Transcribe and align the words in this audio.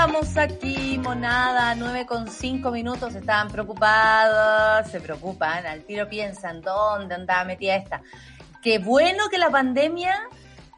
Estamos 0.00 0.34
aquí, 0.38 0.96
monada, 0.96 1.74
9 1.74 2.06
con 2.06 2.26
5 2.26 2.70
minutos. 2.70 3.14
Estaban 3.14 3.48
preocupados, 3.48 4.90
se 4.90 4.98
preocupan, 4.98 5.66
al 5.66 5.84
tiro 5.84 6.08
piensan, 6.08 6.62
¿dónde 6.62 7.16
andaba 7.16 7.44
metida 7.44 7.76
esta? 7.76 8.00
Qué 8.62 8.78
bueno 8.78 9.28
que 9.28 9.36
la 9.36 9.50
pandemia 9.50 10.18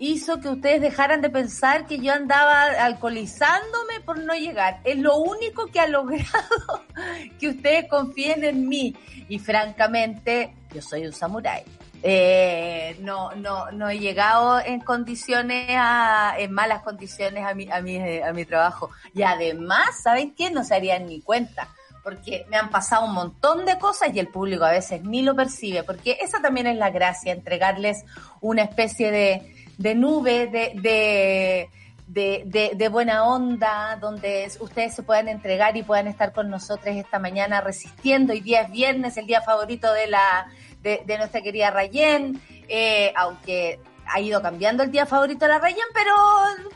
hizo 0.00 0.40
que 0.40 0.48
ustedes 0.48 0.80
dejaran 0.80 1.20
de 1.20 1.30
pensar 1.30 1.86
que 1.86 2.00
yo 2.00 2.12
andaba 2.12 2.62
alcoholizándome 2.62 4.00
por 4.04 4.18
no 4.18 4.34
llegar. 4.34 4.80
Es 4.82 4.98
lo 4.98 5.16
único 5.18 5.68
que 5.68 5.78
ha 5.78 5.86
logrado 5.86 6.82
que 7.38 7.50
ustedes 7.50 7.88
confíen 7.88 8.42
en 8.42 8.68
mí. 8.68 8.96
Y 9.28 9.38
francamente, 9.38 10.52
yo 10.74 10.82
soy 10.82 11.06
un 11.06 11.12
samurái. 11.12 11.62
Eh, 12.02 12.96
no, 13.00 13.32
no, 13.36 13.70
no 13.70 13.88
he 13.88 13.98
llegado 13.98 14.60
en 14.60 14.80
condiciones, 14.80 15.66
a, 15.70 16.34
en 16.36 16.52
malas 16.52 16.82
condiciones 16.82 17.46
a 17.46 17.54
mi, 17.54 17.70
a 17.70 17.80
mi, 17.80 18.20
a 18.20 18.32
mi 18.32 18.44
trabajo. 18.44 18.90
Y 19.14 19.22
además, 19.22 20.02
¿saben 20.02 20.34
qué? 20.34 20.50
No 20.50 20.64
se 20.64 20.74
harían 20.74 21.06
ni 21.06 21.20
cuenta. 21.20 21.68
Porque 22.02 22.44
me 22.50 22.56
han 22.56 22.70
pasado 22.70 23.06
un 23.06 23.14
montón 23.14 23.64
de 23.64 23.78
cosas 23.78 24.12
y 24.12 24.18
el 24.18 24.26
público 24.26 24.64
a 24.64 24.72
veces 24.72 25.04
ni 25.04 25.22
lo 25.22 25.36
percibe. 25.36 25.84
Porque 25.84 26.18
esa 26.20 26.42
también 26.42 26.66
es 26.66 26.76
la 26.76 26.90
gracia, 26.90 27.32
entregarles 27.32 28.04
una 28.40 28.62
especie 28.62 29.12
de, 29.12 29.54
de 29.78 29.94
nube, 29.94 30.48
de, 30.48 30.72
de 30.74 31.70
de, 32.04 32.42
de, 32.44 32.72
de, 32.74 32.88
buena 32.88 33.24
onda, 33.24 33.96
donde 33.98 34.50
ustedes 34.60 34.94
se 34.94 35.02
puedan 35.02 35.28
entregar 35.28 35.78
y 35.78 35.82
puedan 35.82 36.08
estar 36.08 36.34
con 36.34 36.50
nosotros 36.50 36.94
esta 36.94 37.18
mañana 37.18 37.62
resistiendo. 37.62 38.34
Hoy 38.34 38.40
día 38.40 38.62
es 38.62 38.70
viernes, 38.70 39.16
el 39.16 39.26
día 39.26 39.40
favorito 39.40 39.90
de 39.94 40.08
la, 40.08 40.46
de, 40.82 41.02
de 41.06 41.18
nuestra 41.18 41.40
querida 41.40 41.70
Rayen, 41.70 42.40
eh, 42.68 43.12
aunque 43.16 43.80
ha 44.06 44.20
ido 44.20 44.42
cambiando 44.42 44.82
el 44.82 44.90
día 44.90 45.06
favorito 45.06 45.44
de 45.44 45.52
la 45.52 45.58
Rayen, 45.58 45.86
pero, 45.94 46.14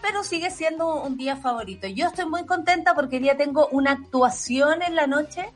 pero 0.00 0.22
sigue 0.22 0.50
siendo 0.50 1.02
un 1.02 1.16
día 1.16 1.36
favorito. 1.36 1.86
Yo 1.86 2.06
estoy 2.06 2.26
muy 2.26 2.46
contenta 2.46 2.94
porque 2.94 3.18
día 3.18 3.36
tengo 3.36 3.68
una 3.72 3.92
actuación 3.92 4.82
en 4.82 4.94
la 4.94 5.06
noche. 5.06 5.46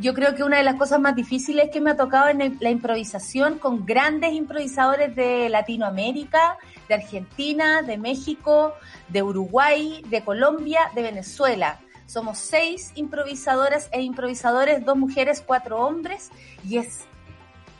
Yo 0.00 0.14
creo 0.14 0.34
que 0.34 0.42
una 0.42 0.56
de 0.56 0.64
las 0.64 0.76
cosas 0.76 0.98
más 1.00 1.14
difíciles 1.14 1.70
que 1.70 1.80
me 1.80 1.90
ha 1.90 1.96
tocado 1.96 2.28
en 2.28 2.56
la 2.60 2.70
improvisación 2.70 3.58
con 3.58 3.84
grandes 3.84 4.32
improvisadores 4.32 5.14
de 5.14 5.48
Latinoamérica, 5.50 6.56
de 6.88 6.94
Argentina, 6.94 7.82
de 7.82 7.98
México, 7.98 8.74
de 9.08 9.22
Uruguay, 9.22 10.02
de 10.08 10.22
Colombia, 10.24 10.90
de 10.94 11.02
Venezuela. 11.02 11.80
Somos 12.06 12.38
seis 12.38 12.92
improvisadoras 12.94 13.90
e 13.92 14.00
improvisadores, 14.00 14.84
dos 14.84 14.96
mujeres, 14.96 15.44
cuatro 15.46 15.78
hombres, 15.78 16.30
y 16.66 16.78
es 16.78 17.04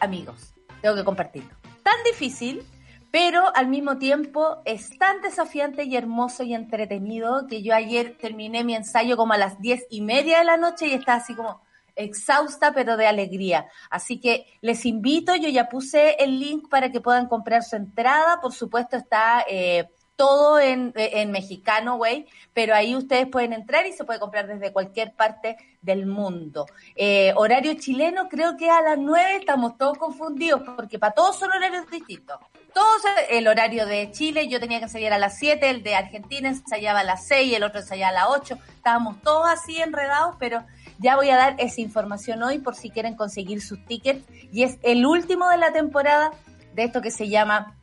amigos, 0.01 0.55
tengo 0.81 0.95
que 0.95 1.05
compartirlo. 1.05 1.51
Tan 1.83 2.03
difícil, 2.05 2.65
pero 3.11 3.55
al 3.57 3.69
mismo 3.69 3.99
tiempo 3.99 4.59
es 4.65 4.97
tan 4.99 5.21
desafiante 5.23 5.85
y 5.85 5.97
hermoso 5.97 6.43
y 6.43 6.55
entretenido 6.55 7.47
que 7.47 7.63
yo 7.63 7.75
ayer 7.75 8.17
terminé 8.21 8.65
mi 8.65 8.75
ensayo 8.75 9.17
como 9.17 9.33
a 9.33 9.39
las 9.39 9.61
diez 9.61 9.87
y 9.91 10.03
media 10.03 10.39
de 10.39 10.45
la 10.45 10.57
noche 10.57 10.89
y 10.89 10.93
estaba 10.93 11.19
así 11.19 11.35
como 11.35 11.63
exhausta 11.97 12.73
pero 12.73 12.97
de 12.97 13.07
alegría. 13.07 13.67
Así 13.91 14.21
que 14.21 14.47
les 14.61 14.85
invito, 14.87 15.35
yo 15.37 15.49
ya 15.49 15.69
puse 15.69 16.17
el 16.23 16.39
link 16.39 16.69
para 16.69 16.93
que 16.93 17.01
puedan 17.01 17.27
comprar 17.27 17.63
su 17.65 17.77
entrada, 17.77 18.41
por 18.41 18.53
supuesto 18.53 18.97
está... 18.97 19.45
Eh, 19.49 19.89
todo 20.19 20.59
en, 20.59 20.93
en 20.97 21.31
mexicano, 21.31 21.97
güey, 21.97 22.27
pero 22.53 22.75
ahí 22.75 22.97
ustedes 22.97 23.29
pueden 23.29 23.53
entrar 23.53 23.87
y 23.87 23.93
se 23.93 24.03
puede 24.03 24.19
comprar 24.19 24.49
desde 24.49 24.73
cualquier 24.73 25.13
parte 25.13 25.57
del 25.81 26.07
mundo. 26.07 26.67
Eh, 26.97 27.33
horario 27.37 27.75
chileno, 27.75 28.29
creo 28.29 28.57
que 28.57 28.69
a 28.69 28.83
las 28.83 28.99
9 28.99 29.37
estamos 29.37 29.79
todos 29.79 29.97
confundidos, 29.97 30.63
porque 30.75 30.99
para 30.99 31.15
todos 31.15 31.39
son 31.39 31.53
horarios 31.53 31.89
distintos. 31.89 32.37
Todos, 32.75 33.01
el 33.31 33.47
horario 33.47 33.87
de 33.87 34.11
Chile, 34.11 34.49
yo 34.49 34.59
tenía 34.59 34.79
que 34.79 34.87
ensayar 34.87 35.13
a 35.13 35.19
las 35.19 35.39
7, 35.39 35.71
el 35.71 35.85
de 35.85 35.95
Argentina 35.95 36.49
ensayaba 36.49 36.99
a 36.99 37.05
las 37.05 37.25
6, 37.29 37.55
el 37.55 37.63
otro 37.63 37.79
ensayaba 37.79 38.11
a 38.11 38.27
las 38.27 38.41
8. 38.41 38.59
Estábamos 38.75 39.23
todos 39.23 39.49
así 39.49 39.81
enredados, 39.81 40.35
pero 40.41 40.65
ya 40.99 41.15
voy 41.15 41.31
a 41.31 41.37
dar 41.37 41.55
esa 41.59 41.81
información 41.81 42.43
hoy 42.43 42.59
por 42.59 42.75
si 42.75 42.91
quieren 42.91 43.15
conseguir 43.15 43.63
sus 43.63 43.85
tickets. 43.87 44.25
Y 44.53 44.65
es 44.65 44.79
el 44.83 45.07
último 45.07 45.49
de 45.49 45.59
la 45.59 45.71
temporada 45.71 46.33
de 46.75 46.83
esto 46.83 47.01
que 47.01 47.13
se 47.13 47.29
llama 47.29 47.78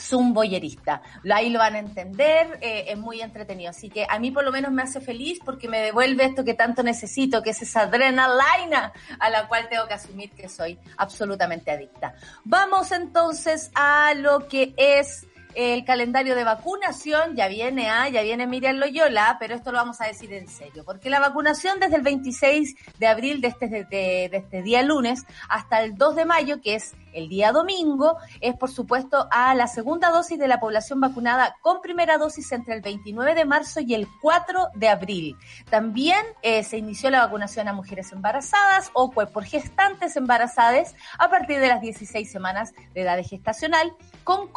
Zoom 0.00 0.32
boyerista. 0.32 1.02
Ahí 1.30 1.50
lo 1.50 1.58
van 1.58 1.74
a 1.74 1.78
entender, 1.78 2.58
eh, 2.60 2.86
es 2.88 2.98
muy 2.98 3.20
entretenido. 3.20 3.70
Así 3.70 3.90
que 3.90 4.06
a 4.08 4.18
mí 4.18 4.30
por 4.30 4.44
lo 4.44 4.52
menos 4.52 4.72
me 4.72 4.82
hace 4.82 5.00
feliz 5.00 5.38
porque 5.44 5.68
me 5.68 5.80
devuelve 5.80 6.24
esto 6.24 6.44
que 6.44 6.54
tanto 6.54 6.82
necesito, 6.82 7.42
que 7.42 7.50
es 7.50 7.62
esa 7.62 7.82
adrenalina 7.82 8.92
a 9.18 9.30
la 9.30 9.48
cual 9.48 9.68
tengo 9.68 9.86
que 9.86 9.94
asumir 9.94 10.30
que 10.32 10.48
soy 10.48 10.78
absolutamente 10.96 11.70
adicta. 11.70 12.14
Vamos 12.44 12.92
entonces 12.92 13.70
a 13.74 14.14
lo 14.14 14.48
que 14.48 14.74
es 14.76 15.26
el 15.54 15.84
calendario 15.84 16.34
de 16.34 16.44
vacunación, 16.44 17.34
ya 17.34 17.48
viene, 17.48 17.88
ah, 17.88 18.08
ya 18.08 18.22
viene 18.22 18.46
Miriam 18.46 18.76
Loyola, 18.76 19.36
pero 19.40 19.54
esto 19.54 19.72
lo 19.72 19.78
vamos 19.78 20.00
a 20.00 20.06
decir 20.06 20.32
en 20.32 20.48
serio, 20.48 20.84
porque 20.84 21.10
la 21.10 21.20
vacunación 21.20 21.80
desde 21.80 21.96
el 21.96 22.02
26 22.02 22.76
de 22.98 23.06
abril 23.06 23.40
de 23.40 23.48
este, 23.48 24.36
este 24.36 24.62
día 24.62 24.82
lunes 24.82 25.24
hasta 25.48 25.82
el 25.82 25.96
2 25.96 26.16
de 26.16 26.24
mayo, 26.24 26.60
que 26.60 26.76
es 26.76 26.94
el 27.12 27.28
día 27.28 27.52
domingo, 27.52 28.16
es 28.40 28.56
por 28.56 28.70
supuesto 28.70 29.28
a 29.30 29.54
la 29.54 29.66
segunda 29.66 30.10
dosis 30.10 30.38
de 30.38 30.48
la 30.48 30.60
población 30.60 31.00
vacunada 31.00 31.56
con 31.60 31.80
primera 31.80 32.18
dosis 32.18 32.50
entre 32.52 32.74
el 32.74 32.82
29 32.82 33.34
de 33.34 33.44
marzo 33.44 33.80
y 33.80 33.94
el 33.94 34.06
4 34.20 34.68
de 34.74 34.88
abril. 34.88 35.36
También 35.68 36.24
eh, 36.42 36.62
se 36.62 36.78
inició 36.78 37.10
la 37.10 37.20
vacunación 37.20 37.68
a 37.68 37.72
mujeres 37.72 38.12
embarazadas 38.12 38.90
o 38.94 39.10
por 39.10 39.44
gestantes 39.44 40.16
embarazadas 40.16 40.94
a 41.18 41.30
partir 41.30 41.60
de 41.60 41.68
las 41.68 41.80
16 41.80 42.30
semanas 42.30 42.72
de 42.94 43.02
edad 43.02 43.18
gestacional 43.24 43.92
con 44.24 44.50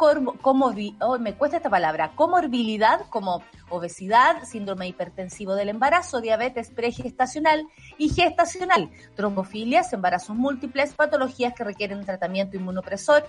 oh, 1.00 1.18
me 1.18 1.34
cuesta 1.34 1.56
esta 1.56 1.70
palabra, 1.70 2.12
comorbilidad 2.14 3.00
como 3.10 3.42
obesidad, 3.70 4.44
síndrome 4.44 4.86
hipertensivo 4.88 5.54
del 5.54 5.68
embarazo, 5.68 6.20
diabetes 6.20 6.70
pregestacional 6.70 7.66
y 7.98 8.10
gestacional, 8.10 8.90
trombofilias, 9.16 9.92
embarazos 9.92 10.36
múltiples, 10.36 10.94
patologías 10.94 11.54
que 11.54 11.64
requieren 11.64 11.98
un 11.98 12.06
tratamiento 12.44 12.56
inmunopresor 12.56 13.26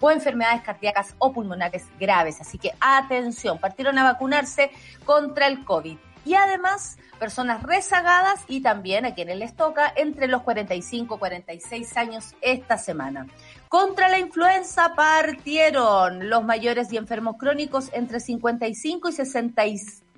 o 0.00 0.10
enfermedades 0.10 0.62
cardíacas 0.62 1.14
o 1.18 1.32
pulmonares 1.32 1.86
graves. 1.98 2.40
Así 2.40 2.58
que 2.58 2.72
atención, 2.80 3.58
partieron 3.58 3.98
a 3.98 4.04
vacunarse 4.04 4.70
contra 5.04 5.46
el 5.46 5.64
COVID. 5.64 5.96
Y 6.24 6.34
además, 6.34 6.98
personas 7.20 7.62
rezagadas 7.62 8.40
y 8.48 8.60
también 8.60 9.06
a 9.06 9.14
quienes 9.14 9.38
les 9.38 9.54
toca 9.54 9.92
entre 9.94 10.26
los 10.26 10.42
45 10.42 11.14
y 11.14 11.18
46 11.18 11.96
años 11.96 12.34
esta 12.40 12.78
semana. 12.78 13.28
Contra 13.68 14.08
la 14.08 14.18
influenza 14.18 14.94
partieron 14.96 16.28
los 16.28 16.42
mayores 16.42 16.92
y 16.92 16.96
enfermos 16.96 17.36
crónicos 17.38 17.90
entre 17.92 18.18
55 18.18 19.08
y 19.08 19.12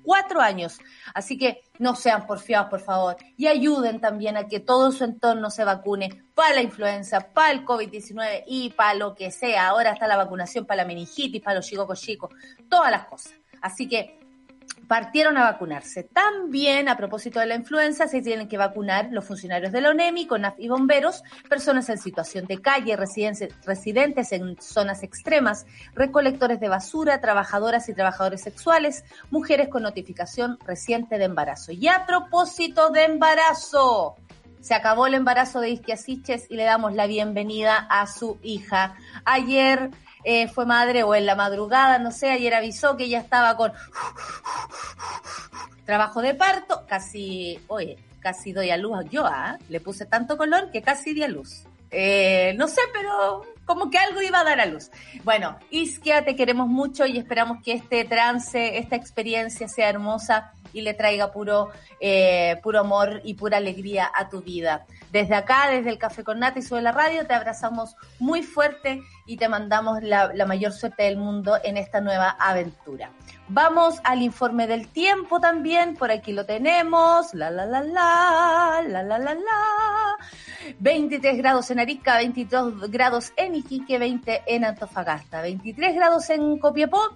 64 0.09 0.41
años. 0.41 0.79
Así 1.13 1.37
que 1.37 1.61
no 1.77 1.95
sean 1.95 2.25
porfiados, 2.25 2.69
por 2.69 2.81
favor, 2.81 3.17
y 3.37 3.47
ayuden 3.47 3.99
también 3.99 4.37
a 4.37 4.47
que 4.47 4.59
todo 4.59 4.91
su 4.91 5.03
entorno 5.03 5.49
se 5.49 5.63
vacune 5.63 6.23
para 6.33 6.55
la 6.55 6.61
influenza, 6.61 7.31
para 7.33 7.51
el 7.51 7.65
COVID-19 7.65 8.43
y 8.47 8.71
para 8.71 8.95
lo 8.95 9.15
que 9.15 9.31
sea. 9.31 9.67
Ahora 9.67 9.91
está 9.91 10.07
la 10.07 10.17
vacunación 10.17 10.65
para 10.65 10.83
la 10.83 10.87
meningitis, 10.87 11.41
para 11.41 11.57
los 11.57 11.67
chicos 11.67 12.01
chicos, 12.01 12.31
todas 12.69 12.91
las 12.91 13.05
cosas. 13.05 13.33
Así 13.61 13.87
que 13.87 14.18
partieron 14.87 15.37
a 15.37 15.43
vacunarse. 15.43 16.03
También, 16.03 16.89
a 16.89 16.97
propósito 16.97 17.39
de 17.39 17.45
la 17.45 17.55
influenza, 17.55 18.07
se 18.07 18.21
tienen 18.21 18.47
que 18.47 18.57
vacunar 18.57 19.09
los 19.11 19.25
funcionarios 19.25 19.71
de 19.71 19.81
la 19.81 19.91
ONEMI, 19.91 20.25
CONAF 20.25 20.55
y 20.57 20.67
bomberos, 20.67 21.23
personas 21.47 21.89
en 21.89 21.99
situación 21.99 22.47
de 22.47 22.59
calle, 22.59 22.97
residentes 22.97 24.31
en 24.31 24.59
zonas 24.59 25.03
extremas, 25.03 25.67
recolectores 25.93 26.59
de 26.59 26.69
basura, 26.69 27.21
trabajadoras 27.21 27.87
y 27.87 27.93
trabajadores 27.93 28.41
sexuales, 28.41 29.05
mujeres 29.29 29.69
con 29.69 29.83
notificación 29.83 30.57
reciente 30.65 31.19
de 31.19 31.25
embarazo. 31.25 31.71
Y 31.71 31.87
a 31.87 32.05
propósito 32.07 32.89
de 32.89 33.03
embarazo, 33.03 34.15
se 34.59 34.73
acabó 34.73 35.07
el 35.07 35.13
embarazo 35.13 35.61
de 35.61 35.69
Isquiasiches 35.69 36.47
y 36.49 36.55
le 36.55 36.63
damos 36.63 36.93
la 36.93 37.07
bienvenida 37.07 37.77
a 37.89 38.07
su 38.07 38.39
hija. 38.41 38.95
Ayer 39.23 39.91
eh, 40.23 40.47
fue 40.47 40.65
madre 40.65 41.03
o 41.03 41.15
en 41.15 41.25
la 41.25 41.35
madrugada, 41.35 41.99
no 41.99 42.11
sé, 42.11 42.29
ayer 42.29 42.53
avisó 42.53 42.97
que 42.97 43.05
ella 43.05 43.19
estaba 43.19 43.55
con 43.55 43.71
trabajo 45.85 46.21
de 46.21 46.35
parto, 46.35 46.85
casi, 46.87 47.59
oye, 47.67 47.97
casi 48.19 48.53
doy 48.53 48.69
a 48.69 48.77
luz 48.77 49.09
yo, 49.09 49.25
¿ah? 49.25 49.57
Le 49.69 49.79
puse 49.79 50.05
tanto 50.05 50.37
color 50.37 50.71
que 50.71 50.81
casi 50.81 51.13
di 51.13 51.23
a 51.23 51.27
luz. 51.27 51.63
Eh, 51.91 52.53
no 52.57 52.67
sé, 52.67 52.81
pero 52.93 53.41
como 53.65 53.89
que 53.89 53.97
algo 53.97 54.21
iba 54.21 54.39
a 54.39 54.43
dar 54.43 54.59
a 54.59 54.65
luz. 54.65 54.91
Bueno, 55.23 55.57
Isquia, 55.69 56.23
te 56.23 56.35
queremos 56.35 56.67
mucho 56.67 57.05
y 57.05 57.17
esperamos 57.17 57.63
que 57.63 57.73
este 57.73 58.05
trance, 58.05 58.77
esta 58.77 58.95
experiencia 58.95 59.67
sea 59.67 59.89
hermosa 59.89 60.53
y 60.73 60.81
le 60.81 60.93
traiga 60.93 61.31
puro, 61.31 61.69
eh, 61.99 62.59
puro 62.61 62.79
amor 62.79 63.21
y 63.23 63.33
pura 63.33 63.57
alegría 63.57 64.11
a 64.13 64.29
tu 64.29 64.41
vida. 64.41 64.85
Desde 65.11 65.35
acá, 65.35 65.69
desde 65.69 65.89
el 65.89 65.97
Café 65.97 66.23
con 66.23 66.39
Nata 66.39 66.59
y 66.59 66.61
sobre 66.61 66.83
la 66.83 66.91
radio, 66.91 67.25
te 67.25 67.33
abrazamos 67.33 67.95
muy 68.19 68.43
fuerte 68.43 69.01
y 69.25 69.37
te 69.37 69.49
mandamos 69.49 70.03
la, 70.03 70.31
la 70.33 70.45
mayor 70.45 70.71
suerte 70.71 71.03
del 71.03 71.17
mundo 71.17 71.57
en 71.63 71.77
esta 71.77 72.01
nueva 72.01 72.29
aventura. 72.39 73.11
Vamos 73.47 73.99
al 74.03 74.21
informe 74.21 74.67
del 74.67 74.87
tiempo 74.87 75.39
también, 75.39 75.95
por 75.95 76.11
aquí 76.11 76.33
lo 76.33 76.45
tenemos. 76.45 77.33
La 77.33 77.49
la 77.49 77.65
la 77.65 77.81
la, 77.81 78.83
la 78.87 79.01
la 79.01 79.17
la 79.17 79.33
la. 79.33 80.17
23 80.77 81.37
grados 81.37 81.71
en 81.71 81.79
Arica, 81.79 82.17
22 82.17 82.91
grados 82.91 83.33
en 83.37 83.55
Iquique, 83.55 83.97
20 83.97 84.43
en 84.45 84.65
Antofagasta, 84.65 85.41
23 85.41 85.95
grados 85.95 86.29
en 86.29 86.59
Copiapó, 86.59 87.15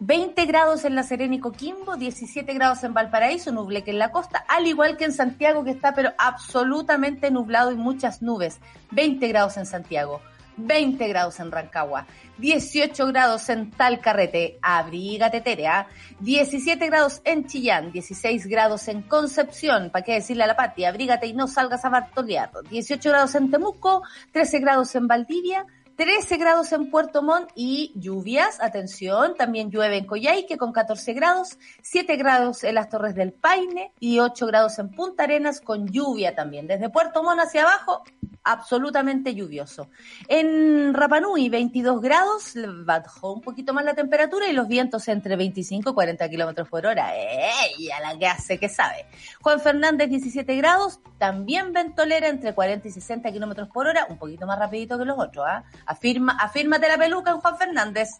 20 0.00 0.46
grados 0.46 0.84
en 0.84 0.94
La 0.94 1.02
Serena 1.02 1.34
y 1.34 1.40
Coquimbo, 1.40 1.96
17 1.96 2.52
grados 2.54 2.84
en 2.84 2.94
Valparaíso, 2.94 3.52
nubleque 3.52 3.90
en 3.90 3.98
la 3.98 4.10
costa, 4.10 4.44
al 4.48 4.66
igual 4.66 4.96
que 4.96 5.04
en 5.04 5.12
Santiago 5.12 5.64
que 5.64 5.70
está 5.70 5.94
pero 5.94 6.12
absolutamente 6.18 7.30
nublado 7.30 7.72
y 7.72 7.76
muchas 7.76 8.22
nubes, 8.22 8.60
20 8.92 9.26
grados 9.28 9.56
en 9.56 9.66
Santiago. 9.66 10.20
20 10.58 11.08
grados 11.08 11.38
en 11.40 11.50
Rancagua, 11.50 12.06
18 12.38 13.06
grados 13.06 13.48
en 13.48 13.70
Talcarrete, 13.70 14.58
abrígate 14.60 15.40
Terea, 15.40 15.86
17 16.20 16.84
grados 16.86 17.20
en 17.24 17.46
Chillán, 17.46 17.92
16 17.92 18.46
grados 18.46 18.88
en 18.88 19.02
Concepción, 19.02 19.90
para 19.90 20.04
qué 20.04 20.14
decirle 20.14 20.44
a 20.44 20.48
la 20.48 20.56
patria, 20.56 20.88
abrígate 20.88 21.26
y 21.26 21.32
no 21.32 21.46
salgas 21.46 21.84
a 21.84 21.90
bartolear, 21.90 22.50
18 22.68 23.08
grados 23.08 23.34
en 23.36 23.50
Temuco, 23.50 24.02
13 24.32 24.58
grados 24.58 24.94
en 24.96 25.06
Valdivia, 25.06 25.64
13 25.98 26.36
grados 26.36 26.70
en 26.70 26.92
Puerto 26.92 27.24
Montt 27.24 27.50
y 27.56 27.92
lluvias, 27.96 28.60
atención, 28.60 29.34
también 29.34 29.68
llueve 29.68 29.96
en 29.96 30.06
Coyhaique 30.06 30.56
con 30.56 30.70
14 30.70 31.12
grados, 31.12 31.58
7 31.82 32.14
grados 32.14 32.62
en 32.62 32.76
las 32.76 32.88
Torres 32.88 33.16
del 33.16 33.32
Paine 33.32 33.90
y 33.98 34.20
8 34.20 34.46
grados 34.46 34.78
en 34.78 34.92
Punta 34.92 35.24
Arenas 35.24 35.60
con 35.60 35.88
lluvia 35.88 36.36
también. 36.36 36.68
Desde 36.68 36.88
Puerto 36.88 37.24
Montt 37.24 37.40
hacia 37.40 37.62
abajo, 37.62 38.04
absolutamente 38.44 39.34
lluvioso. 39.34 39.90
En 40.26 40.94
Rapanui, 40.94 41.48
22 41.48 42.00
grados, 42.00 42.54
bajó 42.84 43.34
un 43.34 43.40
poquito 43.40 43.74
más 43.74 43.84
la 43.84 43.94
temperatura 43.94 44.48
y 44.48 44.52
los 44.52 44.68
vientos 44.68 45.06
entre 45.08 45.36
25 45.36 45.90
y 45.90 45.94
40 45.94 46.28
kilómetros 46.28 46.68
por 46.68 46.86
hora. 46.86 47.12
¡Ey! 47.14 47.90
A 47.90 48.00
la 48.00 48.18
que 48.18 48.26
hace, 48.26 48.58
que 48.58 48.68
sabe. 48.68 49.06
Juan 49.42 49.60
Fernández, 49.60 50.08
17 50.08 50.56
grados, 50.56 51.00
también 51.18 51.72
ventolera 51.72 52.28
entre 52.28 52.54
40 52.54 52.88
y 52.88 52.90
60 52.90 53.32
kilómetros 53.32 53.68
por 53.68 53.86
hora, 53.86 54.06
un 54.08 54.16
poquito 54.16 54.46
más 54.46 54.58
rapidito 54.58 54.96
que 54.96 55.04
los 55.04 55.18
otros. 55.18 55.44
¿ah? 55.46 55.64
Afirma, 55.88 56.38
afírmate 56.40 56.86
la 56.86 56.98
peluca 56.98 57.32
en 57.32 57.40
Juan 57.40 57.58
Fernández. 57.58 58.10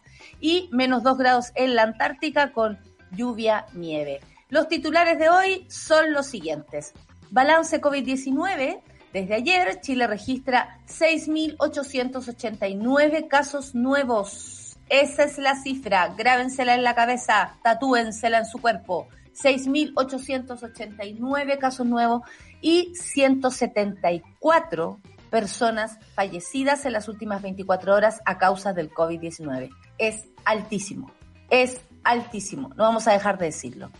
Y 0.41 0.67
menos 0.73 1.03
2 1.03 1.17
grados 1.17 1.53
en 1.55 1.75
la 1.75 1.83
Antártica 1.83 2.51
con 2.51 2.77
lluvia, 3.11 3.65
nieve. 3.73 4.19
Los 4.49 4.67
titulares 4.67 5.19
de 5.19 5.29
hoy 5.29 5.65
son 5.69 6.11
los 6.11 6.27
siguientes. 6.27 6.91
Balance 7.29 7.79
COVID-19 7.79 8.81
desde 9.13 9.33
ayer, 9.33 9.81
Chile 9.81 10.05
registra 10.05 10.77
6.889 10.87 13.27
casos 13.27 13.73
nuevos. 13.73 14.77
Esa 14.87 15.23
es 15.23 15.39
la 15.39 15.55
cifra. 15.55 16.13
Grábensela 16.15 16.75
en 16.75 16.83
la 16.83 16.93
cabeza, 16.93 17.55
tatúensela 17.63 18.37
en 18.37 18.45
su 18.45 18.59
cuerpo. 18.59 19.07
6.889 19.33 21.57
casos 21.57 21.87
nuevos 21.87 22.21
y 22.61 22.93
174 22.95 24.99
personas 25.29 25.97
fallecidas 26.13 26.85
en 26.85 26.93
las 26.93 27.07
últimas 27.07 27.41
24 27.41 27.93
horas 27.93 28.21
a 28.25 28.37
causa 28.37 28.73
del 28.73 28.91
COVID-19. 28.91 29.69
Es 29.97 30.25
altísimo, 30.45 31.11
es 31.49 31.81
altísimo, 32.03 32.69
no 32.69 32.83
vamos 32.83 33.07
a 33.07 33.13
dejar 33.13 33.37
de 33.37 33.45
decirlo. 33.47 33.91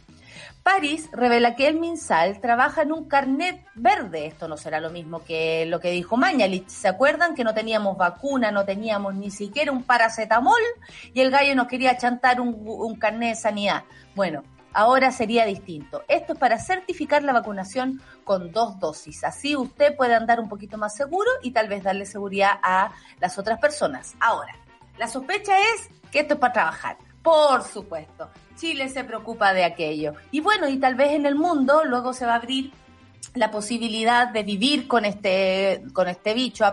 París 0.63 1.09
revela 1.11 1.55
que 1.55 1.67
el 1.67 1.79
MinSal 1.79 2.41
trabaja 2.41 2.81
en 2.83 2.91
un 2.91 3.05
carnet 3.07 3.65
verde. 3.75 4.27
Esto 4.27 4.47
no 4.47 4.57
será 4.57 4.79
lo 4.79 4.89
mismo 4.89 5.23
que 5.23 5.65
lo 5.65 5.79
que 5.79 5.91
dijo 5.91 6.17
Mañalich. 6.17 6.67
¿Se 6.67 6.87
acuerdan 6.87 7.33
que 7.33 7.43
no 7.43 7.53
teníamos 7.53 7.97
vacuna, 7.97 8.51
no 8.51 8.65
teníamos 8.65 9.15
ni 9.15 9.31
siquiera 9.31 9.71
un 9.71 9.83
paracetamol 9.83 10.61
y 11.13 11.21
el 11.21 11.31
gallo 11.31 11.55
nos 11.55 11.67
quería 11.67 11.97
chantar 11.97 12.41
un, 12.41 12.55
un 12.65 12.95
carnet 12.97 13.29
de 13.29 13.41
sanidad? 13.41 13.83
Bueno, 14.15 14.43
ahora 14.73 15.11
sería 15.11 15.45
distinto. 15.45 16.03
Esto 16.07 16.33
es 16.33 16.39
para 16.39 16.59
certificar 16.59 17.23
la 17.23 17.33
vacunación 17.33 18.01
con 18.23 18.51
dos 18.51 18.79
dosis. 18.79 19.23
Así 19.23 19.55
usted 19.55 19.95
puede 19.95 20.15
andar 20.15 20.39
un 20.39 20.49
poquito 20.49 20.77
más 20.77 20.95
seguro 20.95 21.29
y 21.41 21.51
tal 21.51 21.67
vez 21.67 21.83
darle 21.83 22.05
seguridad 22.05 22.59
a 22.61 22.91
las 23.19 23.37
otras 23.37 23.59
personas. 23.59 24.15
Ahora, 24.19 24.55
la 24.97 25.07
sospecha 25.07 25.57
es 25.57 25.89
que 26.11 26.19
esto 26.19 26.35
es 26.35 26.39
para 26.39 26.53
trabajar. 26.53 26.97
Por 27.21 27.63
supuesto. 27.63 28.29
Chile 28.55 28.89
se 28.89 29.03
preocupa 29.03 29.53
de 29.53 29.63
aquello. 29.63 30.13
Y 30.31 30.41
bueno, 30.41 30.67
y 30.67 30.77
tal 30.77 30.95
vez 30.95 31.11
en 31.11 31.25
el 31.25 31.35
mundo 31.35 31.83
luego 31.85 32.13
se 32.13 32.25
va 32.25 32.33
a 32.33 32.35
abrir 32.35 32.71
la 33.35 33.51
posibilidad 33.51 34.29
de 34.29 34.43
vivir 34.43 34.87
con 34.87 35.05
este 35.05 35.83
con 35.93 36.07
este 36.07 36.33
bicho 36.33 36.65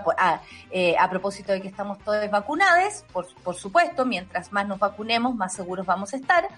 eh, 0.70 0.96
a 0.98 1.10
propósito 1.10 1.52
de 1.52 1.60
que 1.60 1.68
estamos 1.68 1.98
todos 1.98 2.30
vacunados, 2.30 3.04
por, 3.12 3.26
por, 3.42 3.54
supuesto, 3.54 4.04
mientras 4.04 4.52
más 4.52 4.66
nos 4.66 4.78
vacunemos, 4.78 5.34
más 5.34 5.54
seguros 5.54 5.86
vamos 5.86 6.14
a 6.14 6.16
estar. 6.16 6.48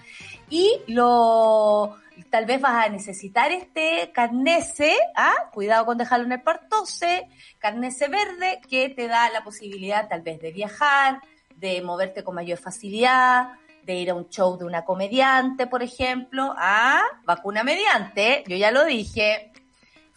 Y 0.49 0.81
lo 0.87 1.95
tal 2.29 2.45
vez 2.45 2.59
vas 2.61 2.85
a 2.85 2.89
necesitar 2.89 3.51
este 3.51 4.11
carnese, 4.13 4.95
¿ah? 5.15 5.49
cuidado 5.53 5.85
con 5.85 5.97
dejarlo 5.97 6.25
en 6.25 6.33
el 6.33 6.41
partose, 6.41 7.27
carnese 7.59 8.07
verde 8.07 8.61
que 8.69 8.89
te 8.89 9.07
da 9.07 9.29
la 9.29 9.43
posibilidad 9.43 10.07
tal 10.07 10.21
vez 10.21 10.39
de 10.39 10.51
viajar, 10.51 11.21
de 11.55 11.81
moverte 11.81 12.23
con 12.23 12.35
mayor 12.35 12.57
facilidad, 12.57 13.49
de 13.83 13.95
ir 13.95 14.09
a 14.09 14.15
un 14.15 14.29
show 14.29 14.57
de 14.57 14.65
una 14.65 14.85
comediante, 14.85 15.67
por 15.67 15.81
ejemplo, 15.81 16.53
a 16.57 17.01
vacuna 17.25 17.63
mediante, 17.63 18.43
yo 18.47 18.55
ya 18.55 18.71
lo 18.71 18.85
dije. 18.85 19.48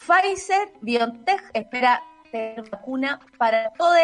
Pfizer 0.07 0.73
BioNTech 0.81 1.51
espera 1.55 2.03
tener 2.31 2.69
vacuna 2.71 3.21
para 3.39 3.71
todo 3.75 3.95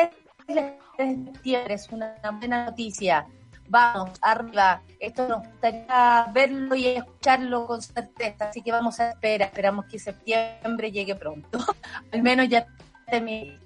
septiembre, 0.46 1.74
es 1.74 1.88
una 1.90 2.14
buena 2.38 2.66
noticia. 2.66 3.26
Vamos, 3.68 4.18
arriba. 4.22 4.80
Esto 5.00 5.26
nos 5.28 5.46
gustaría 5.46 6.26
verlo 6.32 6.74
y 6.74 6.86
escucharlo 6.86 7.66
con 7.66 7.82
certeza, 7.82 8.48
así 8.48 8.62
que 8.62 8.70
vamos 8.70 9.00
a 9.00 9.10
esperar. 9.10 9.48
Esperamos 9.48 9.86
que 9.86 9.98
septiembre 9.98 10.92
llegue 10.92 11.16
pronto. 11.16 11.58
Al 12.12 12.22
menos 12.22 12.48
ya 12.48 12.66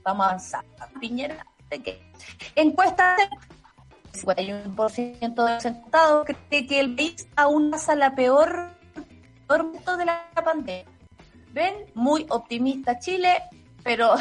vamos 0.02 0.26
a 0.26 0.26
avanzar. 0.28 0.64
Piñera, 1.00 1.46
¿de 1.68 1.82
qué? 1.82 2.02
Encuesta 2.54 3.16
51% 4.12 5.34
de 5.34 5.54
los 5.54 5.64
encuestados 5.64 6.26
cree 6.48 6.66
que 6.66 6.80
el 6.80 6.96
país 6.96 7.28
aún 7.36 7.70
pasa 7.70 7.94
la 7.94 8.14
peor, 8.14 8.70
peor 9.46 9.98
de 9.98 10.04
la 10.04 10.30
pandemia. 10.34 11.01
¿Ven? 11.52 11.74
Muy 11.94 12.26
optimista 12.28 12.98
Chile, 12.98 13.42
pero 13.82 14.14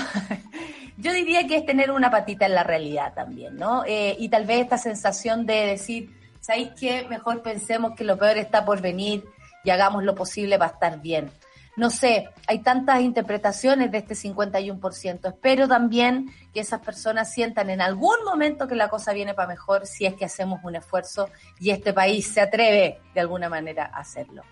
yo 0.98 1.14
diría 1.14 1.48
que 1.48 1.58
es 1.58 1.66
tener 1.66 1.92
una 1.92 2.12
patita 2.12 2.46
en 2.46 2.56
la 2.56 2.64
realidad 2.64 3.14
también, 3.14 3.56
¿no? 3.56 3.84
Eh, 3.86 4.16
y 4.20 4.30
tal 4.30 4.46
vez 4.46 4.62
esta 4.62 4.78
sensación 4.78 5.46
de 5.46 5.66
decir, 5.68 6.16
¿sabéis 6.40 6.70
qué? 6.80 7.06
Mejor 7.10 7.42
pensemos 7.42 7.94
que 7.96 8.04
lo 8.04 8.18
peor 8.18 8.38
está 8.38 8.66
por 8.66 8.82
venir 8.82 9.24
y 9.64 9.70
hagamos 9.70 10.04
lo 10.04 10.16
posible 10.16 10.58
para 10.58 10.74
estar 10.74 11.02
bien 11.02 11.32
no 11.78 11.90
sé, 11.90 12.30
hay 12.48 12.60
tantas 12.60 13.02
interpretaciones 13.02 13.92
de 13.92 14.00
este 14.00 14.14
51%. 14.14 15.28
Espero 15.28 15.68
también 15.68 16.30
que 16.54 16.60
esas 16.60 16.82
personas 16.82 17.32
sientan 17.32 17.70
en 17.70 17.82
algún 17.82 18.24
momento 18.26 18.68
que 18.68 18.76
la 18.76 18.90
cosa 18.90 19.14
viene 19.14 19.34
para 19.34 19.48
mejor 19.48 19.86
si 19.86 20.06
es 20.06 20.16
que 20.16 20.26
hacemos 20.26 20.60
un 20.64 20.76
esfuerzo 20.76 21.30
y 21.60 21.70
este 21.70 21.94
país 21.94 22.28
se 22.28 22.42
atreve 22.42 23.00
de 23.14 23.22
alguna 23.22 23.48
manera 23.48 23.90
a 23.94 24.00
hacerlo. 24.00 24.44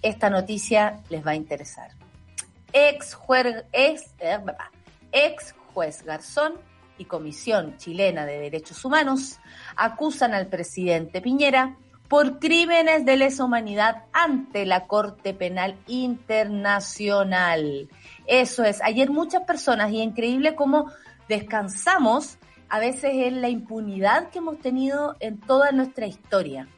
Esta 0.00 0.30
noticia 0.30 1.00
les 1.10 1.26
va 1.26 1.32
a 1.32 1.34
interesar. 1.34 1.90
Ex 2.78 3.14
juez, 3.14 3.64
eh, 3.72 3.96
ex 5.10 5.54
juez 5.72 6.02
Garzón 6.02 6.56
y 6.98 7.06
Comisión 7.06 7.78
Chilena 7.78 8.26
de 8.26 8.38
Derechos 8.38 8.84
Humanos 8.84 9.38
acusan 9.76 10.34
al 10.34 10.48
presidente 10.48 11.22
Piñera 11.22 11.74
por 12.06 12.38
crímenes 12.38 13.06
de 13.06 13.16
lesa 13.16 13.44
humanidad 13.44 14.04
ante 14.12 14.66
la 14.66 14.86
Corte 14.86 15.32
Penal 15.32 15.78
Internacional. 15.86 17.88
Eso 18.26 18.62
es, 18.62 18.82
ayer 18.82 19.08
muchas 19.08 19.44
personas, 19.44 19.90
y 19.90 20.02
increíble 20.02 20.54
cómo 20.54 20.92
descansamos 21.30 22.36
a 22.68 22.78
veces 22.78 23.12
en 23.14 23.40
la 23.40 23.48
impunidad 23.48 24.28
que 24.28 24.40
hemos 24.40 24.58
tenido 24.58 25.16
en 25.20 25.40
toda 25.40 25.72
nuestra 25.72 26.06
historia. 26.06 26.68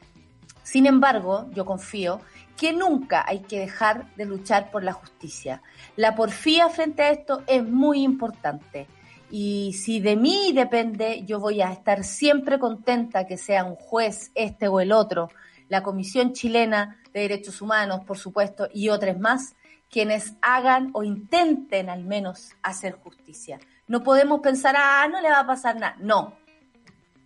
Sin 0.63 0.85
embargo, 0.85 1.49
yo 1.51 1.65
confío 1.65 2.21
que 2.59 2.73
nunca 2.73 3.23
hay 3.25 3.39
que 3.39 3.59
dejar 3.59 4.13
de 4.15 4.25
luchar 4.25 4.69
por 4.69 4.83
la 4.83 4.91
justicia. 4.91 5.61
La 5.95 6.15
porfía 6.15 6.67
frente 6.69 7.03
a 7.03 7.11
esto 7.11 7.43
es 7.47 7.63
muy 7.63 8.03
importante 8.03 8.87
y 9.31 9.73
si 9.73 9.99
de 9.99 10.15
mí 10.15 10.51
depende, 10.53 11.23
yo 11.25 11.39
voy 11.39 11.61
a 11.61 11.71
estar 11.71 12.03
siempre 12.03 12.59
contenta 12.59 13.27
que 13.27 13.37
sea 13.37 13.63
un 13.63 13.75
juez, 13.75 14.31
este 14.35 14.67
o 14.67 14.79
el 14.79 14.91
otro, 14.91 15.29
la 15.69 15.83
Comisión 15.83 16.33
Chilena 16.33 16.97
de 17.13 17.21
Derechos 17.21 17.61
Humanos, 17.61 18.01
por 18.05 18.17
supuesto, 18.17 18.67
y 18.73 18.89
otras 18.89 19.19
más, 19.19 19.55
quienes 19.89 20.33
hagan 20.41 20.89
o 20.93 21.03
intenten 21.03 21.89
al 21.89 22.03
menos 22.03 22.55
hacer 22.63 22.93
justicia. 22.93 23.59
No 23.87 24.03
podemos 24.03 24.41
pensar, 24.41 24.75
ah, 24.77 25.07
no 25.09 25.21
le 25.21 25.29
va 25.29 25.39
a 25.39 25.47
pasar 25.47 25.75
nada. 25.75 25.95
No, 25.99 26.37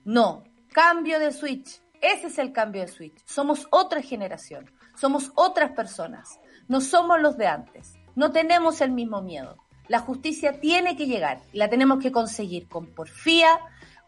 no. 0.05 0.43
Cambio 0.71 1.19
de 1.19 1.31
switch. 1.31 1.81
Ese 2.01 2.27
es 2.27 2.37
el 2.37 2.51
cambio 2.51 2.81
de 2.81 2.87
switch. 2.87 3.17
Somos 3.25 3.67
otra 3.69 4.01
generación. 4.01 4.69
Somos 4.95 5.31
otras 5.35 5.71
personas, 5.71 6.39
no 6.67 6.81
somos 6.81 7.19
los 7.21 7.37
de 7.37 7.47
antes, 7.47 7.93
no 8.15 8.31
tenemos 8.31 8.81
el 8.81 8.91
mismo 8.91 9.21
miedo. 9.21 9.57
La 9.87 9.99
justicia 9.99 10.59
tiene 10.59 10.95
que 10.95 11.07
llegar 11.07 11.41
la 11.51 11.69
tenemos 11.69 12.01
que 12.01 12.11
conseguir 12.11 12.67
con 12.67 12.87
porfía, 12.87 13.59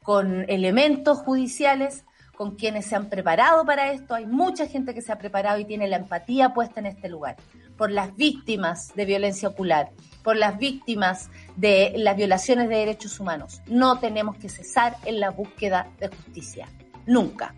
con 0.03 0.49
elementos 0.49 1.19
judiciales, 1.19 2.05
con 2.35 2.55
quienes 2.55 2.85
se 2.85 2.95
han 2.95 3.09
preparado 3.09 3.65
para 3.65 3.91
esto. 3.91 4.13
Hay 4.13 4.25
mucha 4.25 4.67
gente 4.67 4.93
que 4.93 5.01
se 5.01 5.11
ha 5.11 5.17
preparado 5.17 5.59
y 5.59 5.65
tiene 5.65 5.87
la 5.87 5.97
empatía 5.97 6.53
puesta 6.53 6.79
en 6.79 6.85
este 6.85 7.09
lugar. 7.09 7.37
Por 7.77 7.91
las 7.91 8.15
víctimas 8.15 8.93
de 8.95 9.05
violencia 9.05 9.49
ocular, 9.49 9.91
por 10.23 10.35
las 10.35 10.57
víctimas 10.57 11.29
de 11.55 11.93
las 11.97 12.15
violaciones 12.15 12.69
de 12.69 12.77
derechos 12.77 13.19
humanos. 13.19 13.61
No 13.67 13.99
tenemos 13.99 14.37
que 14.37 14.49
cesar 14.49 14.95
en 15.05 15.19
la 15.19 15.31
búsqueda 15.31 15.89
de 15.99 16.09
justicia. 16.09 16.67
Nunca. 17.05 17.55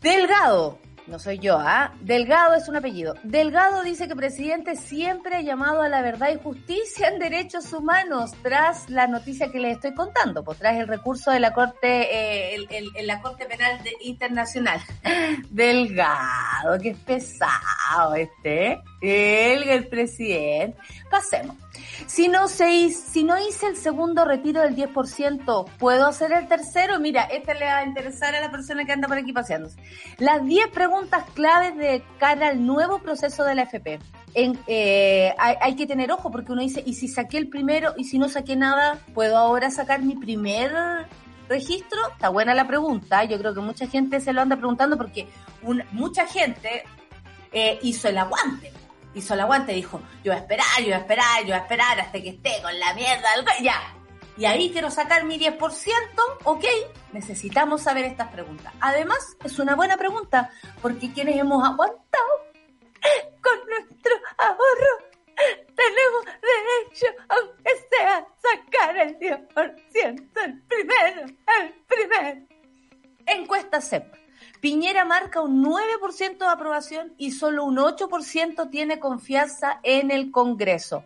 Delgado, 0.00 0.78
no 1.06 1.18
soy 1.18 1.38
yo, 1.38 1.58
¿ah? 1.58 1.92
Delgado 2.00 2.54
es 2.54 2.68
un 2.68 2.76
apellido. 2.76 3.14
Delgado 3.22 3.82
dice 3.82 4.08
que 4.08 4.14
presidente 4.14 4.76
siempre 4.76 5.36
ha 5.36 5.40
llamado 5.40 5.82
a 5.82 5.88
la 5.88 6.02
verdad 6.02 6.30
y 6.32 6.38
justicia 6.42 7.08
en 7.08 7.18
derechos 7.18 7.72
humanos 7.72 8.32
tras 8.42 8.88
la 8.88 9.06
noticia 9.06 9.50
que 9.50 9.58
les 9.58 9.76
estoy 9.76 9.94
contando, 9.94 10.44
pues 10.44 10.58
tras 10.58 10.78
el 10.78 10.86
recurso 10.86 11.30
de 11.30 11.40
la 11.40 11.52
Corte, 11.52 12.54
eh, 12.54 12.66
en 12.70 13.06
la 13.06 13.20
Corte 13.20 13.46
Penal 13.46 13.80
Internacional. 14.02 14.80
Delgado, 15.50 16.74
es 16.74 16.96
pesado 16.98 18.14
este, 18.14 18.72
¿eh? 18.72 18.82
el, 19.54 19.68
el 19.68 19.88
presidente. 19.88 20.78
Pasemos. 21.10 21.56
Si 22.06 22.28
no, 22.28 22.48
se, 22.48 22.90
si 22.90 23.24
no 23.24 23.38
hice 23.38 23.66
el 23.66 23.76
segundo 23.76 24.24
retiro 24.24 24.60
del 24.62 24.76
10%, 24.76 25.66
¿puedo 25.78 26.06
hacer 26.06 26.32
el 26.32 26.46
tercero? 26.48 26.98
Mira, 27.00 27.22
este 27.24 27.54
le 27.54 27.66
va 27.66 27.78
a 27.78 27.84
interesar 27.84 28.34
a 28.34 28.40
la 28.40 28.50
persona 28.50 28.84
que 28.84 28.92
anda 28.92 29.08
por 29.08 29.16
aquí 29.16 29.32
paseándose. 29.32 29.76
Las 30.18 30.44
10 30.44 30.68
preguntas 30.68 31.24
claves 31.34 31.76
de 31.76 32.02
cara 32.18 32.48
al 32.48 32.66
nuevo 32.66 32.98
proceso 32.98 33.44
de 33.44 33.54
la 33.54 33.62
FP. 33.62 33.98
En, 34.34 34.58
eh, 34.66 35.34
hay, 35.38 35.76
que 35.76 35.86
tener 35.86 36.10
ojo 36.10 36.30
porque 36.30 36.52
uno 36.52 36.62
dice, 36.62 36.82
¿y 36.84 36.94
si 36.94 37.08
saqué 37.08 37.38
el 37.38 37.48
primero 37.48 37.92
y 37.96 38.04
si 38.04 38.18
no 38.18 38.28
saqué 38.28 38.56
nada, 38.56 38.98
puedo 39.14 39.36
ahora 39.36 39.70
sacar 39.70 40.02
mi 40.02 40.16
primer 40.16 40.72
registro? 41.48 41.98
Está 42.12 42.30
buena 42.30 42.54
la 42.54 42.66
pregunta. 42.66 43.24
Yo 43.24 43.38
creo 43.38 43.54
que 43.54 43.60
mucha 43.60 43.86
gente 43.86 44.20
se 44.20 44.32
lo 44.32 44.40
anda 44.40 44.56
preguntando 44.56 44.96
porque 44.96 45.28
mucha 45.92 46.26
gente 46.26 46.84
eh, 47.52 47.78
hizo 47.82 48.08
el 48.08 48.18
aguante 48.18 48.72
hizo 49.14 49.34
el 49.34 49.40
aguante, 49.40 49.72
dijo, 49.72 50.00
yo 50.22 50.32
voy 50.32 50.36
a 50.36 50.42
esperar, 50.42 50.66
yo 50.78 50.84
voy 50.84 50.92
a 50.92 50.98
esperar, 50.98 51.40
yo 51.40 51.46
voy 51.46 51.52
a 51.54 51.58
esperar 51.58 52.00
hasta 52.00 52.20
que 52.20 52.28
esté 52.30 52.62
con 52.62 52.78
la 52.78 52.94
mierda 52.94 53.28
del... 53.36 53.44
Ya. 53.64 53.80
Y 54.36 54.46
ahí 54.46 54.70
quiero 54.70 54.90
sacar 54.90 55.24
mi 55.24 55.38
10%, 55.38 55.58
ok, 56.44 56.64
necesitamos 57.12 57.82
saber 57.82 58.06
estas 58.06 58.28
preguntas. 58.28 58.72
Además, 58.80 59.18
es 59.44 59.58
una 59.58 59.74
buena 59.74 59.98
pregunta, 59.98 60.50
porque 60.80 61.12
quienes 61.12 61.36
hemos 61.36 61.62
aguantado 61.62 62.02
con 63.42 63.58
nuestro 63.68 64.14
ahorro, 64.38 65.12
tenemos 65.74 66.24
derecho, 66.40 67.06
aunque 67.28 67.70
sea, 67.90 68.26
sacar 68.40 68.96
el 68.96 69.18
10%, 69.18 70.30
el 70.44 70.62
primero, 70.62 71.26
el 71.60 71.74
primero. 71.86 72.46
Encuesta 73.26 73.80
CEP. 73.80 74.21
Piñera 74.62 75.04
marca 75.04 75.40
un 75.40 75.60
9% 75.60 76.38
de 76.38 76.46
aprobación 76.46 77.14
y 77.18 77.32
solo 77.32 77.64
un 77.64 77.78
8% 77.78 78.70
tiene 78.70 79.00
confianza 79.00 79.80
en 79.82 80.12
el 80.12 80.30
Congreso. 80.30 81.04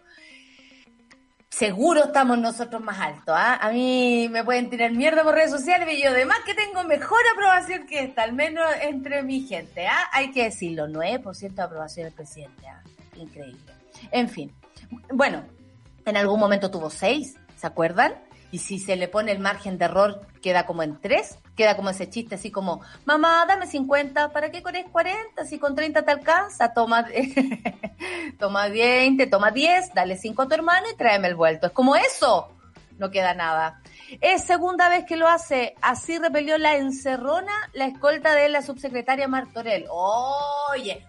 Seguro 1.49 2.05
estamos 2.05 2.37
nosotros 2.37 2.83
más 2.83 3.01
altos. 3.01 3.35
¿ah? 3.35 3.55
A 3.57 3.71
mí 3.73 4.29
me 4.31 4.45
pueden 4.45 4.69
tirar 4.69 4.93
mierda 4.93 5.23
por 5.23 5.35
redes 5.35 5.53
sociales 5.53 5.89
y 5.91 6.03
yo 6.03 6.11
además 6.11 6.37
que 6.45 6.53
tengo 6.53 6.85
mejor 6.85 7.21
aprobación 7.33 7.87
que 7.87 8.01
esta, 8.01 8.25
al 8.25 8.35
menos 8.35 8.67
entre 8.83 9.23
mi 9.23 9.41
gente. 9.41 9.87
¿ah? 9.87 10.11
Hay 10.13 10.33
que 10.33 10.45
decirlo, 10.45 10.87
9% 10.87 11.55
de 11.55 11.63
aprobación 11.63 12.05
del 12.05 12.13
presidente. 12.13 12.69
¿ah? 12.69 12.83
Increíble. 13.15 13.73
En 14.11 14.29
fin. 14.29 14.55
Bueno, 15.11 15.43
en 16.05 16.17
algún 16.19 16.39
momento 16.39 16.71
tuvo 16.71 16.91
6, 16.91 17.35
¿se 17.57 17.67
acuerdan? 17.67 18.25
Y 18.50 18.59
si 18.59 18.79
se 18.79 18.97
le 18.97 19.09
pone 19.09 19.33
el 19.33 19.38
margen 19.38 19.79
de 19.79 19.87
error, 19.87 20.26
queda 20.41 20.67
como 20.67 20.83
en 20.83 21.00
3 21.00 21.38
queda 21.57 21.75
como 21.75 21.91
ese 21.91 22.09
chiste 22.09 22.37
así 22.37 22.50
como, 22.50 22.83
mamá, 23.07 23.45
dame 23.49 23.67
50, 23.67 24.31
¿para 24.31 24.50
qué 24.50 24.62
corres 24.62 24.85
40? 24.93 25.45
Si 25.47 25.59
con 25.59 25.75
30 25.75 26.05
te 26.05 26.11
alcanza, 26.12 26.73
toma, 26.73 27.07
toma 28.38 28.69
20, 28.69 29.26
toma 29.26 29.50
10, 29.50 29.95
dale 29.95 30.17
5 30.17 30.43
a 30.43 30.49
tu 30.49 30.55
hermano 30.55 30.87
y 30.93 30.97
tráeme 30.97 31.29
el 31.29 31.35
vuelto. 31.35 31.67
Es 31.67 31.73
como 31.73 31.97
eso, 31.97 32.53
no 32.99 33.11
queda 33.11 33.35
nada. 33.35 33.81
Es 34.21 34.45
segunda 34.45 34.88
vez 34.88 35.05
que 35.07 35.17
lo 35.17 35.26
hace, 35.26 35.75
así 35.81 36.19
repelió 36.19 36.59
la 36.59 36.76
encerrona, 36.76 37.53
la 37.73 37.87
escolta 37.87 38.35
de 38.35 38.50
la 38.50 38.62
subsecretaria 38.62 39.26
Martorell. 39.26 39.87
Oye, 39.91 41.05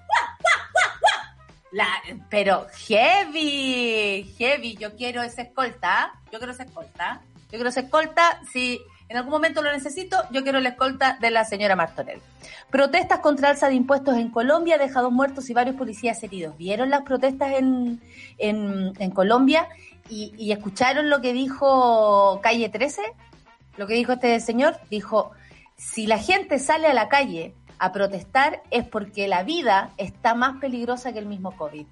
La, 1.71 1.88
pero 2.29 2.67
heavy, 2.88 4.33
heavy, 4.38 4.77
yo 4.77 4.95
quiero 4.95 5.21
esa 5.21 5.41
escolta, 5.41 6.13
yo 6.31 6.39
quiero 6.39 6.53
esa 6.53 6.63
escolta, 6.63 7.21
yo 7.36 7.51
quiero 7.51 7.69
esa 7.69 7.81
escolta, 7.81 8.41
si 8.51 8.79
en 9.09 9.17
algún 9.17 9.31
momento 9.31 9.62
lo 9.62 9.71
necesito, 9.71 10.17
yo 10.31 10.43
quiero 10.43 10.59
la 10.59 10.69
escolta 10.69 11.17
de 11.19 11.31
la 11.31 11.45
señora 11.45 11.75
Martorell. 11.75 12.21
Protestas 12.69 13.19
contra 13.19 13.50
alza 13.50 13.69
de 13.69 13.75
impuestos 13.75 14.17
en 14.17 14.29
Colombia 14.29 14.77
deja 14.77 15.01
dos 15.01 15.12
muertos 15.12 15.50
y 15.50 15.53
varios 15.53 15.77
policías 15.77 16.21
heridos. 16.24 16.57
¿Vieron 16.57 16.89
las 16.89 17.03
protestas 17.03 17.53
en, 17.53 18.01
en, 18.38 19.12
Colombia 19.12 19.69
y, 20.09 20.33
y, 20.38 20.51
escucharon 20.51 21.09
lo 21.09 21.21
que 21.21 21.31
dijo 21.31 22.39
Calle 22.41 22.67
13? 22.67 23.01
Lo 23.77 23.88
que 23.88 23.93
dijo 23.93 24.13
este 24.13 24.39
señor, 24.41 24.77
dijo, 24.89 25.31
si 25.77 26.07
la 26.07 26.17
gente 26.17 26.59
sale 26.59 26.88
a 26.88 26.93
la 26.93 27.07
calle 27.07 27.53
a 27.79 27.91
protestar 27.91 28.63
es 28.72 28.88
porque 28.88 29.27
la 29.27 29.43
vida 29.43 29.91
está 29.98 30.36
más 30.36 30.60
peligrosa 30.60 31.13
que 31.13 31.19
el 31.19 31.25
mismo 31.25 31.55
COVID. 31.55 31.86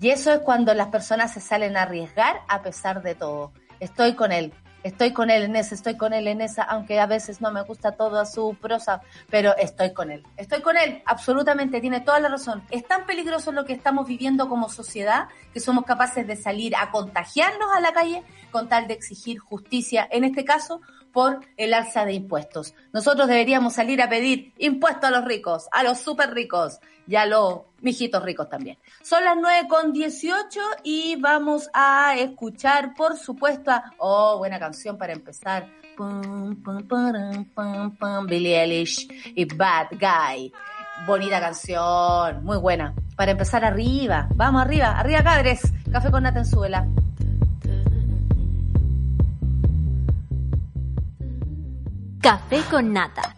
Y 0.00 0.10
eso 0.10 0.32
es 0.32 0.40
cuando 0.40 0.74
las 0.74 0.88
personas 0.88 1.32
se 1.32 1.40
salen 1.40 1.76
a 1.76 1.82
arriesgar 1.82 2.40
a 2.48 2.62
pesar 2.62 3.02
de 3.02 3.14
todo. 3.14 3.52
Estoy 3.78 4.14
con 4.14 4.32
él. 4.32 4.52
Estoy 4.82 5.12
con 5.12 5.30
él 5.30 5.44
en 5.44 5.54
esa, 5.54 5.76
estoy 5.76 5.96
con 5.96 6.12
él 6.12 6.26
en 6.26 6.40
esa, 6.40 6.64
aunque 6.64 6.98
a 6.98 7.06
veces 7.06 7.40
no 7.40 7.52
me 7.52 7.62
gusta 7.62 7.92
toda 7.92 8.26
su 8.26 8.56
prosa, 8.60 9.00
pero 9.30 9.56
estoy 9.56 9.92
con 9.92 10.10
él. 10.10 10.24
Estoy 10.36 10.60
con 10.60 10.76
él, 10.76 11.02
absolutamente, 11.06 11.80
tiene 11.80 12.00
toda 12.00 12.18
la 12.18 12.28
razón. 12.28 12.64
Es 12.70 12.84
tan 12.88 13.06
peligroso 13.06 13.52
lo 13.52 13.64
que 13.64 13.74
estamos 13.74 14.08
viviendo 14.08 14.48
como 14.48 14.68
sociedad 14.68 15.28
que 15.54 15.60
somos 15.60 15.84
capaces 15.84 16.26
de 16.26 16.34
salir 16.34 16.74
a 16.74 16.90
contagiarnos 16.90 17.68
a 17.72 17.80
la 17.80 17.92
calle 17.92 18.24
con 18.50 18.68
tal 18.68 18.88
de 18.88 18.94
exigir 18.94 19.38
justicia, 19.38 20.08
en 20.10 20.24
este 20.24 20.44
caso, 20.44 20.80
por 21.12 21.40
el 21.56 21.74
alza 21.74 22.04
de 22.04 22.14
impuestos. 22.14 22.74
Nosotros 22.92 23.28
deberíamos 23.28 23.74
salir 23.74 24.00
a 24.02 24.08
pedir 24.08 24.52
impuestos 24.58 25.04
a 25.04 25.10
los 25.10 25.24
ricos, 25.24 25.68
a 25.72 25.82
los 25.82 25.98
súper 25.98 26.32
ricos 26.32 26.78
y 27.06 27.16
a 27.16 27.26
los 27.26 27.60
mijitos 27.80 28.22
ricos 28.22 28.48
también. 28.48 28.78
Son 29.02 29.24
las 29.24 29.36
9 29.36 29.68
con 29.68 29.92
18 29.92 30.60
y 30.84 31.16
vamos 31.16 31.68
a 31.74 32.14
escuchar, 32.16 32.94
por 32.94 33.16
supuesto, 33.16 33.70
a, 33.70 33.92
oh, 33.98 34.38
buena 34.38 34.58
canción 34.58 34.96
para 34.96 35.12
empezar. 35.12 35.68
Billie 38.26 38.60
Eilish 38.60 39.08
y 39.34 39.44
Bad 39.44 39.88
Guy. 39.92 40.52
Bonita 41.06 41.40
canción, 41.40 42.44
muy 42.44 42.58
buena. 42.58 42.94
Para 43.16 43.32
empezar 43.32 43.64
arriba, 43.64 44.28
vamos 44.34 44.62
arriba, 44.62 44.98
arriba 44.98 45.22
cabres. 45.22 45.60
Café 45.90 46.10
con 46.10 46.22
nata 46.22 46.42
Café 52.22 52.62
con 52.70 52.92
nata. 52.92 53.34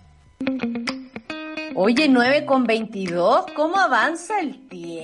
Oye, 1.74 2.06
9 2.06 2.44
con 2.44 2.64
22, 2.64 3.46
¿cómo 3.56 3.78
avanza 3.78 4.38
el 4.40 4.68
tiempo? 4.68 4.94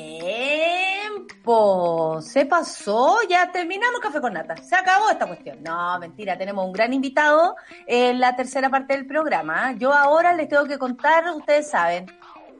Se 2.20 2.44
pasó, 2.44 3.16
ya 3.26 3.50
terminamos 3.50 4.00
Café 4.00 4.20
con 4.20 4.34
Nata. 4.34 4.58
Se 4.58 4.76
acabó 4.76 5.08
esta 5.08 5.26
cuestión. 5.26 5.62
No, 5.62 5.98
mentira, 5.98 6.36
tenemos 6.36 6.66
un 6.66 6.72
gran 6.72 6.92
invitado 6.92 7.56
en 7.86 8.20
la 8.20 8.36
tercera 8.36 8.68
parte 8.68 8.94
del 8.94 9.06
programa. 9.06 9.72
Yo 9.72 9.94
ahora 9.94 10.34
les 10.34 10.50
tengo 10.50 10.66
que 10.66 10.76
contar, 10.76 11.24
ustedes 11.34 11.70
saben, 11.70 12.04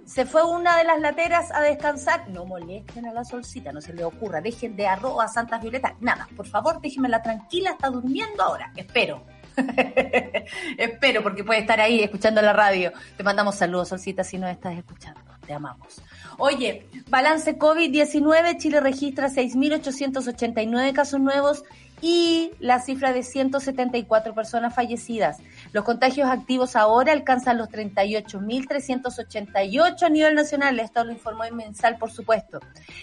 se 0.07 0.25
fue 0.25 0.43
una 0.43 0.79
de 0.79 0.85
las 0.85 1.01
lateras 1.01 1.53
a 1.53 1.61
descansar. 1.61 2.31
No 2.31 2.47
molesten 2.47 3.05
a 3.05 3.13
la 3.13 3.25
solcita, 3.25 3.73
no 3.73 3.83
se 3.83 3.93
le 3.93 4.05
ocurra. 4.05 4.41
Dejen 4.41 4.75
de 4.75 4.89
arroba 4.89 5.29
Santas 5.29 5.61
Violetas. 5.61 5.93
Nada, 6.01 6.27
por 6.35 6.47
favor, 6.47 6.81
déjenmela 6.81 7.21
tranquila, 7.23 7.73
está 7.73 7.91
durmiendo 7.91 8.43
ahora. 8.43 8.73
Espero. 8.75 9.23
Espero, 10.79 11.23
porque 11.23 11.45
puede 11.45 11.61
estar 11.61 11.81
ahí 11.81 12.01
escuchando 12.01 12.43
la 12.43 12.53
radio. 12.53 12.93
Te 13.17 13.23
mandamos 13.23 13.57
saludos, 13.57 13.89
Solcita, 13.89 14.25
si 14.25 14.39
nos 14.39 14.51
estás 14.51 14.77
escuchando. 14.77 15.21
Te 15.47 15.53
amamos. 15.53 16.01
Oye, 16.39 16.87
balance 17.09 17.59
COVID-19, 17.59 18.57
Chile 18.59 18.81
registra 18.81 19.29
6.889 19.29 20.93
casos 20.93 21.21
nuevos 21.21 21.65
y 22.03 22.53
la 22.61 22.81
cifra 22.81 23.13
de 23.13 23.23
174 23.23 24.35
personas 24.35 24.75
fallecidas. 24.75 25.37
Los 25.73 25.85
contagios 25.85 26.29
activos 26.29 26.75
ahora 26.77 27.13
alcanzan 27.13 27.59
los 27.59 27.69
38.388 27.69 30.03
a 30.03 30.09
nivel 30.09 30.35
nacional, 30.35 30.81
esto 30.81 31.05
lo 31.05 31.13
informó 31.13 31.45
el 31.45 31.55
mensal, 31.55 31.99
por 31.99 32.11
supuesto. 32.11 32.59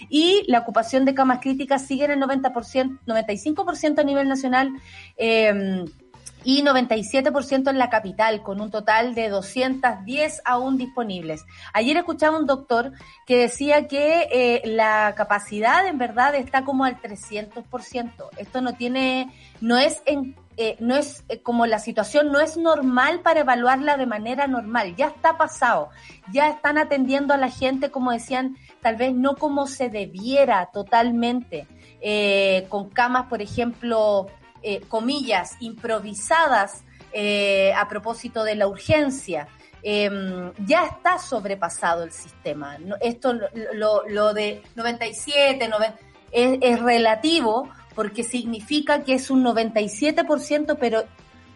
Y 0.08 0.42
la 0.48 0.58
ocupación 0.60 1.04
de 1.04 1.14
camas 1.14 1.38
críticas 1.40 1.86
sigue 1.86 2.06
en 2.06 2.12
el 2.12 2.20
90%, 2.20 3.00
95% 3.06 4.00
a 4.00 4.04
nivel 4.04 4.26
nacional. 4.28 4.70
Eh, 5.16 5.84
y 6.44 6.62
97% 6.62 7.70
en 7.70 7.78
la 7.78 7.90
capital, 7.90 8.42
con 8.42 8.60
un 8.60 8.70
total 8.70 9.14
de 9.14 9.28
210 9.28 10.42
aún 10.44 10.78
disponibles. 10.78 11.44
Ayer 11.72 11.96
escuchaba 11.96 12.38
un 12.38 12.46
doctor 12.46 12.92
que 13.26 13.36
decía 13.36 13.88
que 13.88 14.28
eh, 14.32 14.62
la 14.64 15.14
capacidad 15.16 15.86
en 15.86 15.98
verdad 15.98 16.34
está 16.34 16.64
como 16.64 16.84
al 16.84 17.00
300%. 17.00 18.12
Esto 18.36 18.60
no 18.60 18.74
tiene, 18.74 19.32
no 19.60 19.76
es 19.78 20.02
en 20.06 20.36
eh, 20.60 20.76
no 20.80 20.96
es 20.96 21.24
eh, 21.28 21.40
como 21.40 21.66
la 21.66 21.78
situación 21.78 22.32
no 22.32 22.40
es 22.40 22.56
normal 22.56 23.20
para 23.20 23.40
evaluarla 23.40 23.96
de 23.96 24.06
manera 24.06 24.48
normal, 24.48 24.96
ya 24.96 25.06
está 25.06 25.38
pasado, 25.38 25.90
ya 26.32 26.48
están 26.48 26.78
atendiendo 26.78 27.32
a 27.32 27.36
la 27.36 27.48
gente 27.48 27.92
como 27.92 28.10
decían, 28.10 28.56
tal 28.82 28.96
vez 28.96 29.14
no 29.14 29.36
como 29.36 29.68
se 29.68 29.88
debiera 29.88 30.68
totalmente, 30.72 31.68
con 32.68 32.90
camas, 32.90 33.26
por 33.26 33.40
ejemplo, 33.40 34.26
comillas, 34.88 35.56
improvisadas 35.60 36.84
a 37.76 37.88
propósito 37.88 38.44
de 38.44 38.54
la 38.54 38.68
urgencia. 38.68 39.48
Em, 39.82 40.52
ya 40.66 40.86
está 40.86 41.18
sobrepasado 41.18 42.02
el 42.02 42.12
sistema. 42.12 42.76
Esto, 43.00 43.34
lo, 43.74 44.06
lo, 44.08 44.34
de 44.34 44.62
97, 44.74 45.68
90, 45.68 45.98
es, 46.32 46.58
es 46.60 46.80
relativo 46.80 47.68
porque 47.94 48.22
significa 48.22 49.02
que 49.02 49.14
es 49.14 49.30
un 49.30 49.44
97%, 49.44 50.76
pero 50.78 51.04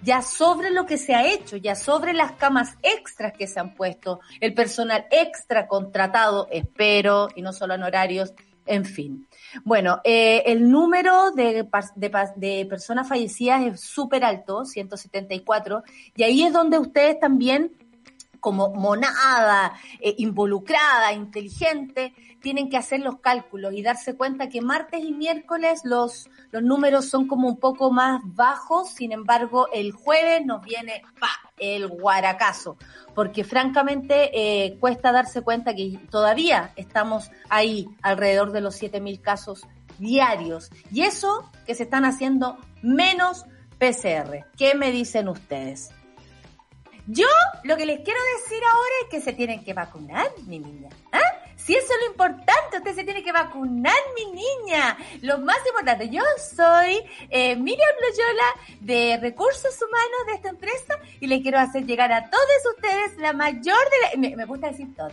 ya 0.03 0.23
sobre 0.23 0.71
lo 0.71 0.87
que 0.87 0.99
se 0.99 1.15
ha 1.15 1.27
hecho, 1.27 1.57
ya 1.57 1.75
sobre 1.75 2.13
las 2.13 2.33
camas 2.33 2.77
extras 2.83 3.33
que 3.33 3.47
se 3.47 3.61
han 3.61 3.75
puesto, 3.75 4.21
el 4.41 4.53
personal 4.53 5.07
extra 5.11 5.69
contratado, 5.69 6.49
espero, 6.51 7.29
y 7.37 7.43
no 7.43 7.53
solo 7.53 7.75
en 7.75 7.85
horarios, 7.85 8.35
en 8.67 8.85
fin. 8.85 9.29
Bueno, 9.65 10.01
eh, 10.05 10.43
el 10.47 10.71
número 10.71 11.31
de, 11.33 11.67
de 12.37 12.67
personas 12.67 13.09
fallecidas 13.09 13.63
es 13.63 13.81
súper 13.81 14.25
alto, 14.25 14.65
174, 14.65 15.83
y 16.17 16.23
ahí 16.23 16.43
es 16.43 16.53
donde 16.53 16.79
ustedes 16.79 17.19
también 17.21 17.73
como 18.43 18.71
monada, 18.71 19.73
eh, 20.01 20.17
involucrada, 20.19 21.13
inteligente, 21.13 22.13
tienen 22.41 22.69
que 22.69 22.77
hacer 22.77 22.99
los 22.99 23.21
cálculos 23.21 23.73
y 23.73 23.83
darse 23.83 24.17
cuenta 24.17 24.49
que 24.49 24.61
martes 24.61 25.05
y 25.05 25.13
miércoles 25.13 25.83
los, 25.85 26.29
los 26.51 26.61
números 26.61 27.09
son 27.09 27.29
como 27.29 27.47
un 27.47 27.61
poco 27.61 27.93
más 27.93 28.21
bajos, 28.25 28.91
sin 28.91 29.13
embargo 29.13 29.69
el 29.73 29.93
jueves 29.93 30.45
nos 30.45 30.61
viene 30.65 31.03
pa, 31.21 31.31
el 31.57 31.87
guaracazo, 31.87 32.77
porque 33.15 33.45
francamente 33.45 34.31
eh, 34.35 34.77
cuesta 34.81 35.13
darse 35.13 35.43
cuenta 35.43 35.73
que 35.73 36.01
todavía 36.11 36.73
estamos 36.75 37.31
ahí 37.49 37.87
alrededor 38.03 38.51
de 38.51 38.61
los 38.61 38.83
7.000 38.83 39.21
casos 39.21 39.69
diarios 40.01 40.69
y 40.91 41.03
eso 41.03 41.49
que 41.65 41.77
se 41.77 41.85
están 41.85 42.05
haciendo 42.05 42.59
menos 42.83 43.45
PCR. 43.79 44.47
¿Qué 44.57 44.75
me 44.75 44.91
dicen 44.91 45.29
ustedes? 45.29 45.91
Yo 47.07 47.27
lo 47.65 47.77
que 47.77 47.87
les 47.87 48.01
quiero 48.01 48.21
decir 48.39 48.63
ahora 48.65 48.95
es 49.03 49.09
que 49.11 49.21
se 49.21 49.33
tienen 49.33 49.65
que 49.65 49.75
vacunar, 49.75 50.31
mi 50.47 50.59
niña. 50.59 50.89
¿Ah? 51.11 51.21
Si 51.57 51.75
eso 51.75 51.93
es 51.93 52.01
lo 52.01 52.11
importante, 52.13 52.79
usted 52.79 52.95
se 52.95 53.05
tiene 53.05 53.23
que 53.23 53.33
vacunar, 53.33 53.97
mi 54.17 54.33
niña. 54.33 54.97
Lo 55.21 55.39
más 55.39 55.59
importante, 55.67 56.09
yo 56.09 56.23
soy 56.57 57.03
eh, 57.31 57.57
Miriam 57.57 57.91
Loyola 58.01 58.79
de 58.81 59.19
Recursos 59.19 59.77
Humanos 59.81 60.27
de 60.27 60.33
esta 60.35 60.49
empresa 60.49 60.99
y 61.21 61.27
le 61.27 61.43
quiero 61.43 61.59
hacer 61.59 61.85
llegar 61.85 62.13
a 62.13 62.31
todos 62.31 62.77
ustedes 62.77 63.17
la 63.19 63.33
mayor 63.33 63.79
de 64.13 64.31
la... 64.31 64.37
me 64.37 64.45
gusta 64.45 64.69
decir 64.69 64.95
todos 64.95 65.13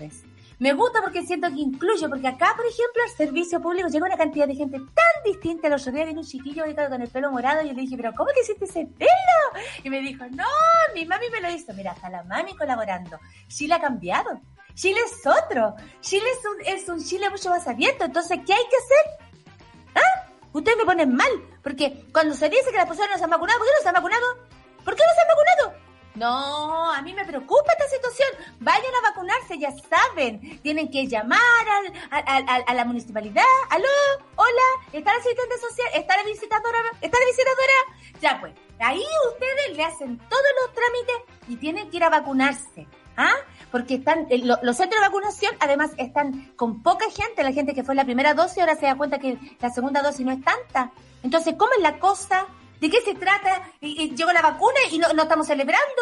me 0.60 0.74
gusta 0.74 1.02
porque 1.02 1.26
siento 1.26 1.48
que 1.48 1.62
incluye, 1.62 2.10
porque 2.10 2.28
acá, 2.28 2.54
por 2.56 2.66
ejemplo, 2.66 3.02
al 3.04 3.10
servicio 3.12 3.62
público 3.62 3.88
llega 3.88 4.06
una 4.06 4.18
cantidad 4.18 4.46
de 4.46 4.56
gente 4.56 4.78
tan 4.78 5.24
distinta. 5.24 5.70
Los 5.70 5.88
otro 5.88 5.94
día 5.94 6.14
un 6.14 6.24
chiquillo 6.24 6.64
con 6.90 7.02
el 7.02 7.08
pelo 7.08 7.32
morado 7.32 7.62
y 7.64 7.70
yo 7.70 7.74
le 7.74 7.82
dije, 7.82 7.96
pero 7.96 8.14
¿cómo 8.14 8.30
te 8.32 8.42
hiciste 8.42 8.66
ese 8.66 8.86
pelo? 8.98 9.64
Y 9.84 9.90
me 9.90 10.02
dijo, 10.02 10.26
no, 10.32 10.46
mi 10.94 11.06
mami 11.06 11.30
me 11.30 11.40
lo 11.40 11.50
hizo. 11.50 11.74
Mira, 11.74 11.92
hasta 11.92 12.10
la 12.10 12.24
mami 12.24 12.56
colaborando. 12.58 13.18
Chile 13.48 13.76
ha 13.76 13.80
cambiado. 13.80 14.42
Chile 14.74 15.00
es 15.06 15.26
otro. 15.26 15.76
Chile 16.02 16.26
es 16.38 16.46
un, 16.46 16.76
es 16.76 16.90
un 16.90 17.04
Chile 17.06 17.30
mucho 17.30 17.50
más 17.50 17.66
abierto. 17.66 18.04
Entonces, 18.04 18.40
¿qué 18.46 18.54
hay 18.54 18.64
que 18.70 18.76
hacer? 18.76 19.56
¿Ah? 19.96 20.30
Ustedes 20.52 20.78
me 20.78 20.86
ponen 20.86 21.16
mal, 21.16 21.32
porque 21.64 22.06
cuando 22.12 22.36
se 22.36 22.50
dice 22.50 22.70
que 22.72 22.78
las 22.78 22.88
personas 22.88 23.12
no 23.12 23.18
se 23.18 23.24
han 23.24 23.30
vacunado, 23.30 23.60
¿por 23.60 23.68
qué 23.68 23.74
no 23.78 23.84
se 23.84 23.88
han 23.88 23.96
vacunado? 23.96 24.26
¿Por 24.84 24.96
qué 24.96 25.04
no 25.08 25.14
se 25.14 25.22
han 25.22 25.28
vacunado? 25.28 25.79
No, 26.20 26.92
a 26.92 27.02
mí 27.02 27.14
me 27.14 27.24
preocupa 27.24 27.72
esta 27.72 27.88
situación. 27.96 28.28
Vayan 28.60 28.94
a 28.94 29.10
vacunarse, 29.10 29.58
ya 29.58 29.72
saben. 29.72 30.60
Tienen 30.62 30.92
que 30.92 31.08
llamar 31.08 31.40
a 32.12 32.74
la 32.74 32.84
municipalidad. 32.84 33.44
¿Aló? 33.70 33.88
¿Hola? 34.36 34.68
¿Está 34.92 35.14
la 35.14 35.20
asistente 35.20 35.58
social? 35.58 35.88
¿Está 35.94 36.18
la 36.18 36.24
visitadora? 36.24 36.80
¿Está 37.00 37.18
la 37.18 37.26
visitadora? 37.26 37.74
Ya 38.20 38.38
pues, 38.42 38.54
ahí 38.80 39.02
ustedes 39.32 39.78
le 39.78 39.84
hacen 39.86 40.18
todos 40.18 40.44
los 40.62 40.74
trámites 40.74 41.38
y 41.48 41.56
tienen 41.56 41.90
que 41.90 41.98
ir 41.98 42.04
a 42.04 42.10
vacunarse. 42.10 42.86
¿Ah? 43.16 43.36
Porque 43.72 43.96
están, 43.96 44.28
eh, 44.30 44.40
los 44.44 44.76
centros 44.76 45.02
de 45.02 45.08
vacunación 45.08 45.56
además 45.62 45.92
están 45.98 46.52
con 46.58 46.84
poca 46.84 47.06
gente, 47.12 47.44
la 47.44 47.54
gente 47.54 47.74
que 47.74 47.84
fue 47.84 47.96
la 47.96 48.04
primera 48.04 48.34
dosis 48.34 48.60
ahora 48.60 48.76
se 48.76 48.88
da 48.88 48.96
cuenta 48.96 49.20
que 49.20 49.38
la 49.60 49.70
segunda 49.70 50.02
dosis 50.02 50.26
no 50.26 50.34
es 50.34 50.44
tanta. 50.44 50.92
Entonces, 51.24 51.56
¿cómo 51.58 51.72
es 51.78 51.82
la 51.82 51.98
cosa? 52.00 52.48
¿De 52.80 52.90
qué 52.90 53.02
se 53.02 53.16
trata? 53.16 53.72
Y, 53.82 54.16
llegó 54.16 54.32
la 54.32 54.42
vacuna 54.42 54.80
y 54.92 54.98
no, 54.98 55.12
no, 55.14 55.24
estamos 55.24 55.48
celebrando. 55.48 56.02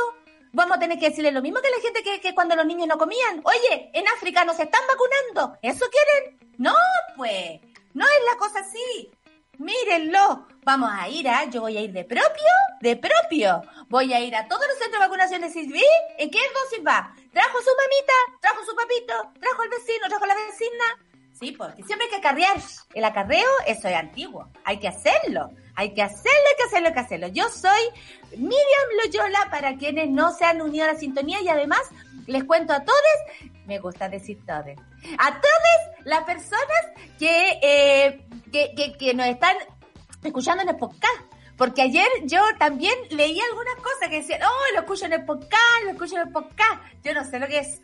Vamos 0.54 0.78
a 0.78 0.80
tener 0.80 0.98
que 0.98 1.10
decirle 1.10 1.32
lo 1.32 1.42
mismo 1.42 1.60
que 1.62 1.70
la 1.70 1.82
gente 1.82 2.04
que, 2.04 2.22
que 2.22 2.34
cuando 2.34 2.56
los 2.56 2.66
niños 2.66 2.88
no 2.88 2.98
comían. 2.98 3.42
Oye, 3.44 3.92
en 3.94 4.08
África 4.08 4.46
no 4.46 4.54
se 4.54 4.64
están 4.64 4.82
vacunando. 4.88 5.58
¿Eso 5.62 5.86
quieren? 5.90 6.54
No, 6.58 6.76
pues. 7.16 7.60
No 7.94 8.06
es 8.06 8.20
la 8.32 8.38
cosa 8.38 8.60
así. 8.60 9.12
Mírenlo. 9.58 10.48
Vamos 10.64 10.92
a 10.94 11.08
ir 11.10 11.28
a, 11.28 11.46
yo 11.46 11.62
voy 11.62 11.78
a 11.78 11.82
ir 11.82 11.92
de 11.92 12.04
propio, 12.04 12.54
de 12.82 12.96
propio. 12.96 13.62
Voy 13.88 14.14
a 14.14 14.20
ir 14.20 14.36
a 14.36 14.48
todos 14.48 14.68
los 14.68 14.78
centros 14.78 15.02
de 15.02 15.08
vacunación 15.08 15.42
de 15.42 15.50
Silvi. 15.50 15.84
¿En 16.18 16.30
qué 16.30 16.40
dosis 16.54 16.86
va? 16.86 17.14
¿Trajo 17.32 17.58
su 17.60 17.70
mamita? 17.70 18.14
¿Trajo 18.42 18.66
su 18.66 18.76
papito? 18.76 19.14
¿Trajo 19.40 19.64
el 19.64 19.70
vecino? 19.70 20.08
¿Trajo 20.10 20.26
la 20.26 20.36
vecina? 20.36 20.86
Sí, 21.40 21.52
porque 21.54 21.84
siempre 21.84 22.06
hay 22.06 22.10
que 22.10 22.18
acarrear. 22.18 22.58
El 22.94 23.06
acarreo, 23.06 23.50
eso 23.66 23.88
es 23.88 23.96
antiguo. 23.96 24.52
Hay 24.66 24.80
que 24.80 24.88
hacerlo. 24.88 25.50
Hay 25.78 25.94
que 25.94 26.02
hacerlo, 26.02 26.32
hay 26.50 26.56
que 26.58 26.64
hacerlo, 26.64 26.88
hay 26.88 26.94
que 26.96 27.00
hacerlo. 27.00 27.28
Yo 27.28 27.50
soy 27.50 27.80
Miriam 28.32 28.88
Loyola 29.06 29.48
para 29.52 29.78
quienes 29.78 30.10
no 30.10 30.32
se 30.32 30.44
han 30.44 30.60
unido 30.60 30.86
a 30.86 30.94
la 30.94 31.00
sintonía 31.00 31.40
y 31.40 31.50
además 31.50 31.82
les 32.26 32.44
cuento 32.46 32.74
a 32.74 32.84
todos, 32.84 33.52
me 33.68 33.78
gusta 33.78 34.10
decir 34.10 34.44
todos, 34.44 34.76
a 35.20 35.30
todas 35.30 35.98
las 36.04 36.24
personas 36.24 36.82
que, 37.20 37.60
eh, 37.62 38.26
que, 38.52 38.98
que, 38.98 39.14
nos 39.14 39.28
están 39.28 39.56
escuchando 40.24 40.64
en 40.64 40.70
el 40.70 40.78
podcast. 40.78 41.22
Porque 41.56 41.84
ayer 41.84 42.08
yo 42.24 42.42
también 42.58 42.96
leí 43.12 43.40
algunas 43.40 43.76
cosas 43.76 44.10
que 44.10 44.22
decían, 44.22 44.42
oh, 44.44 44.74
lo 44.74 44.80
escucho 44.80 45.06
en 45.06 45.14
el 45.14 45.26
podcast, 45.26 45.84
lo 45.84 45.92
escucho 45.92 46.16
en 46.16 46.28
el 46.28 46.34
podcast. 46.34 46.82
Yo 47.04 47.14
no 47.14 47.24
sé 47.24 47.38
lo 47.38 47.48
que 47.48 47.60
es. 47.60 47.82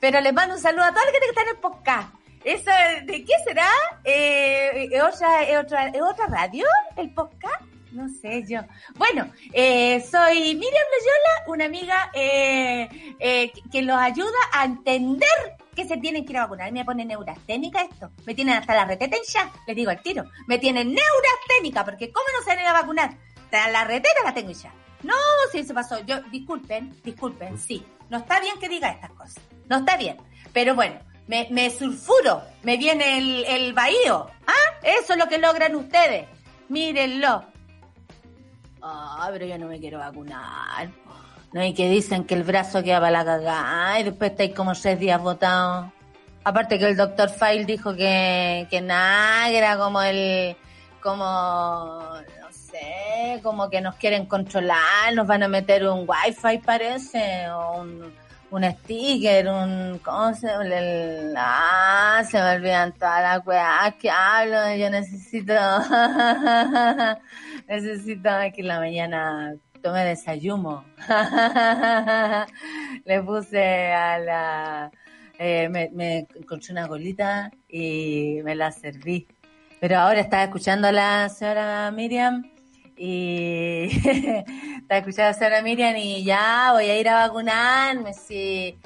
Pero 0.00 0.18
les 0.22 0.32
mando 0.32 0.54
un 0.54 0.60
saludo 0.60 0.84
a 0.84 0.90
toda 0.90 1.04
la 1.04 1.12
gente 1.12 1.26
que 1.26 1.30
está 1.30 1.42
en 1.42 1.48
el 1.48 1.58
podcast. 1.58 2.23
¿Eso 2.44 2.70
de 3.04 3.24
qué 3.24 3.32
será? 3.46 3.68
Eh, 4.04 4.88
¿es, 4.92 5.02
otra, 5.02 5.60
otra, 5.60 5.92
otra 6.10 6.26
radio 6.26 6.66
el 6.96 7.10
podcast? 7.14 7.62
No 7.94 8.08
sé 8.08 8.44
yo. 8.48 8.60
Bueno, 8.96 9.30
eh, 9.52 10.00
soy 10.00 10.54
Miriam 10.54 10.84
Loyola, 10.92 11.44
una 11.46 11.64
amiga 11.66 12.10
eh, 12.12 13.16
eh, 13.20 13.52
que 13.70 13.82
los 13.82 13.96
ayuda 13.96 14.36
a 14.52 14.64
entender 14.64 15.28
que 15.76 15.86
se 15.86 15.96
tienen 15.98 16.24
que 16.24 16.32
ir 16.32 16.38
a 16.38 16.42
vacunar. 16.42 16.72
Me 16.72 16.84
pone 16.84 17.04
neurasténica 17.04 17.82
esto. 17.82 18.10
Me 18.26 18.34
tienen 18.34 18.56
hasta 18.56 18.74
la 18.74 18.84
reteta 18.84 19.16
ya, 19.32 19.50
les 19.66 19.76
digo 19.76 19.90
al 19.92 20.02
tiro. 20.02 20.24
Me 20.48 20.58
tienen 20.58 20.88
neurasténica, 20.92 21.84
porque 21.84 22.10
¿cómo 22.10 22.26
no 22.36 22.42
se 22.42 22.50
van 22.50 22.58
a 22.58 22.62
ir 22.62 22.66
a 22.66 22.72
vacunar? 22.72 23.16
La 23.52 23.84
reteta 23.84 24.24
la 24.24 24.34
tengo 24.34 24.50
ya. 24.50 24.74
No, 25.04 25.14
si 25.52 25.62
se 25.62 25.72
pasó. 25.72 26.04
Yo, 26.04 26.20
disculpen, 26.32 27.00
disculpen, 27.04 27.58
sí. 27.58 27.86
No 28.10 28.18
está 28.18 28.40
bien 28.40 28.58
que 28.58 28.68
diga 28.68 28.90
estas 28.90 29.12
cosas. 29.12 29.40
No 29.68 29.78
está 29.78 29.96
bien. 29.96 30.16
Pero 30.52 30.74
bueno, 30.74 30.98
me, 31.26 31.48
me 31.50 31.70
sulfuro, 31.70 32.42
me 32.62 32.76
viene 32.76 33.18
el, 33.18 33.44
el 33.44 33.72
bahío. 33.72 34.28
¿Ah? 34.46 34.78
Eso 34.82 35.14
es 35.14 35.18
lo 35.18 35.28
que 35.28 35.38
logran 35.38 35.74
ustedes. 35.74 36.26
Mírenlo. 36.68 37.44
Ah, 38.82 39.28
pero 39.32 39.46
yo 39.46 39.58
no 39.58 39.66
me 39.66 39.80
quiero 39.80 39.98
vacunar. 39.98 40.90
No 41.52 41.60
hay 41.60 41.72
que 41.72 41.88
dicen 41.88 42.24
que 42.24 42.34
el 42.34 42.42
brazo 42.42 42.82
queda 42.82 43.00
para 43.00 43.12
la 43.12 43.24
cagada 43.24 44.00
y 44.00 44.02
después 44.02 44.32
estáis 44.32 44.54
como 44.54 44.74
seis 44.74 44.98
días 44.98 45.20
votados. 45.20 45.90
Aparte 46.42 46.78
que 46.78 46.86
el 46.86 46.96
doctor 46.96 47.30
File 47.30 47.64
dijo 47.64 47.94
que, 47.94 48.66
que 48.68 48.80
nada, 48.80 49.48
que 49.48 49.58
era 49.58 49.78
como 49.78 50.02
el, 50.02 50.56
como, 51.00 51.24
no 51.24 52.50
sé, 52.50 53.40
como 53.42 53.70
que 53.70 53.80
nos 53.80 53.94
quieren 53.94 54.26
controlar, 54.26 55.14
nos 55.14 55.26
van 55.26 55.44
a 55.44 55.48
meter 55.48 55.86
un 55.86 56.06
wifi 56.06 56.58
parece, 56.58 57.48
o 57.50 57.80
un, 57.80 58.12
un 58.54 58.62
sticker, 58.62 59.48
un, 59.48 59.98
¿cómo 59.98 60.32
se 60.32 60.46
el, 60.46 61.34
ah, 61.36 62.22
se 62.30 62.40
me 62.40 62.54
olvidan 62.54 62.92
todas 62.92 63.20
las 63.20 63.44
weas 63.44 63.94
que 63.96 64.08
hablo, 64.08 64.76
yo 64.76 64.90
necesito, 64.90 65.52
necesito 67.68 68.30
que 68.54 68.60
en 68.60 68.68
la 68.68 68.78
mañana 68.78 69.56
tome 69.82 70.04
desayuno. 70.04 70.84
Le 73.04 73.22
puse 73.24 73.92
a 73.92 74.18
la, 74.20 74.90
eh, 75.36 75.68
me, 75.68 75.90
me 75.92 76.28
encontré 76.36 76.72
una 76.72 76.86
golita 76.86 77.50
y 77.68 78.38
me 78.44 78.54
la 78.54 78.70
serví. 78.70 79.26
Pero 79.80 79.98
ahora 79.98 80.20
estaba 80.20 80.44
escuchando 80.44 80.86
a 80.86 80.92
la 80.92 81.28
señora 81.28 81.90
Miriam 81.90 82.53
y 82.96 83.88
está 84.78 84.98
escuchando 84.98 85.30
a 85.30 85.34
Sara 85.34 85.62
Miriam 85.62 85.96
y 85.96 86.24
ya 86.24 86.70
voy 86.72 86.84
a 86.84 86.98
ir 86.98 87.08
a 87.08 87.26
vacunarme, 87.26 88.14
sí. 88.14 88.78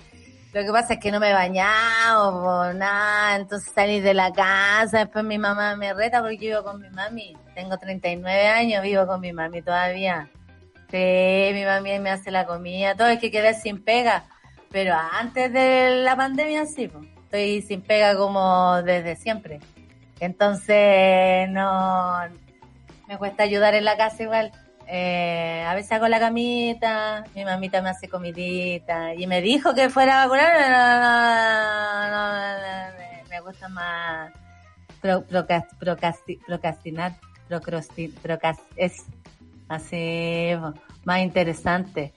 Lo 0.53 0.63
que 0.65 0.73
pasa 0.73 0.95
es 0.95 1.01
que 1.01 1.13
no 1.13 1.21
me 1.21 1.31
he 1.31 1.33
bañado, 1.35 2.73
nada, 2.73 3.37
entonces 3.37 3.71
salí 3.75 4.01
de 4.01 4.15
la 4.15 4.33
casa, 4.33 5.01
después 5.01 5.23
mi 5.25 5.37
mamá 5.37 5.77
me 5.77 5.93
reta 5.93 6.23
porque 6.23 6.39
vivo 6.39 6.65
con 6.65 6.81
mi 6.81 6.89
mami. 6.89 7.37
Tengo 7.55 7.77
39 7.77 8.47
años, 8.47 8.83
vivo 8.83 9.07
con 9.07 9.21
mi 9.21 9.33
mami 9.33 9.61
todavía. 9.61 10.31
Sí, 10.91 11.51
mi 11.53 11.65
mami 11.67 11.99
me 11.99 12.11
hace 12.11 12.31
la 12.31 12.47
comida, 12.47 12.97
todo 12.97 13.09
es 13.09 13.19
que 13.19 13.31
quedé 13.31 13.53
sin 13.53 13.85
pega. 13.85 14.25
Pero 14.71 14.95
antes 14.95 15.53
de 15.53 16.03
la 16.03 16.17
pandemia 16.17 16.65
sí, 16.65 16.91
estoy 17.25 17.61
sin 17.63 17.83
pega 17.83 18.17
como 18.17 18.83
desde 18.83 19.17
siempre. 19.17 19.61
Entonces, 20.19 21.49
no, 21.51 22.23
me 23.09 23.19
cuesta 23.19 23.43
ayudar 23.43 23.75
en 23.75 23.85
la 23.85 23.97
casa 23.97 24.23
igual. 24.23 24.53
Eh, 24.87 25.65
a 25.67 25.75
veces 25.75 25.91
hago 25.93 26.07
la 26.09 26.21
camita, 26.21 27.25
mi 27.35 27.45
mamita 27.45 27.83
me 27.83 27.91
hace 27.91 28.09
comidita 28.09 29.13
y 29.15 29.27
me 29.27 29.43
dijo 29.43 29.75
que 29.75 29.91
fuera 29.91 30.23
a 30.23 30.27
vacunar, 30.27 30.55
me 33.29 33.41
gusta 33.41 33.69
más 33.69 34.33
procrastinar, 35.79 37.17
procrastinar, 37.49 38.57
es 38.77 39.05
así 39.69 40.53
más 41.05 41.21
interesante. 41.21 42.15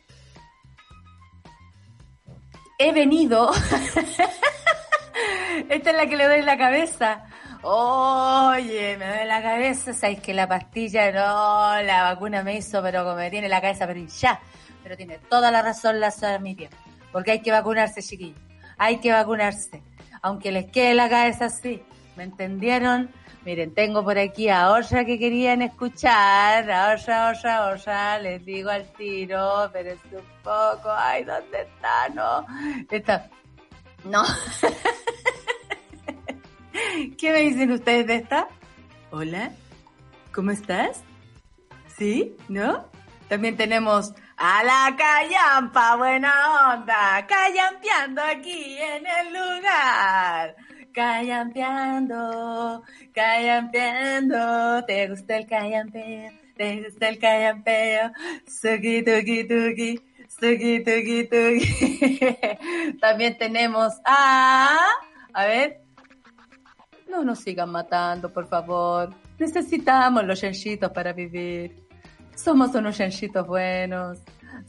He 2.77 2.93
venido, 2.93 3.51
esta 5.69 5.89
es 5.89 5.95
la 5.95 6.05
que 6.07 6.15
le 6.15 6.27
doy 6.27 6.41
la 6.41 6.57
cabeza 6.57 7.25
Oye, 7.63 8.97
me 8.97 9.05
duele 9.07 9.25
la 9.25 9.41
cabeza, 9.41 9.93
sabéis 9.93 10.19
que 10.19 10.33
la 10.33 10.47
pastilla, 10.47 11.11
no, 11.11 11.81
la 11.83 12.03
vacuna 12.03 12.43
me 12.43 12.57
hizo, 12.57 12.81
pero 12.81 13.03
como 13.03 13.17
me 13.17 13.29
tiene 13.29 13.47
la 13.47 13.61
cabeza, 13.61 13.85
pero 13.85 13.99
ya. 13.99 14.39
Pero 14.81 14.97
tiene 14.97 15.19
toda 15.29 15.51
la 15.51 15.61
razón 15.61 15.99
la 15.99 16.09
señora 16.09 16.39
Miriam, 16.39 16.71
porque 17.11 17.31
hay 17.31 17.41
que 17.41 17.51
vacunarse, 17.51 18.01
chiquillos. 18.01 18.41
Hay 18.77 18.97
que 18.97 19.11
vacunarse. 19.11 19.83
Aunque 20.23 20.51
les 20.51 20.71
quede 20.71 20.95
la 20.95 21.07
cabeza 21.07 21.45
así. 21.45 21.83
¿Me 22.15 22.23
entendieron? 22.23 23.11
Miren, 23.45 23.73
tengo 23.73 24.03
por 24.03 24.17
aquí 24.17 24.49
a 24.49 24.71
otra 24.71 25.05
que 25.05 25.17
querían 25.17 25.61
escuchar, 25.61 26.69
a 26.69 26.93
otra, 26.93 27.31
otra, 27.31 27.69
otra, 27.69 28.19
les 28.19 28.43
digo 28.45 28.69
al 28.69 28.85
tiro, 28.93 29.69
pero 29.73 29.91
es 29.91 29.99
un 30.11 30.25
poco, 30.43 30.91
ay, 30.91 31.23
¿dónde 31.23 31.61
está? 31.61 32.09
No, 32.09 32.45
está, 32.89 33.29
no. 34.03 34.23
¿Qué 37.17 37.31
me 37.31 37.39
dicen 37.39 37.71
ustedes 37.71 38.07
de 38.07 38.15
esta? 38.15 38.47
Hola, 39.11 39.51
¿cómo 40.33 40.51
estás? 40.51 41.03
¿Sí? 41.97 42.35
¿No? 42.47 42.85
También 43.27 43.57
tenemos 43.57 44.13
a 44.37 44.63
la 44.63 44.95
callampa, 44.97 45.95
buena 45.97 46.73
onda, 46.73 47.25
callampeando 47.27 48.21
aquí 48.21 48.77
en 48.77 49.05
el 49.05 49.33
lugar. 49.33 50.55
Callampeando, 50.93 52.83
callampeando, 53.13 54.83
¿te 54.85 55.07
gusta 55.07 55.37
el 55.37 55.47
callampeo? 55.47 56.31
¿Te 56.55 56.83
gusta 56.83 57.09
el 57.09 57.19
callampeo? 57.19 58.11
Suki, 58.47 59.03
tuki, 59.03 59.47
tuki, 59.47 60.01
suki, 60.27 60.83
tuki, 60.83 61.27
tuki. 61.29 62.97
También 62.99 63.37
tenemos 63.37 63.93
a... 64.03 64.77
A 65.33 65.45
ver, 65.45 65.81
no 67.11 67.23
nos 67.23 67.39
sigan 67.39 67.69
matando, 67.69 68.29
por 68.29 68.47
favor. 68.47 69.13
Necesitamos 69.37 70.23
los 70.23 70.41
yanchitos 70.41 70.91
para 70.91 71.13
vivir. 71.13 71.75
Somos 72.35 72.73
unos 72.73 72.97
yanchitos 72.97 73.45
buenos. 73.45 74.19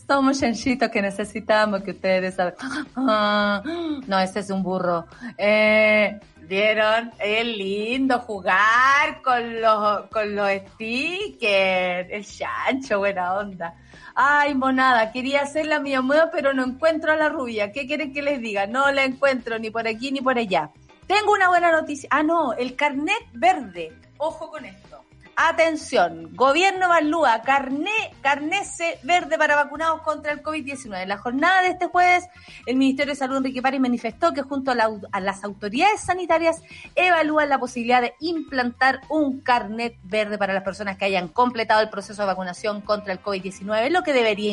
Somos 0.07 0.41
yanchitos 0.41 0.91
que 0.91 1.01
necesitamos 1.01 1.83
que 1.83 1.93
ustedes 1.93 2.37
no, 2.97 4.19
ese 4.21 4.41
es 4.41 4.51
un 4.51 4.63
burro. 4.63 5.07
Eh, 5.39 6.19
¿Vieron? 6.43 7.13
Es 7.19 7.47
lindo 7.47 8.19
jugar 8.21 9.23
con 9.23 9.61
los, 9.61 10.07
con 10.09 10.35
los 10.35 10.51
stickers. 10.51 12.11
El 12.11 12.27
chancho, 12.27 12.99
buena 12.99 13.35
onda. 13.35 13.75
Ay, 14.15 14.55
monada, 14.55 15.11
quería 15.13 15.43
hacer 15.43 15.67
la 15.67 15.79
mía 15.79 16.03
mueva, 16.03 16.31
pero 16.31 16.53
no 16.53 16.65
encuentro 16.65 17.13
a 17.13 17.17
la 17.17 17.29
rubia. 17.29 17.73
¿Qué 17.73 17.87
quieren 17.87 18.13
que 18.13 18.21
les 18.21 18.41
diga? 18.41 18.67
No 18.67 18.91
la 18.93 19.05
encuentro 19.05 19.59
ni 19.59 19.71
por 19.71 19.89
aquí 19.89 20.13
ni 20.13 20.21
por 20.21 20.37
allá. 20.37 20.71
Tengo 21.13 21.35
una 21.35 21.49
buena 21.49 21.71
noticia. 21.71 22.09
Ah, 22.11 22.23
no, 22.23 22.55
el 22.55 22.75
carnet 22.75 23.23
verde. 23.35 23.93
Ojo 24.17 24.51
con 24.51 24.65
esto. 24.65 25.05
Atención, 25.37 26.35
gobierno 26.35 26.87
evalúa 26.87 27.43
carné, 27.43 28.15
carnese 28.23 28.99
verde 29.03 29.37
para 29.37 29.55
vacunados 29.55 30.01
contra 30.01 30.33
el 30.33 30.43
COVID-19. 30.43 31.03
En 31.03 31.09
la 31.11 31.19
jornada 31.19 31.61
de 31.61 31.69
este 31.69 31.87
jueves, 31.87 32.25
el 32.65 32.77
Ministerio 32.77 33.13
de 33.13 33.19
Salud 33.19 33.37
Enrique 33.37 33.61
París 33.61 33.81
manifestó 33.81 34.33
que 34.33 34.41
junto 34.41 34.71
a, 34.71 35.21
las 35.21 35.45
autoridades 35.45 36.01
sanitarias 36.01 36.63
evalúan 36.95 37.51
la 37.51 37.59
posibilidad 37.59 38.01
de 38.01 38.15
implantar 38.21 39.03
un 39.11 39.41
carnet 39.41 39.99
verde 40.05 40.39
para 40.39 40.55
las 40.55 40.63
personas 40.63 40.97
que 40.97 41.05
hayan 41.05 41.29
completado 41.29 41.83
el 41.83 41.91
proceso 41.91 42.23
de 42.23 42.27
vacunación 42.27 42.81
contra 42.81 43.13
el 43.13 43.23
COVID-19, 43.23 43.91
lo 43.91 44.03
que 44.03 44.15
debería 44.15 44.53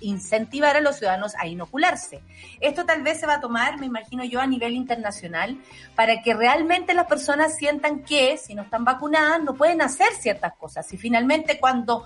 incentivar 0.00 0.76
a 0.76 0.80
los 0.80 0.96
ciudadanos 0.96 1.34
a 1.38 1.46
inocularse. 1.46 2.22
Esto 2.60 2.84
tal 2.84 3.02
vez 3.02 3.20
se 3.20 3.26
va 3.26 3.34
a 3.34 3.40
tomar, 3.40 3.78
me 3.78 3.86
imagino 3.86 4.24
yo, 4.24 4.40
a 4.40 4.46
nivel 4.46 4.74
internacional, 4.74 5.58
para 5.94 6.22
que 6.22 6.34
realmente 6.34 6.94
las 6.94 7.06
personas 7.06 7.56
sientan 7.56 8.02
que 8.02 8.36
si 8.36 8.54
no 8.54 8.62
están 8.62 8.84
vacunadas 8.84 9.42
no 9.42 9.54
pueden 9.54 9.82
hacer 9.82 10.12
ciertas 10.20 10.54
cosas. 10.56 10.92
Y 10.92 10.98
finalmente 10.98 11.58
cuando 11.58 12.04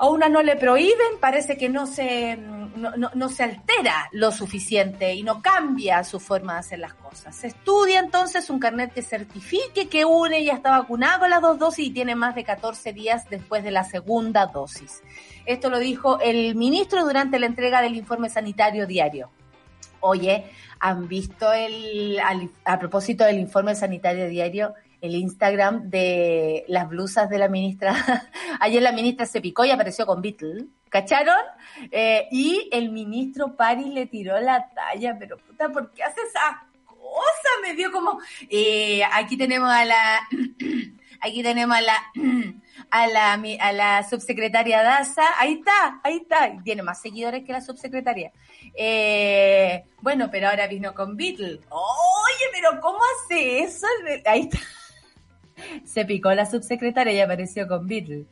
a 0.00 0.08
una 0.08 0.30
no 0.30 0.42
le 0.42 0.56
prohíben, 0.56 1.18
parece 1.20 1.58
que 1.58 1.68
no 1.68 1.86
se, 1.86 2.34
no, 2.34 3.10
no, 3.14 3.28
se 3.28 3.42
altera 3.42 4.08
lo 4.12 4.32
suficiente 4.32 5.12
y 5.12 5.22
no 5.22 5.42
cambia 5.42 6.02
su 6.04 6.18
forma 6.18 6.54
de 6.54 6.58
hacer 6.60 6.78
las 6.78 6.94
cosas. 6.94 7.36
Se 7.36 7.48
estudia 7.48 8.00
entonces 8.00 8.48
un 8.48 8.58
carnet 8.58 8.94
que 8.94 9.02
certifique 9.02 9.90
que 9.90 10.06
une 10.06 10.42
ya 10.42 10.54
está 10.54 10.70
vacunado 10.70 11.20
con 11.20 11.28
las 11.28 11.42
dos 11.42 11.58
dosis 11.58 11.88
y 11.88 11.90
tiene 11.90 12.14
más 12.14 12.34
de 12.34 12.44
14 12.44 12.94
días 12.94 13.28
después 13.28 13.62
de 13.62 13.72
la 13.72 13.84
segunda 13.84 14.46
dosis. 14.46 15.02
Esto 15.44 15.68
lo 15.68 15.78
dijo 15.78 16.18
el 16.20 16.54
ministro 16.54 17.04
durante 17.04 17.38
la 17.38 17.44
entrega 17.44 17.82
del 17.82 17.94
informe 17.94 18.30
sanitario 18.30 18.86
diario. 18.86 19.30
Oye, 20.00 20.46
¿han 20.78 21.08
visto 21.08 21.52
el, 21.52 22.18
a 22.64 22.78
propósito 22.78 23.24
del 23.24 23.38
informe 23.38 23.74
sanitario 23.74 24.30
diario? 24.30 24.72
El 25.00 25.14
Instagram 25.14 25.88
de 25.88 26.64
las 26.68 26.88
blusas 26.88 27.28
de 27.30 27.38
la 27.38 27.48
ministra. 27.48 27.94
Ayer 28.60 28.82
la 28.82 28.92
ministra 28.92 29.26
se 29.26 29.40
picó 29.40 29.64
y 29.64 29.70
apareció 29.70 30.06
con 30.06 30.20
Beatle, 30.20 30.66
¿cacharon? 30.88 31.40
Eh, 31.90 32.28
y 32.30 32.68
el 32.72 32.90
ministro 32.90 33.56
Paris 33.56 33.86
le 33.88 34.06
tiró 34.06 34.38
la 34.40 34.68
talla, 34.74 35.16
pero 35.18 35.38
puta, 35.38 35.68
¿por 35.70 35.92
qué 35.92 36.02
hace 36.02 36.20
esa 36.22 36.66
cosa? 36.86 37.50
Me 37.62 37.74
dio 37.74 37.90
como, 37.90 38.18
eh, 38.48 39.02
aquí 39.12 39.36
tenemos 39.36 39.70
a 39.70 39.84
la, 39.84 40.28
aquí 41.20 41.42
tenemos 41.42 41.76
a 41.76 41.80
la, 41.80 41.96
a 42.90 43.06
la, 43.06 43.32
a 43.32 43.72
la 43.72 44.08
subsecretaria 44.08 44.82
Daza, 44.82 45.24
ahí 45.38 45.54
está, 45.54 46.00
ahí 46.04 46.16
está, 46.16 46.52
tiene 46.62 46.82
más 46.82 47.00
seguidores 47.00 47.44
que 47.44 47.52
la 47.52 47.60
subsecretaria. 47.60 48.32
Eh, 48.74 49.84
bueno, 50.00 50.28
pero 50.30 50.48
ahora 50.48 50.66
vino 50.66 50.94
con 50.94 51.16
Beatle. 51.16 51.60
Oye, 51.70 52.44
pero 52.52 52.80
¿cómo 52.80 52.98
hace 53.24 53.60
eso? 53.60 53.86
Ahí 54.26 54.42
está 54.42 54.58
se 55.84 56.04
picó 56.04 56.32
la 56.32 56.46
subsecretaria 56.46 57.12
y 57.12 57.20
apareció 57.20 57.66
con 57.66 57.86
Beatle. 57.86 58.26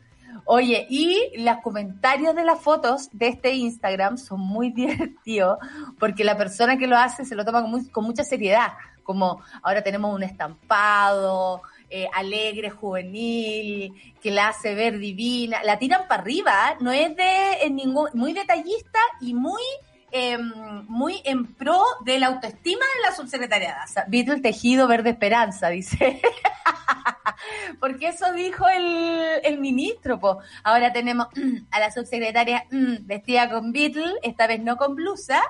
Oye, 0.44 0.86
y 0.88 1.32
los 1.36 1.58
comentarios 1.58 2.34
de 2.34 2.44
las 2.44 2.60
fotos 2.60 3.10
de 3.12 3.28
este 3.28 3.52
Instagram 3.52 4.16
son 4.16 4.40
muy 4.40 4.70
divertidos 4.74 5.58
porque 5.98 6.24
la 6.24 6.36
persona 6.36 6.78
que 6.78 6.86
lo 6.86 6.96
hace 6.96 7.24
se 7.24 7.34
lo 7.34 7.44
toma 7.44 7.62
con, 7.92 8.04
mucha 8.04 8.24
seriedad, 8.24 8.72
como 9.02 9.42
ahora 9.62 9.82
tenemos 9.82 10.14
un 10.14 10.22
estampado, 10.22 11.62
eh, 11.90 12.08
alegre, 12.14 12.70
juvenil, 12.70 13.94
que 14.22 14.30
la 14.30 14.48
hace 14.48 14.74
ver 14.74 14.98
divina, 14.98 15.62
la 15.64 15.78
tiran 15.78 16.08
para 16.08 16.22
arriba, 16.22 16.76
no 16.80 16.92
es 16.92 17.14
de 17.16 17.70
ningún, 17.70 18.08
muy 18.14 18.32
detallista 18.32 19.00
y 19.20 19.34
muy 19.34 19.62
Em, 20.10 20.86
muy 20.88 21.20
en 21.24 21.46
pro 21.54 21.82
de 22.04 22.18
la 22.18 22.28
autoestima 22.28 22.84
de 22.96 23.08
la 23.08 23.14
subsecretaria 23.14 23.74
Daza. 23.74 24.06
el 24.10 24.42
tejido 24.42 24.88
verde 24.88 25.10
esperanza, 25.10 25.68
dice. 25.68 26.22
Porque 27.80 28.08
eso 28.08 28.32
dijo 28.32 28.66
el, 28.68 29.40
el 29.44 29.58
ministro. 29.58 30.18
Po. 30.18 30.38
Ahora 30.64 30.92
tenemos 30.92 31.28
a 31.70 31.80
la 31.80 31.90
subsecretaria 31.90 32.64
mm, 32.70 33.06
vestida 33.06 33.50
con 33.50 33.72
Beatle, 33.72 34.14
esta 34.22 34.46
vez 34.46 34.62
no 34.62 34.76
con 34.76 34.94
blusa. 34.94 35.42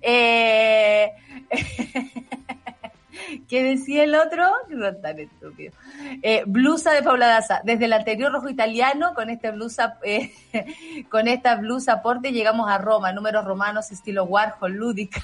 Eh, 0.00 1.10
¿Qué 3.48 3.62
decía 3.62 4.04
el 4.04 4.14
otro? 4.14 4.44
No 4.68 4.94
tan 4.96 5.18
estúpido. 5.18 5.72
Eh, 6.22 6.44
blusa 6.46 6.92
de 6.92 7.02
Paula. 7.02 7.44
Desde 7.64 7.84
el 7.84 7.92
anterior 7.92 8.32
rojo 8.32 8.48
italiano, 8.48 9.14
con 9.14 9.30
esta 9.30 9.50
blusa, 9.50 9.98
eh, 10.02 10.32
con 11.10 11.28
esta 11.28 11.56
blusa 11.56 11.94
aporte 11.94 12.32
llegamos 12.32 12.70
a 12.70 12.78
Roma, 12.78 13.12
números 13.12 13.44
romanos 13.44 13.90
estilo 13.90 14.24
Warhol, 14.24 14.72
lúdica. 14.72 15.22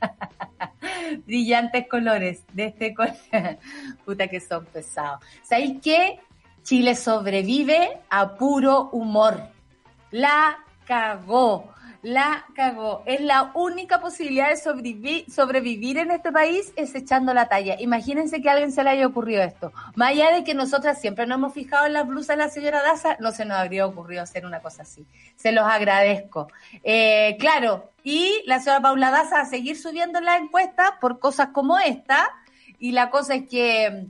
Brillantes 1.26 1.88
colores 1.88 2.42
de 2.52 2.66
este 2.66 2.94
color. 2.94 3.14
Puta 4.04 4.28
que 4.28 4.40
son 4.40 4.64
pesados. 4.66 5.20
¿Sabéis 5.42 5.80
qué? 5.82 6.20
Chile 6.62 6.94
sobrevive 6.94 8.00
a 8.10 8.36
puro 8.36 8.90
humor. 8.90 9.40
La 10.10 10.58
cagó 10.86 11.72
la 12.08 12.46
cagó. 12.54 13.02
Es 13.04 13.20
la 13.20 13.50
única 13.54 14.00
posibilidad 14.00 14.48
de 14.48 14.56
sobrevivir, 14.56 15.98
en 15.98 16.10
este 16.10 16.32
país 16.32 16.72
es 16.76 16.94
echando 16.94 17.34
la 17.34 17.48
talla. 17.48 17.76
Imagínense 17.80 18.40
que 18.40 18.48
a 18.48 18.52
alguien 18.52 18.72
se 18.72 18.82
le 18.82 18.90
haya 18.90 19.06
ocurrido 19.06 19.42
esto. 19.42 19.72
Más 19.94 20.10
allá 20.10 20.32
de 20.32 20.42
que 20.42 20.54
nosotras 20.54 21.00
siempre 21.00 21.26
nos 21.26 21.36
hemos 21.36 21.52
fijado 21.52 21.86
en 21.86 21.92
las 21.92 22.06
blusas 22.06 22.36
de 22.36 22.44
la 22.44 22.48
señora 22.48 22.82
Daza, 22.82 23.16
no 23.20 23.30
se 23.32 23.44
nos 23.44 23.58
habría 23.58 23.86
ocurrido 23.86 24.22
hacer 24.22 24.46
una 24.46 24.60
cosa 24.60 24.82
así. 24.82 25.06
Se 25.36 25.52
los 25.52 25.66
agradezco. 25.66 26.48
Eh, 26.82 27.36
claro, 27.38 27.90
y 28.02 28.42
la 28.46 28.60
señora 28.60 28.80
Paula 28.80 29.10
Daza 29.10 29.40
a 29.40 29.44
seguir 29.44 29.76
subiendo 29.76 30.20
la 30.20 30.36
encuesta 30.36 30.98
por 31.00 31.18
cosas 31.18 31.48
como 31.48 31.78
esta. 31.78 32.30
Y 32.78 32.92
la 32.92 33.10
cosa 33.10 33.34
es 33.34 33.48
que 33.48 34.06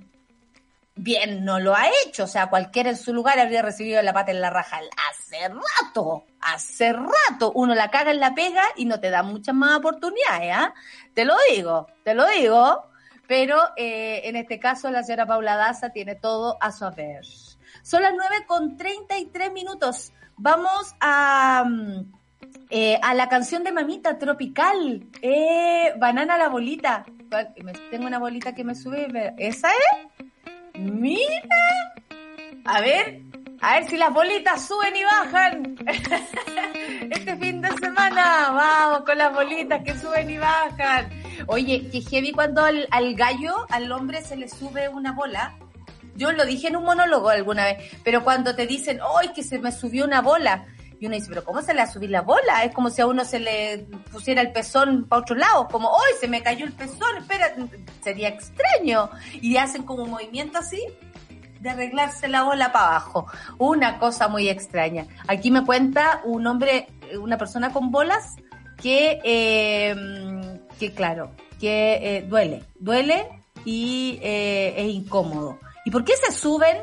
bien 0.99 1.45
no 1.45 1.59
lo 1.61 1.75
ha 1.75 1.87
hecho. 2.05 2.25
O 2.25 2.27
sea, 2.27 2.49
cualquiera 2.49 2.91
en 2.91 2.97
su 2.97 3.13
lugar 3.13 3.39
habría 3.39 3.63
recibido 3.63 4.03
la 4.03 4.13
pata 4.13 4.31
en 4.31 4.41
la 4.41 4.51
raja 4.51 4.81
hace 5.11 5.49
rato, 5.49 6.27
hace 6.41 6.93
rato. 6.93 7.53
Uno 7.55 7.75
la 7.75 7.91
caga 7.91 8.11
en 8.11 8.21
la 8.21 8.35
pega 8.35 8.63
y 8.77 8.85
no 8.85 9.01
te 9.01 9.11
da 9.11 9.23
muchas 9.23 9.55
más 9.55 9.79
oportunidades, 9.79 10.53
¿ah? 10.55 10.75
Te 11.15 11.25
lo 11.25 11.35
digo, 11.51 11.87
te 12.05 12.15
lo 12.15 12.27
digo. 12.27 12.85
Pero 13.27 13.59
eh, 13.77 14.23
en 14.25 14.37
este 14.37 14.59
caso 14.59 14.91
la 14.91 15.03
señora 15.03 15.27
Paula 15.27 15.57
Daza 15.57 15.91
tiene 15.91 16.15
todo 16.15 16.57
a 16.61 16.73
su 16.73 16.85
haber. 16.85 17.25
Son 17.83 18.03
las 18.03 18.13
9 18.17 18.47
con 18.47 18.77
33 18.77 19.53
minutos. 19.53 20.13
Vamos 20.37 20.95
a, 21.01 21.65
mm, 21.67 22.13
eh, 22.71 22.99
a 23.03 23.15
la 23.15 23.29
canción 23.29 23.65
de 23.65 23.73
Mamita 23.73 24.19
Tropical. 24.19 25.07
Eh, 25.21 25.93
banana 25.99 26.39
la 26.39 26.49
bolita. 26.49 27.05
Tengo 27.91 28.07
una 28.07 28.19
bolita 28.19 28.55
que 28.55 28.65
me 28.65 28.75
sube. 28.75 29.35
¿Esa 29.37 29.69
es? 29.69 30.27
Mira. 30.79 31.93
A 32.65 32.81
ver, 32.81 33.23
a 33.61 33.75
ver 33.75 33.89
si 33.89 33.97
las 33.97 34.13
bolitas 34.13 34.67
suben 34.67 34.95
y 34.95 35.03
bajan. 35.03 35.77
este 37.11 37.37
fin 37.37 37.61
de 37.61 37.69
semana, 37.79 38.51
vamos 38.53 39.01
con 39.05 39.19
las 39.19 39.35
bolitas 39.35 39.83
que 39.83 39.99
suben 39.99 40.31
y 40.31 40.39
bajan. 40.39 41.09
Oye, 41.47 41.89
que 41.91 42.01
heavy 42.01 42.33
cuando 42.33 42.63
al, 42.65 43.15
gallo, 43.15 43.67
al 43.71 43.91
hombre 43.91 44.23
se 44.23 44.37
le 44.37 44.49
sube 44.49 44.89
una 44.89 45.13
bola. 45.13 45.57
Yo 46.15 46.33
lo 46.33 46.45
dije 46.45 46.69
en 46.69 46.77
un 46.77 46.85
monólogo 46.85 47.29
alguna 47.29 47.65
vez, 47.65 47.79
pero 48.05 48.23
cuando 48.23 48.55
te 48.55 48.67
dicen, 48.67 49.01
¡ay, 49.19 49.29
que 49.35 49.43
se 49.43 49.59
me 49.59 49.73
subió 49.73 50.05
una 50.05 50.21
bola! 50.21 50.67
Y 51.01 51.07
uno 51.07 51.15
dice, 51.15 51.29
pero 51.29 51.45
¿cómo 51.45 51.63
se 51.63 51.73
le 51.73 51.81
va 51.81 51.89
a 51.89 51.93
subir 51.93 52.11
la 52.11 52.23
bola? 52.23 52.65
Es 52.65 52.75
como 52.75 52.91
si 52.91 53.01
a 53.01 53.07
uno 53.07 53.25
se 53.25 53.39
le 53.39 53.87
pusiera 54.11 54.41
el 54.41 54.53
pezón 54.53 55.07
para 55.07 55.23
otro 55.23 55.37
lado, 55.37 55.69
como, 55.69 55.91
¡ay, 55.91 56.15
se 56.21 56.27
me 56.29 56.43
cayó 56.43 56.67
el 56.67 56.73
pezón! 56.73 57.19
Espera, 57.19 57.55
sería 58.03 58.29
extraño. 58.29 59.11
Y 59.35 59.57
hacen 59.57 59.85
como 59.85 60.05
un 60.05 60.11
movimiento 60.11 60.59
así 60.59 60.83
de 61.61 61.71
arreglarse 61.71 62.29
la 62.29 62.43
bola 62.43 62.73
para 62.73 62.87
abajo. 62.87 63.27
Una 63.59 63.99
cosa 63.99 64.29
muy 64.29 64.49
extraña. 64.49 65.07
Aquí 65.27 65.51
me 65.51 65.65
cuenta 65.65 66.21
un 66.25 66.47
hombre, 66.47 66.89
una 67.21 67.39
persona 67.39 67.73
con 67.73 67.91
bolas, 67.91 68.37
que, 68.81 69.21
eh, 69.25 69.95
que 70.79 70.93
claro, 70.95 71.33
que 71.59 71.99
eh, 72.01 72.23
duele, 72.23 72.65
duele 72.79 73.29
y 73.65 74.19
eh, 74.23 74.75
es 74.77 74.89
incómodo. 74.89 75.59
¿Y 75.85 75.91
por 75.91 76.05
qué 76.05 76.15
se 76.17 76.33
suben 76.33 76.77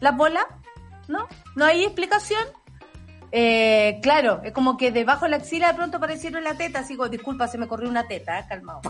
las 0.00 0.16
bolas? 0.16 0.44
¿No? 1.08 1.26
¿No 1.56 1.64
hay 1.64 1.84
explicación? 1.84 2.42
Eh, 3.30 3.98
claro, 4.02 4.40
es 4.44 4.52
como 4.52 4.76
que 4.76 4.90
debajo 4.90 5.24
de 5.24 5.32
la 5.32 5.36
axila 5.36 5.68
de 5.68 5.74
pronto 5.74 5.98
aparecieron 5.98 6.44
la 6.44 6.54
teta, 6.54 6.80
así 6.80 6.96
disculpa, 7.10 7.48
se 7.48 7.58
me 7.58 7.68
corrió 7.68 7.88
una 7.88 8.06
teta, 8.06 8.38
eh, 8.38 8.44
calmado. 8.48 8.80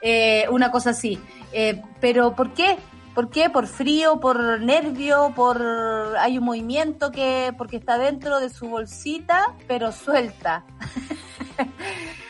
Eh, 0.00 0.46
una 0.50 0.70
cosa 0.70 0.90
así. 0.90 1.18
Eh, 1.52 1.82
pero 2.00 2.34
¿por 2.34 2.52
qué? 2.52 2.76
¿Por 3.14 3.30
qué? 3.30 3.48
¿Por 3.48 3.66
frío? 3.66 4.20
¿Por 4.20 4.60
nervio? 4.60 5.32
¿Por 5.36 5.62
hay 6.18 6.38
un 6.38 6.44
movimiento 6.44 7.12
que 7.12 7.54
porque 7.56 7.76
está 7.76 7.96
dentro 7.96 8.40
de 8.40 8.50
su 8.50 8.68
bolsita, 8.68 9.54
pero 9.68 9.92
suelta? 9.92 10.64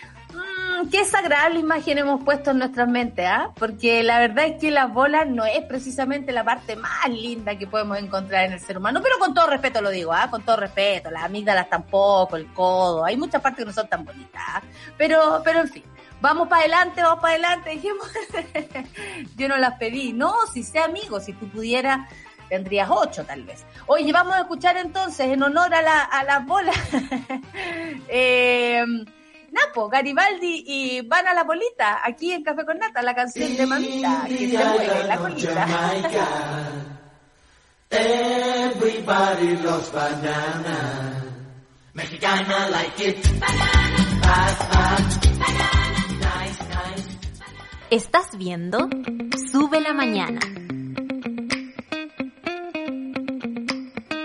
qué 0.91 0.99
desagradable 0.99 1.61
imagen 1.61 1.99
hemos 1.99 2.23
puesto 2.25 2.51
en 2.51 2.59
nuestras 2.59 2.89
mentes, 2.89 3.27
¿ah? 3.27 3.51
Porque 3.57 4.03
la 4.03 4.19
verdad 4.19 4.47
es 4.47 4.61
que 4.61 4.71
las 4.71 4.93
bolas 4.93 5.27
no 5.27 5.45
es 5.45 5.65
precisamente 5.65 6.33
la 6.33 6.45
parte 6.45 6.77
más 6.77 7.09
linda 7.09 7.57
que 7.57 7.67
podemos 7.67 7.99
encontrar 7.99 8.47
en 8.47 8.53
el 8.53 8.61
ser 8.61 8.79
humano, 8.79 9.01
pero 9.03 9.19
con 9.19 9.35
todo 9.35 9.47
respeto 9.49 9.81
lo 9.81 9.91
digo, 9.91 10.13
¿ah? 10.13 10.29
Con 10.31 10.43
todo 10.43 10.57
respeto, 10.57 11.11
las 11.11 11.25
amígdalas 11.25 11.69
tampoco, 11.69 12.37
el 12.37 12.53
codo, 12.53 13.05
hay 13.05 13.17
muchas 13.17 13.41
partes 13.41 13.65
que 13.65 13.67
no 13.67 13.73
son 13.73 13.89
tan 13.89 14.05
bonitas, 14.05 14.43
¿ah? 14.47 14.63
Pero, 14.97 15.41
pero 15.45 15.61
en 15.61 15.69
fin. 15.69 15.85
Vamos 16.21 16.49
para 16.49 16.63
adelante, 16.63 17.03
vamos 17.03 17.21
para 17.21 17.35
adelante, 17.35 17.71
dijimos. 17.71 18.09
Yo 19.37 19.47
no 19.47 19.59
las 19.59 19.75
pedí. 19.75 20.15
No, 20.15 20.35
si 20.53 20.63
sea 20.63 20.87
amigo, 20.87 21.21
si 21.21 21.35
tú 21.35 21.47
pudieras, 21.51 22.09
tendrías 22.49 22.89
ocho 22.91 23.25
tal 23.25 23.43
vez. 23.45 23.67
Oye, 23.87 24.11
vamos 24.11 24.35
a 24.35 24.41
escuchar 24.41 24.77
entonces, 24.79 25.27
en 25.27 25.43
honor 25.43 25.75
a, 25.75 25.83
la, 25.83 26.03
a 26.03 26.25
las 26.25 26.47
bolas, 26.47 26.79
eh, 28.09 28.85
Napo, 29.55 29.89
Garibaldi 29.89 30.65
y 30.67 31.01
Van 31.03 31.29
a 31.29 31.35
la 31.35 31.45
Bolita, 31.45 32.01
aquí 32.05 32.33
en 32.33 32.43
Café 32.43 32.65
con 32.65 32.77
Nata, 32.77 33.03
la 33.03 33.15
canción 33.15 33.57
de 33.57 33.67
Mamita, 33.67 34.25
que 34.29 34.51
se 34.51 34.65
mueve 34.65 35.05
la 35.07 35.17
colita. 35.17 35.67
Everybody 37.91 39.57
loves 39.63 39.93
banana. 39.93 41.23
Mexicana 41.93 42.69
like 42.71 43.09
it. 43.09 43.25
Banana. 43.39 43.95
Nice, 46.19 46.63
nice. 46.69 47.19
¿Estás 47.91 48.37
viendo? 48.37 48.89
Sube 49.53 49.81
la 49.81 49.93
mañana. 49.93 50.41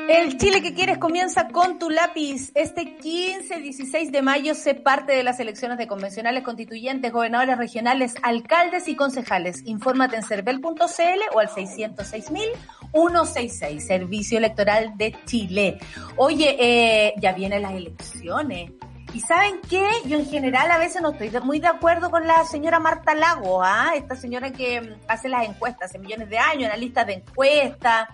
El 0.10 0.38
Chile 0.40 0.64
que 0.64 0.74
quieres 0.74 0.98
comienza 0.98 1.50
con 1.50 1.78
tu 1.78 1.92
lápiz. 1.92 2.52
Este 2.56 2.98
15-16 2.98 4.10
de 4.10 4.24
mayo 4.24 4.56
se 4.56 4.74
parte 4.74 5.14
de 5.14 5.22
las 5.22 5.40
elecciones 5.40 5.78
de 5.78 5.86
convencionales 5.86 6.44
constituyentes, 6.44 7.14
gobernadores 7.14 7.60
regionales, 7.60 8.16
alcaldes 8.24 8.88
y 8.88 8.96
concejales. 8.96 9.62
Infórmate 9.66 10.16
en 10.16 10.24
cervel.cl 10.24 11.36
o 11.36 11.40
al 11.40 11.50
606.166, 11.50 13.82
Servicio 13.82 14.40
Electoral 14.40 14.94
de 14.98 15.16
Chile. 15.26 15.78
Oye, 16.16 16.56
eh, 16.60 17.14
ya 17.22 17.34
vienen 17.34 17.62
las 17.62 17.74
elecciones. 17.74 18.72
Y 19.14 19.20
saben 19.20 19.60
qué, 19.70 19.88
yo 20.06 20.18
en 20.18 20.26
general 20.26 20.72
a 20.72 20.80
veces 20.80 21.04
no 21.04 21.12
estoy 21.12 21.30
muy 21.44 21.60
de 21.60 21.68
acuerdo 21.68 22.10
con 22.10 22.26
la 22.26 22.46
señora 22.46 22.80
Marta 22.80 23.14
Lago, 23.14 23.62
¿ah? 23.64 23.92
esta 23.96 24.16
señora 24.16 24.52
que 24.52 24.82
mm, 24.82 25.02
hace 25.08 25.30
las 25.30 25.48
encuestas 25.48 25.92
hace 25.92 26.00
millones 26.00 26.30
de 26.30 26.40
años, 26.40 26.66
analistas 26.66 27.06
de 27.06 27.14
encuestas. 27.14 28.08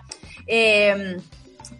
Eh, 0.46 1.16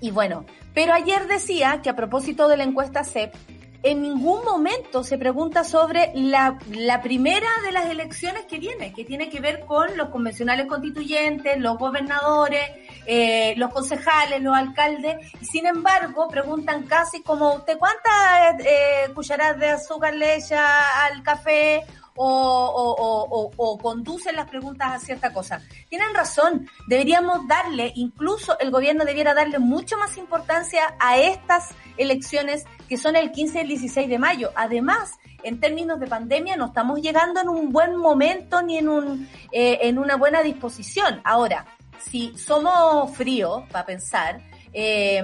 y 0.01 0.11
bueno, 0.11 0.45
pero 0.75 0.93
ayer 0.93 1.27
decía 1.27 1.81
que 1.83 1.91
a 1.91 1.97
propósito 1.97 2.49
de 2.49 2.57
la 2.57 2.65
encuesta 2.65 3.05
CEP, 3.05 3.35
en 3.83 4.03
ningún 4.03 4.45
momento 4.45 5.05
se 5.05 5.17
pregunta 5.17 5.63
sobre 5.63 6.11
la, 6.15 6.59
la, 6.73 7.03
primera 7.03 7.47
de 7.65 7.73
las 7.73 7.87
elecciones 7.87 8.45
que 8.47 8.59
viene, 8.59 8.93
que 8.93 9.05
tiene 9.05 9.29
que 9.31 9.41
ver 9.41 9.61
con 9.61 9.97
los 9.97 10.09
convencionales 10.09 10.67
constituyentes, 10.67 11.59
los 11.59 11.79
gobernadores, 11.79 12.69
eh, 13.07 13.55
los 13.57 13.73
concejales, 13.73 14.43
los 14.43 14.57
alcaldes, 14.57 15.17
y 15.41 15.45
sin 15.45 15.67
embargo 15.67 16.27
preguntan 16.29 16.83
casi 16.85 17.23
como, 17.23 17.55
¿usted 17.55 17.79
cuántas 17.79 18.59
eh, 18.67 19.13
cucharadas 19.15 19.61
de 19.61 19.69
azúcar 19.69 20.15
le 20.15 20.37
echa 20.37 21.07
al 21.07 21.23
café? 21.23 21.85
O, 22.17 23.53
o, 23.57 23.79
conducen 23.79 24.37
las 24.37 24.49
preguntas 24.49 24.93
a 24.93 24.99
cierta 24.99 25.33
cosa. 25.33 25.63
Tienen 25.89 26.15
razón, 26.15 26.69
deberíamos 26.87 27.47
darle, 27.47 27.93
incluso 27.95 28.59
el 28.59 28.71
gobierno 28.71 29.05
debiera 29.05 29.35
darle 29.35 29.59
mucho 29.59 29.97
más 29.99 30.17
importancia 30.17 30.95
a 30.99 31.19
estas 31.19 31.71
elecciones 31.97 32.65
que 32.89 32.97
son 32.97 33.17
el 33.17 33.33
15 33.33 33.59
y 33.59 33.61
el 33.61 33.69
16 33.69 34.09
de 34.09 34.19
mayo. 34.19 34.51
Además, 34.55 35.13
en 35.43 35.61
términos 35.61 36.01
de 36.01 36.07
pandemia 36.07 36.57
no 36.57 36.67
estamos 36.67 37.01
llegando 37.01 37.41
en 37.41 37.49
un 37.49 37.73
buen 37.73 37.97
momento 37.97 38.63
ni 38.63 38.79
en, 38.79 38.89
un, 38.89 39.29
eh, 39.53 39.79
en 39.83 39.99
una 39.99 40.17
buena 40.17 40.43
disposición. 40.43 41.21
Ahora, 41.25 41.67
si 41.99 42.37
somos 42.37 43.15
fríos 43.17 43.63
para 43.71 43.87
pensar, 43.87 44.41
eh, 44.73 45.23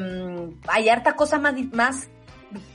hay 0.68 0.88
hartas 0.88 1.14
cosas 1.14 1.40
más, 1.40 1.55
más, 1.72 2.09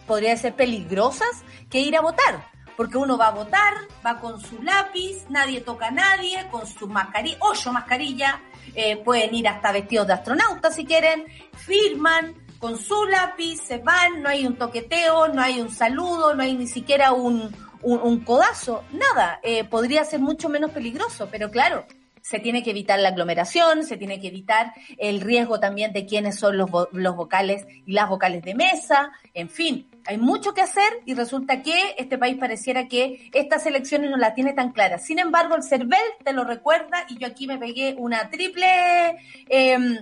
podría 0.05 0.35
ser 0.37 0.55
peligrosas 0.55 1.43
que 1.69 1.79
ir 1.79 1.95
a 1.95 2.01
votar 2.01 2.56
porque 2.77 2.97
uno 2.97 3.17
va 3.17 3.27
a 3.27 3.31
votar, 3.31 3.73
va 4.05 4.19
con 4.19 4.39
su 4.39 4.61
lápiz, 4.61 5.25
nadie 5.29 5.61
toca 5.61 5.87
a 5.87 5.91
nadie, 5.91 6.47
con 6.49 6.65
su 6.65 6.87
mascarilla, 6.87 7.37
ocho 7.41 7.73
mascarilla, 7.73 8.39
eh, 8.75 8.97
pueden 8.97 9.33
ir 9.33 9.47
hasta 9.47 9.71
vestidos 9.71 10.07
de 10.07 10.13
astronauta 10.13 10.71
si 10.71 10.85
quieren, 10.85 11.25
firman 11.53 12.35
con 12.59 12.77
su 12.77 13.05
lápiz, 13.05 13.61
se 13.61 13.79
van, 13.79 14.21
no 14.21 14.29
hay 14.29 14.45
un 14.45 14.55
toqueteo, 14.55 15.27
no 15.29 15.41
hay 15.41 15.59
un 15.59 15.71
saludo, 15.71 16.35
no 16.35 16.43
hay 16.43 16.53
ni 16.53 16.67
siquiera 16.67 17.11
un, 17.11 17.53
un, 17.81 18.19
codazo, 18.21 18.83
nada, 18.91 19.39
eh, 19.43 19.63
podría 19.63 20.03
ser 20.03 20.19
mucho 20.19 20.47
menos 20.47 20.71
peligroso, 20.71 21.29
pero 21.31 21.49
claro, 21.49 21.85
se 22.21 22.39
tiene 22.39 22.61
que 22.61 22.71
evitar 22.71 22.99
la 22.99 23.09
aglomeración, 23.09 23.83
se 23.83 23.97
tiene 23.97 24.19
que 24.19 24.27
evitar 24.27 24.73
el 24.97 25.21
riesgo 25.21 25.59
también 25.59 25.93
de 25.93 26.05
quiénes 26.05 26.37
son 26.37 26.57
los, 26.57 26.69
los 26.91 27.15
vocales 27.15 27.65
y 27.85 27.93
las 27.93 28.09
vocales 28.09 28.43
de 28.43 28.53
mesa, 28.53 29.11
en 29.33 29.49
fin, 29.49 29.87
hay 30.07 30.17
mucho 30.17 30.53
que 30.53 30.61
hacer 30.61 31.01
y 31.05 31.13
resulta 31.15 31.61
que 31.61 31.95
este 31.97 32.17
país 32.17 32.37
pareciera 32.37 32.87
que 32.87 33.29
estas 33.33 33.65
elecciones 33.65 34.09
no 34.09 34.15
las 34.15 34.35
tiene 34.35 34.53
tan 34.53 34.71
claras. 34.71 35.05
Sin 35.05 35.19
embargo, 35.19 35.55
el 35.55 35.63
CERVEL 35.63 35.99
te 36.23 36.31
lo 36.31 36.45
recuerda 36.45 37.05
y 37.09 37.17
yo 37.17 37.27
aquí 37.27 37.45
me 37.45 37.57
pegué 37.57 37.93
una 37.97 38.29
triple... 38.29 39.17
Em, 39.49 39.97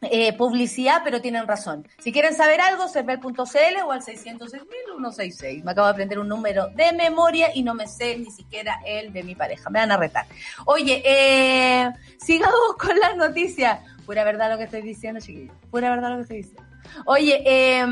eh, 0.00 0.32
publicidad, 0.34 1.00
pero 1.02 1.20
tienen 1.20 1.48
razón. 1.48 1.84
Si 1.98 2.12
quieren 2.12 2.32
saber 2.32 2.60
algo, 2.60 2.86
cervel.cl 2.86 3.82
o 3.84 3.90
al 3.90 4.00
606.166. 4.00 5.64
Me 5.64 5.72
acabo 5.72 5.88
de 5.88 5.92
aprender 5.92 6.20
un 6.20 6.28
número 6.28 6.68
de 6.68 6.92
memoria 6.92 7.48
y 7.52 7.64
no 7.64 7.74
me 7.74 7.88
sé 7.88 8.16
ni 8.16 8.30
siquiera 8.30 8.78
el 8.86 9.12
de 9.12 9.24
mi 9.24 9.34
pareja. 9.34 9.70
Me 9.70 9.80
van 9.80 9.90
a 9.90 9.96
retar. 9.96 10.26
Oye, 10.66 11.02
eh, 11.04 11.90
sigamos 12.16 12.76
con 12.78 12.96
las 12.96 13.16
noticias. 13.16 13.80
Pura 14.06 14.22
verdad 14.22 14.52
lo 14.52 14.56
que 14.56 14.64
estoy 14.64 14.82
diciendo, 14.82 15.18
chiquillos. 15.20 15.56
Pura 15.68 15.90
verdad 15.90 16.10
lo 16.10 16.16
que 16.18 16.22
estoy 16.22 16.36
diciendo. 16.36 16.62
Oye, 17.04 17.42
eh, 17.44 17.84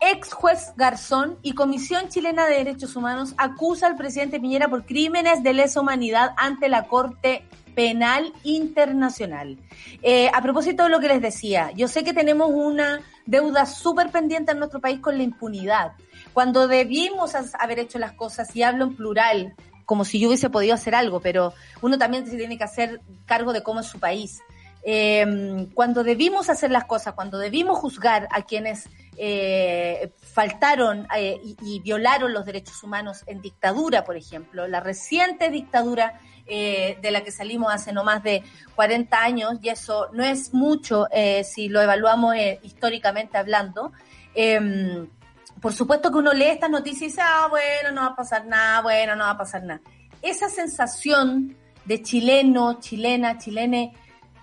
ex 0.00 0.32
juez 0.32 0.72
Garzón 0.76 1.38
y 1.42 1.52
Comisión 1.52 2.08
Chilena 2.08 2.46
de 2.46 2.56
Derechos 2.56 2.96
Humanos 2.96 3.34
acusa 3.36 3.86
al 3.86 3.96
presidente 3.96 4.40
Piñera 4.40 4.68
por 4.68 4.86
crímenes 4.86 5.42
de 5.42 5.52
lesa 5.52 5.80
humanidad 5.80 6.32
ante 6.36 6.68
la 6.68 6.84
Corte 6.84 7.44
Penal 7.74 8.32
Internacional. 8.42 9.58
Eh, 10.02 10.30
a 10.32 10.42
propósito 10.42 10.84
de 10.84 10.88
lo 10.88 11.00
que 11.00 11.08
les 11.08 11.20
decía, 11.20 11.70
yo 11.72 11.86
sé 11.86 12.02
que 12.02 12.14
tenemos 12.14 12.50
una 12.52 13.00
deuda 13.26 13.66
súper 13.66 14.10
pendiente 14.10 14.52
en 14.52 14.58
nuestro 14.58 14.80
país 14.80 15.00
con 15.00 15.16
la 15.16 15.22
impunidad. 15.22 15.92
Cuando 16.32 16.66
debimos 16.66 17.34
haber 17.34 17.78
hecho 17.78 17.98
las 17.98 18.12
cosas, 18.12 18.54
y 18.56 18.62
hablo 18.62 18.84
en 18.84 18.96
plural, 18.96 19.54
como 19.84 20.04
si 20.04 20.18
yo 20.18 20.28
hubiese 20.28 20.50
podido 20.50 20.74
hacer 20.74 20.94
algo, 20.94 21.20
pero 21.20 21.52
uno 21.82 21.98
también 21.98 22.26
se 22.26 22.36
tiene 22.36 22.56
que 22.56 22.64
hacer 22.64 23.00
cargo 23.26 23.52
de 23.52 23.62
cómo 23.62 23.80
es 23.80 23.86
su 23.86 23.98
país. 23.98 24.40
Eh, 24.82 25.68
cuando 25.74 26.04
debimos 26.04 26.48
hacer 26.48 26.70
las 26.70 26.84
cosas, 26.84 27.14
cuando 27.14 27.38
debimos 27.38 27.78
juzgar 27.78 28.28
a 28.30 28.42
quienes 28.42 28.88
eh, 29.22 30.14
faltaron 30.32 31.06
eh, 31.14 31.38
y, 31.60 31.80
violaron 31.80 32.32
los 32.32 32.46
derechos 32.46 32.82
humanos 32.82 33.22
en 33.26 33.42
dictadura, 33.42 34.02
por 34.02 34.16
ejemplo, 34.16 34.66
la 34.66 34.80
reciente 34.80 35.50
dictadura 35.50 36.18
eh, 36.46 36.96
de 37.02 37.10
la 37.10 37.22
que 37.22 37.30
salimos 37.30 37.70
hace 37.70 37.92
no 37.92 38.02
más 38.02 38.22
de 38.22 38.42
40 38.76 39.22
años, 39.22 39.58
y 39.60 39.68
eso 39.68 40.08
no 40.14 40.24
es 40.24 40.54
mucho 40.54 41.06
si 41.44 41.68
lo 41.68 41.82
evaluamos 41.82 42.34
históricamente 42.62 43.36
hablando. 43.36 43.92
Em, 44.34 45.06
por 45.60 45.74
supuesto 45.74 46.10
que 46.10 46.16
uno 46.16 46.32
lee 46.32 46.44
estas 46.44 46.70
noticias 46.70 47.02
y 47.02 47.06
dice, 47.08 47.20
ah, 47.22 47.48
bueno, 47.50 47.92
no 47.92 48.00
va 48.00 48.14
a 48.14 48.16
pasar 48.16 48.46
nada, 48.46 48.80
bueno, 48.80 49.16
no 49.16 49.24
va 49.24 49.32
a 49.32 49.38
pasar 49.38 49.62
nada. 49.64 49.82
Esa 50.22 50.48
sensación 50.48 51.58
de 51.84 52.02
chileno, 52.02 52.80
chilena, 52.80 53.36
chilene, 53.36 53.92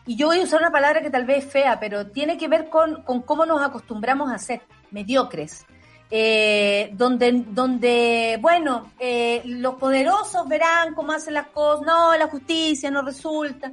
y 0.07 0.15
yo 0.15 0.27
voy 0.27 0.39
a 0.39 0.43
usar 0.43 0.61
una 0.61 0.71
palabra 0.71 1.01
que 1.01 1.09
tal 1.09 1.25
vez 1.25 1.45
es 1.45 1.51
fea, 1.51 1.79
pero 1.79 2.07
tiene 2.07 2.37
que 2.37 2.47
ver 2.47 2.69
con, 2.69 3.03
con 3.03 3.21
cómo 3.21 3.45
nos 3.45 3.61
acostumbramos 3.61 4.31
a 4.31 4.37
ser 4.37 4.61
mediocres. 4.89 5.65
Eh, 6.09 6.91
donde, 6.93 7.43
donde, 7.49 8.37
bueno, 8.39 8.93
eh, 8.97 9.41
los 9.43 9.75
poderosos 9.75 10.47
verán 10.47 10.93
cómo 10.95 11.11
hacen 11.11 11.33
las 11.33 11.47
cosas, 11.47 11.85
no, 11.85 12.15
la 12.15 12.27
justicia 12.27 12.89
no 12.89 13.01
resulta. 13.01 13.71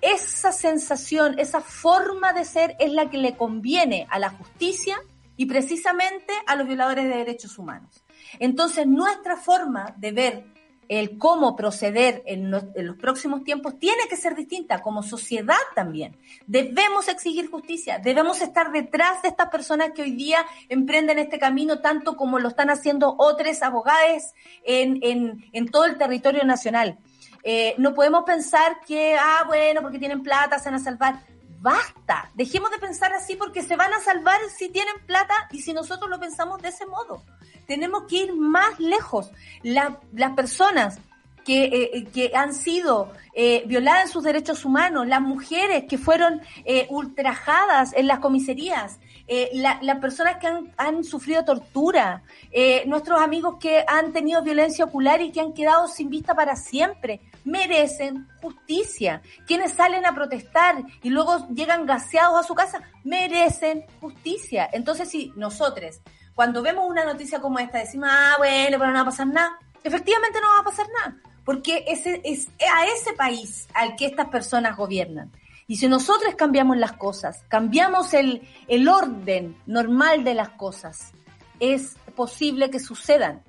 Esa 0.00 0.50
sensación, 0.52 1.38
esa 1.38 1.60
forma 1.60 2.32
de 2.32 2.46
ser 2.46 2.74
es 2.78 2.90
la 2.90 3.10
que 3.10 3.18
le 3.18 3.36
conviene 3.36 4.06
a 4.10 4.18
la 4.18 4.30
justicia 4.30 4.96
y 5.36 5.44
precisamente 5.44 6.32
a 6.46 6.56
los 6.56 6.66
violadores 6.66 7.04
de 7.04 7.16
derechos 7.16 7.58
humanos. 7.58 8.02
Entonces, 8.38 8.86
nuestra 8.86 9.36
forma 9.36 9.94
de 9.98 10.12
ver 10.12 10.53
el 10.88 11.18
cómo 11.18 11.56
proceder 11.56 12.22
en 12.26 12.50
los, 12.50 12.64
próximos 13.00 13.44
tiempos 13.44 13.78
tiene 13.78 14.08
que 14.08 14.16
ser 14.16 14.34
distinta, 14.34 14.82
como 14.82 15.02
sociedad 15.02 15.56
también. 15.74 16.16
Debemos 16.46 17.08
exigir 17.08 17.50
justicia, 17.50 17.98
debemos 17.98 18.40
estar 18.40 18.72
detrás 18.72 19.22
de 19.22 19.28
estas 19.28 19.48
personas 19.48 19.90
que 19.94 20.02
hoy 20.02 20.12
día 20.12 20.44
emprenden 20.68 21.18
este 21.18 21.38
camino, 21.38 21.80
tanto 21.80 22.16
como 22.16 22.38
lo 22.38 22.48
están 22.48 22.70
haciendo 22.70 23.14
otros 23.18 23.62
abogados 23.62 24.32
en 24.64 25.68
todo 25.70 25.84
el 25.84 25.98
territorio 25.98 26.44
nacional. 26.44 26.98
Eh, 27.46 27.74
no 27.76 27.92
podemos 27.92 28.24
pensar 28.24 28.80
que, 28.86 29.16
ah, 29.20 29.44
bueno, 29.46 29.82
porque 29.82 29.98
tienen 29.98 30.22
plata, 30.22 30.58
se 30.58 30.70
van 30.70 30.80
a 30.80 30.82
salvar. 30.82 31.20
Basta, 31.64 32.30
dejemos 32.34 32.70
de 32.70 32.78
pensar 32.78 33.14
así 33.14 33.36
porque 33.36 33.62
se 33.62 33.74
van 33.74 33.90
a 33.94 34.00
salvar 34.00 34.38
si 34.54 34.68
tienen 34.68 34.96
plata 35.06 35.32
y 35.50 35.62
si 35.62 35.72
nosotros 35.72 36.10
lo 36.10 36.20
pensamos 36.20 36.60
de 36.60 36.68
ese 36.68 36.84
modo 36.84 37.22
tenemos 37.66 38.02
que 38.04 38.16
ir 38.16 38.34
más 38.34 38.78
lejos. 38.78 39.30
La, 39.62 39.98
las 40.12 40.34
personas 40.34 40.98
que, 41.44 41.64
eh, 41.64 42.04
que 42.12 42.32
han 42.34 42.52
sido 42.52 43.12
eh, 43.32 43.64
violadas 43.66 44.04
en 44.04 44.08
sus 44.10 44.24
derechos 44.24 44.66
humanos, 44.66 45.06
las 45.06 45.22
mujeres 45.22 45.84
que 45.88 45.96
fueron 45.96 46.42
eh, 46.66 46.86
ultrajadas 46.90 47.94
en 47.94 48.08
las 48.08 48.18
comisarías, 48.18 48.98
eh, 49.26 49.48
la, 49.54 49.78
las 49.80 50.00
personas 50.00 50.36
que 50.36 50.46
han, 50.46 50.72
han 50.76 51.02
sufrido 51.02 51.44
tortura, 51.44 52.22
eh, 52.52 52.84
nuestros 52.86 53.22
amigos 53.22 53.56
que 53.58 53.82
han 53.88 54.12
tenido 54.12 54.42
violencia 54.42 54.84
ocular 54.84 55.22
y 55.22 55.32
que 55.32 55.40
han 55.40 55.54
quedado 55.54 55.88
sin 55.88 56.10
vista 56.10 56.34
para 56.34 56.56
siempre, 56.56 57.20
merecen 57.44 58.28
justicia. 58.40 59.22
Quienes 59.46 59.72
salen 59.72 60.06
a 60.06 60.14
protestar 60.14 60.82
y 61.02 61.10
luego 61.10 61.48
llegan 61.48 61.86
gaseados 61.86 62.40
a 62.40 62.46
su 62.46 62.54
casa, 62.54 62.82
merecen 63.04 63.84
justicia. 64.00 64.68
Entonces, 64.72 65.08
si 65.08 65.32
nosotros 65.36 66.00
cuando 66.34 66.62
vemos 66.62 66.88
una 66.88 67.04
noticia 67.04 67.40
como 67.40 67.58
esta, 67.58 67.78
decimos, 67.78 68.08
ah, 68.10 68.34
bueno, 68.38 68.78
pero 68.78 68.90
no 68.90 68.94
va 68.94 69.00
a 69.02 69.04
pasar 69.04 69.26
nada. 69.28 69.58
Efectivamente 69.82 70.40
no 70.40 70.48
va 70.48 70.60
a 70.60 70.64
pasar 70.64 70.86
nada, 71.00 71.16
porque 71.44 71.84
es 71.86 72.06
a 72.06 72.86
ese 72.86 73.12
país 73.12 73.68
al 73.74 73.96
que 73.96 74.06
estas 74.06 74.28
personas 74.28 74.76
gobiernan. 74.76 75.30
Y 75.66 75.76
si 75.76 75.88
nosotros 75.88 76.34
cambiamos 76.34 76.76
las 76.76 76.92
cosas, 76.92 77.42
cambiamos 77.48 78.12
el, 78.14 78.42
el 78.68 78.88
orden 78.88 79.56
normal 79.66 80.24
de 80.24 80.34
las 80.34 80.50
cosas, 80.50 81.12
es 81.60 81.96
posible 82.16 82.70
que 82.70 82.80
sucedan. 82.80 83.42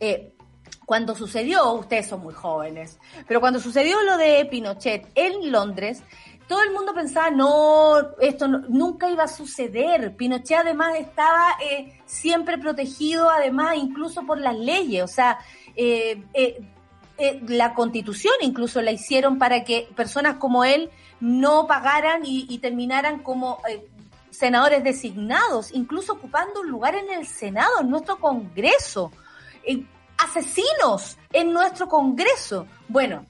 Eh, 0.00 0.31
cuando 0.92 1.14
sucedió, 1.14 1.72
ustedes 1.72 2.06
son 2.06 2.20
muy 2.20 2.34
jóvenes, 2.34 2.98
pero 3.26 3.40
cuando 3.40 3.58
sucedió 3.58 4.02
lo 4.02 4.18
de 4.18 4.44
Pinochet 4.44 5.10
en 5.14 5.50
Londres, 5.50 6.02
todo 6.46 6.62
el 6.62 6.70
mundo 6.70 6.92
pensaba, 6.92 7.30
no, 7.30 7.94
esto 8.20 8.46
nunca 8.46 9.08
iba 9.08 9.24
a 9.24 9.26
suceder. 9.26 10.14
Pinochet 10.14 10.58
además 10.58 10.98
estaba 10.98 11.56
eh, 11.64 11.98
siempre 12.04 12.58
protegido, 12.58 13.30
además 13.30 13.76
incluso 13.78 14.26
por 14.26 14.38
las 14.38 14.54
leyes, 14.54 15.02
o 15.02 15.06
sea, 15.06 15.38
eh, 15.76 16.22
eh, 16.34 17.40
la 17.48 17.72
constitución 17.72 18.34
incluso 18.42 18.82
la 18.82 18.92
hicieron 18.92 19.38
para 19.38 19.64
que 19.64 19.88
personas 19.96 20.36
como 20.36 20.62
él 20.62 20.90
no 21.20 21.66
pagaran 21.66 22.20
y, 22.26 22.58
terminaran 22.58 23.22
como 23.22 23.62
senadores 24.28 24.84
designados, 24.84 25.72
incluso 25.72 26.12
ocupando 26.12 26.60
un 26.60 26.68
lugar 26.68 26.96
en 26.96 27.10
el 27.10 27.26
Senado, 27.26 27.80
en 27.80 27.88
nuestro 27.88 28.18
Congreso. 28.18 29.10
Asesinos 30.22 31.18
en 31.32 31.52
nuestro 31.52 31.88
Congreso. 31.88 32.66
Bueno, 32.88 33.26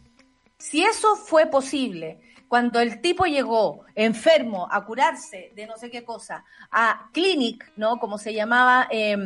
si 0.59 0.85
eso 0.85 1.17
fue 1.17 1.47
posible, 1.47 2.21
cuando 2.49 2.81
el 2.81 3.01
tipo 3.01 3.25
llegó 3.25 3.85
enfermo 3.95 4.69
a 4.71 4.85
curarse 4.85 5.53
de 5.55 5.67
no 5.67 5.77
sé 5.77 5.91
qué 5.91 6.05
cosa, 6.05 6.45
a 6.71 7.09
Clinic, 7.13 7.73
¿no? 7.77 7.99
Como 7.99 8.19
se 8.19 8.35
llamaba 8.35 8.89
eh, 8.91 9.17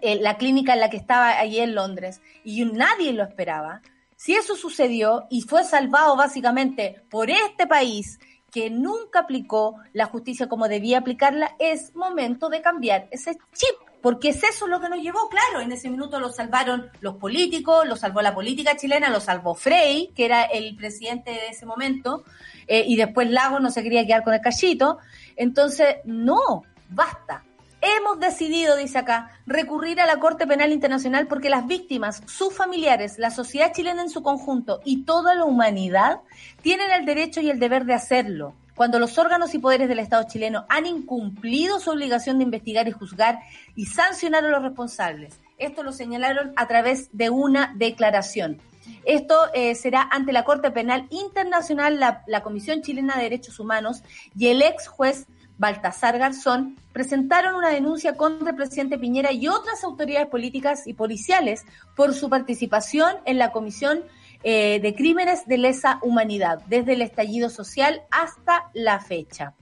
eh, 0.00 0.16
la 0.20 0.36
clínica 0.36 0.74
en 0.74 0.80
la 0.80 0.90
que 0.90 0.96
estaba 0.96 1.38
allí 1.38 1.60
en 1.60 1.74
Londres, 1.74 2.20
y 2.44 2.64
nadie 2.64 3.12
lo 3.12 3.24
esperaba. 3.24 3.82
Si 4.16 4.34
eso 4.34 4.56
sucedió 4.56 5.26
y 5.30 5.42
fue 5.42 5.64
salvado 5.64 6.16
básicamente 6.16 7.02
por 7.10 7.28
este 7.28 7.66
país 7.66 8.18
que 8.50 8.70
nunca 8.70 9.20
aplicó 9.20 9.80
la 9.92 10.06
justicia 10.06 10.48
como 10.48 10.68
debía 10.68 10.98
aplicarla, 10.98 11.56
es 11.58 11.94
momento 11.96 12.48
de 12.48 12.62
cambiar 12.62 13.08
ese 13.10 13.36
chip 13.52 13.76
porque 14.04 14.28
es 14.28 14.44
eso 14.44 14.66
lo 14.66 14.82
que 14.82 14.90
nos 14.90 15.00
llevó, 15.00 15.30
claro, 15.30 15.62
en 15.62 15.72
ese 15.72 15.88
minuto 15.88 16.20
lo 16.20 16.28
salvaron 16.28 16.90
los 17.00 17.16
políticos, 17.16 17.88
lo 17.88 17.96
salvó 17.96 18.20
la 18.20 18.34
política 18.34 18.76
chilena, 18.76 19.08
lo 19.08 19.18
salvó 19.18 19.54
Frey, 19.54 20.10
que 20.14 20.26
era 20.26 20.42
el 20.42 20.76
presidente 20.76 21.30
de 21.30 21.48
ese 21.48 21.64
momento, 21.64 22.22
eh, 22.66 22.84
y 22.86 22.96
después 22.96 23.30
Lago 23.30 23.60
no 23.60 23.70
se 23.70 23.82
quería 23.82 24.04
quedar 24.04 24.22
con 24.22 24.34
el 24.34 24.42
cachito. 24.42 24.98
Entonces, 25.36 25.96
no, 26.04 26.64
basta. 26.90 27.44
Hemos 27.80 28.20
decidido, 28.20 28.76
dice 28.76 28.98
acá, 28.98 29.30
recurrir 29.46 29.98
a 30.02 30.06
la 30.06 30.18
Corte 30.18 30.46
Penal 30.46 30.72
Internacional 30.72 31.26
porque 31.26 31.48
las 31.48 31.66
víctimas, 31.66 32.20
sus 32.26 32.52
familiares, 32.52 33.18
la 33.18 33.30
sociedad 33.30 33.72
chilena 33.72 34.02
en 34.02 34.10
su 34.10 34.22
conjunto 34.22 34.82
y 34.84 35.04
toda 35.04 35.34
la 35.34 35.46
humanidad 35.46 36.20
tienen 36.60 36.90
el 36.90 37.06
derecho 37.06 37.40
y 37.40 37.48
el 37.48 37.58
deber 37.58 37.86
de 37.86 37.94
hacerlo 37.94 38.54
cuando 38.74 38.98
los 38.98 39.18
órganos 39.18 39.54
y 39.54 39.58
poderes 39.58 39.88
del 39.88 39.98
Estado 39.98 40.24
chileno 40.28 40.66
han 40.68 40.86
incumplido 40.86 41.80
su 41.80 41.90
obligación 41.90 42.38
de 42.38 42.44
investigar 42.44 42.88
y 42.88 42.92
juzgar 42.92 43.38
y 43.74 43.86
sancionar 43.86 44.44
a 44.44 44.48
los 44.48 44.62
responsables. 44.62 45.40
Esto 45.58 45.82
lo 45.82 45.92
señalaron 45.92 46.52
a 46.56 46.66
través 46.66 47.08
de 47.12 47.30
una 47.30 47.72
declaración. 47.76 48.60
Esto 49.04 49.36
eh, 49.54 49.74
será 49.74 50.08
ante 50.10 50.32
la 50.32 50.44
Corte 50.44 50.70
Penal 50.70 51.06
Internacional, 51.10 51.98
la, 51.98 52.22
la, 52.26 52.42
Comisión 52.42 52.82
Chilena 52.82 53.16
de 53.16 53.22
Derechos 53.22 53.58
Humanos 53.58 54.02
y 54.36 54.48
el 54.48 54.60
ex 54.60 54.88
juez 54.88 55.26
Baltasar 55.56 56.18
Garzón 56.18 56.76
presentaron 56.92 57.54
una 57.54 57.70
denuncia 57.70 58.16
contra 58.16 58.50
el 58.50 58.56
presidente 58.56 58.98
Piñera 58.98 59.32
y 59.32 59.48
otras 59.48 59.84
autoridades 59.84 60.28
políticas 60.28 60.86
y 60.86 60.94
policiales 60.94 61.64
por 61.94 62.12
su 62.12 62.28
participación 62.28 63.16
en 63.24 63.38
la 63.38 63.52
Comisión 63.52 64.02
eh, 64.44 64.78
de 64.80 64.94
crímenes 64.94 65.46
de 65.46 65.58
lesa 65.58 65.98
humanidad, 66.02 66.60
desde 66.68 66.92
el 66.92 67.02
estallido 67.02 67.48
social 67.48 68.02
hasta 68.10 68.70
la 68.74 69.00
fecha. 69.00 69.54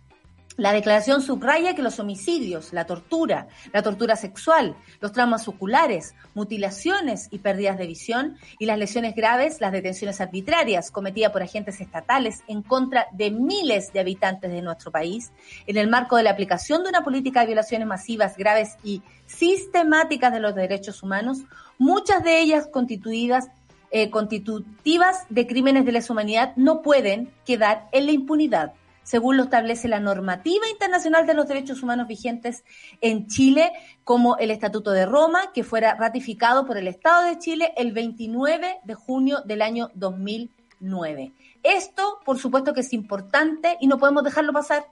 La 0.58 0.72
declaración 0.72 1.22
subraya 1.22 1.74
que 1.74 1.82
los 1.82 1.98
homicidios, 1.98 2.74
la 2.74 2.84
tortura, 2.84 3.48
la 3.72 3.82
tortura 3.82 4.16
sexual, 4.16 4.76
los 5.00 5.12
traumas 5.12 5.48
oculares, 5.48 6.14
mutilaciones 6.34 7.28
y 7.30 7.38
pérdidas 7.38 7.78
de 7.78 7.86
visión 7.86 8.36
y 8.58 8.66
las 8.66 8.78
lesiones 8.78 9.14
graves, 9.14 9.62
las 9.62 9.72
detenciones 9.72 10.20
arbitrarias 10.20 10.90
cometidas 10.90 11.32
por 11.32 11.42
agentes 11.42 11.80
estatales 11.80 12.42
en 12.48 12.62
contra 12.62 13.06
de 13.12 13.30
miles 13.30 13.94
de 13.94 14.00
habitantes 14.00 14.50
de 14.50 14.60
nuestro 14.60 14.90
país, 14.90 15.32
en 15.66 15.78
el 15.78 15.88
marco 15.88 16.16
de 16.16 16.24
la 16.24 16.32
aplicación 16.32 16.82
de 16.82 16.90
una 16.90 17.02
política 17.02 17.40
de 17.40 17.46
violaciones 17.46 17.88
masivas, 17.88 18.36
graves 18.36 18.76
y 18.84 19.02
sistemáticas 19.26 20.32
de 20.34 20.40
los 20.40 20.54
derechos 20.54 21.02
humanos, 21.02 21.38
muchas 21.78 22.22
de 22.22 22.40
ellas 22.40 22.68
constituidas 22.70 23.48
eh, 23.92 24.10
constitutivas 24.10 25.26
de 25.28 25.46
crímenes 25.46 25.84
de 25.84 25.92
lesa 25.92 26.12
humanidad, 26.12 26.54
no 26.56 26.82
pueden 26.82 27.30
quedar 27.44 27.88
en 27.92 28.06
la 28.06 28.12
impunidad 28.12 28.72
según 29.02 29.36
lo 29.36 29.44
establece 29.44 29.88
la 29.88 30.00
normativa 30.00 30.68
internacional 30.70 31.26
de 31.26 31.34
los 31.34 31.48
derechos 31.48 31.82
humanos 31.82 32.06
vigentes 32.06 32.64
en 33.00 33.26
Chile, 33.26 33.72
como 34.04 34.36
el 34.36 34.50
Estatuto 34.50 34.90
de 34.92 35.06
Roma, 35.06 35.52
que 35.52 35.64
fuera 35.64 35.94
ratificado 35.94 36.66
por 36.66 36.76
el 36.76 36.88
Estado 36.88 37.26
de 37.26 37.38
Chile 37.38 37.72
el 37.76 37.92
29 37.92 38.80
de 38.84 38.94
junio 38.94 39.40
del 39.44 39.62
año 39.62 39.90
2009. 39.94 41.32
Esto, 41.62 42.20
por 42.24 42.38
supuesto 42.38 42.72
que 42.74 42.80
es 42.80 42.92
importante 42.92 43.76
y 43.80 43.86
no 43.86 43.98
podemos 43.98 44.24
dejarlo 44.24 44.52
pasar. 44.52 44.86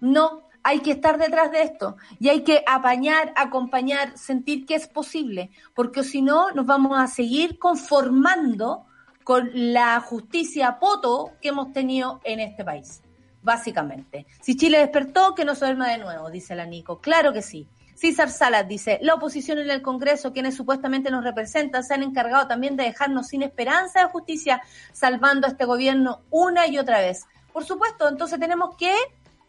No, 0.00 0.42
hay 0.64 0.80
que 0.80 0.90
estar 0.92 1.18
detrás 1.18 1.52
de 1.52 1.62
esto 1.62 1.96
y 2.18 2.30
hay 2.30 2.42
que 2.42 2.64
apañar, 2.66 3.32
acompañar, 3.36 4.18
sentir 4.18 4.66
que 4.66 4.74
es 4.74 4.88
posible, 4.88 5.50
porque 5.74 6.02
si 6.02 6.22
no 6.22 6.50
nos 6.50 6.66
vamos 6.66 6.98
a 6.98 7.06
seguir 7.06 7.58
conformando 7.58 8.86
con 9.22 9.50
la 9.52 10.00
justicia 10.00 10.78
poto 10.80 11.32
que 11.40 11.48
hemos 11.48 11.72
tenido 11.72 12.20
en 12.24 12.40
este 12.40 12.64
país 12.64 13.02
básicamente. 13.44 14.26
Si 14.40 14.56
Chile 14.56 14.78
despertó, 14.78 15.34
que 15.34 15.44
no 15.44 15.54
se 15.54 15.66
duerma 15.66 15.88
de 15.90 15.98
nuevo, 15.98 16.30
dice 16.30 16.56
la 16.56 16.64
Nico. 16.64 17.00
Claro 17.00 17.32
que 17.32 17.42
sí. 17.42 17.68
César 17.94 18.30
Salas 18.30 18.66
dice, 18.66 18.98
la 19.02 19.14
oposición 19.14 19.58
en 19.58 19.70
el 19.70 19.82
Congreso, 19.82 20.32
quienes 20.32 20.56
supuestamente 20.56 21.10
nos 21.10 21.22
representan, 21.22 21.84
se 21.84 21.94
han 21.94 22.02
encargado 22.02 22.48
también 22.48 22.74
de 22.74 22.84
dejarnos 22.84 23.28
sin 23.28 23.42
esperanza 23.42 24.00
de 24.00 24.06
justicia, 24.06 24.62
salvando 24.92 25.46
a 25.46 25.50
este 25.50 25.64
gobierno 25.64 26.22
una 26.30 26.66
y 26.66 26.78
otra 26.78 26.98
vez. 26.98 27.26
Por 27.52 27.64
supuesto, 27.64 28.08
entonces 28.08 28.40
tenemos 28.40 28.76
que 28.76 28.94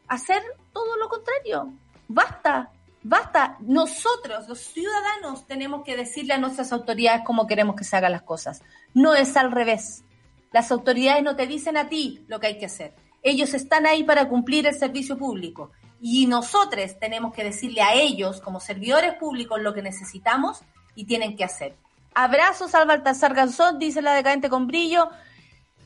hacer 0.07 0.41
todo 0.73 0.97
lo 0.97 1.09
contrario. 1.09 1.73
Basta, 2.07 2.71
basta. 3.03 3.57
Nosotros, 3.61 4.47
los 4.47 4.59
ciudadanos, 4.59 5.47
tenemos 5.47 5.83
que 5.83 5.97
decirle 5.97 6.33
a 6.33 6.37
nuestras 6.37 6.71
autoridades 6.71 7.23
cómo 7.25 7.47
queremos 7.47 7.75
que 7.75 7.83
se 7.83 7.95
hagan 7.95 8.11
las 8.11 8.23
cosas. 8.23 8.61
No 8.93 9.15
es 9.15 9.35
al 9.37 9.51
revés. 9.51 10.03
Las 10.51 10.71
autoridades 10.71 11.23
no 11.23 11.35
te 11.35 11.47
dicen 11.47 11.77
a 11.77 11.89
ti 11.89 12.23
lo 12.27 12.39
que 12.39 12.47
hay 12.47 12.57
que 12.57 12.67
hacer 12.67 12.93
ellos 13.25 13.55
están 13.55 13.87
ahí 13.87 14.03
para 14.03 14.29
cumplir 14.29 14.67
el 14.67 14.75
servicio 14.75 15.17
público 15.17 15.71
y 15.99 16.27
nosotros 16.27 16.99
tenemos 16.99 17.33
que 17.33 17.43
decirle 17.43 17.81
a 17.81 17.95
ellos 17.95 18.39
como 18.39 18.59
servidores 18.59 19.15
públicos 19.15 19.59
lo 19.59 19.73
que 19.73 19.81
necesitamos 19.81 20.61
y 20.93 21.05
tienen 21.05 21.35
que 21.35 21.43
hacer. 21.43 21.75
Abrazos 22.13 22.75
al 22.75 22.87
Baltasar 22.87 23.33
Garzón, 23.33 23.79
dice 23.79 24.03
la 24.03 24.13
decadente 24.13 24.47
con 24.47 24.67
brillo, 24.67 25.09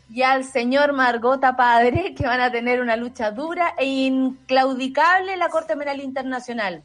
y 0.09 0.23
al 0.23 0.43
señor 0.43 0.93
Margota 0.93 1.55
Padre, 1.55 2.13
que 2.15 2.25
van 2.25 2.41
a 2.41 2.51
tener 2.51 2.81
una 2.81 2.95
lucha 2.95 3.31
dura 3.31 3.75
e 3.77 3.85
inclaudicable 3.85 5.33
en 5.33 5.39
la 5.39 5.49
Corte 5.49 5.77
Penal 5.77 6.01
Internacional 6.01 6.83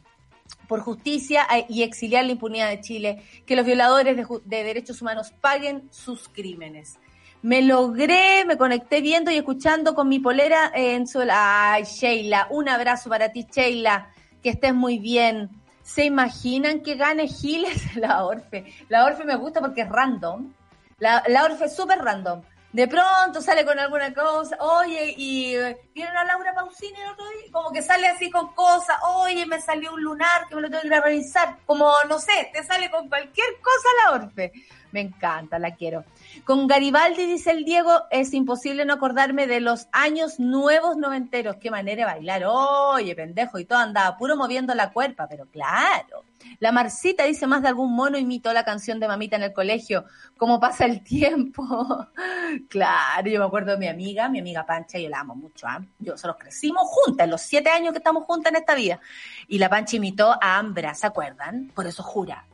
por 0.67 0.81
justicia 0.81 1.47
eh, 1.55 1.65
y 1.69 1.83
exiliar 1.83 2.25
la 2.25 2.33
impunidad 2.33 2.69
de 2.69 2.81
Chile, 2.81 3.23
que 3.45 3.55
los 3.55 3.65
violadores 3.65 4.15
de, 4.15 4.25
de 4.45 4.63
derechos 4.63 5.01
humanos 5.01 5.33
paguen 5.41 5.87
sus 5.91 6.29
crímenes. 6.29 6.99
Me 7.41 7.61
logré, 7.61 8.43
me 8.45 8.57
conecté 8.57 9.01
viendo 9.01 9.29
y 9.31 9.37
escuchando 9.37 9.93
con 9.93 10.09
mi 10.09 10.19
polera 10.19 10.71
en 10.73 11.07
su... 11.07 11.23
Ay, 11.29 11.83
Sheila, 11.83 12.47
un 12.49 12.69
abrazo 12.69 13.09
para 13.09 13.31
ti, 13.31 13.45
Sheila. 13.51 14.09
Que 14.41 14.49
estés 14.49 14.73
muy 14.73 14.97
bien. 14.97 15.49
¿Se 15.83 16.05
imaginan 16.05 16.81
que 16.81 16.95
gane 16.95 17.27
Giles 17.27 17.95
la 17.97 18.25
Orfe? 18.25 18.65
La 18.89 19.05
Orfe 19.05 19.25
me 19.25 19.35
gusta 19.35 19.61
porque 19.61 19.81
es 19.81 19.89
random. 19.89 20.51
La, 20.97 21.23
la 21.27 21.43
Orfe 21.43 21.65
es 21.65 21.75
súper 21.75 21.99
random. 21.99 22.41
De 22.75 22.89
pronto 22.89 23.41
sale 23.41 23.63
con 23.63 23.79
alguna 23.79 24.13
cosa, 24.13 24.57
oye, 24.59 25.13
y 25.15 25.55
vieron 25.93 26.17
a 26.17 26.25
Laura 26.25 26.53
Pausini 26.53 26.99
el 26.99 27.09
otro 27.09 27.25
día, 27.29 27.49
como 27.49 27.71
que 27.71 27.81
sale 27.81 28.05
así 28.05 28.29
con 28.29 28.53
cosas, 28.53 28.97
oye, 29.15 29.45
me 29.45 29.61
salió 29.61 29.93
un 29.93 30.03
lunar 30.03 30.49
que 30.49 30.55
me 30.55 30.61
lo 30.61 30.69
tengo 30.69 30.81
que 30.81 30.93
a 30.93 30.99
revisar, 30.99 31.55
como, 31.65 31.89
no 32.09 32.19
sé, 32.19 32.49
te 32.51 32.65
sale 32.65 32.91
con 32.91 33.07
cualquier 33.07 33.47
cosa 33.61 33.87
la 34.03 34.11
Orfe. 34.15 34.51
Me 34.91 34.99
encanta, 34.99 35.57
la 35.57 35.73
quiero. 35.73 36.03
Con 36.43 36.67
Garibaldi, 36.67 37.25
dice 37.25 37.51
el 37.51 37.63
Diego, 37.63 38.03
es 38.11 38.33
imposible 38.33 38.85
no 38.85 38.93
acordarme 38.93 39.47
de 39.47 39.59
los 39.61 39.87
años 39.91 40.39
nuevos 40.39 40.97
noventeros. 40.97 41.55
Qué 41.57 41.71
manera 41.71 42.05
de 42.05 42.13
bailar. 42.13 42.43
Oye, 42.45 43.15
pendejo, 43.15 43.57
y 43.57 43.65
todo 43.65 43.79
andaba 43.79 44.17
puro 44.17 44.35
moviendo 44.35 44.75
la 44.75 44.91
cuerpa, 44.91 45.27
pero 45.27 45.45
claro. 45.47 46.23
La 46.59 46.71
Marcita 46.71 47.23
dice 47.23 47.47
más 47.47 47.61
de 47.61 47.69
algún 47.69 47.95
mono 47.95 48.17
imitó 48.17 48.53
la 48.53 48.63
canción 48.63 48.99
de 48.99 49.07
mamita 49.07 49.35
en 49.35 49.43
el 49.43 49.53
colegio. 49.53 50.05
¿Cómo 50.37 50.59
pasa 50.59 50.85
el 50.85 51.03
tiempo? 51.03 51.63
claro, 52.69 53.29
yo 53.29 53.39
me 53.39 53.45
acuerdo 53.45 53.71
de 53.71 53.77
mi 53.77 53.87
amiga, 53.87 54.29
mi 54.29 54.39
amiga 54.39 54.65
Pancha, 54.65 54.99
yo 54.99 55.09
la 55.09 55.21
amo 55.21 55.35
mucho. 55.35 55.67
¿ah? 55.67 55.81
Yo, 55.99 56.13
nosotros 56.13 56.37
crecimos 56.39 56.83
juntas, 56.85 57.27
los 57.27 57.41
siete 57.41 57.69
años 57.69 57.91
que 57.93 57.99
estamos 57.99 58.25
juntas 58.25 58.51
en 58.51 58.57
esta 58.57 58.75
vida. 58.75 58.99
Y 59.47 59.57
la 59.57 59.69
Pancha 59.69 59.95
imitó 59.95 60.33
a 60.41 60.57
Ambra, 60.57 60.93
¿se 60.93 61.07
acuerdan? 61.07 61.71
Por 61.73 61.87
eso 61.87 62.03
jura 62.03 62.45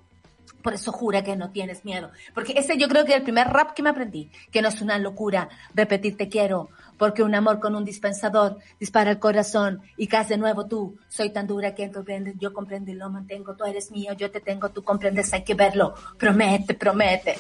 por 0.62 0.74
eso 0.74 0.92
jura 0.92 1.24
que 1.24 1.36
no 1.36 1.52
tienes 1.52 1.86
miedo. 1.86 2.12
Porque 2.34 2.54
ese 2.56 2.78
yo 2.78 2.88
creo 2.88 3.06
que 3.06 3.12
es 3.12 3.18
el 3.18 3.24
primer 3.24 3.48
rap 3.48 3.74
que 3.74 3.84
me 3.84 3.90
aprendí. 3.90 4.30
Que 4.52 4.62
no 4.62 4.70
es 4.70 4.82
una 4.82 4.98
locura 4.98 5.50
repetir 5.74 6.18
te 6.18 6.30
quiero. 6.30 6.70
Porque 7.02 7.24
un 7.24 7.34
amor 7.34 7.60
con 7.60 7.74
un 7.74 7.84
dispensador 7.84 8.60
dispara 8.80 9.10
el 9.10 9.18
corazón 9.18 9.82
y 9.98 10.06
caes 10.06 10.30
de 10.30 10.38
nuevo 10.38 10.68
tú. 10.68 11.00
Soy 11.10 11.32
tan 11.32 11.48
dura 11.48 11.74
que 11.74 11.92
comprendes, 11.92 12.36
yo 12.38 12.54
comprendo 12.54 12.92
y 12.92 12.94
lo 12.94 13.10
mantengo. 13.10 13.56
Tú 13.56 13.66
eres 13.66 13.90
mío, 13.90 14.14
yo 14.14 14.30
te 14.30 14.40
tengo, 14.40 14.70
tú 14.70 14.84
comprendes, 14.84 15.34
hay 15.34 15.44
que 15.44 15.56
verlo. 15.56 15.96
Promete, 16.20 16.76
promete. 16.76 17.36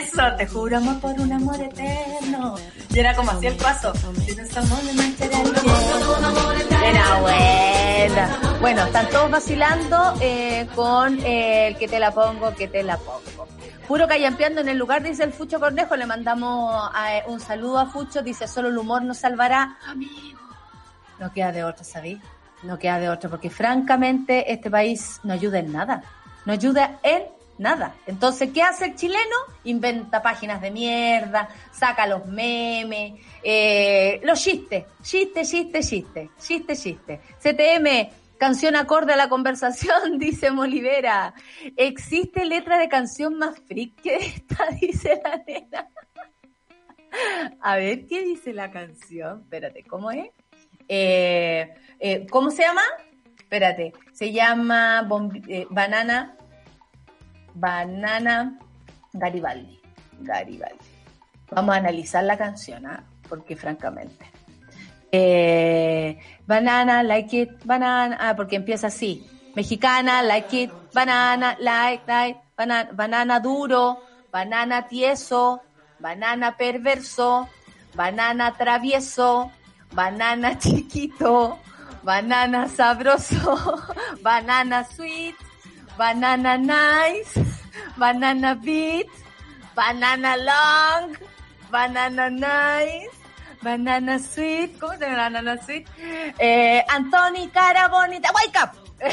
Eso, 0.00 0.22
te 0.38 0.46
juro 0.46 0.78
amor 0.78 0.98
por 0.98 1.20
un 1.20 1.30
amor 1.30 1.60
eterno. 1.60 2.54
Y 2.88 2.98
era 2.98 3.14
como 3.14 3.32
así 3.32 3.48
el 3.48 3.56
paso. 3.56 3.92
Era 6.82 7.20
buena. 7.20 8.56
Bueno, 8.62 8.86
están 8.86 9.10
todos 9.10 9.30
vacilando 9.30 10.14
eh, 10.22 10.66
con 10.74 11.22
el 11.22 11.76
que 11.76 11.86
te 11.86 12.00
la 12.00 12.12
pongo, 12.12 12.54
que 12.54 12.66
te 12.66 12.82
la 12.82 12.96
pongo. 12.96 13.51
Puro 13.86 14.06
callampeando 14.06 14.60
en 14.60 14.68
el 14.68 14.78
lugar, 14.78 15.02
dice 15.02 15.24
el 15.24 15.32
Fucho 15.32 15.58
Cornejo. 15.58 15.96
Le 15.96 16.06
mandamos 16.06 16.90
eh, 17.08 17.22
un 17.26 17.40
saludo 17.40 17.78
a 17.78 17.86
Fucho. 17.86 18.22
Dice, 18.22 18.46
solo 18.46 18.68
el 18.68 18.78
humor 18.78 19.02
nos 19.02 19.18
salvará. 19.18 19.76
Amigo. 19.86 20.40
No 21.18 21.32
queda 21.32 21.52
de 21.52 21.64
otro, 21.64 21.84
¿sabéis? 21.84 22.18
No 22.62 22.78
queda 22.78 22.98
de 22.98 23.08
otro, 23.08 23.28
porque 23.28 23.50
francamente 23.50 24.52
este 24.52 24.70
país 24.70 25.20
no 25.24 25.32
ayuda 25.32 25.58
en 25.58 25.72
nada. 25.72 26.02
No 26.44 26.52
ayuda 26.52 26.98
en 27.02 27.24
nada. 27.58 27.94
Entonces, 28.06 28.50
¿qué 28.52 28.62
hace 28.62 28.86
el 28.86 28.96
chileno? 28.96 29.36
Inventa 29.64 30.22
páginas 30.22 30.60
de 30.60 30.70
mierda, 30.70 31.48
saca 31.72 32.06
los 32.06 32.26
memes, 32.26 33.14
eh, 33.42 34.20
los 34.24 34.40
chistes, 34.40 34.84
chiste, 35.02 35.44
chiste, 35.44 35.80
chiste, 35.80 36.30
chiste, 36.38 36.76
chiste. 36.76 37.20
CTM, 37.40 38.10
canción 38.42 38.74
acorde 38.74 39.12
a 39.12 39.16
la 39.16 39.28
conversación, 39.28 40.18
dice 40.18 40.50
Molivera. 40.50 41.32
¿Existe 41.76 42.44
letra 42.44 42.76
de 42.76 42.88
canción 42.88 43.38
más 43.38 43.56
freak 43.68 43.94
que 44.02 44.16
esta? 44.16 44.66
Dice 44.80 45.22
la 45.22 45.40
nena. 45.46 45.88
A 47.60 47.76
ver, 47.76 48.04
¿qué 48.06 48.24
dice 48.24 48.52
la 48.52 48.72
canción? 48.72 49.42
Espérate, 49.42 49.84
¿cómo 49.84 50.10
es? 50.10 50.28
Eh, 50.88 51.72
eh, 52.00 52.26
¿Cómo 52.30 52.50
se 52.50 52.62
llama? 52.62 52.82
Espérate, 53.38 53.92
se 54.12 54.32
llama 54.32 55.08
Banana 55.70 56.36
Banana 57.54 58.58
Garibaldi. 59.12 59.80
Garibaldi. 60.18 60.84
Vamos 61.48 61.76
a 61.76 61.78
analizar 61.78 62.24
la 62.24 62.36
canción, 62.36 62.86
¿ah? 62.86 63.04
porque 63.28 63.54
francamente. 63.54 64.32
Eh, 65.12 66.16
banana, 66.48 67.02
like 67.04 67.36
it, 67.36 67.50
banana, 67.66 68.16
ah, 68.18 68.32
porque 68.34 68.56
empieza 68.56 68.86
así. 68.86 69.28
Mexicana, 69.54 70.22
like 70.22 70.48
it, 70.56 70.70
banana, 70.94 71.54
like, 71.60 72.08
like, 72.08 72.40
banana, 72.56 72.88
banana 72.96 73.38
duro, 73.38 74.00
banana 74.32 74.88
tieso, 74.88 75.60
banana 76.00 76.56
perverso, 76.56 77.46
banana 77.94 78.56
travieso, 78.56 79.52
banana 79.92 80.56
chiquito, 80.62 81.58
banana 82.02 82.66
sabroso, 82.66 83.60
banana 84.24 84.82
sweet, 84.96 85.36
banana 85.98 86.56
nice, 86.56 87.36
banana 87.98 88.56
beat, 88.56 89.12
banana 89.76 90.40
long, 90.40 91.16
banana 91.70 92.30
nice, 92.30 93.21
banana 93.62 94.18
sweet, 94.18 94.78
¿cómo 94.78 94.92
se 94.94 95.06
llama 95.06 95.30
banana 95.30 95.56
sweet? 95.64 95.86
Eh, 96.38 96.84
Antoni 96.88 97.48
cara 97.48 97.88
bonita, 97.88 98.30
wake 98.32 98.58
up. 98.62 98.70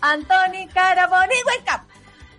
Antoni 0.00 0.66
cara 0.68 1.06
bonita, 1.06 1.46
wake 1.46 1.74
up. 1.74 1.82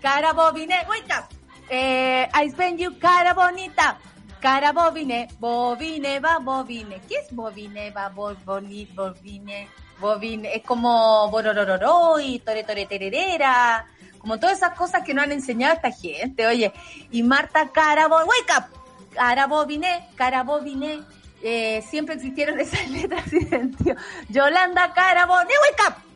Cara 0.01 0.33
bobine, 0.33 0.85
wake 0.87 1.11
up. 1.11 1.25
Eh, 1.69 2.27
I 2.33 2.49
spend 2.49 2.79
you 2.79 2.91
cara 2.99 3.33
bonita. 3.33 3.97
cara 4.39 4.71
bovine, 4.71 5.27
bovine 5.39 6.19
va 6.19 6.39
bovine. 6.39 7.01
¿Qué 7.07 7.15
es 7.15 7.31
bovine 7.31 7.91
va 7.91 8.09
bovine? 8.09 9.67
Bovine, 9.99 10.55
es 10.55 10.63
como 10.63 11.29
bororororo 11.29 12.15
tore 12.45 12.63
tore 12.63 12.85
tererera, 12.85 13.85
como 14.17 14.39
todas 14.39 14.57
esas 14.57 14.73
cosas 14.73 15.03
que 15.03 15.13
nos 15.13 15.25
han 15.25 15.33
enseñado 15.33 15.75
esta 15.75 15.91
gente, 15.91 16.47
oye. 16.47 16.71
Y 17.11 17.21
Marta 17.21 17.69
Carabo, 17.69 18.15
wake 18.15 18.53
up, 18.57 18.78
Carabovine, 19.13 20.09
Carabovine, 20.15 21.01
eh, 21.41 21.83
siempre 21.89 22.15
existieron 22.15 22.59
esas 22.59 22.89
letras 22.89 23.31
y 23.33 23.41
sentido. 23.41 23.95
Yolanda 24.29 24.93
Carabovine, 24.93 25.53
wake 25.69 25.89
up, 25.89 26.09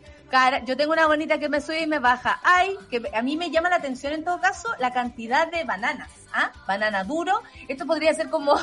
yo 0.65 0.75
tengo 0.75 0.93
una 0.93 1.05
bonita 1.05 1.37
que 1.37 1.47
me 1.47 1.61
sube 1.61 1.81
y 1.81 1.87
me 1.87 1.99
baja. 1.99 2.39
Ay, 2.43 2.75
que 2.89 3.03
a 3.13 3.21
mí 3.21 3.37
me 3.37 3.51
llama 3.51 3.69
la 3.69 3.75
atención 3.75 4.13
en 4.13 4.23
todo 4.23 4.41
caso 4.41 4.67
la 4.79 4.91
cantidad 4.91 5.51
de 5.51 5.63
bananas. 5.63 6.09
¿ah? 6.33 6.51
Banana 6.67 7.03
duro. 7.03 7.43
Esto 7.67 7.85
podría 7.85 8.15
ser 8.15 8.31
como 8.31 8.55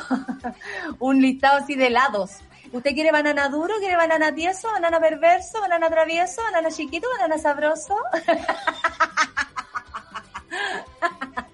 un 0.98 1.22
listado 1.22 1.58
así 1.58 1.76
de 1.76 1.86
helados. 1.86 2.38
¿Usted 2.72 2.92
quiere 2.92 3.12
banana 3.12 3.48
duro? 3.48 3.74
¿Quiere 3.78 3.96
banana 3.96 4.34
tieso? 4.34 4.68
¿Banana 4.72 4.98
perverso? 4.98 5.60
¿Banana 5.60 5.88
travieso? 5.88 6.42
¿Banana 6.42 6.70
chiquito? 6.70 7.06
¿Banana 7.16 7.38
sabroso? 7.38 7.96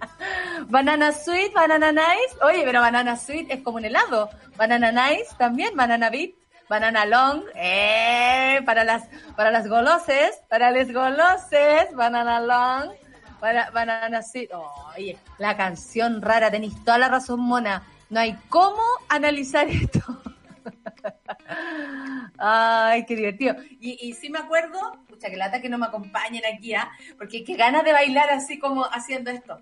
banana 0.68 1.12
sweet, 1.12 1.52
banana 1.52 1.92
nice. 1.92 2.36
Oye, 2.42 2.62
pero 2.64 2.80
banana 2.80 3.16
sweet 3.16 3.50
es 3.50 3.62
como 3.62 3.78
un 3.78 3.84
helado. 3.84 4.30
Banana 4.56 4.92
nice 4.92 5.34
también, 5.38 5.76
banana 5.76 6.10
beat. 6.10 6.34
Banana 6.68 7.06
Long, 7.06 7.44
eh, 7.54 8.60
para 8.66 8.82
las, 8.82 9.04
para 9.36 9.52
las 9.52 9.68
goloses, 9.68 10.40
para 10.48 10.72
los 10.72 10.92
goloses, 10.92 11.94
Banana 11.94 12.40
Long, 12.40 12.90
para, 13.38 13.70
Banana 13.70 14.20
Sweet. 14.22 14.50
oye, 14.96 15.16
la 15.38 15.56
canción 15.56 16.20
rara, 16.20 16.50
tenéis 16.50 16.74
toda 16.84 16.98
la 16.98 17.08
razón, 17.08 17.40
Mona. 17.40 17.84
No 18.10 18.20
hay 18.20 18.36
cómo 18.48 18.82
analizar 19.08 19.68
esto. 19.68 20.00
Ay, 22.38 23.04
qué 23.06 23.16
divertido. 23.16 23.56
Y, 23.80 23.98
y 24.08 24.12
sí 24.14 24.30
me 24.30 24.38
acuerdo, 24.38 24.78
pucha, 25.08 25.30
que 25.30 25.36
lata 25.36 25.60
que 25.60 25.68
no 25.68 25.78
me 25.78 25.86
acompañen 25.86 26.42
aquí, 26.52 26.74
¿ah? 26.74 26.90
Porque 27.18 27.44
qué 27.44 27.56
ganas 27.56 27.84
de 27.84 27.92
bailar 27.92 28.30
así 28.30 28.58
como 28.58 28.84
haciendo 28.84 29.30
esto. 29.30 29.60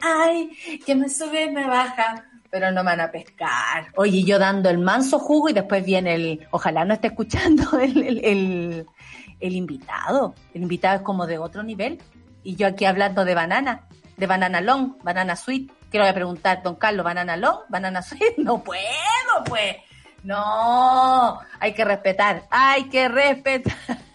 Ay, 0.00 0.50
que 0.84 0.94
me 0.94 1.08
sube, 1.08 1.50
me 1.50 1.66
baja 1.66 2.24
pero 2.50 2.70
no 2.70 2.82
me 2.82 2.90
van 2.90 3.00
a 3.00 3.10
pescar. 3.10 3.88
Oye, 3.96 4.24
yo 4.24 4.38
dando 4.38 4.70
el 4.70 4.78
manso 4.78 5.18
jugo 5.18 5.50
y 5.50 5.52
después 5.52 5.84
viene 5.84 6.14
el, 6.14 6.46
ojalá 6.50 6.84
no 6.84 6.94
esté 6.94 7.08
escuchando 7.08 7.78
el, 7.80 8.86
invitado. 9.40 10.34
El 10.54 10.62
invitado 10.62 10.96
es 10.96 11.02
como 11.02 11.26
de 11.26 11.38
otro 11.38 11.62
nivel. 11.62 11.98
Y 12.42 12.56
yo 12.56 12.66
aquí 12.66 12.84
hablando 12.84 13.24
de 13.24 13.34
banana, 13.34 13.82
de 14.16 14.26
banana 14.26 14.60
long, 14.60 14.96
banana 15.02 15.36
sweet. 15.36 15.70
A 15.92 16.12
preguntar, 16.12 16.62
don 16.62 16.76
Carlos, 16.76 17.04
banana 17.04 17.36
long, 17.36 17.60
banana 17.68 18.02
sweet. 18.02 18.34
No 18.38 18.62
puedo, 18.62 19.44
pues. 19.46 19.76
No, 20.22 21.40
hay 21.60 21.72
que 21.72 21.84
respetar, 21.84 22.44
hay 22.50 22.88
que 22.88 23.08
respetar. 23.08 23.76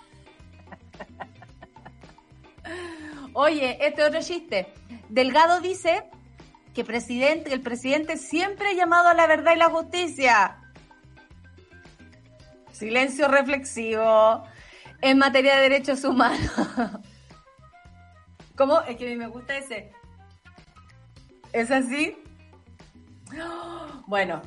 Oye, 3.34 3.78
este 3.82 4.04
otro 4.04 4.22
chiste. 4.22 4.74
Delgado 5.10 5.62
dice 5.62 6.04
que 6.74 6.82
el 6.82 7.62
presidente 7.62 8.18
siempre 8.18 8.70
ha 8.70 8.74
llamado 8.74 9.10
a 9.10 9.14
la 9.14 9.26
verdad 9.26 9.54
y 9.56 9.58
la 9.58 9.70
justicia. 9.70 10.58
Silencio 12.72 13.28
reflexivo 13.28 14.44
en 15.02 15.18
materia 15.18 15.56
de 15.56 15.62
derechos 15.62 16.04
humanos. 16.04 16.40
¿Cómo? 18.56 18.82
Es 18.82 18.98
que 18.98 19.06
a 19.06 19.10
mí 19.10 19.16
me 19.16 19.28
gusta 19.28 19.58
ese. 19.58 19.92
¿Es 21.54 21.72
así? 21.72 22.18
Bueno, 24.08 24.42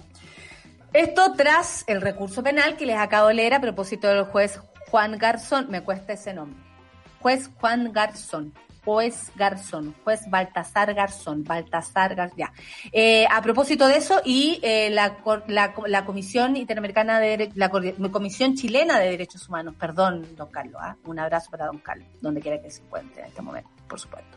esto 0.93 1.33
tras 1.35 1.85
el 1.87 2.01
recurso 2.01 2.43
penal 2.43 2.77
que 2.77 2.87
les 2.87 2.97
acabo 2.97 3.29
de 3.29 3.35
leer 3.35 3.55
a 3.55 3.61
propósito 3.61 4.09
del 4.09 4.25
juez 4.25 4.61
Juan 4.91 5.19
Garzón. 5.19 5.71
Me 5.71 5.83
cuesta 5.83 6.13
ese 6.13 6.35
nombre. 6.35 6.59
Juez 7.21 7.51
Juan 7.61 7.93
Garzón 7.93 8.53
juez 8.85 9.33
Garzón, 9.35 9.95
juez 10.05 10.21
Baltasar 10.29 10.95
Garzón, 10.95 11.43
Baltasar 11.43 12.15
Garzón, 12.15 12.39
ya. 12.39 12.53
Eh, 12.93 13.27
a 13.31 13.41
propósito 13.43 13.89
de 13.89 13.97
eso, 13.97 14.21
y 14.25 14.61
eh, 14.63 14.91
la, 14.91 15.17
la, 15.49 15.75
la, 15.87 16.05
Comisión 16.05 16.57
Interamericana 16.57 17.19
de 17.19 17.51
la 17.55 17.71
Comisión 17.71 18.55
Chilena 18.55 18.99
de 18.99 19.11
Derechos 19.11 19.49
Humanos, 19.49 19.75
perdón, 19.79 20.37
don 20.37 20.51
Carlos, 20.51 20.81
¿ah? 20.81 20.97
un 21.05 21.19
abrazo 21.19 21.51
para 21.51 21.67
don 21.67 21.79
Carlos, 21.79 22.07
donde 22.21 22.41
quiera 22.41 22.61
que 22.61 22.71
se 22.71 22.83
encuentre 22.83 23.23
en 23.23 23.29
este 23.29 23.43
momento, 23.43 23.71
por 23.89 23.99
supuesto. 23.99 24.37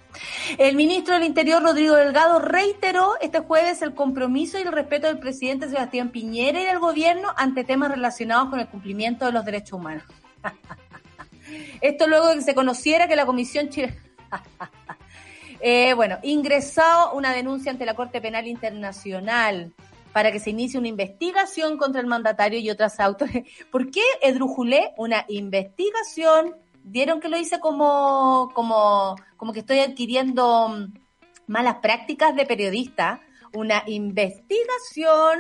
El 0.58 0.76
ministro 0.76 1.16
del 1.16 1.24
Interior, 1.24 1.62
Rodrigo 1.62 1.96
Delgado, 1.96 2.40
reiteró 2.40 3.16
este 3.22 3.40
jueves 3.40 3.82
el 3.82 3.94
compromiso 3.94 4.58
y 4.58 4.64
el 4.64 4.72
respeto 4.72 5.08
del 5.08 5.20
presidente 5.20 5.70
Sebastián 5.70 6.10
Piñera 6.10 6.62
y 6.62 6.66
del 6.66 6.80
gobierno 6.80 7.30
ante 7.36 7.64
temas 7.64 7.92
relacionados 7.92 8.50
con 8.50 8.60
el 8.60 8.68
cumplimiento 8.68 9.26
de 9.26 9.32
los 9.32 9.46
derechos 9.46 9.74
humanos. 9.74 10.04
Esto 11.82 12.08
luego 12.08 12.28
de 12.28 12.36
que 12.36 12.42
se 12.42 12.56
conociera 12.56 13.08
que 13.08 13.16
la 13.16 13.26
Comisión 13.26 13.70
Chilena 13.70 13.96
eh, 15.60 15.94
bueno, 15.94 16.18
ingresó 16.24 17.14
una 17.14 17.34
denuncia 17.34 17.72
ante 17.72 17.86
la 17.86 17.96
Corte 17.96 18.22
Penal 18.22 18.48
Internacional 18.48 19.72
para 20.12 20.32
que 20.32 20.40
se 20.40 20.50
inicie 20.50 20.80
una 20.80 20.88
investigación 20.88 21.78
contra 21.78 22.02
el 22.02 22.08
mandatario 22.08 22.60
y 22.60 22.70
otras 22.70 23.00
autores. 23.00 23.46
¿Por 23.72 23.92
qué 23.92 24.02
Edrujulé 24.22 24.94
una 24.98 25.26
investigación? 25.28 26.56
Dieron 26.90 27.20
que 27.20 27.28
lo 27.28 27.38
hice 27.38 27.60
como, 27.60 28.50
como, 28.54 29.16
como 29.36 29.52
que 29.52 29.60
estoy 29.60 29.80
adquiriendo 29.80 30.70
mm, 30.70 30.94
malas 31.48 31.78
prácticas 31.82 32.36
de 32.36 32.46
periodista. 32.46 33.22
Una 33.54 33.84
investigación 33.88 35.40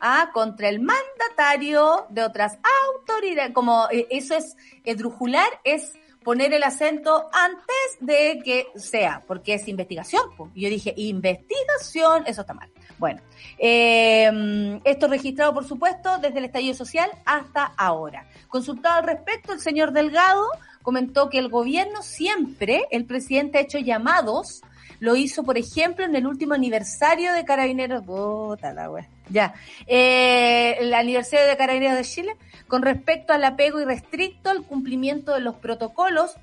ah, 0.00 0.30
contra 0.32 0.68
el 0.68 0.80
mandatario 0.80 2.06
de 2.10 2.22
otras 2.22 2.58
autoridades. 2.88 3.52
Como 3.52 3.88
eh, 3.90 4.06
eso 4.10 4.36
es, 4.36 4.56
edrujular 4.84 5.48
es 5.64 5.94
poner 6.22 6.54
el 6.54 6.62
acento 6.62 7.28
antes 7.32 7.98
de 8.00 8.40
que 8.44 8.66
sea, 8.76 9.22
porque 9.26 9.54
es 9.54 9.68
investigación. 9.68 10.22
Y 10.54 10.62
yo 10.62 10.70
dije, 10.70 10.94
investigación, 10.96 12.24
eso 12.26 12.40
está 12.40 12.54
mal. 12.54 12.70
Bueno, 12.98 13.20
eh, 13.58 14.80
esto 14.84 15.08
registrado, 15.08 15.52
por 15.52 15.64
supuesto, 15.64 16.18
desde 16.18 16.38
el 16.38 16.46
estallido 16.46 16.74
social 16.74 17.10
hasta 17.26 17.64
ahora. 17.76 18.26
Consultado 18.48 18.96
al 18.96 19.04
respecto, 19.04 19.52
el 19.52 19.60
señor 19.60 19.92
Delgado 19.92 20.46
comentó 20.84 21.30
que 21.30 21.38
el 21.38 21.48
gobierno 21.48 22.02
siempre, 22.02 22.84
el 22.90 23.06
presidente 23.06 23.56
ha 23.56 23.62
hecho 23.62 23.78
llamados, 23.78 24.60
lo 25.00 25.16
hizo, 25.16 25.42
por 25.42 25.56
ejemplo, 25.56 26.04
en 26.04 26.14
el 26.14 26.26
último 26.26 26.52
aniversario 26.52 27.32
de 27.32 27.44
Carabineros, 27.46 28.04
puta 28.04 28.74
la 28.74 28.90
wea, 28.90 29.08
ya, 29.30 29.54
eh, 29.86 30.76
el 30.78 30.92
aniversario 30.92 31.46
de 31.46 31.56
Carabineros 31.56 31.96
de 31.96 32.04
Chile, 32.04 32.36
con 32.68 32.82
respecto 32.82 33.32
al 33.32 33.42
apego 33.44 33.80
irrestricto 33.80 34.50
al 34.50 34.62
cumplimiento 34.62 35.32
de 35.32 35.40
los 35.40 35.54
protocolos, 35.54 36.36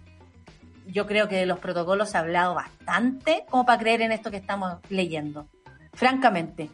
yo 0.88 1.06
creo 1.06 1.30
que 1.30 1.36
de 1.36 1.46
los 1.46 1.60
protocolos 1.60 2.10
se 2.10 2.18
ha 2.18 2.22
hablado 2.22 2.56
bastante 2.56 3.46
como 3.48 3.68
para 3.68 3.78
creer 3.78 4.02
en 4.02 4.12
esto 4.12 4.32
que 4.32 4.38
estamos 4.38 4.80
leyendo, 4.90 5.48
francamente. 5.94 6.70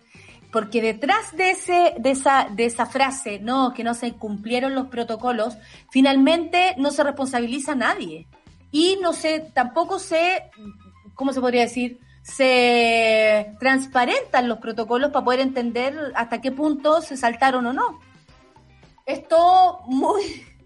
Porque 0.52 0.82
detrás 0.82 1.36
de, 1.36 1.52
ese, 1.52 1.96
de, 2.00 2.12
esa, 2.12 2.48
de 2.50 2.66
esa 2.66 2.86
frase, 2.86 3.40
no, 3.40 3.74
que 3.74 3.84
no 3.84 3.94
se 3.94 4.14
cumplieron 4.14 4.76
los 4.76 4.88
protocolos, 4.88 5.58
finalmente 5.92 6.74
no 6.78 6.92
se 6.92 7.04
responsabiliza 7.04 7.74
a 7.74 7.76
nadie. 7.76 8.28
Y 8.72 8.98
no 9.02 9.14
sé, 9.14 9.52
tampoco 9.54 10.00
se, 10.00 10.50
¿cómo 11.16 11.34
se 11.34 11.42
podría 11.42 11.62
decir? 11.62 12.00
Se 12.22 13.54
transparentan 13.60 14.48
los 14.48 14.60
protocolos 14.60 15.12
para 15.12 15.26
poder 15.26 15.40
entender 15.42 16.12
hasta 16.16 16.42
qué 16.42 16.52
punto 16.52 17.02
se 17.02 17.18
saltaron 17.18 17.66
o 17.66 17.74
no. 17.74 18.00
Esto 19.06 19.82
muy... 19.86 20.24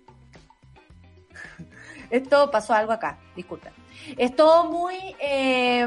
Esto 2.09 2.51
pasó 2.51 2.73
algo 2.73 2.91
acá, 2.91 3.19
disculpen. 3.35 3.71
Esto 4.17 4.65
muy, 4.65 4.95
eh, 5.19 5.85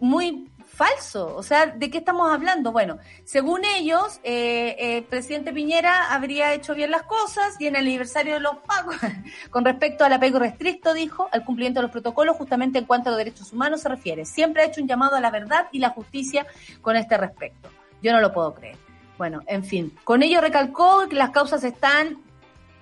muy 0.00 0.50
falso. 0.80 1.36
O 1.36 1.42
sea, 1.42 1.66
¿de 1.66 1.90
qué 1.90 1.98
estamos 1.98 2.32
hablando? 2.32 2.72
Bueno, 2.72 2.96
según 3.24 3.66
ellos, 3.66 4.18
eh, 4.22 4.76
el 4.78 4.98
eh, 4.98 5.02
presidente 5.02 5.52
Piñera 5.52 6.10
habría 6.14 6.54
hecho 6.54 6.74
bien 6.74 6.90
las 6.90 7.02
cosas 7.02 7.54
y 7.58 7.66
en 7.66 7.76
el 7.76 7.82
aniversario 7.82 8.34
de 8.34 8.40
los 8.40 8.56
pagos, 8.66 8.96
con 9.50 9.62
respecto 9.66 10.06
al 10.06 10.14
apego 10.14 10.38
restricto, 10.38 10.94
dijo, 10.94 11.28
al 11.32 11.44
cumplimiento 11.44 11.80
de 11.80 11.82
los 11.82 11.90
protocolos, 11.90 12.34
justamente 12.38 12.78
en 12.78 12.86
cuanto 12.86 13.10
a 13.10 13.12
los 13.12 13.18
derechos 13.18 13.52
humanos 13.52 13.82
se 13.82 13.90
refiere. 13.90 14.24
Siempre 14.24 14.62
ha 14.62 14.66
hecho 14.66 14.80
un 14.80 14.88
llamado 14.88 15.16
a 15.16 15.20
la 15.20 15.30
verdad 15.30 15.66
y 15.70 15.80
la 15.80 15.90
justicia 15.90 16.46
con 16.80 16.96
este 16.96 17.18
respecto. 17.18 17.68
Yo 18.02 18.12
no 18.12 18.20
lo 18.22 18.32
puedo 18.32 18.54
creer. 18.54 18.78
Bueno, 19.18 19.42
en 19.48 19.62
fin, 19.64 19.94
con 20.04 20.22
ello 20.22 20.40
recalcó 20.40 21.06
que 21.10 21.16
las 21.16 21.28
causas 21.28 21.62
están, 21.62 22.22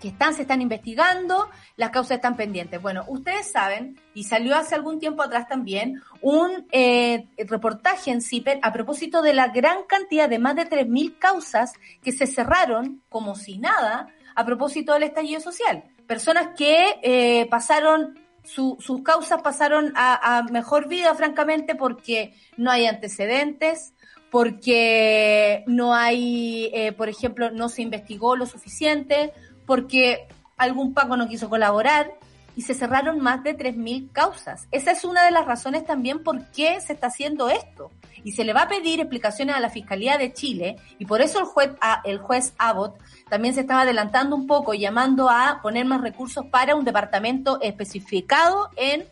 que 0.00 0.08
están, 0.08 0.34
se 0.34 0.42
están 0.42 0.62
investigando, 0.62 1.50
las 1.76 1.90
causas 1.90 2.16
están 2.16 2.36
pendientes. 2.36 2.80
Bueno, 2.80 3.04
ustedes 3.08 3.50
saben, 3.50 4.00
y 4.14 4.24
salió 4.24 4.56
hace 4.56 4.74
algún 4.74 4.98
tiempo 4.98 5.22
atrás 5.22 5.48
también, 5.48 6.00
un 6.20 6.66
eh, 6.70 7.26
reportaje 7.38 8.10
en 8.10 8.20
CIPER 8.20 8.60
a 8.62 8.72
propósito 8.72 9.22
de 9.22 9.34
la 9.34 9.48
gran 9.48 9.84
cantidad 9.84 10.28
de 10.28 10.38
más 10.38 10.56
de 10.56 10.68
3.000 10.68 11.18
causas 11.18 11.72
que 12.02 12.12
se 12.12 12.26
cerraron 12.26 13.02
como 13.08 13.34
si 13.34 13.58
nada 13.58 14.08
a 14.34 14.44
propósito 14.44 14.92
del 14.92 15.02
estallido 15.02 15.40
social. 15.40 15.84
Personas 16.06 16.50
que 16.56 17.00
eh, 17.02 17.46
pasaron 17.50 18.18
sus 18.48 19.02
causas 19.02 19.42
pasaron 19.42 19.92
a, 19.94 20.44
mejor 20.50 20.88
vida, 20.88 21.14
francamente, 21.14 21.74
porque 21.74 22.34
no 22.56 22.70
hay 22.70 22.86
antecedentes, 22.86 23.94
porque 24.30 25.64
no 25.66 25.94
hay, 25.94 26.70
eh, 26.72 26.92
por 26.92 27.08
ejemplo, 27.08 27.50
no 27.50 27.68
se 27.68 27.82
investigó 27.82 28.36
lo 28.36 28.46
suficiente, 28.46 29.32
porque 29.68 30.26
algún 30.56 30.94
Paco 30.94 31.18
no 31.18 31.28
quiso 31.28 31.50
colaborar 31.50 32.10
y 32.56 32.62
se 32.62 32.72
cerraron 32.72 33.20
más 33.20 33.44
de 33.44 33.54
3.000 33.54 34.10
causas. 34.12 34.66
Esa 34.70 34.92
es 34.92 35.04
una 35.04 35.26
de 35.26 35.30
las 35.30 35.44
razones 35.44 35.84
también 35.84 36.24
por 36.24 36.50
qué 36.52 36.80
se 36.80 36.94
está 36.94 37.08
haciendo 37.08 37.50
esto. 37.50 37.90
Y 38.24 38.32
se 38.32 38.44
le 38.44 38.54
va 38.54 38.62
a 38.62 38.68
pedir 38.68 38.98
explicaciones 38.98 39.54
a 39.54 39.60
la 39.60 39.68
Fiscalía 39.68 40.16
de 40.16 40.32
Chile 40.32 40.76
y 40.98 41.04
por 41.04 41.20
eso 41.20 41.38
el 41.38 41.44
juez, 41.44 41.72
el 42.04 42.16
juez 42.16 42.54
Abbott 42.56 42.98
también 43.28 43.52
se 43.52 43.60
estaba 43.60 43.82
adelantando 43.82 44.34
un 44.36 44.46
poco, 44.46 44.72
llamando 44.72 45.28
a 45.28 45.60
poner 45.62 45.84
más 45.84 46.00
recursos 46.00 46.46
para 46.46 46.74
un 46.74 46.86
departamento 46.86 47.60
especificado 47.60 48.70
en, 48.74 49.04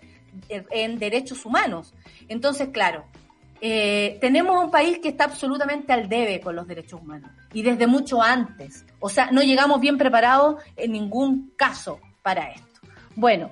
en 0.48 0.98
derechos 0.98 1.44
humanos. 1.44 1.92
Entonces, 2.28 2.70
claro, 2.72 3.04
eh, 3.60 4.18
tenemos 4.20 4.62
un 4.62 4.70
país 4.70 4.98
que 4.98 5.08
está 5.08 5.24
absolutamente 5.24 5.92
al 5.92 6.08
debe 6.08 6.40
con 6.40 6.56
los 6.56 6.66
derechos 6.66 7.00
humanos 7.00 7.30
y 7.52 7.62
desde 7.62 7.86
mucho 7.86 8.22
antes. 8.22 8.84
O 9.00 9.08
sea, 9.08 9.30
no 9.30 9.42
llegamos 9.42 9.80
bien 9.80 9.98
preparados 9.98 10.62
en 10.76 10.92
ningún 10.92 11.52
caso 11.56 12.00
para 12.22 12.50
esto. 12.50 12.80
Bueno, 13.14 13.50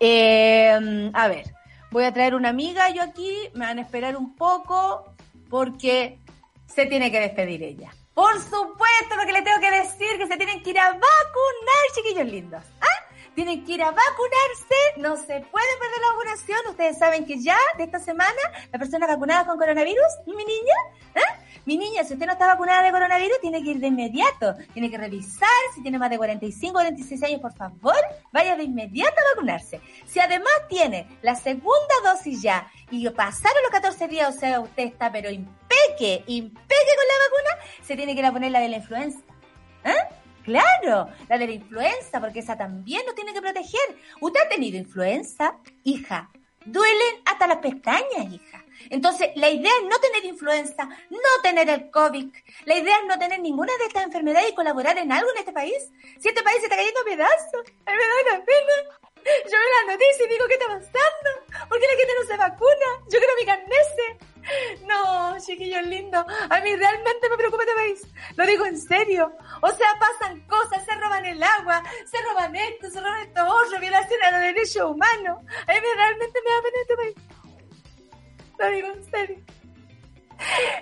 eh, 0.00 1.10
a 1.12 1.28
ver, 1.28 1.44
voy 1.90 2.04
a 2.04 2.12
traer 2.12 2.34
una 2.34 2.50
amiga 2.50 2.90
yo 2.90 3.02
aquí, 3.02 3.32
me 3.54 3.66
van 3.66 3.78
a 3.78 3.82
esperar 3.82 4.16
un 4.16 4.34
poco 4.34 5.14
porque 5.48 6.18
se 6.66 6.86
tiene 6.86 7.10
que 7.10 7.20
despedir 7.20 7.62
ella. 7.62 7.92
Por 8.14 8.34
supuesto, 8.34 9.14
porque 9.16 9.32
le 9.32 9.42
tengo 9.42 9.60
que 9.60 9.70
decir 9.70 10.18
que 10.18 10.26
se 10.26 10.36
tienen 10.36 10.62
que 10.62 10.70
ir 10.70 10.78
a 10.78 10.90
vacunar, 10.90 11.84
chiquillos 11.94 12.26
lindos. 12.26 12.62
¿Ah? 12.80 13.03
Tienen 13.34 13.64
que 13.64 13.72
ir 13.72 13.82
a 13.82 13.90
vacunarse, 13.90 14.98
no 14.98 15.16
se 15.16 15.40
pueden 15.40 15.78
perder 15.80 16.00
la 16.00 16.12
vacunación. 16.12 16.58
Ustedes 16.70 16.98
saben 16.98 17.26
que 17.26 17.42
ya 17.42 17.56
de 17.76 17.84
esta 17.84 17.98
semana 17.98 18.40
la 18.72 18.78
persona 18.78 19.06
vacunada 19.06 19.46
con 19.46 19.58
coronavirus, 19.58 20.06
mi 20.26 20.44
niña, 20.44 20.74
¿eh? 21.14 21.44
Mi 21.66 21.78
niña, 21.78 22.04
si 22.04 22.12
usted 22.12 22.26
no 22.26 22.32
está 22.32 22.46
vacunada 22.46 22.82
de 22.82 22.92
coronavirus, 22.92 23.40
tiene 23.40 23.62
que 23.62 23.70
ir 23.70 23.80
de 23.80 23.86
inmediato. 23.86 24.54
Tiene 24.74 24.90
que 24.90 24.98
revisar 24.98 25.48
si 25.74 25.82
tiene 25.82 25.98
más 25.98 26.10
de 26.10 26.18
45, 26.18 26.74
46 26.74 27.22
años, 27.22 27.40
por 27.40 27.54
favor, 27.54 27.96
vaya 28.32 28.54
de 28.54 28.64
inmediato 28.64 29.14
a 29.18 29.34
vacunarse. 29.34 29.80
Si 30.06 30.20
además 30.20 30.52
tiene 30.68 31.08
la 31.22 31.34
segunda 31.34 31.94
dosis 32.04 32.42
ya 32.42 32.70
y 32.90 33.08
pasaron 33.10 33.62
los 33.62 33.70
14 33.72 34.08
días, 34.08 34.36
o 34.36 34.38
sea, 34.38 34.60
usted 34.60 34.84
está 34.84 35.10
pero 35.10 35.30
impeque, 35.30 36.22
impeque 36.26 36.92
con 36.96 37.06
la 37.08 37.24
vacuna, 37.24 37.64
se 37.82 37.96
tiene 37.96 38.12
que 38.12 38.20
ir 38.20 38.26
a 38.26 38.32
poner 38.32 38.50
la 38.50 38.60
de 38.60 38.68
la 38.68 38.76
influenza. 38.76 39.20
Claro, 40.44 41.08
la 41.28 41.38
de 41.38 41.46
la 41.46 41.52
influenza, 41.52 42.20
porque 42.20 42.40
esa 42.40 42.56
también 42.56 43.02
nos 43.06 43.14
tiene 43.14 43.32
que 43.32 43.40
proteger. 43.40 43.80
¿Usted 44.20 44.40
ha 44.44 44.48
tenido 44.48 44.76
influenza? 44.78 45.56
Hija, 45.84 46.30
duelen 46.66 47.22
hasta 47.24 47.46
las 47.46 47.58
pestañas, 47.58 48.30
hija. 48.30 48.63
Entonces, 48.90 49.30
la 49.36 49.48
idea 49.48 49.70
es 49.80 49.88
no 49.88 49.98
tener 49.98 50.24
influenza, 50.24 50.88
no 51.10 51.42
tener 51.42 51.68
el 51.68 51.90
COVID. 51.90 52.26
La 52.64 52.76
idea 52.76 52.96
es 52.98 53.06
no 53.06 53.18
tener 53.18 53.40
ninguna 53.40 53.72
de 53.78 53.84
estas 53.86 54.04
enfermedades 54.04 54.50
y 54.50 54.54
colaborar 54.54 54.96
en 54.98 55.12
algo 55.12 55.30
en 55.32 55.38
este 55.38 55.52
país. 55.52 55.90
Si 56.20 56.28
este 56.28 56.42
país 56.42 56.58
se 56.58 56.64
está 56.64 56.76
cayendo 56.76 57.00
a 57.00 57.04
pedazos, 57.04 57.62
a 57.86 57.90
mí 57.92 57.96
me 57.98 58.04
da 58.04 58.36
una 58.36 58.44
pena. 58.44 59.04
Yo 59.24 59.58
veo 59.58 59.86
la 59.86 59.92
noticia 59.92 60.26
y 60.26 60.28
digo, 60.28 60.46
¿qué 60.46 60.54
está 60.54 60.66
pasando? 60.66 61.68
¿Por 61.68 61.80
qué 61.80 61.86
la 61.86 61.96
gente 61.96 62.14
no 62.20 62.26
se 62.26 62.36
vacuna? 62.36 62.88
Yo 63.08 63.18
quiero 63.18 63.32
mi 63.38 63.46
carnese. 63.46 64.34
No, 64.86 65.36
chiquillos 65.40 65.86
lindos, 65.86 66.24
a 66.50 66.60
mí 66.60 66.76
realmente 66.76 67.28
me 67.30 67.36
preocupa 67.36 67.62
este 67.62 67.74
país. 67.74 68.02
Lo 68.36 68.46
digo 68.46 68.66
en 68.66 68.78
serio. 68.78 69.32
O 69.62 69.70
sea, 69.70 69.88
pasan 69.98 70.46
cosas, 70.46 70.84
se 70.84 70.94
roban 70.96 71.24
el 71.24 71.42
agua, 71.42 71.82
se 72.04 72.18
roban 72.22 72.54
esto, 72.54 72.90
se 72.90 73.00
roban 73.00 73.22
esto 73.22 73.46
otro, 73.46 73.80
violación 73.80 74.22
a 74.22 74.30
los 74.32 74.40
derechos 74.40 74.90
humanos. 74.90 75.38
A 75.66 75.72
mí 75.72 75.80
realmente 75.96 76.40
me 76.44 76.50
da 76.50 76.62
pena 76.62 76.82
este 76.82 76.96
país. 76.96 77.14
Lo 78.58 78.70
digo 78.70 78.88
en 78.88 79.04
serio. 79.10 79.38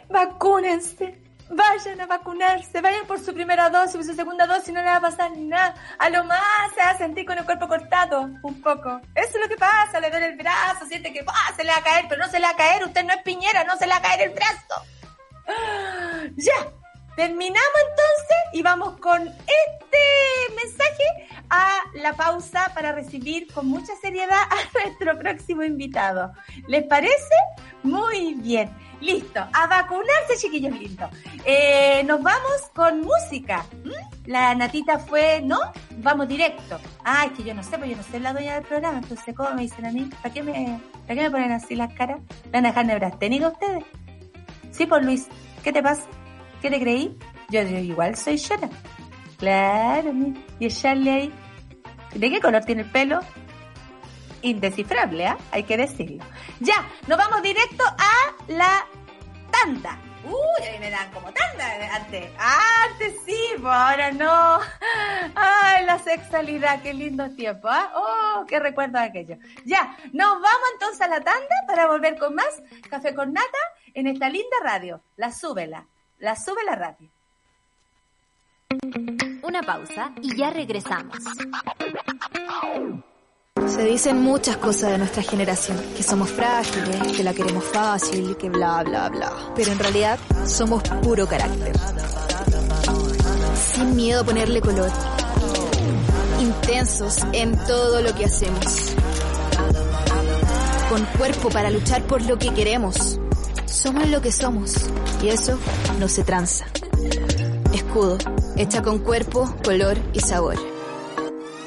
Vacúnense. 0.08 1.18
Vayan 1.54 2.00
a 2.00 2.06
vacunarse, 2.06 2.80
vayan 2.80 3.06
por 3.06 3.20
su 3.20 3.34
primera 3.34 3.68
dosis, 3.68 3.96
por 3.96 4.04
su 4.04 4.14
segunda 4.14 4.46
dosis, 4.46 4.72
no 4.72 4.80
le 4.80 4.86
va 4.86 4.96
a 4.96 5.00
pasar 5.02 5.36
nada. 5.36 5.74
A 5.98 6.08
lo 6.08 6.24
más 6.24 6.72
se 6.74 6.80
va 6.80 6.90
a 6.90 6.96
sentir 6.96 7.26
con 7.26 7.36
el 7.36 7.44
cuerpo 7.44 7.68
cortado, 7.68 8.22
un 8.42 8.62
poco. 8.62 9.02
Eso 9.14 9.34
es 9.34 9.40
lo 9.40 9.48
que 9.48 9.56
pasa, 9.58 10.00
le 10.00 10.08
duele 10.08 10.28
el 10.28 10.36
brazo, 10.38 10.86
siente 10.86 11.12
que 11.12 11.22
¡ah! 11.26 11.52
se 11.54 11.62
le 11.62 11.72
va 11.72 11.76
a 11.76 11.82
caer, 11.82 12.06
pero 12.08 12.24
no 12.24 12.30
se 12.30 12.38
le 12.38 12.46
va 12.46 12.52
a 12.52 12.56
caer, 12.56 12.84
usted 12.84 13.04
no 13.04 13.12
es 13.12 13.22
piñera, 13.22 13.64
no 13.64 13.76
se 13.76 13.86
le 13.86 13.92
va 13.92 13.98
a 13.98 14.02
caer 14.02 14.30
el 14.30 14.34
brazo. 14.34 14.82
Ya, 16.36 16.72
terminamos 17.16 17.78
entonces 17.90 18.38
y 18.52 18.62
vamos 18.62 18.98
con 18.98 19.26
este 19.26 20.54
mensaje 20.54 21.04
a 21.50 21.80
la 21.94 22.14
pausa 22.14 22.70
para 22.74 22.92
recibir 22.92 23.52
con 23.52 23.66
mucha 23.66 23.94
seriedad 23.96 24.42
a 24.50 24.78
nuestro 24.78 25.18
próximo 25.18 25.62
invitado. 25.62 26.32
¿Les 26.68 26.84
parece? 26.84 27.34
Muy 27.82 28.34
bien. 28.34 28.70
Listo. 29.00 29.40
A 29.52 29.66
vacunarse, 29.66 30.36
chiquillos 30.36 30.78
lindos. 30.78 31.10
Eh, 31.44 32.04
nos 32.04 32.22
vamos 32.22 32.70
con 32.74 33.00
música. 33.00 33.66
¿Mm? 33.84 34.30
La 34.30 34.54
natita 34.54 35.00
fue, 35.00 35.42
¿no? 35.42 35.58
Vamos 35.98 36.28
directo. 36.28 36.78
Ah, 37.04 37.26
es 37.26 37.32
que 37.32 37.42
yo 37.42 37.52
no 37.52 37.64
sé, 37.64 37.76
pues 37.78 37.90
yo 37.90 37.96
no 37.96 38.02
sé 38.04 38.20
la 38.20 38.32
dueña 38.32 38.54
del 38.54 38.62
programa. 38.62 38.98
Entonces, 38.98 39.34
¿cómo 39.34 39.50
me 39.54 39.62
dicen 39.62 39.84
a 39.86 39.90
mí? 39.90 40.08
¿Para 40.22 40.32
qué 40.32 40.42
me, 40.44 40.80
¿para 41.06 41.14
qué 41.16 41.22
me 41.22 41.30
ponen 41.30 41.50
así 41.50 41.74
las 41.74 41.92
caras? 41.94 42.20
¿Me 42.44 42.52
van 42.52 42.66
a 42.66 42.68
dejar 42.68 42.86
nebrastenido 42.86 43.50
ustedes? 43.50 43.84
Sí, 44.70 44.86
pues 44.86 45.04
Luis. 45.04 45.26
¿Qué 45.64 45.72
te 45.72 45.82
pasa? 45.82 46.06
¿Qué 46.62 46.70
te 46.70 46.78
creí? 46.78 47.18
Yo, 47.50 47.62
igual 47.62 48.16
soy 48.16 48.36
llora. 48.36 48.70
Claro, 49.36 50.12
y 50.60 50.68
Charlie 50.68 51.10
ahí. 51.10 51.34
¿De 52.14 52.30
qué 52.30 52.40
color 52.40 52.64
tiene 52.64 52.82
el 52.82 52.90
pelo? 52.90 53.18
Indescifrable, 54.42 55.26
¿ah? 55.26 55.36
Hay 55.50 55.64
que 55.64 55.76
decirlo. 55.76 56.24
Ya, 56.60 56.88
nos 57.08 57.18
vamos 57.18 57.42
directo 57.42 57.82
a 57.84 58.34
la 58.46 58.86
tanda. 59.50 59.98
Uy, 60.24 60.64
ahí 60.64 60.78
me 60.78 60.88
dan 60.88 61.10
como 61.10 61.32
tanda 61.32 61.96
antes. 61.96 62.30
Antes 62.38 63.16
sí, 63.26 63.40
pues 63.60 63.74
ahora 63.74 64.12
no. 64.12 64.60
Ay, 65.34 65.84
la 65.84 65.98
sexualidad, 65.98 66.80
qué 66.80 66.94
lindo 66.94 67.28
tiempo, 67.34 67.66
¿ah? 67.68 67.90
Oh, 67.96 68.44
qué 68.46 68.60
recuerdo 68.60 69.00
aquello. 69.00 69.36
Ya, 69.64 69.96
nos 70.12 70.34
vamos 70.34 70.68
entonces 70.74 71.00
a 71.00 71.08
la 71.08 71.20
tanda 71.22 71.56
para 71.66 71.88
volver 71.88 72.16
con 72.18 72.36
más 72.36 72.62
Café 72.88 73.16
con 73.16 73.32
Nata 73.32 73.58
en 73.94 74.06
esta 74.06 74.28
linda 74.28 74.56
radio. 74.62 75.02
La 75.16 75.32
súbela, 75.32 75.88
la 76.22 76.36
sube 76.36 76.62
la 76.64 76.76
radio. 76.76 77.10
Una 79.42 79.60
pausa 79.62 80.12
y 80.22 80.36
ya 80.36 80.50
regresamos. 80.50 81.16
Se 83.66 83.84
dicen 83.84 84.22
muchas 84.22 84.56
cosas 84.58 84.92
de 84.92 84.98
nuestra 84.98 85.24
generación, 85.24 85.76
que 85.96 86.02
somos 86.04 86.30
frágiles, 86.30 87.16
que 87.16 87.24
la 87.24 87.34
queremos 87.34 87.64
fácil, 87.64 88.36
que 88.36 88.48
bla, 88.48 88.84
bla, 88.84 89.08
bla. 89.08 89.32
Pero 89.56 89.72
en 89.72 89.78
realidad 89.80 90.18
somos 90.46 90.84
puro 91.02 91.26
carácter. 91.26 91.76
Sin 93.56 93.96
miedo 93.96 94.20
a 94.20 94.24
ponerle 94.24 94.60
color. 94.60 94.90
Intensos 96.40 97.18
en 97.32 97.58
todo 97.66 98.00
lo 98.00 98.14
que 98.14 98.26
hacemos. 98.26 98.94
Con 100.88 101.04
cuerpo 101.18 101.48
para 101.48 101.68
luchar 101.70 102.04
por 102.04 102.22
lo 102.22 102.38
que 102.38 102.54
queremos. 102.54 103.18
Somos 103.72 104.08
lo 104.10 104.20
que 104.20 104.30
somos. 104.30 104.74
Y 105.22 105.28
eso 105.28 105.58
no 105.98 106.06
se 106.06 106.24
tranza. 106.24 106.66
Escudo 107.72 108.18
hecha 108.56 108.82
con 108.82 108.98
cuerpo, 108.98 109.54
color 109.64 109.96
y 110.12 110.20
sabor. 110.20 110.56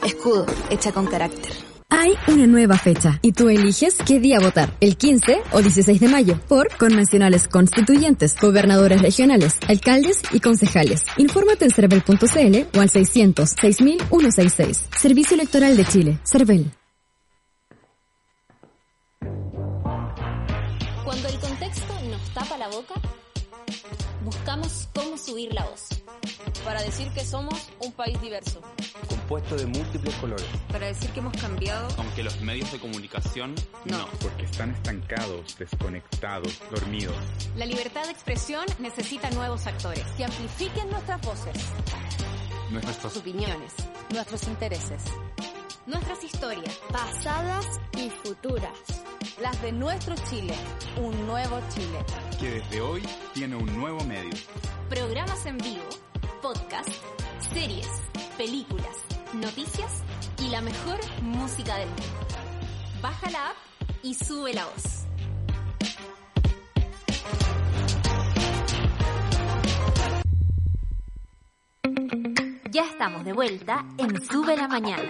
Escudo, 0.05 0.45
hecha 0.69 0.91
con 0.91 1.07
carácter. 1.07 1.51
Hay 1.89 2.13
una 2.27 2.45
nueva 2.45 2.77
fecha 2.77 3.19
y 3.21 3.31
tú 3.31 3.49
eliges 3.49 3.95
qué 4.05 4.19
día 4.19 4.39
votar, 4.39 4.71
el 4.81 4.97
15 4.97 5.41
o 5.51 5.61
16 5.61 5.99
de 5.99 6.07
mayo, 6.07 6.39
por 6.47 6.75
convencionales 6.77 7.47
constituyentes, 7.47 8.35
gobernadores 8.39 9.01
regionales, 9.01 9.57
alcaldes 9.67 10.21
y 10.31 10.39
concejales. 10.39 11.05
Infórmate 11.17 11.65
en 11.65 11.71
cervel.cl 11.71 12.77
o 12.77 12.81
al 12.81 12.89
600 12.89 13.49
6166. 13.49 14.85
Servicio 14.95 15.35
Electoral 15.35 15.75
de 15.75 15.85
Chile, 15.85 16.19
CERVEL. 16.23 16.71
Subir 25.25 25.53
la 25.53 25.65
voz 25.65 25.87
para 26.63 26.81
decir 26.81 27.07
que 27.13 27.25
somos 27.25 27.69
un 27.79 27.91
país 27.93 28.19
diverso. 28.21 28.61
Compuesto 29.07 29.55
de 29.55 29.65
múltiples 29.65 30.13
colores. 30.15 30.45
Para 30.71 30.87
decir 30.87 31.09
que 31.11 31.19
hemos 31.19 31.35
cambiado. 31.41 31.87
Aunque 31.97 32.23
los 32.23 32.39
medios 32.41 32.71
de 32.71 32.79
comunicación 32.79 33.55
no. 33.85 34.07
Porque 34.21 34.45
están 34.45 34.71
estancados, 34.71 35.57
desconectados, 35.57 36.59
dormidos. 36.69 37.15
La 37.55 37.65
libertad 37.65 38.05
de 38.05 38.11
expresión 38.11 38.65
necesita 38.79 39.29
nuevos 39.31 39.65
actores 39.65 40.05
que 40.17 40.25
amplifiquen 40.25 40.89
nuestras 40.89 41.21
voces. 41.21 41.55
Nuestras 42.71 43.17
opiniones. 43.17 43.73
Nuestros 44.11 44.47
intereses. 44.47 45.01
Nuestras 45.85 46.23
historias. 46.23 46.79
Pasadas 46.91 47.79
y 47.97 48.09
futuras. 48.09 48.71
Las 49.41 49.61
de 49.61 49.71
nuestro 49.71 50.15
Chile. 50.29 50.55
Un 50.97 51.27
nuevo 51.27 51.59
Chile. 51.69 51.99
Que 52.39 52.49
desde 52.59 52.81
hoy 52.81 53.03
tiene 53.33 53.55
un 53.55 53.77
nuevo 53.77 54.03
medio. 54.03 54.33
Programas 54.89 55.45
en 55.45 55.57
vivo 55.57 55.83
podcast, 56.45 56.89
series, 57.53 57.87
películas, 58.37 59.03
noticias 59.33 60.03
y 60.39 60.49
la 60.49 60.61
mejor 60.61 60.99
música 61.23 61.75
del 61.77 61.89
mundo. 61.89 62.05
baja 63.01 63.31
la 63.31 63.49
app 63.49 63.55
y 64.03 64.13
sube 64.13 64.53
la 64.53 64.65
voz. 64.65 65.05
Ya 72.75 72.83
estamos 72.83 73.23
de 73.23 73.31
vuelta 73.31 73.85
en 73.97 74.21
Sube 74.21 74.57
la 74.57 74.67
Mañana. 74.67 75.01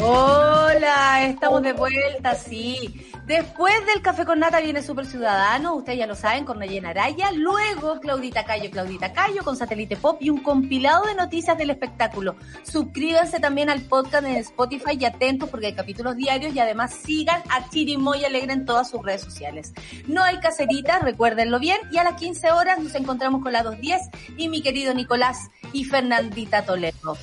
Hola, 0.00 1.26
estamos 1.28 1.62
de 1.62 1.72
vuelta, 1.74 2.34
sí. 2.34 3.09
Después 3.30 3.86
del 3.86 4.02
café 4.02 4.24
con 4.24 4.40
nata 4.40 4.58
viene 4.60 4.82
Super 4.82 5.06
Ciudadano, 5.06 5.76
ustedes 5.76 6.00
ya 6.00 6.08
lo 6.08 6.16
saben, 6.16 6.44
con 6.44 6.58
Nayena 6.58 6.88
Araya. 6.88 7.30
Luego 7.30 8.00
Claudita 8.00 8.44
Cayo, 8.44 8.72
Claudita 8.72 9.12
Cayo 9.12 9.44
con 9.44 9.56
Satélite 9.56 9.96
Pop 9.96 10.20
y 10.20 10.30
un 10.30 10.42
compilado 10.42 11.06
de 11.06 11.14
noticias 11.14 11.56
del 11.56 11.70
espectáculo. 11.70 12.34
Suscríbanse 12.64 13.38
también 13.38 13.70
al 13.70 13.82
podcast 13.82 14.26
en 14.26 14.34
Spotify 14.34 14.98
y 14.98 15.04
atentos 15.04 15.48
porque 15.48 15.66
hay 15.66 15.74
capítulos 15.74 16.16
diarios 16.16 16.52
y 16.56 16.58
además 16.58 16.92
sigan 16.92 17.40
a 17.50 17.70
Chirimoy 17.70 18.24
Alegre 18.24 18.52
en 18.52 18.64
todas 18.64 18.90
sus 18.90 19.00
redes 19.00 19.20
sociales. 19.20 19.74
No 20.08 20.24
hay 20.24 20.40
caseritas, 20.40 21.00
recuérdenlo 21.00 21.60
bien. 21.60 21.78
Y 21.92 21.98
a 21.98 22.02
las 22.02 22.14
15 22.14 22.50
horas 22.50 22.80
nos 22.80 22.96
encontramos 22.96 23.44
con 23.44 23.52
la 23.52 23.62
210 23.62 24.10
y 24.38 24.48
mi 24.48 24.60
querido 24.60 24.92
Nicolás 24.92 25.50
y 25.72 25.84
Fernandita 25.84 26.64
Toledo. 26.64 27.16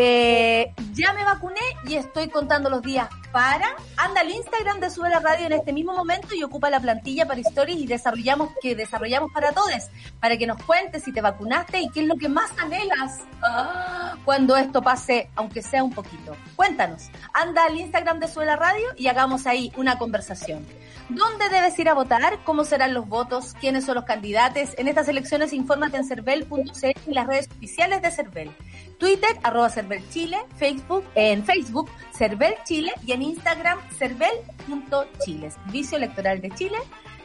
Eh, 0.00 0.72
ya 0.92 1.12
me 1.12 1.24
vacuné 1.24 1.60
y 1.84 1.96
estoy 1.96 2.28
contando 2.28 2.70
los 2.70 2.82
días 2.82 3.08
para. 3.32 3.66
Anda 3.96 4.20
al 4.20 4.30
Instagram 4.30 4.78
de 4.78 4.90
Sube 4.90 5.10
la 5.10 5.18
Radio 5.18 5.46
en 5.46 5.52
este 5.52 5.72
mismo 5.72 5.92
momento 5.92 6.36
y 6.36 6.44
ocupa 6.44 6.70
la 6.70 6.78
plantilla 6.78 7.26
para 7.26 7.40
stories 7.40 7.80
y 7.80 7.86
desarrollamos 7.88 8.50
que 8.62 8.76
desarrollamos 8.76 9.32
para 9.32 9.50
todos, 9.50 9.90
para 10.20 10.36
que 10.36 10.46
nos 10.46 10.62
cuentes 10.62 11.02
si 11.02 11.12
te 11.12 11.20
vacunaste 11.20 11.80
y 11.80 11.90
qué 11.90 12.02
es 12.02 12.06
lo 12.06 12.14
que 12.14 12.28
más 12.28 12.52
anhelas 12.58 13.18
ah, 13.42 14.14
cuando 14.24 14.56
esto 14.56 14.82
pase, 14.82 15.30
aunque 15.34 15.62
sea 15.62 15.82
un 15.82 15.92
poquito. 15.92 16.36
Cuéntanos. 16.54 17.10
Anda 17.34 17.64
al 17.64 17.76
Instagram 17.76 18.20
de 18.20 18.28
Sube 18.28 18.46
la 18.46 18.54
Radio 18.54 18.86
y 18.96 19.08
hagamos 19.08 19.48
ahí 19.48 19.72
una 19.76 19.98
conversación. 19.98 20.64
¿Dónde 21.08 21.48
debes 21.48 21.78
ir 21.78 21.88
a 21.88 21.94
votar? 21.94 22.38
¿Cómo 22.44 22.64
serán 22.64 22.92
los 22.92 23.08
votos? 23.08 23.54
¿Quiénes 23.58 23.86
son 23.86 23.94
los 23.94 24.04
candidatos? 24.04 24.74
En 24.76 24.88
estas 24.88 25.08
elecciones 25.08 25.54
infórmate 25.54 25.96
en 25.96 26.04
cervel.cl 26.04 27.10
y 27.10 27.14
las 27.14 27.26
redes 27.26 27.48
oficiales 27.56 28.02
de 28.02 28.10
Cervel. 28.10 28.50
Twitter, 28.98 29.30
arroba 29.42 29.70
Cervel 29.70 30.06
Chile, 30.10 30.36
Facebook, 30.56 31.04
en 31.14 31.44
Facebook, 31.44 31.90
Cervel 32.12 32.54
Chile 32.64 32.92
y 33.06 33.12
en 33.12 33.22
Instagram, 33.22 33.78
cervel.chile. 33.96 35.50
Servicio 35.50 35.96
Electoral 35.96 36.42
de 36.42 36.50
Chile, 36.50 36.76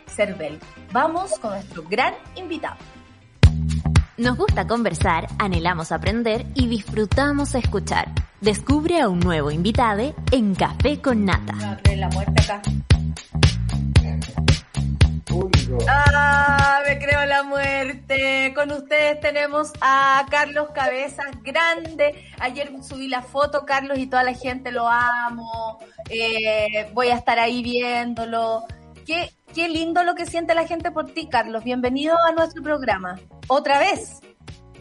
Cervel. 0.07 0.59
Vamos 0.93 1.37
con 1.39 1.51
nuestro 1.51 1.83
gran 1.83 2.13
invitado. 2.35 2.77
Nos 4.15 4.37
gusta 4.37 4.65
conversar, 4.65 5.27
anhelamos 5.39 5.91
aprender 5.91 6.45
y 6.53 6.67
disfrutamos 6.67 7.53
escuchar. 7.55 8.07
Descubre 8.39 9.01
a 9.01 9.09
un 9.09 9.19
nuevo 9.19 9.51
invitado 9.51 10.15
en 10.31 10.55
Café 10.55 11.01
con 11.01 11.25
Nata. 11.25 11.81
La 11.95 12.09
muerte 12.09 12.41
acá. 12.43 12.61
Ah, 15.87 16.81
me 16.85 16.99
creo 16.99 17.25
la 17.25 17.43
muerte. 17.43 18.53
Con 18.55 18.71
ustedes 18.71 19.19
tenemos 19.19 19.71
a 19.81 20.25
Carlos 20.29 20.69
Cabezas, 20.73 21.27
grande. 21.43 22.15
Ayer 22.39 22.71
subí 22.81 23.07
la 23.07 23.21
foto, 23.21 23.65
Carlos, 23.65 23.97
y 23.97 24.07
toda 24.07 24.23
la 24.23 24.33
gente 24.33 24.71
lo 24.71 24.87
amo. 24.87 25.79
Eh, 26.09 26.89
voy 26.93 27.07
a 27.09 27.15
estar 27.15 27.39
ahí 27.39 27.63
viéndolo. 27.63 28.63
Qué, 29.05 29.29
qué 29.53 29.69
lindo 29.69 30.03
lo 30.03 30.15
que 30.15 30.25
siente 30.25 30.55
la 30.55 30.67
gente 30.67 30.91
por 30.91 31.11
ti, 31.11 31.27
Carlos. 31.27 31.63
Bienvenido 31.63 32.15
a 32.27 32.31
nuestro 32.33 32.61
programa. 32.61 33.19
Otra 33.47 33.79
vez. 33.79 34.19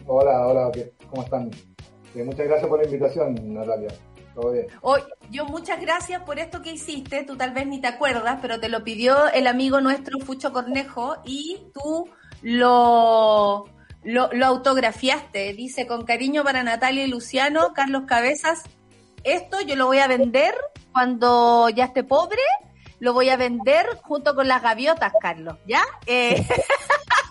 Hola, 0.05 0.47
hola, 0.47 0.71
¿cómo 1.09 1.23
están? 1.23 1.51
Eh, 2.15 2.23
muchas 2.23 2.45
gracias 2.45 2.67
por 2.67 2.79
la 2.79 2.85
invitación, 2.85 3.53
Natalia. 3.53 3.89
Hoy, 4.81 5.01
yo 5.29 5.45
muchas 5.45 5.79
gracias 5.79 6.21
por 6.23 6.39
esto 6.39 6.61
que 6.61 6.71
hiciste, 6.71 7.23
tú 7.23 7.35
tal 7.35 7.51
vez 7.51 7.67
ni 7.67 7.79
te 7.79 7.87
acuerdas, 7.87 8.39
pero 8.41 8.59
te 8.59 8.69
lo 8.69 8.83
pidió 8.83 9.27
el 9.31 9.47
amigo 9.47 9.79
nuestro 9.79 10.19
Fucho 10.19 10.51
Cornejo 10.51 11.17
y 11.23 11.61
tú 11.73 12.09
lo, 12.41 13.65
lo, 14.03 14.33
lo 14.33 14.45
autografiaste. 14.45 15.53
Dice, 15.53 15.85
con 15.87 16.05
cariño 16.05 16.43
para 16.43 16.63
Natalia 16.63 17.05
y 17.05 17.09
Luciano, 17.09 17.73
Carlos 17.73 18.03
Cabezas, 18.07 18.63
esto 19.23 19.61
yo 19.61 19.75
lo 19.75 19.85
voy 19.85 19.99
a 19.99 20.07
vender 20.07 20.55
cuando 20.91 21.69
ya 21.69 21.85
esté 21.85 22.03
pobre, 22.03 22.41
lo 22.99 23.13
voy 23.13 23.29
a 23.29 23.37
vender 23.37 23.85
junto 24.01 24.35
con 24.35 24.47
las 24.47 24.61
gaviotas, 24.61 25.13
Carlos, 25.21 25.57
¿ya? 25.65 25.83
Eh, 26.05 26.45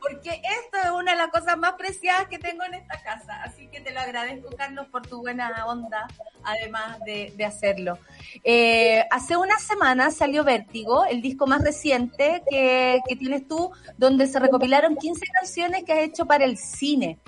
porque 0.00 0.30
esto 0.30 0.78
es 0.82 0.90
una 0.90 1.12
de 1.12 1.18
las 1.18 1.28
cosas 1.28 1.56
más 1.58 1.72
preciadas 1.74 2.28
que 2.28 2.38
tengo 2.38 2.64
en 2.64 2.74
esta 2.74 3.00
casa. 3.02 3.42
Así 3.42 3.68
que 3.68 3.80
te 3.80 3.92
lo 3.92 4.00
agradezco, 4.00 4.50
Carlos, 4.56 4.86
por 4.88 5.06
tu 5.06 5.20
buena 5.20 5.66
onda, 5.66 6.06
además 6.44 6.98
de, 7.04 7.44
hacerlo. 7.44 7.98
Eh, 8.44 9.04
hace 9.10 9.36
unas 9.36 9.62
semanas 9.62 10.16
salió 10.16 10.44
Vértigo, 10.44 11.04
el 11.06 11.22
disco 11.22 11.46
más 11.46 11.62
reciente 11.62 12.42
que, 12.50 13.00
que 13.08 13.16
tienes 13.16 13.46
tú, 13.48 13.70
donde 13.96 14.26
se 14.26 14.38
recopilaron 14.38 14.96
15 14.96 15.26
canciones 15.40 15.84
que 15.84 15.92
has 15.92 16.00
hecho 16.00 16.26
para 16.26 16.44
el 16.44 16.58
cine. 16.58 17.18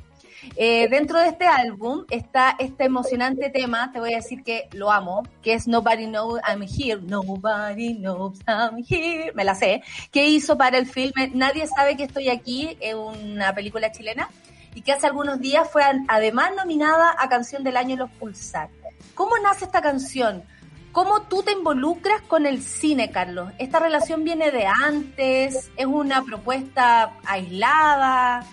Eh, 0.56 0.88
dentro 0.88 1.18
de 1.18 1.28
este 1.28 1.46
álbum 1.46 2.04
está 2.10 2.56
este 2.58 2.84
emocionante 2.84 3.50
tema, 3.50 3.90
te 3.92 4.00
voy 4.00 4.14
a 4.14 4.16
decir 4.16 4.42
que 4.42 4.68
lo 4.72 4.90
amo, 4.90 5.22
que 5.42 5.54
es 5.54 5.68
Nobody 5.68 6.06
Knows 6.06 6.40
I'm 6.48 6.62
Here, 6.62 7.00
Nobody 7.02 7.94
Knows 7.94 8.38
I'm 8.46 8.84
Here, 8.88 9.32
me 9.34 9.44
la 9.44 9.54
sé, 9.54 9.82
que 10.10 10.26
hizo 10.26 10.56
para 10.56 10.78
el 10.78 10.86
filme 10.86 11.30
Nadie 11.34 11.66
sabe 11.66 11.96
que 11.96 12.04
estoy 12.04 12.28
aquí, 12.28 12.76
es 12.80 12.94
una 12.94 13.54
película 13.54 13.92
chilena, 13.92 14.28
y 14.74 14.82
que 14.82 14.92
hace 14.92 15.06
algunos 15.06 15.40
días 15.40 15.68
fue 15.70 15.82
además 16.08 16.52
nominada 16.56 17.14
a 17.18 17.28
Canción 17.28 17.64
del 17.64 17.76
Año 17.76 17.96
Los 17.96 18.10
Pulsar. 18.12 18.68
¿Cómo 19.14 19.36
nace 19.38 19.64
esta 19.64 19.82
canción? 19.82 20.44
¿Cómo 20.92 21.22
tú 21.22 21.42
te 21.42 21.52
involucras 21.52 22.20
con 22.22 22.46
el 22.46 22.62
cine, 22.62 23.10
Carlos? 23.10 23.52
¿Esta 23.58 23.78
relación 23.78 24.24
viene 24.24 24.50
de 24.50 24.66
antes? 24.66 25.70
¿Es 25.76 25.86
una 25.86 26.24
propuesta 26.24 27.12
aislada? 27.24 28.44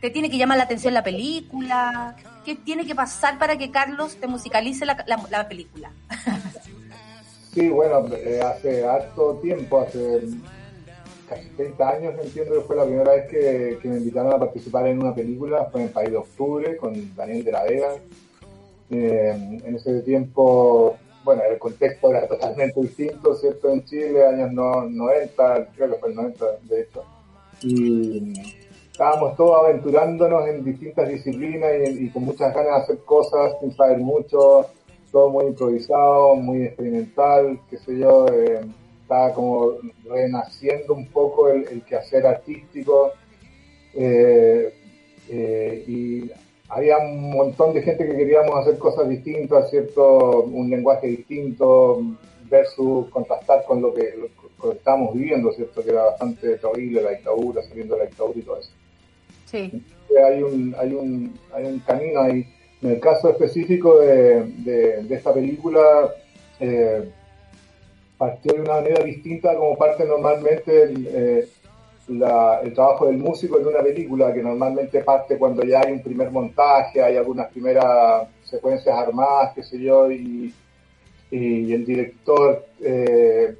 ¿Te 0.00 0.10
tiene 0.10 0.30
que 0.30 0.38
llamar 0.38 0.58
la 0.58 0.64
atención 0.64 0.94
la 0.94 1.02
película? 1.02 2.14
¿Qué 2.44 2.54
tiene 2.54 2.86
que 2.86 2.94
pasar 2.94 3.38
para 3.38 3.58
que 3.58 3.70
Carlos 3.70 4.16
te 4.16 4.28
musicalice 4.28 4.86
la, 4.86 5.48
película? 5.48 5.90
sí, 7.52 7.68
bueno, 7.68 8.06
eh, 8.14 8.40
hace 8.40 8.86
harto 8.86 9.34
tiempo, 9.42 9.80
hace 9.80 10.20
casi 11.28 11.48
30 11.56 11.88
años, 11.88 12.14
entiendo 12.22 12.54
que 12.54 12.60
fue 12.60 12.76
la 12.76 12.84
primera 12.84 13.10
vez 13.10 13.28
que, 13.28 13.88
me 13.88 13.96
invitaron 13.96 14.32
a 14.32 14.38
participar 14.38 14.86
en 14.86 15.02
una 15.02 15.14
película, 15.14 15.68
fue 15.72 15.80
en 15.80 15.86
el 15.88 15.92
País 15.92 16.10
de 16.10 16.16
Octubre, 16.16 16.76
con 16.76 17.14
Daniel 17.16 17.44
de 17.44 17.52
la 17.52 17.64
Vega. 17.64 17.96
Eh, 18.90 19.60
en 19.64 19.74
ese 19.74 20.00
tiempo, 20.02 20.96
bueno, 21.24 21.42
el 21.42 21.58
contexto 21.58 22.10
era 22.10 22.26
totalmente 22.26 22.80
distinto, 22.80 23.34
¿cierto? 23.34 23.68
En 23.70 23.84
Chile, 23.84 24.24
años 24.24 24.52
90, 24.52 25.68
creo 25.74 25.90
que 25.90 25.98
fue 25.98 26.08
el 26.10 26.14
90, 26.14 26.46
de 26.62 26.80
hecho. 26.82 27.04
Y 27.60 28.32
estábamos 28.98 29.36
todos 29.36 29.64
aventurándonos 29.64 30.48
en 30.48 30.64
distintas 30.64 31.08
disciplinas 31.08 31.70
y, 31.88 32.10
con 32.10 32.24
muchas 32.24 32.52
ganas 32.52 32.78
de 32.78 32.82
hacer 32.82 32.98
cosas 33.04 33.52
sin 33.60 33.72
saber 33.76 33.98
mucho, 33.98 34.66
todo 35.12 35.30
muy 35.30 35.44
improvisado, 35.44 36.34
muy 36.34 36.64
experimental, 36.64 37.60
qué 37.70 37.78
sé 37.78 37.96
yo, 37.96 38.26
eh, 38.26 38.58
estaba 39.02 39.32
como 39.32 39.74
renaciendo 40.04 40.94
un 40.94 41.06
poco 41.06 41.48
el, 41.48 41.80
quehacer 41.84 42.26
artístico 42.26 43.12
eh, 43.94 44.74
eh, 45.28 45.84
y 45.86 46.32
había 46.68 46.98
un 46.98 47.30
montón 47.30 47.74
de 47.74 47.82
gente 47.82 48.04
que 48.04 48.16
queríamos 48.16 48.58
hacer 48.58 48.78
cosas 48.78 49.08
distintas, 49.08 49.70
¿cierto? 49.70 50.42
Un 50.42 50.70
lenguaje 50.70 51.06
distinto 51.06 52.02
versus 52.50 53.08
contrastar 53.10 53.64
con 53.64 53.80
lo 53.80 53.94
que, 53.94 54.12
lo, 54.16 54.70
que 54.70 54.76
estábamos 54.76 55.14
viviendo, 55.14 55.52
¿cierto? 55.52 55.84
Que 55.84 55.90
era 55.90 56.02
bastante 56.06 56.56
terrible 56.56 57.00
la 57.00 57.10
dictadura, 57.10 57.62
saliendo 57.62 57.94
de 57.94 58.00
la 58.00 58.06
dictadura 58.06 58.38
y 58.40 58.42
todo 58.42 58.58
eso. 58.58 58.72
Sí. 59.50 59.82
Hay 60.26 60.42
un, 60.42 60.74
hay, 60.78 60.92
un, 60.94 61.38
hay 61.52 61.64
un 61.64 61.78
camino 61.80 62.20
ahí. 62.20 62.46
En 62.82 62.90
el 62.90 63.00
caso 63.00 63.30
específico 63.30 63.98
de, 63.98 64.44
de, 64.64 65.14
esta 65.14 65.32
película, 65.32 66.12
eh, 66.60 67.08
partió 68.16 68.52
de 68.52 68.60
una 68.60 68.74
manera 68.74 69.02
distinta 69.02 69.54
como 69.56 69.76
parte 69.76 70.04
normalmente 70.04 70.82
el, 70.82 71.08
eh, 71.10 71.48
el 72.08 72.74
trabajo 72.74 73.06
del 73.06 73.18
músico 73.18 73.58
en 73.58 73.66
una 73.66 73.82
película, 73.82 74.32
que 74.32 74.42
normalmente 74.42 75.00
parte 75.02 75.36
cuando 75.38 75.64
ya 75.64 75.80
hay 75.80 75.92
un 75.92 76.02
primer 76.02 76.30
montaje, 76.30 77.02
hay 77.02 77.16
algunas 77.16 77.50
primeras 77.50 78.28
secuencias 78.44 78.96
armadas, 78.96 79.52
qué 79.54 79.62
sé 79.62 79.78
yo, 79.80 80.10
y, 80.10 80.54
y 81.30 81.72
el 81.72 81.84
director 81.84 82.64
eh, 82.80 83.56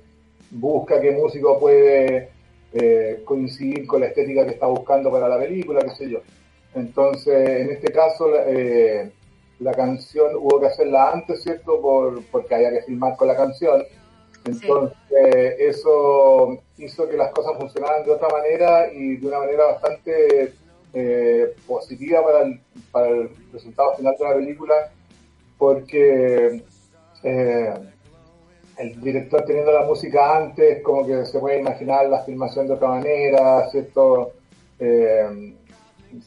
busca 0.50 1.00
qué 1.00 1.10
músico 1.10 1.58
puede 1.58 2.30
eh, 2.72 3.22
coincidir 3.24 3.86
con 3.86 4.00
la 4.00 4.08
estética 4.08 4.44
que 4.44 4.52
está 4.52 4.66
buscando 4.66 5.10
para 5.10 5.28
la 5.28 5.38
película, 5.38 5.80
qué 5.80 5.90
sé 5.90 6.10
yo. 6.10 6.20
Entonces, 6.74 7.60
en 7.60 7.70
este 7.70 7.92
caso, 7.92 8.26
eh, 8.46 9.10
la 9.60 9.72
canción 9.72 10.36
hubo 10.36 10.60
que 10.60 10.66
hacerla 10.66 11.12
antes, 11.12 11.42
¿cierto? 11.42 11.80
Por, 11.80 12.22
porque 12.26 12.54
había 12.54 12.70
que 12.70 12.82
filmar 12.82 13.16
con 13.16 13.28
la 13.28 13.36
canción. 13.36 13.84
Entonces, 14.44 14.96
eso 15.58 16.58
hizo 16.78 17.08
que 17.08 17.16
las 17.16 17.32
cosas 17.32 17.56
funcionaran 17.58 18.04
de 18.04 18.12
otra 18.12 18.28
manera 18.28 18.92
y 18.92 19.16
de 19.16 19.26
una 19.26 19.40
manera 19.40 19.64
bastante 19.64 20.52
eh, 20.94 21.54
positiva 21.66 22.24
para 22.24 22.42
el, 22.42 22.60
para 22.90 23.08
el 23.08 23.30
resultado 23.52 23.94
final 23.96 24.14
de 24.18 24.24
la 24.24 24.34
película, 24.34 24.92
porque 25.58 26.62
eh, 27.22 27.74
el 28.78 29.00
director 29.00 29.44
teniendo 29.44 29.72
la 29.72 29.84
música 29.84 30.36
antes, 30.36 30.82
como 30.82 31.04
que 31.06 31.26
se 31.26 31.38
puede 31.38 31.58
imaginar 31.58 32.08
la 32.08 32.22
filmación 32.22 32.68
de 32.68 32.74
otra 32.74 32.88
manera, 32.88 33.68
¿cierto? 33.70 34.32
Eh, 34.78 35.54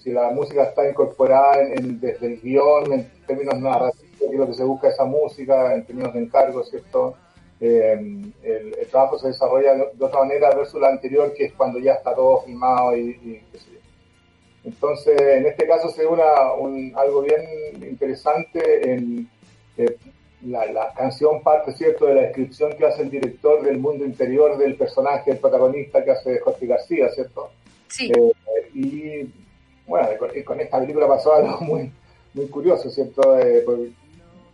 si 0.02 0.12
la 0.12 0.30
música 0.32 0.64
está 0.64 0.88
incorporada 0.88 1.58
desde 1.74 2.28
el 2.28 2.42
guion, 2.42 2.92
en 2.92 3.12
términos 3.26 3.60
narrativos, 3.60 4.12
que 4.20 4.38
lo 4.38 4.48
que 4.48 4.54
se 4.54 4.64
busca 4.64 4.90
esa 4.90 5.06
música, 5.06 5.74
en 5.74 5.86
términos 5.86 6.14
de 6.14 6.20
encargo, 6.20 6.64
¿cierto? 6.64 7.16
Eh, 7.60 8.32
el, 8.44 8.88
trabajo 8.90 9.18
se 9.18 9.28
desarrolla 9.28 9.74
de, 9.74 10.06
otra 10.06 10.20
manera 10.20 10.54
versus 10.54 10.82
la 10.82 10.90
anterior, 10.90 11.34
que 11.34 11.46
es 11.46 11.54
cuando 11.54 11.80
ya 11.80 11.94
está 11.94 12.14
todo 12.14 12.42
filmado 12.42 12.98
y, 12.98 13.42
Entonces, 14.64 15.20
en 15.20 15.46
este 15.46 15.68
caso 15.68 15.90
se 15.90 16.06
una, 16.06 16.54
un, 16.54 16.92
algo 16.96 17.22
bien 17.22 17.42
interesante 17.82 18.92
en 18.92 19.30
eh, 19.78 19.98
la, 20.44 20.94
canción 20.96 21.42
parte, 21.42 21.72
¿cierto?, 21.74 22.06
de 22.06 22.16
la 22.16 22.22
descripción 22.22 22.74
que 22.74 22.86
hace 22.86 23.04
el 23.04 23.10
director 23.10 23.64
del 23.64 23.78
mundo 23.78 24.06
interior 24.06 24.58
del 24.58 24.76
personaje, 24.76 25.32
el 25.32 25.38
protagonista 25.38 26.04
que 26.04 26.12
hace 26.12 26.40
Jorge 26.40 26.68
García, 26.68 27.10
¿cierto? 27.10 27.52
Sí. 27.88 28.12
Eh, 28.12 28.70
y 28.74 29.30
bueno, 29.88 30.08
con, 30.46 30.60
esta 30.60 30.80
película 30.80 31.08
pasó 31.08 31.34
algo 31.36 31.60
muy, 31.62 31.92
muy 32.34 32.48
curioso, 32.48 32.90
¿cierto? 32.90 33.38
Eh, 33.40 33.64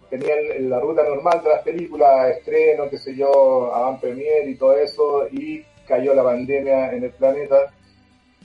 tenían 0.09 0.69
la 0.69 0.79
ruta 0.79 1.03
normal 1.03 1.41
de 1.43 1.49
las 1.49 1.61
películas, 1.63 2.37
estreno, 2.37 2.89
qué 2.89 2.97
sé 2.97 3.15
yo, 3.15 3.73
avant 3.73 3.99
premier 3.99 4.47
y 4.47 4.55
todo 4.55 4.77
eso, 4.77 5.27
y 5.31 5.63
cayó 5.87 6.13
la 6.13 6.23
pandemia 6.23 6.91
en 6.93 7.03
el 7.03 7.11
planeta 7.11 7.73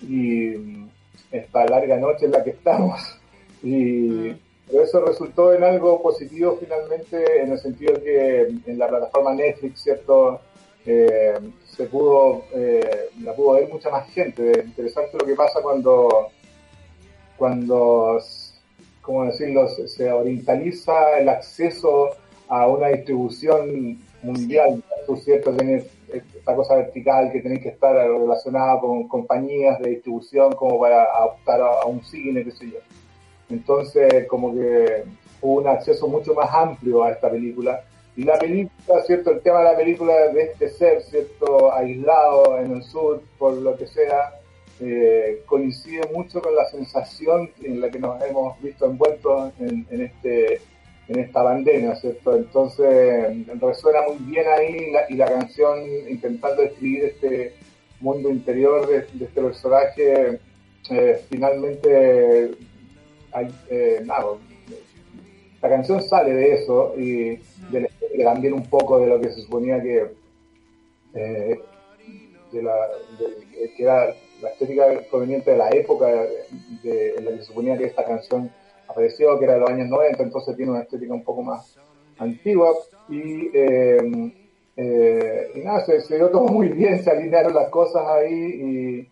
y 0.03 0.87
esta 1.31 1.65
larga 1.67 1.97
noche 1.97 2.27
en 2.27 2.33
la 2.33 2.45
que 2.45 2.51
estamos. 2.51 3.01
Y 3.65 3.77
mm. 3.77 4.39
Pero 4.73 4.85
eso 4.85 5.05
resultó 5.05 5.53
en 5.53 5.63
algo 5.65 6.01
positivo 6.01 6.57
finalmente, 6.59 7.43
en 7.43 7.53
el 7.53 7.59
sentido 7.59 7.93
que 8.03 8.41
en 8.65 8.79
la 8.79 8.89
plataforma 8.89 9.35
Netflix, 9.35 9.83
¿cierto? 9.83 10.41
Eh, 10.87 11.39
se 11.67 11.85
pudo, 11.85 12.47
eh, 12.55 13.11
la 13.23 13.35
pudo 13.35 13.53
ver 13.53 13.69
mucha 13.69 13.91
más 13.91 14.09
gente. 14.11 14.65
Interesante 14.65 15.19
lo 15.19 15.27
que 15.27 15.35
pasa 15.35 15.61
cuando, 15.61 16.29
cuando 17.37 18.19
¿cómo 19.03 19.25
decirlo?, 19.27 19.69
se, 19.69 20.11
orientaliza 20.11 21.19
el 21.19 21.29
acceso 21.29 22.11
a 22.49 22.67
una 22.67 22.89
distribución 22.89 23.99
mundial, 24.23 24.83
cierto? 25.23 25.55
Tener 25.55 25.85
esta 26.11 26.57
cosa 26.57 26.77
vertical 26.77 27.31
que 27.31 27.41
tenéis 27.41 27.63
que 27.63 27.69
estar 27.69 27.95
relacionada 27.95 28.81
con 28.81 29.07
compañías 29.07 29.79
de 29.81 29.91
distribución 29.91 30.55
como 30.55 30.81
para 30.81 31.07
optar 31.25 31.61
a, 31.61 31.85
un 31.85 32.03
cine, 32.03 32.43
qué 32.43 32.51
sé 32.53 32.71
yo. 32.71 32.79
Entonces, 33.53 34.27
como 34.27 34.55
que 34.55 35.05
hubo 35.41 35.61
un 35.61 35.69
acceso 35.69 36.09
mucho 36.09 36.35
más 36.35 36.49
amplio 36.53 37.05
a 37.05 37.11
esta 37.11 37.31
película. 37.31 37.85
Y 38.17 38.25
la 38.25 38.39
película, 38.39 39.03
¿cierto? 39.07 39.31
El 39.31 39.41
tema 39.41 39.59
de 39.59 39.65
la 39.65 39.77
película 39.77 40.15
de 40.29 40.43
este 40.43 40.69
ser, 40.69 41.03
¿cierto? 41.03 41.73
Aislado 41.73 42.59
en 42.59 42.73
el 42.73 42.83
sur, 42.83 43.23
por 43.39 43.55
lo 43.55 43.77
que 43.77 43.87
sea, 43.87 44.35
eh, 44.81 45.43
coincide 45.47 46.03
mucho 46.13 46.41
con 46.41 46.55
la 46.55 46.65
sensación 46.67 47.51
en 47.63 47.81
la 47.81 47.91
que 47.91 47.99
nos 47.99 48.23
hemos 48.23 48.61
visto 48.61 48.87
envueltos 48.87 49.53
en, 49.61 49.87
este 49.91 50.61
en 51.09 51.21
esta 51.21 51.45
pandemia, 51.45 51.95
¿cierto? 51.97 52.37
Entonces 52.37 53.47
resuena 53.61 54.01
muy 54.09 54.17
bien 54.31 54.47
ahí 54.49 54.93
y 55.09 55.15
la 55.15 55.27
canción 55.27 55.81
intentando 56.09 56.63
describir 56.63 57.05
este 57.05 57.55
mundo 58.01 58.31
interior 58.31 58.89
de, 58.89 59.25
este 59.25 59.41
personaje, 59.41 60.41
eh, 60.91 61.25
finalmente 61.31 62.51
eh, 63.71 64.05
la 65.63 65.69
canción 65.69 66.03
sale 66.03 66.35
de 66.35 66.55
eso 66.55 66.95
y 66.99 67.39
también 68.23 68.55
un 68.55 68.65
poco 68.67 68.99
de 68.99 69.07
lo 69.07 69.21
que 69.21 69.31
se 69.33 69.43
suponía 69.43 69.83
que 69.83 70.11
de 72.53 72.63
la, 72.63 72.75
que 73.77 73.83
era 73.83 74.15
la 74.41 74.49
estética 74.51 74.87
proveniente 75.11 75.53
de 75.53 75.57
la 75.57 75.71
época 75.71 76.07
de, 76.83 77.15
en 77.17 77.25
la 77.25 77.31
que 77.33 77.39
se 77.39 77.45
suponía 77.45 77.79
que 77.79 77.85
esta 77.85 78.05
canción 78.05 78.51
apareció, 78.89 79.39
que 79.39 79.45
era 79.45 79.55
de 79.55 79.61
los 79.61 79.71
años 79.71 79.89
90, 79.89 80.23
entonces 80.23 80.57
tiene 80.57 80.73
una 80.73 80.83
estética 80.83 81.15
un 81.15 81.25
poco 81.25 81.43
más 81.43 81.79
antigua 82.19 82.73
y, 83.09 83.51
eh, 83.55 84.33
eh, 84.77 85.53
y 85.55 85.59
nada, 85.61 85.85
se, 85.85 86.17
dio 86.17 86.29
todo 86.31 86.49
muy 86.49 86.69
bien, 86.69 87.03
se 87.03 87.11
alinearon 87.11 87.55
las 87.55 87.69
cosas 87.71 88.07
ahí 88.07 89.09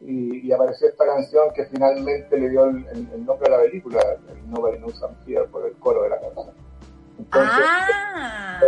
y, 0.00 0.46
y, 0.46 0.52
apareció 0.52 0.88
esta 0.88 1.06
canción 1.06 1.52
que 1.54 1.64
finalmente 1.66 2.38
le 2.38 2.50
dio 2.50 2.64
el, 2.64 3.24
nombre 3.24 3.48
a 3.48 3.56
la 3.56 3.62
película, 3.62 4.00
el 4.28 4.50
Nobody 4.50 4.78
Knows 4.78 5.00
I'm 5.02 5.16
Here, 5.26 5.46
por 5.48 5.66
el 5.66 5.74
coro 5.74 6.02
de 6.02 6.10
la 6.10 6.20
canción. 6.20 6.54
Entonces, 7.18 7.64
ah. 8.14 8.60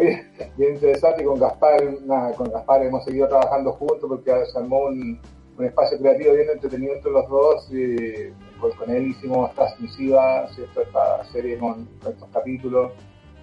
bien, 0.00 0.32
bien, 0.56 0.74
interesante 0.74 1.22
y 1.22 1.26
con 1.26 1.38
Gaspar, 1.38 1.82
nada, 2.04 2.32
con 2.34 2.50
Gaspar 2.50 2.84
hemos 2.84 3.04
seguido 3.04 3.28
trabajando 3.28 3.72
juntos 3.72 4.08
porque 4.08 4.32
se 4.46 4.58
armó 4.58 4.84
un, 4.84 5.20
un 5.58 5.64
espacio 5.64 5.98
creativo 5.98 6.34
bien 6.34 6.48
entretenido 6.50 6.94
entre 6.94 7.10
los 7.10 7.28
dos 7.28 7.68
y 7.70 8.32
pues 8.60 8.74
con 8.76 8.90
él 8.90 9.08
hicimos 9.08 9.52
transmisiva, 9.54 10.46
¿cierto? 10.48 10.82
esta 10.82 11.24
serie 11.26 11.58
con, 11.58 11.88
estos 12.08 12.28
capítulos. 12.32 12.92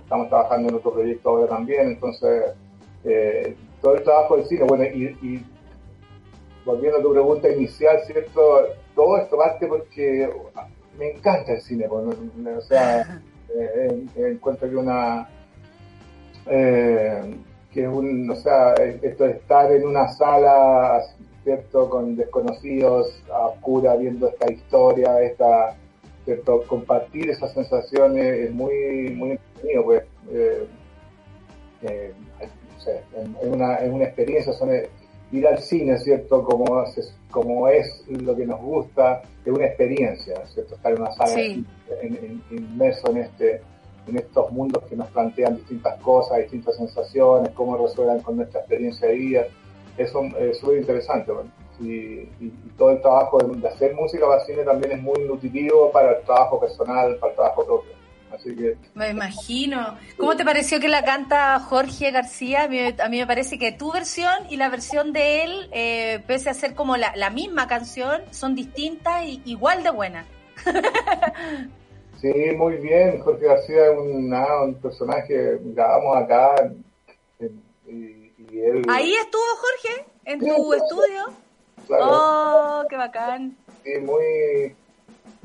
Estamos 0.04 0.30
trabajando 0.30 0.70
en 0.70 0.76
otro 0.76 0.94
proyecto 0.94 1.30
ahora 1.30 1.48
también, 1.48 1.90
entonces 1.90 2.54
eh, 3.04 3.56
todo 3.82 3.96
el 3.96 4.04
trabajo 4.04 4.38
del 4.38 4.46
cine, 4.48 4.64
bueno, 4.64 4.86
y, 4.86 5.46
volviendo 6.70 7.00
a 7.00 7.02
tu 7.02 7.12
pregunta 7.12 7.50
inicial, 7.50 8.00
¿cierto? 8.06 8.42
Todo 8.96 9.18
esto 9.18 9.38
parte 9.38 9.68
porque 9.68 10.30
me 10.98 11.12
encanta 11.12 11.54
el 11.54 11.62
cine, 11.62 11.88
pues, 11.88 12.06
o 12.58 12.62
sea, 12.62 13.22
eh, 13.56 14.06
encuentro 14.16 14.70
que 14.70 14.76
una... 14.76 15.28
Eh, 16.46 17.36
que 17.72 17.88
un, 17.88 18.30
o 18.32 18.36
sea, 18.36 18.74
esto 18.74 19.26
de 19.26 19.32
estar 19.32 19.72
en 19.72 19.86
una 19.86 20.08
sala 20.08 21.04
¿cierto? 21.44 21.90
Con 21.90 22.16
desconocidos 22.16 23.24
a 23.32 23.48
oscura 23.48 23.96
viendo 23.96 24.30
esta 24.30 24.52
historia, 24.52 25.22
esta, 25.22 25.76
¿cierto? 26.26 26.64
Compartir 26.68 27.30
esas 27.30 27.54
sensaciones 27.54 28.26
es 28.26 28.52
muy, 28.52 29.10
muy 29.16 29.32
entretenido, 29.32 29.84
pues. 29.84 30.04
Eh, 30.32 30.68
eh, 31.82 32.14
es, 32.40 32.50
una, 33.42 33.76
es 33.76 33.92
una 33.92 34.06
experiencia, 34.06 34.54
son, 34.54 34.74
eh, 34.74 34.90
ir 35.32 35.48
al 35.48 35.60
cine, 35.60 35.98
¿cierto? 36.00 36.44
Como, 36.44 36.86
como 37.32 37.68
es 37.68 38.04
lo 38.08 38.36
que 38.36 38.46
nos 38.46 38.60
gusta, 38.62 39.22
es 39.46 39.52
una 39.52 39.66
experiencia, 39.66 40.46
¿cierto? 40.48 40.76
Estar 40.76 40.94
en 40.94 41.02
una 41.02 41.12
sala 41.12 41.42
inmerso 42.52 43.12
en 43.12 43.18
este 43.18 43.62
en 44.08 44.18
estos 44.18 44.52
mundos 44.52 44.84
que 44.90 44.96
nos 44.96 45.08
plantean 45.10 45.58
distintas 45.58 46.02
cosas, 46.02 46.40
distintas 46.40 46.78
sensaciones, 46.78 47.52
cómo 47.52 47.78
resuelven 47.78 48.22
con 48.22 48.38
nuestra 48.38 48.62
experiencia 48.62 49.08
de 49.08 49.14
vida 49.14 49.46
eso 50.00 50.24
es 50.40 50.58
súper 50.58 50.80
interesante. 50.80 51.32
Y, 51.82 52.50
todo 52.78 52.92
el 52.92 53.02
trabajo 53.02 53.38
de, 53.40 53.68
hacer 53.68 53.94
música 53.94 54.26
para 54.26 54.44
cine 54.46 54.64
también 54.64 54.94
es 54.94 55.02
muy 55.02 55.26
nutritivo 55.26 55.92
para 55.92 56.18
el 56.18 56.24
trabajo 56.24 56.60
personal, 56.60 57.18
para 57.18 57.32
el 57.32 57.36
trabajo 57.36 57.66
propio. 57.66 57.92
Así 58.34 58.56
que, 58.56 58.78
me 58.94 59.10
imagino. 59.10 59.98
¿Cómo 60.18 60.36
te 60.36 60.46
pareció 60.46 60.80
que 60.80 60.88
la 60.88 61.04
canta 61.04 61.60
Jorge 61.60 62.12
García? 62.12 62.64
A 62.64 63.10
mí, 63.10 63.18
me 63.18 63.28
parece 63.28 63.58
que 63.58 63.72
tu 63.72 63.92
versión 63.92 64.32
y 64.50 64.58
la 64.58 64.70
versión 64.70 65.14
de 65.14 65.44
él, 65.44 65.70
eh, 65.72 66.24
pese 66.28 66.50
a 66.50 66.54
ser 66.54 66.76
como 66.76 66.96
la, 66.96 67.30
misma 67.30 67.68
canción, 67.68 68.22
son 68.32 68.56
distintas 68.56 69.24
y 69.24 69.42
igual 69.46 69.84
de 69.84 69.90
buenas. 69.90 70.26
sí, 72.22 72.34
muy 72.56 72.76
bien. 72.76 73.20
Jorge 73.20 73.46
García 73.46 73.92
es 73.92 73.98
un, 73.98 74.34
un 74.34 74.76
personaje, 74.76 75.60
grabamos 75.64 76.18
acá 76.18 76.56
y 77.88 78.20
Ahí 78.88 79.14
estuvo 79.14 79.42
Jorge, 79.62 80.06
en 80.26 80.40
tu 80.40 80.74
estudio. 80.74 81.26
Oh, 81.90 82.84
qué 82.90 82.98
bacán. 82.98 83.56
Sí, 83.84 83.92
muy, 84.02 84.76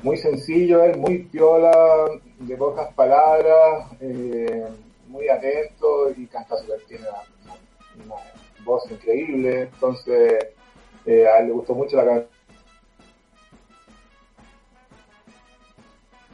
muy 0.01 0.17
sencillo, 0.17 0.83
él 0.83 0.97
muy 0.97 1.19
piola, 1.19 1.71
de 2.39 2.57
pocas 2.57 2.93
palabras, 2.93 3.87
eh, 4.01 4.67
muy 5.07 5.29
atento 5.29 6.11
y 6.15 6.27
canta 6.27 6.57
súper, 6.57 6.81
tiene 6.87 7.05
una, 8.05 8.15
voz 8.63 8.89
increíble, 8.89 9.63
entonces 9.63 10.47
eh, 11.05 11.27
a 11.27 11.39
él 11.39 11.47
le 11.47 11.53
gustó 11.53 11.73
mucho 11.75 11.97
la 11.97 12.05
canción. 12.05 12.29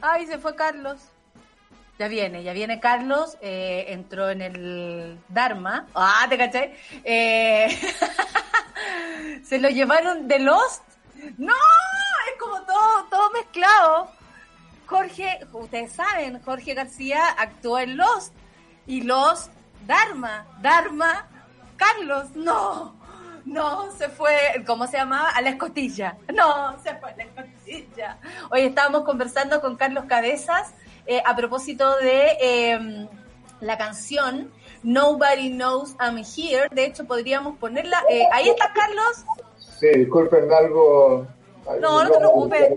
Ay, 0.00 0.26
se 0.26 0.38
fue 0.38 0.56
Carlos. 0.56 0.98
Ya 1.98 2.08
viene, 2.08 2.42
ya 2.42 2.52
viene 2.52 2.80
Carlos, 2.80 3.38
eh, 3.40 3.84
entró 3.88 4.30
en 4.30 4.42
el 4.42 5.20
Dharma. 5.28 5.86
Ah, 5.94 6.26
¿te 6.28 6.36
caché? 6.36 6.74
Eh, 7.04 7.68
se 9.44 9.58
lo 9.58 9.68
llevaron 9.68 10.26
de 10.26 10.40
Lost. 10.40 10.82
No, 11.38 11.52
es 11.52 12.40
como 12.40 12.60
todo, 12.62 13.04
todo 13.08 13.30
mezclado. 13.30 14.10
Jorge, 14.92 15.40
ustedes 15.54 15.92
saben, 15.92 16.38
Jorge 16.42 16.74
García 16.74 17.24
actuó 17.38 17.78
en 17.78 17.96
Lost 17.96 18.34
y 18.86 19.00
Lost 19.00 19.50
Dharma, 19.86 20.46
Dharma, 20.60 21.28
Carlos, 21.78 22.36
no, 22.36 22.94
no, 23.46 23.90
se 23.92 24.10
fue, 24.10 24.36
¿cómo 24.66 24.86
se 24.86 24.98
llamaba? 24.98 25.30
A 25.30 25.40
la 25.40 25.48
escotilla. 25.48 26.18
No, 26.34 26.78
se 26.82 26.94
fue 26.96 27.10
a 27.10 27.16
la 27.16 27.24
escotilla. 27.24 28.18
Hoy 28.50 28.60
estábamos 28.60 29.04
conversando 29.04 29.62
con 29.62 29.76
Carlos 29.76 30.04
Cabezas 30.06 30.74
eh, 31.06 31.22
a 31.24 31.34
propósito 31.34 31.96
de 31.96 32.36
eh, 32.38 33.08
la 33.62 33.78
canción 33.78 34.52
Nobody 34.82 35.52
Knows 35.52 35.96
I'm 36.00 36.18
Here. 36.18 36.68
De 36.70 36.84
hecho, 36.84 37.06
podríamos 37.06 37.56
ponerla. 37.56 38.02
Eh, 38.10 38.26
ahí 38.30 38.50
está 38.50 38.70
Carlos. 38.74 39.24
Sí, 39.80 39.88
disculpen 39.88 40.52
algo 40.52 41.26
no, 41.80 42.04
no 42.04 42.10
te 42.10 42.18
preocupes. 42.18 42.70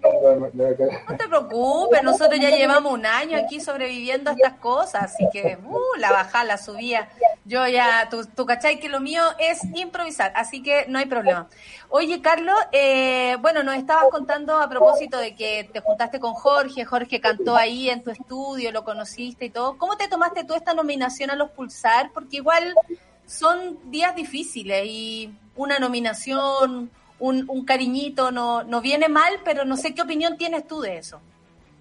No 1.09 1.17
te 1.17 1.27
preocupes, 1.27 2.03
nosotros 2.03 2.39
ya 2.39 2.49
llevamos 2.55 2.93
un 2.93 3.05
año 3.05 3.38
aquí 3.38 3.59
sobreviviendo 3.59 4.29
a 4.29 4.33
estas 4.33 4.53
cosas, 4.53 5.03
así 5.03 5.27
que 5.31 5.57
uh, 5.63 5.99
la 5.99 6.11
bajada, 6.11 6.43
la 6.43 6.57
subía. 6.57 7.09
Yo 7.45 7.67
ya, 7.67 8.07
tú, 8.09 8.25
tú 8.36 8.45
cachai 8.45 8.79
que 8.79 8.89
lo 8.89 8.99
mío 8.99 9.23
es 9.39 9.63
improvisar, 9.75 10.31
así 10.36 10.63
que 10.63 10.86
no 10.88 10.99
hay 10.99 11.05
problema. 11.05 11.47
Oye, 11.89 12.21
Carlos, 12.21 12.57
eh, 12.71 13.38
bueno, 13.41 13.63
nos 13.63 13.75
estabas 13.75 14.05
contando 14.09 14.57
a 14.57 14.67
propósito 14.67 15.17
de 15.17 15.36
que 15.36 15.69
te 15.71 15.79
juntaste 15.79 16.19
con 16.19 16.33
Jorge, 16.33 16.86
Jorge 16.86 17.21
cantó 17.21 17.55
ahí 17.55 17.89
en 17.89 18.03
tu 18.03 18.11
estudio, 18.11 18.71
lo 18.71 18.83
conociste 18.83 19.45
y 19.45 19.49
todo. 19.49 19.77
¿Cómo 19.77 19.95
te 19.95 20.07
tomaste 20.07 20.43
tú 20.43 20.55
esta 20.55 20.73
nominación 20.73 21.29
a 21.29 21.36
los 21.36 21.51
Pulsar? 21.51 22.11
Porque 22.13 22.38
igual 22.38 22.73
son 23.25 23.79
días 23.91 24.15
difíciles 24.15 24.86
y 24.86 25.33
una 25.55 25.79
nominación 25.79 26.91
un, 27.20 27.45
un 27.49 27.66
cariñito 27.66 28.32
no, 28.32 28.63
no 28.63 28.82
viene 28.82 29.07
mal, 29.07 29.34
pero 29.43 29.66
no 29.66 29.78
sé 29.78 29.93
qué 29.93 30.01
opinión 30.01 30.38
tienes 30.38 30.68
tú 30.68 30.82
de 30.82 30.97
eso. 30.97 31.20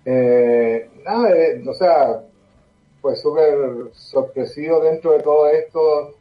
Eh, 0.05 0.91
nada, 1.05 1.31
eh, 1.31 1.63
o 1.67 1.75
sea, 1.75 2.21
pues 3.01 3.21
súper 3.21 3.91
sorpresivo 3.93 4.81
dentro 4.81 5.13
de 5.13 5.21
todo 5.21 5.49
esto. 5.49 6.15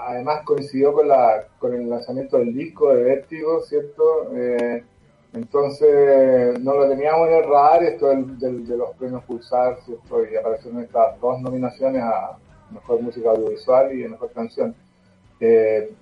Además 0.00 0.42
coincidió 0.44 0.92
con, 0.92 1.08
la, 1.08 1.46
con 1.58 1.74
el 1.74 1.90
lanzamiento 1.90 2.38
del 2.38 2.54
disco 2.54 2.94
de 2.94 3.02
Vértigo, 3.02 3.60
¿cierto? 3.62 4.30
Eh, 4.32 4.84
entonces 5.34 6.58
no 6.60 6.74
lo 6.74 6.88
teníamos 6.88 7.28
en 7.28 7.34
el 7.34 7.44
radar 7.44 7.82
esto 7.82 8.06
del, 8.06 8.66
de 8.66 8.76
los 8.76 8.94
premios 8.96 9.24
Pulsar, 9.24 9.76
¿cierto? 9.84 10.24
Y 10.24 10.36
aparecieron 10.36 10.82
estas 10.82 11.20
dos 11.20 11.40
nominaciones 11.40 12.02
a 12.02 12.38
Mejor 12.70 13.02
Música 13.02 13.30
Audiovisual 13.30 13.92
y 13.92 14.08
Mejor 14.08 14.30
Canción. 14.30 14.74
Eh, 15.40 15.92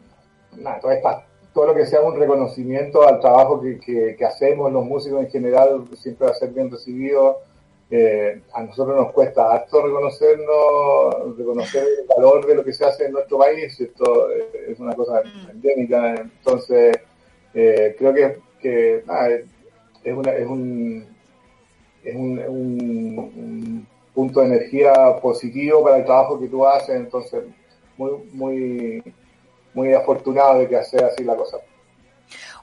nada, 0.56 0.78
todas 0.78 0.98
estas 0.98 1.24
todo 1.56 1.68
lo 1.68 1.74
que 1.74 1.86
sea 1.86 2.02
un 2.02 2.14
reconocimiento 2.14 3.08
al 3.08 3.18
trabajo 3.18 3.62
que, 3.62 4.14
que, 4.14 4.24
hacemos 4.26 4.70
los 4.70 4.84
músicos 4.84 5.24
en 5.24 5.30
general 5.30 5.84
siempre 5.96 6.26
va 6.26 6.32
a 6.32 6.36
ser 6.36 6.50
bien 6.50 6.70
recibido. 6.70 7.38
Eh, 7.90 8.42
a 8.52 8.62
nosotros 8.62 8.94
nos 8.94 9.10
cuesta 9.12 9.50
harto 9.50 9.80
reconocernos, 9.80 11.38
reconocer 11.38 11.82
el 11.82 12.06
valor 12.14 12.46
de 12.46 12.56
lo 12.56 12.62
que 12.62 12.74
se 12.74 12.84
hace 12.84 13.06
en 13.06 13.12
nuestro 13.12 13.38
país, 13.38 13.80
esto 13.80 14.28
es 14.68 14.78
una 14.78 14.94
cosa 14.94 15.22
mm. 15.22 15.50
endémica, 15.52 16.16
entonces 16.16 16.94
eh, 17.54 17.96
creo 17.98 18.12
que, 18.12 18.38
que 18.60 18.96
es, 20.04 20.14
una, 20.14 20.32
es, 20.32 20.46
un, 20.46 21.06
es 22.04 22.14
un, 22.14 22.38
un, 22.38 23.86
punto 24.12 24.40
de 24.40 24.46
energía 24.46 24.92
positivo 25.22 25.82
para 25.82 25.96
el 25.96 26.04
trabajo 26.04 26.38
que 26.38 26.48
tú 26.48 26.66
haces, 26.66 26.96
entonces 26.96 27.44
muy, 27.96 28.10
muy 28.32 29.02
muy 29.76 29.92
afortunado 29.92 30.58
de 30.58 30.68
que 30.68 30.82
sea 30.84 31.06
así 31.06 31.22
la 31.22 31.36
cosa. 31.36 31.58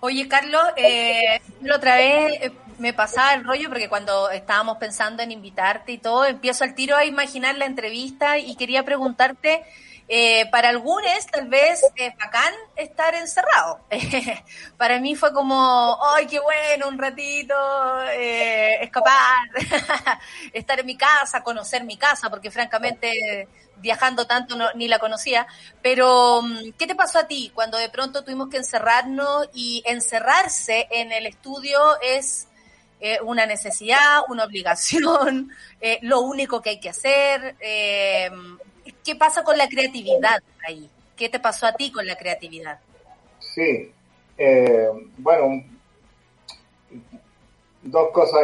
Oye, 0.01 0.28
Carlos, 0.28 0.64
eh, 0.76 1.39
la 1.61 1.78
otra 1.78 1.95
vez 1.95 2.41
eh, 2.41 2.51
me 2.80 2.91
pasaba 2.91 3.36
el 3.36 3.45
rollo 3.45 3.70
porque 3.70 3.88
cuando 3.88 4.30
estábamos 4.32 4.78
pensando 4.78 5.24
en 5.24 5.32
invitarte 5.32 5.93
y 5.93 5.97
todo, 5.99 6.26
empiezo 6.26 6.66
al 6.66 6.76
tiro 6.76 6.97
a 6.97 7.05
imaginar 7.05 7.55
la 7.55 7.66
entrevista 7.66 8.38
y 8.38 8.55
quería 8.57 8.84
preguntarte, 8.84 9.64
eh, 10.08 10.49
para 10.51 10.70
algunos 10.70 11.26
tal 11.32 11.47
vez 11.47 11.82
es 11.95 12.18
bacán 12.18 12.54
estar 12.76 13.16
encerrado. 13.16 13.80
para 14.78 14.99
mí 14.99 15.16
fue 15.16 15.34
como, 15.34 15.97
¡ay, 16.16 16.28
qué 16.28 16.39
bueno! 16.39 16.88
Un 16.88 16.97
ratito, 16.97 17.56
eh, 18.12 18.84
escapar, 18.84 19.49
estar 20.54 20.80
en 20.80 20.86
mi 20.86 20.97
casa, 20.97 21.43
conocer 21.43 21.84
mi 21.84 21.97
casa, 21.97 22.30
porque 22.30 22.51
francamente 22.51 23.47
viajando 23.78 24.26
tanto 24.26 24.56
ni 24.76 24.88
la 24.88 24.97
conocía, 24.97 25.45
pero 25.82 26.41
mm, 26.41 26.72
¿qué 26.78 26.88
te 26.88 26.95
pasó 26.95 27.20
a 27.20 27.28
ti 27.28 27.51
cuando 27.54 27.78
de 27.78 27.89
pronto 27.89 28.24
tuvimos 28.24 28.49
que 28.49 28.58
encerrarnos 28.58 29.49
y 29.54 29.84
encerrarse 29.86 30.88
en 30.89 31.12
el 31.12 31.26
estudio 31.26 31.99
es 32.01 32.47
eh, 33.01 33.20
una 33.22 33.45
necesidad, 33.45 34.22
una 34.30 34.45
obligación, 34.45 35.51
eh, 35.82 35.99
lo 36.01 36.22
único 36.22 36.62
que 36.62 36.72
hay 36.72 36.80
que 36.80 36.89
hacer? 36.89 37.56
Eh, 37.60 38.32
¿Qué 39.04 39.16
pasa 39.16 39.43
con 39.43 39.58
la 39.58 39.68
creatividad 39.68 40.41
ahí? 40.68 40.89
¿Qué 41.16 41.30
te 41.30 41.39
pasó 41.39 41.66
a 41.68 41.74
ti 41.74 41.91
con 41.91 42.06
la 42.06 42.16
creatividad? 42.16 42.80
Sí, 43.39 43.91
bueno, 45.18 45.64
dos 47.84 48.12
cosas 48.12 48.41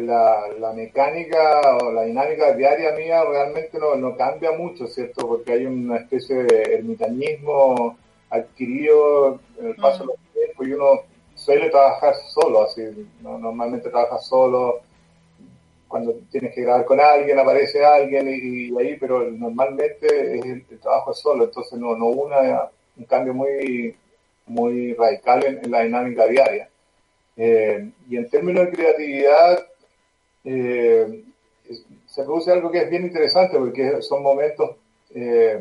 la, 0.00 0.72
mecánica 0.74 1.76
o 1.82 1.92
la 1.92 2.02
dinámica 2.04 2.52
diaria 2.52 2.92
mía 2.92 3.24
realmente 3.24 3.78
no, 3.78 3.96
no, 3.96 4.16
cambia 4.16 4.52
mucho, 4.52 4.86
¿cierto? 4.86 5.26
Porque 5.26 5.52
hay 5.52 5.66
una 5.66 5.98
especie 5.98 6.44
de 6.44 6.74
ermitañismo 6.74 7.98
adquirido 8.30 9.40
en 9.58 9.66
el 9.66 9.76
paso 9.76 10.00
de 10.00 10.06
los 10.06 10.16
mm. 10.16 10.32
tiempos 10.32 10.68
y 10.68 10.72
uno 10.72 11.00
suele 11.34 11.70
trabajar 11.70 12.14
solo, 12.28 12.62
así, 12.62 12.82
normalmente 13.20 13.90
trabaja 13.90 14.18
solo, 14.18 14.80
cuando 15.90 16.14
tienes 16.30 16.54
que 16.54 16.62
grabar 16.62 16.84
con 16.84 17.00
alguien 17.00 17.36
aparece 17.36 17.84
alguien 17.84 18.28
y, 18.28 18.78
ahí, 18.78 18.96
pero 18.96 19.28
normalmente 19.28 20.36
es 20.36 20.44
el, 20.44 20.78
trabajo 20.80 21.12
solo, 21.12 21.44
entonces 21.44 21.76
no, 21.80 21.96
no 21.96 22.06
una, 22.06 22.70
un 22.96 23.04
cambio 23.06 23.34
muy, 23.34 23.96
muy 24.46 24.94
radical 24.94 25.44
en 25.44 25.68
la 25.68 25.82
dinámica 25.82 26.26
diaria. 26.26 26.68
Eh, 27.36 27.90
y 28.08 28.16
en 28.16 28.30
términos 28.30 28.66
de 28.66 28.70
creatividad, 28.70 29.66
eh, 30.44 31.24
se 32.06 32.22
produce 32.22 32.52
algo 32.52 32.70
que 32.70 32.82
es 32.82 32.90
bien 32.90 33.02
interesante 33.02 33.58
porque 33.58 34.00
son 34.00 34.22
momentos 34.22 34.76
eh, 35.12 35.60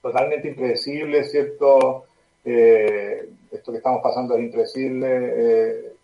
totalmente 0.00 0.46
impredecibles, 0.46 1.32
¿cierto? 1.32 2.04
esto 2.44 3.72
que 3.72 3.78
estamos 3.78 4.00
pasando 4.00 4.36
es 4.36 4.44
impredecible, 4.44 5.94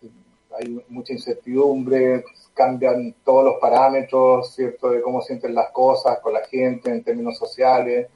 hay 0.58 0.84
mucha 0.88 1.12
incertidumbre, 1.12 2.24
cambian 2.54 3.14
todos 3.24 3.44
los 3.44 3.54
parámetros, 3.60 4.54
¿cierto? 4.54 4.90
De 4.90 5.00
cómo 5.02 5.22
sienten 5.22 5.54
las 5.54 5.70
cosas 5.70 6.18
con 6.20 6.32
la 6.34 6.44
gente 6.44 6.90
en 6.90 7.02
términos 7.02 7.38
sociales. 7.38 8.08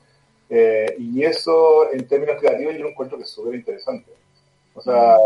y 0.98 1.24
eso, 1.24 1.92
en 1.92 2.06
términos 2.06 2.36
creativos, 2.40 2.74
yo 2.74 2.82
lo 2.84 2.90
encuentro 2.90 3.18
que 3.18 3.24
es 3.24 3.30
súper 3.30 3.54
interesante. 3.56 4.12
O 4.76 4.82
sea, 4.82 5.16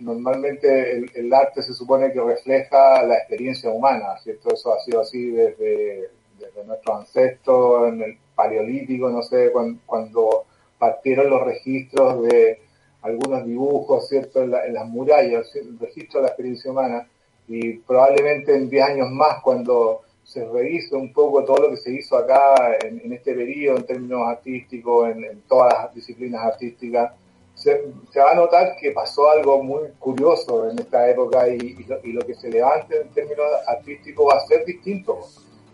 normalmente 0.00 1.04
el, 1.14 1.32
arte 1.32 1.62
se 1.62 1.74
supone 1.74 2.12
que 2.12 2.20
refleja 2.20 3.04
la 3.04 3.18
experiencia 3.18 3.70
humana, 3.70 4.18
¿cierto? 4.18 4.52
Eso 4.52 4.74
ha 4.74 4.80
sido 4.80 5.00
así 5.00 5.30
desde, 5.30 6.10
desde 6.38 6.64
nuestros 6.64 6.98
ancestros, 6.98 7.88
en 7.88 8.02
el 8.02 8.18
paleolítico, 8.34 9.08
no 9.08 9.22
sé, 9.22 9.52
cuando, 9.86 10.44
partieron 10.78 11.30
los 11.30 11.42
registros 11.42 12.22
de 12.24 12.60
algunos 13.02 13.46
dibujos, 13.46 14.08
¿cierto? 14.08 14.42
En, 14.42 14.50
las 14.50 14.86
murallas, 14.88 15.54
el 15.54 15.78
registro 15.78 16.20
de 16.20 16.24
la 16.24 16.28
experiencia 16.28 16.70
humana, 16.70 17.08
y 17.48 17.74
probablemente 17.78 18.54
en 18.54 18.68
10 18.68 18.84
años 18.84 19.10
más, 19.10 19.42
cuando 19.42 20.02
se 20.24 20.44
revise 20.44 20.94
un 20.96 21.12
poco 21.12 21.44
todo 21.44 21.58
lo 21.58 21.70
que 21.70 21.76
se 21.76 21.92
hizo 21.92 22.16
acá 22.16 22.76
en, 22.84 23.12
este 23.12 23.34
periodo 23.34 23.78
en 23.78 23.86
términos 23.86 24.22
artísticos, 24.26 25.10
en 25.10 25.42
todas 25.48 25.72
las 25.72 25.94
disciplinas 25.94 26.44
artísticas, 26.44 27.12
se, 27.54 27.72
va 28.18 28.32
a 28.32 28.34
notar 28.34 28.76
que 28.76 28.90
pasó 28.90 29.30
algo 29.30 29.62
muy 29.62 29.88
curioso 29.98 30.68
en 30.68 30.78
esta 30.78 31.08
época 31.08 31.48
y, 31.48 31.86
lo, 32.12 32.26
que 32.26 32.34
se 32.34 32.50
levante 32.50 33.00
en 33.00 33.08
términos 33.08 33.46
artísticos 33.66 34.26
va 34.28 34.38
a 34.38 34.46
ser 34.46 34.64
distinto. 34.64 35.20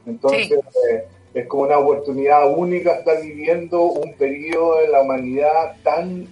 Entonces, 0.07 0.53
eh, 0.91 1.05
es 1.35 1.47
como 1.47 1.65
una 1.65 1.79
oportunidad 1.79 2.49
única 2.57 2.93
estar 2.93 3.21
viviendo 3.21 3.83
un 3.83 4.15
periodo 4.15 4.83
en 4.83 4.93
la 4.93 5.01
humanidad 5.01 5.77
tan 5.83 6.29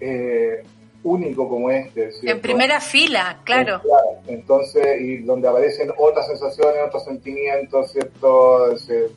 eh, 0.00 0.62
único 1.04 1.48
como 1.48 1.70
este. 1.70 2.10
En 2.22 2.40
primera 2.40 2.80
fila, 2.80 3.40
claro. 3.44 3.80
Entonces, 4.26 5.00
y 5.00 5.18
donde 5.18 5.46
aparecen 5.46 5.92
otras 5.96 6.26
sensaciones, 6.26 6.82
otros 6.86 7.04
sentimientos, 7.04 7.92
¿cierto? 7.92 8.76
Se, 8.78 9.10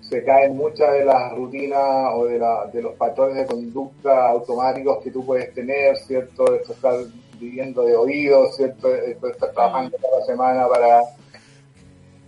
se 0.00 0.24
caen 0.24 0.56
muchas 0.56 0.92
de 0.92 1.04
las 1.04 1.32
rutinas 1.32 2.12
o 2.14 2.24
de, 2.24 2.38
la, 2.38 2.66
de 2.72 2.80
los 2.80 2.94
patrones 2.94 3.36
de 3.36 3.46
conducta 3.46 4.28
automáticos 4.28 5.02
que 5.02 5.10
tú 5.10 5.26
puedes 5.26 5.52
tener, 5.52 5.96
¿cierto? 5.98 6.54
Esto 6.54 6.72
estar 6.72 6.96
viviendo 7.38 7.82
de 7.82 7.96
oídos, 7.96 8.56
¿cierto? 8.56 8.94
Esto 8.94 9.28
estar 9.28 9.52
trabajando 9.52 9.96
cada 10.00 10.24
semana 10.24 10.68
para 10.68 11.02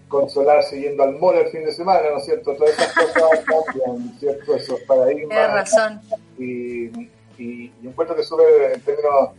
consolarse 0.08 0.80
yendo 0.80 1.04
al 1.04 1.18
mall 1.18 1.36
el 1.36 1.48
fin 1.50 1.64
de 1.64 1.72
semana, 1.72 2.10
¿no 2.10 2.18
es 2.18 2.24
cierto? 2.24 2.54
Todas 2.56 2.72
esas 2.72 2.92
cosas 2.92 3.44
cambian, 3.46 4.18
¿cierto? 4.18 4.56
Esos 4.56 4.80
paradigmas. 4.80 5.28
Tienes 5.28 5.50
razón. 5.50 6.00
Y, 6.38 7.10
y, 7.40 7.72
y 7.82 7.88
encuentro 7.88 8.14
que 8.14 8.22
sube 8.22 8.74
en 8.74 8.80
términos 8.82 9.30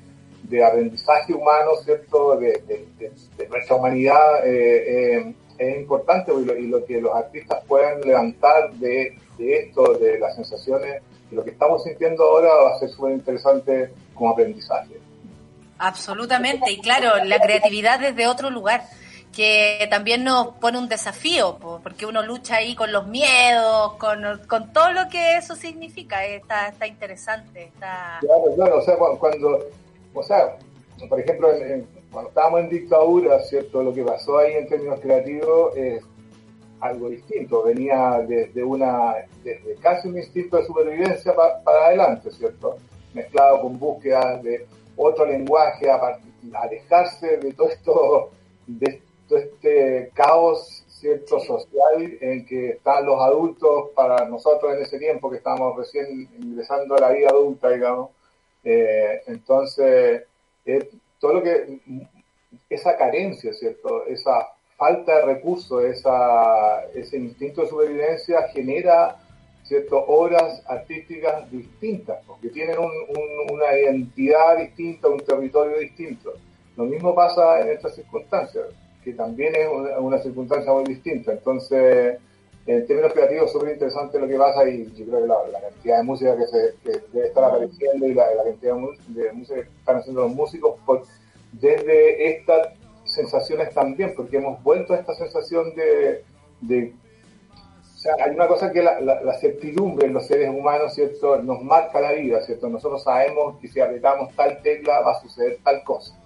de 0.44 0.64
aprendizaje 0.64 1.34
humano, 1.34 1.72
¿cierto? 1.84 2.36
De, 2.38 2.62
de, 2.68 3.48
nuestra 3.48 3.76
humanidad, 3.76 4.46
eh, 4.46 5.18
eh, 5.18 5.34
es 5.58 5.78
importante 5.78 6.32
y 6.34 6.68
lo, 6.68 6.86
que 6.86 7.00
los 7.00 7.14
artistas 7.16 7.64
puedan 7.68 8.02
levantar 8.02 8.72
de, 8.74 9.18
de 9.38 9.58
esto, 9.58 9.94
de 9.94 10.20
las 10.20 10.36
sensaciones, 10.36 11.02
y 11.32 11.36
lo 11.36 11.44
que 11.44 11.52
estamos 11.52 11.84
sintiendo 11.84 12.24
ahora 12.24 12.50
va 12.54 12.76
a 12.76 12.80
ser 12.80 12.90
súper 12.90 13.14
interesante 13.14 13.92
como 14.14 14.32
aprendizaje. 14.32 15.00
Absolutamente, 15.78 16.72
y 16.72 16.80
claro, 16.80 17.24
la 17.24 17.40
creatividad 17.40 18.00
desde 18.00 18.28
otro 18.28 18.50
lugar 18.50 18.84
que 19.34 19.88
también 19.90 20.24
nos 20.24 20.50
pone 20.56 20.78
un 20.78 20.90
desafío, 20.90 21.58
porque 21.82 22.06
uno 22.06 22.22
lucha 22.22 22.58
ahí 22.58 22.76
con 22.76 22.92
los 22.92 23.08
miedos, 23.08 23.94
con, 23.94 24.74
todo 24.74 24.92
lo 24.92 25.08
que 25.10 25.38
eso 25.38 25.56
significa, 25.56 26.26
está, 26.26 26.68
está 26.68 26.88
interesante. 26.88 27.64
Está... 27.66 28.18
Claro, 28.20 28.56
claro, 28.56 28.78
o 28.78 28.82
sea, 28.82 28.98
cuando, 28.98 29.60
o 30.14 30.24
sea, 30.24 30.58
por 31.08 31.20
ejemplo, 31.20 31.50
cuando 32.12 32.30
estábamos 32.30 32.60
en 32.62 32.70
dictadura, 32.70 33.40
¿cierto? 33.40 33.84
Lo 33.84 33.94
que 33.94 34.04
pasó 34.04 34.38
ahí 34.38 34.54
en 34.54 34.68
términos 34.68 35.00
creativos 35.00 35.76
es 35.78 36.04
algo 36.82 37.10
distinto, 37.10 37.64
venía 37.64 38.24
desde 38.28 38.64
una, 38.64 39.14
desde 39.44 39.76
casi 39.76 40.10
un 40.10 40.18
instinto 40.18 40.58
de 40.58 40.66
supervivencia 40.66 41.34
para 41.34 41.86
adelante, 41.86 42.32
¿cierto? 42.32 42.78
Mezclado 43.14 43.62
con 43.62 43.80
búsquedas 43.80 44.44
de 44.44 44.66
otro 44.98 45.26
lenguaje, 45.26 45.90
alejarse 46.54 47.38
de 47.38 47.54
todo 47.54 47.70
esto, 47.70 48.32
de 48.68 49.02
este 49.38 50.12
caos 50.14 50.86
cierto 51.02 51.40
social 51.40 52.18
en 52.22 52.46
que 52.46 52.70
están 52.70 53.06
los 53.06 53.20
adultos 53.20 53.90
para 53.96 54.26
nosotros 54.26 54.74
en 54.76 54.84
ese 54.84 55.00
tiempo 55.00 55.30
que 55.30 55.38
estábamos 55.38 55.76
recién 55.76 56.30
ingresando 56.40 56.96
a 56.96 57.00
la 57.00 57.10
vida 57.10 57.30
adulta, 57.30 57.70
digamos. 57.70 58.12
Eh, 58.64 59.24
entonces, 59.26 60.24
todo 61.20 61.34
lo 61.34 61.44
que, 61.44 61.80
esa 62.70 62.96
carencia, 62.96 63.52
¿cierto? 63.54 64.06
Esa 64.06 64.48
falta 64.78 65.18
de 65.18 65.26
recursos, 65.26 65.84
esa, 65.84 66.86
ese 66.94 67.18
instinto 67.18 67.62
de 67.62 67.68
supervivencia 67.68 68.48
genera 68.50 69.18
¿cierto? 69.64 69.98
obras 70.08 70.62
artísticas 70.68 71.50
distintas, 71.52 72.24
porque 72.28 72.50
tienen 72.50 72.78
una 72.80 73.78
identidad 73.78 74.58
distinta, 74.58 75.08
un 75.08 75.20
territorio 75.20 75.80
distinto. 75.80 76.34
Lo 76.76 76.86
mismo 76.86 77.14
pasa 77.16 77.62
en 77.62 77.70
estas 77.70 77.96
circunstancias 77.96 78.66
que 79.04 79.14
también 79.14 79.54
es 79.56 79.68
una, 80.00 80.20
circunstancia 80.20 80.72
muy 80.72 80.84
distinta. 80.84 81.32
Entonces, 81.32 82.20
en 82.66 82.86
términos 82.86 83.14
creativos, 83.14 83.48
es 83.48 83.52
súper 83.52 83.74
interesante 83.74 84.20
lo 84.20 84.28
que 84.28 84.38
pasa 84.38 84.68
y 84.68 84.86
yo 84.96 85.06
creo 85.06 85.22
que 85.22 85.28
la, 85.28 85.62
cantidad 85.62 85.98
de 85.98 86.04
música 86.04 86.38
que, 86.38 86.48
se, 86.48 86.76
debe 87.12 87.28
estar 87.28 87.44
apareciendo 87.44 88.08
y 88.08 88.14
la, 88.14 88.26
cantidad 88.44 88.76
de, 88.76 89.32
música 89.34 89.56
que 89.56 89.62
están 89.62 89.98
haciendo 89.98 90.22
los 90.22 90.36
músicos 90.36 90.80
por, 90.86 91.04
desde 91.54 92.30
estas 92.30 92.70
sensaciones 93.06 93.74
también, 93.74 94.14
porque 94.16 94.38
hemos 94.38 94.62
vuelto 94.64 94.94
a 94.94 94.98
esta 94.98 95.14
sensación 95.16 95.76
de, 95.76 96.24
de 96.62 96.94
o 98.02 98.04
sea, 98.04 98.16
hay 98.20 98.32
una 98.32 98.48
cosa 98.48 98.72
que 98.72 98.82
la, 98.82 99.00
la, 99.00 99.34
certidumbre 99.38 100.08
en 100.08 100.14
los 100.14 100.26
seres 100.26 100.50
humanos, 100.50 100.96
¿cierto? 100.96 101.40
Nos 101.44 101.62
marca 101.62 102.00
la 102.02 102.14
vida, 102.14 102.42
¿cierto? 102.42 102.68
Nosotros 102.68 103.04
sabemos 103.04 103.60
que 103.60 103.68
si 103.68 103.80
apretamos 103.80 104.36
tal 104.36 104.60
tecla 104.64 105.02
va 105.02 105.12
a 105.12 105.22
suceder 105.22 105.60
tal 105.64 105.84
cosa. 105.84 106.20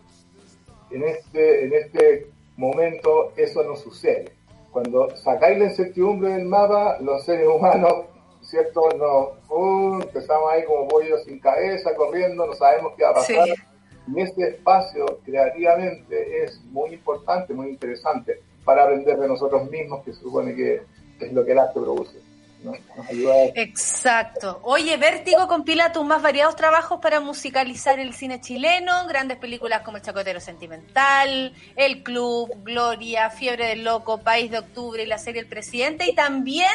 En 0.89 1.03
este, 1.03 1.65
en 1.65 1.73
este 1.73 2.27
momento 2.57 3.33
eso 3.35 3.63
no 3.63 3.75
sucede. 3.75 4.33
Cuando 4.71 5.15
sacáis 5.15 5.57
la 5.57 5.65
incertidumbre 5.65 6.33
del 6.33 6.45
mapa, 6.45 6.97
los 6.99 7.23
seres 7.23 7.47
humanos, 7.47 8.05
¿cierto? 8.41 8.89
Nos, 8.97 10.03
empezamos 10.03 10.51
ahí 10.51 10.63
como 10.65 10.87
pollos 10.87 11.23
sin 11.23 11.39
cabeza, 11.39 11.95
corriendo, 11.95 12.45
no 12.45 12.53
sabemos 12.53 12.93
qué 12.97 13.03
va 13.03 13.11
a 13.11 13.13
pasar. 13.13 13.47
Y 14.07 14.21
este 14.21 14.49
espacio 14.49 15.05
creativamente 15.23 16.43
es 16.43 16.63
muy 16.65 16.93
importante, 16.93 17.53
muy 17.53 17.69
interesante 17.69 18.41
para 18.63 18.83
aprender 18.83 19.17
de 19.17 19.27
nosotros 19.27 19.69
mismos, 19.69 20.03
que 20.03 20.13
se 20.13 20.21
supone 20.21 20.55
que 20.55 20.81
es 21.19 21.33
lo 21.33 21.45
que 21.45 21.53
el 21.53 21.59
arte 21.59 21.79
produce. 21.79 22.19
Exacto. 23.55 24.59
Oye, 24.63 24.97
Vértigo 24.97 25.47
compila 25.47 25.91
tus 25.91 26.05
más 26.05 26.21
variados 26.21 26.55
trabajos 26.55 26.99
para 27.01 27.19
musicalizar 27.19 27.99
el 27.99 28.13
cine 28.13 28.41
chileno, 28.41 29.07
grandes 29.07 29.37
películas 29.37 29.81
como 29.81 29.97
El 29.97 30.03
Chacotero 30.03 30.39
Sentimental, 30.39 31.53
El 31.75 32.03
Club, 32.03 32.51
Gloria, 32.63 33.29
Fiebre 33.29 33.67
del 33.67 33.83
Loco, 33.83 34.19
País 34.19 34.51
de 34.51 34.59
Octubre 34.59 35.03
y 35.03 35.05
la 35.05 35.17
serie 35.17 35.41
El 35.41 35.47
Presidente, 35.47 36.09
y 36.09 36.15
también 36.15 36.69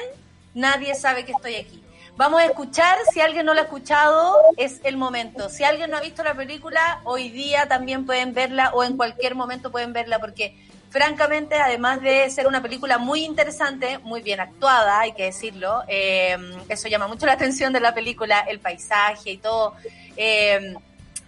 Nadie 0.55 0.95
sabe 0.95 1.24
que 1.24 1.32
estoy 1.32 1.57
aquí. 1.57 1.82
Vamos 2.16 2.41
a 2.41 2.47
escuchar, 2.47 2.99
si 3.12 3.20
alguien 3.20 3.47
no 3.47 3.55
lo 3.55 3.61
ha 3.61 3.64
escuchado, 3.64 4.36
es 4.57 4.80
el 4.84 4.97
momento. 4.97 5.49
Si 5.49 5.64
alguien 5.64 5.91
no 5.91 5.97
ha 5.97 6.01
visto 6.01 6.24
la 6.24 6.34
película, 6.34 7.01
hoy 7.05 7.30
día 7.30 7.68
también 7.68 8.05
pueden 8.05 8.34
verla 8.34 8.72
o 8.74 8.82
en 8.84 8.97
cualquier 8.97 9.34
momento 9.34 9.70
pueden 9.70 9.93
verla 9.93 10.18
porque 10.18 10.57
francamente, 10.91 11.55
además 11.55 12.03
de 12.03 12.28
ser 12.30 12.47
una 12.49 12.61
película 12.61 12.99
muy 12.99 13.24
interesante, 13.24 13.99
muy 13.99 14.22
bien 14.22 14.41
actuada, 14.41 15.01
hay 15.01 15.12
que 15.12 15.24
decirlo, 15.24 15.82
eh, 15.86 16.36
eso 16.68 16.88
llama 16.88 17.07
mucho 17.07 17.26
la 17.26 17.32
atención 17.32 17.72
de 17.72 17.80
la 17.80 17.95
película, 17.95 18.41
el 18.41 18.59
paisaje 18.59 19.30
y 19.30 19.38
todo, 19.38 19.74
eh, 20.16 20.74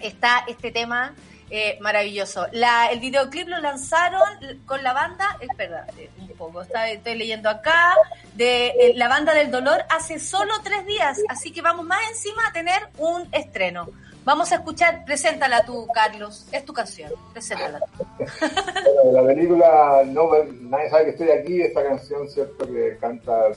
está 0.01 0.45
este 0.49 0.73
tema 0.73 1.15
eh, 1.49 1.79
maravilloso. 1.81 2.49
La, 2.53 2.87
el 2.91 2.99
videoclip 2.99 3.47
lo 3.47 3.61
lanzaron 3.61 4.23
con 4.67 4.83
la 4.83 4.93
banda, 4.93 5.37
espera, 5.41 5.87
un 6.19 6.29
poco, 6.31 6.63
estoy 6.63 7.15
leyendo 7.15 7.49
acá, 7.49 7.95
de 8.35 8.93
la 8.97 9.07
banda 9.07 9.33
del 9.33 9.53
dolor 9.53 9.85
hace 9.91 10.19
solo 10.19 10.55
tres 10.65 10.85
días, 10.87 11.21
así 11.29 11.53
que 11.53 11.63
vamos 11.63 11.87
más 11.87 12.01
encima 12.11 12.49
a 12.49 12.53
tener 12.53 12.89
un 12.99 13.29
estreno. 13.31 13.89
Vamos 14.25 14.53
a 14.53 14.57
escuchar, 14.57 15.05
preséntala 15.05 15.65
tú, 15.65 15.87
Carlos. 15.93 16.47
Es 16.53 16.65
tu 16.65 16.73
canción, 16.73 17.11
preséntala 17.33 17.81
la 19.13 19.25
película 19.25 20.03
no, 20.07 20.31
Nadie 20.61 20.91
sabe 20.91 21.05
que 21.05 21.11
estoy 21.11 21.31
aquí, 21.31 21.63
esta 21.63 21.83
canción, 21.83 22.29
¿cierto? 22.29 22.67
Que 22.67 22.97
canta 23.01 23.53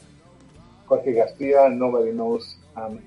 Jorge 0.88 1.16
Castilla, 1.16 1.70
Nobody 1.70 2.12
Knows 2.12 2.58
I'm 2.76 3.00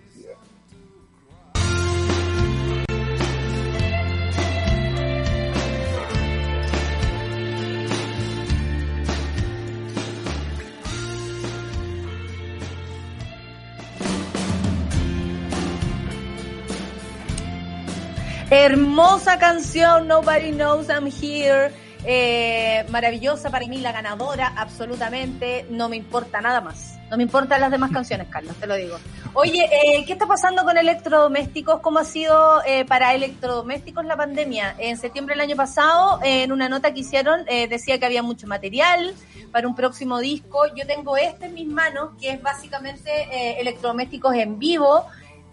Hermosa 18.51 19.39
canción, 19.39 20.09
Nobody 20.09 20.53
Knows 20.53 20.89
I'm 20.89 21.07
Here. 21.07 21.71
Eh, 22.03 22.87
maravillosa 22.89 23.51
para 23.51 23.67
mí, 23.67 23.77
la 23.77 23.93
ganadora, 23.93 24.55
absolutamente. 24.57 25.67
No 25.69 25.91
me 25.91 25.97
importa 25.97 26.41
nada 26.41 26.63
más. 26.63 26.99
No 27.11 27.19
me 27.19 27.25
importan 27.25 27.61
las 27.61 27.71
demás 27.71 27.91
canciones, 27.91 28.27
Carlos, 28.29 28.57
te 28.57 28.67
lo 28.67 28.77
digo. 28.77 28.97
Oye, 29.35 29.69
eh, 29.71 30.03
¿qué 30.07 30.15
está 30.15 30.27
pasando 30.27 30.65
con 30.65 30.79
electrodomésticos? 30.79 31.81
¿Cómo 31.81 31.99
ha 31.99 32.05
sido 32.05 32.63
eh, 32.65 32.87
para 32.87 33.15
electrodomésticos 33.15 34.07
la 34.07 34.17
pandemia? 34.17 34.77
En 34.79 34.97
septiembre 34.97 35.35
del 35.35 35.43
año 35.43 35.57
pasado, 35.57 36.19
en 36.23 36.51
una 36.51 36.71
nota 36.71 36.95
que 36.95 37.01
hicieron, 37.01 37.45
decía 37.45 37.99
que 37.99 38.07
había 38.07 38.23
mucho 38.23 38.47
material 38.47 39.15
para 39.53 39.69
un 39.69 39.75
próximo 39.75 40.21
disco. 40.21 40.67
Yo 40.75 40.87
tengo 40.87 41.19
este 41.19 41.47
en 41.47 41.55
mis 41.55 41.69
manos, 41.69 42.13
que 42.19 42.31
es 42.31 42.43
básicamente 42.43 43.61
electrodomésticos 43.61 44.35
en 44.37 44.59
vivo 44.59 45.05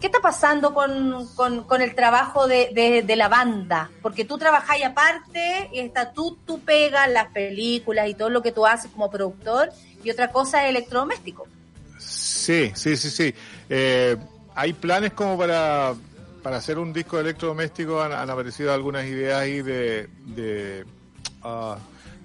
¿Qué 0.06 0.10
está 0.10 0.22
pasando 0.22 0.72
con, 0.72 1.26
con, 1.34 1.82
el 1.82 1.96
trabajo 1.96 2.46
de, 2.46 3.02
de, 3.04 3.16
la 3.16 3.28
banda? 3.28 3.90
Porque 4.02 4.24
tú 4.24 4.38
trabajas 4.38 4.76
aparte, 4.86 5.68
y 5.72 5.80
está 5.80 6.12
tú, 6.12 6.38
tú 6.46 6.60
pegas 6.60 7.10
las 7.10 7.32
películas 7.32 8.08
y 8.08 8.14
todo 8.14 8.30
lo 8.30 8.40
que 8.40 8.52
tú 8.52 8.64
haces 8.64 8.88
como 8.92 9.10
productor, 9.10 9.70
y 10.04 10.10
otra 10.12 10.30
cosa 10.30 10.62
es 10.62 10.70
electrodoméstico. 10.70 11.48
Sí, 11.98 12.70
sí, 12.76 12.96
sí, 12.96 13.10
sí. 13.10 13.34
Eh, 13.68 14.16
hay 14.54 14.74
planes 14.74 15.12
como 15.12 15.36
para, 15.36 15.92
para 16.40 16.58
hacer 16.58 16.78
un 16.78 16.92
disco 16.92 17.18
electrodoméstico, 17.18 18.00
han, 18.00 18.30
aparecido 18.30 18.72
algunas 18.72 19.06
ideas 19.06 19.40
ahí 19.40 19.60
de, 19.60 20.08
de 20.24 20.86
ah, 21.42 21.78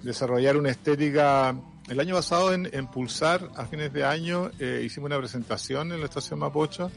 desarrollar 0.04 0.56
una 0.56 0.70
estética. 0.70 1.56
El 1.88 1.98
año 1.98 2.14
pasado 2.14 2.54
en, 2.54 2.70
en 2.72 2.86
Pulsar, 2.86 3.50
a 3.56 3.66
fines 3.66 3.92
de 3.92 4.04
año, 4.04 4.52
eh, 4.60 4.82
hicimos 4.84 5.08
una 5.08 5.18
presentación 5.18 5.90
en 5.90 5.98
la 5.98 6.06
estación 6.06 6.38
Mapocho 6.38 6.92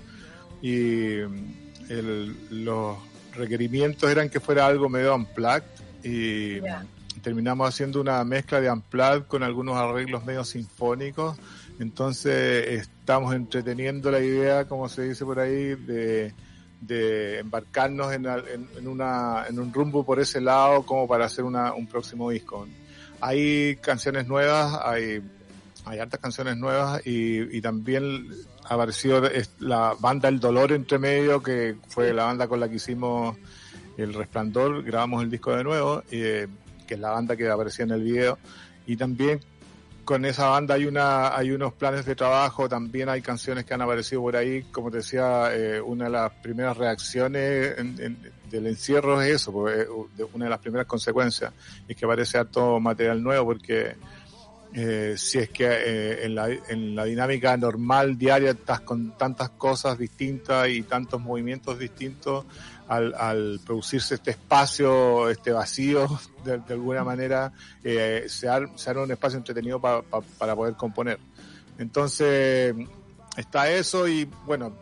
y 0.61 1.19
los 2.49 2.97
requerimientos 3.33 4.09
eran 4.09 4.29
que 4.29 4.39
fuera 4.39 4.65
algo 4.65 4.89
medio 4.89 5.13
unplugged 5.15 5.63
y 6.03 6.59
terminamos 7.21 7.67
haciendo 7.67 8.01
una 8.01 8.23
mezcla 8.23 8.61
de 8.61 8.71
unplugged 8.71 9.23
con 9.23 9.43
algunos 9.43 9.77
arreglos 9.77 10.25
medio 10.25 10.43
sinfónicos. 10.43 11.37
Entonces 11.79 12.67
estamos 12.67 13.35
entreteniendo 13.35 14.11
la 14.11 14.19
idea, 14.19 14.65
como 14.65 14.87
se 14.87 15.09
dice 15.09 15.25
por 15.25 15.39
ahí, 15.39 15.75
de, 15.75 16.33
de 16.81 17.39
embarcarnos 17.39 18.13
en, 18.13 18.25
en, 18.25 18.87
una, 18.87 19.45
en 19.49 19.59
un 19.59 19.73
rumbo 19.73 20.05
por 20.05 20.19
ese 20.19 20.39
lado 20.39 20.83
como 20.85 21.07
para 21.07 21.25
hacer 21.25 21.43
una, 21.43 21.73
un 21.73 21.87
próximo 21.87 22.29
disco. 22.29 22.67
Hay 23.19 23.77
canciones 23.77 24.27
nuevas, 24.27 24.79
hay, 24.83 25.21
hay 25.85 25.99
hartas 25.99 26.19
canciones 26.19 26.57
nuevas 26.57 27.01
y, 27.05 27.61
también 27.61 28.27
apareció 28.63 29.21
la 29.59 29.95
banda 29.99 30.29
El 30.29 30.39
Dolor 30.39 30.71
entre 30.71 30.97
medio, 30.99 31.41
que 31.41 31.75
fue 31.87 32.13
la 32.13 32.25
banda 32.25 32.47
con 32.47 32.59
la 32.59 32.67
que 32.67 32.75
hicimos 32.75 33.37
El 33.97 34.13
Resplandor, 34.13 34.83
grabamos 34.83 35.23
el 35.23 35.29
disco 35.29 35.55
de 35.55 35.63
nuevo, 35.63 36.03
eh, 36.11 36.47
que 36.87 36.95
es 36.95 36.99
la 36.99 37.11
banda 37.11 37.35
que 37.35 37.49
aparecía 37.49 37.85
en 37.85 37.91
el 37.91 38.03
video, 38.03 38.37
y 38.87 38.97
también 38.97 39.39
con 40.03 40.23
esa 40.23 40.49
banda 40.49 40.75
hay 40.75 40.85
una 40.85 41.35
hay 41.35 41.51
unos 41.51 41.73
planes 41.73 42.05
de 42.05 42.15
trabajo, 42.15 42.69
también 42.69 43.09
hay 43.09 43.21
canciones 43.21 43.65
que 43.65 43.73
han 43.73 43.81
aparecido 43.81 44.21
por 44.21 44.35
ahí, 44.35 44.63
como 44.71 44.91
te 44.91 44.97
decía, 44.97 45.49
eh, 45.53 45.81
una 45.81 46.05
de 46.05 46.11
las 46.11 46.31
primeras 46.31 46.77
reacciones 46.77 47.75
del 48.49 48.67
encierro 48.67 49.21
es 49.21 49.35
eso, 49.35 49.51
porque 49.51 49.81
eh, 49.81 50.23
una 50.33 50.45
de 50.45 50.51
las 50.51 50.59
primeras 50.59 50.85
consecuencias 50.85 51.51
es 51.87 51.95
que 51.95 52.05
aparece 52.05 52.37
harto 52.37 52.79
material 52.79 53.21
nuevo 53.21 53.45
porque 53.45 53.95
eh, 54.77 55.15
si 55.17 55.37
es 55.37 55.49
que 55.51 55.65
eh, 55.65 56.25
en, 56.25 56.35
la, 56.35 56.49
en, 56.49 56.95
la, 56.95 57.05
dinámica 57.05 57.55
normal 57.55 58.17
diaria 58.17 58.51
estás 58.51 58.81
con 58.81 59.17
tantas 59.17 59.51
cosas 59.51 59.97
distintas 59.97 60.67
y 60.67 60.81
tantos 60.83 61.21
movimientos 61.21 61.79
distintos, 61.79 62.43
al, 62.89 63.13
al 63.15 63.61
producirse 63.65 64.15
este 64.15 64.31
espacio, 64.31 65.29
este 65.29 65.53
vacío, 65.53 66.07
de, 66.43 66.61
alguna 66.73 67.05
manera, 67.05 67.53
eh, 67.85 68.25
se, 68.27 68.49
arma, 68.49 68.77
se 68.77 68.89
arma 68.89 69.03
un 69.03 69.11
espacio 69.11 69.37
entretenido 69.37 69.79
pa, 69.79 70.01
pa, 70.01 70.19
para 70.37 70.53
poder 70.53 70.75
componer. 70.75 71.19
Entonces, 71.77 72.75
está 73.37 73.71
eso 73.71 74.09
y 74.09 74.25
bueno, 74.45 74.73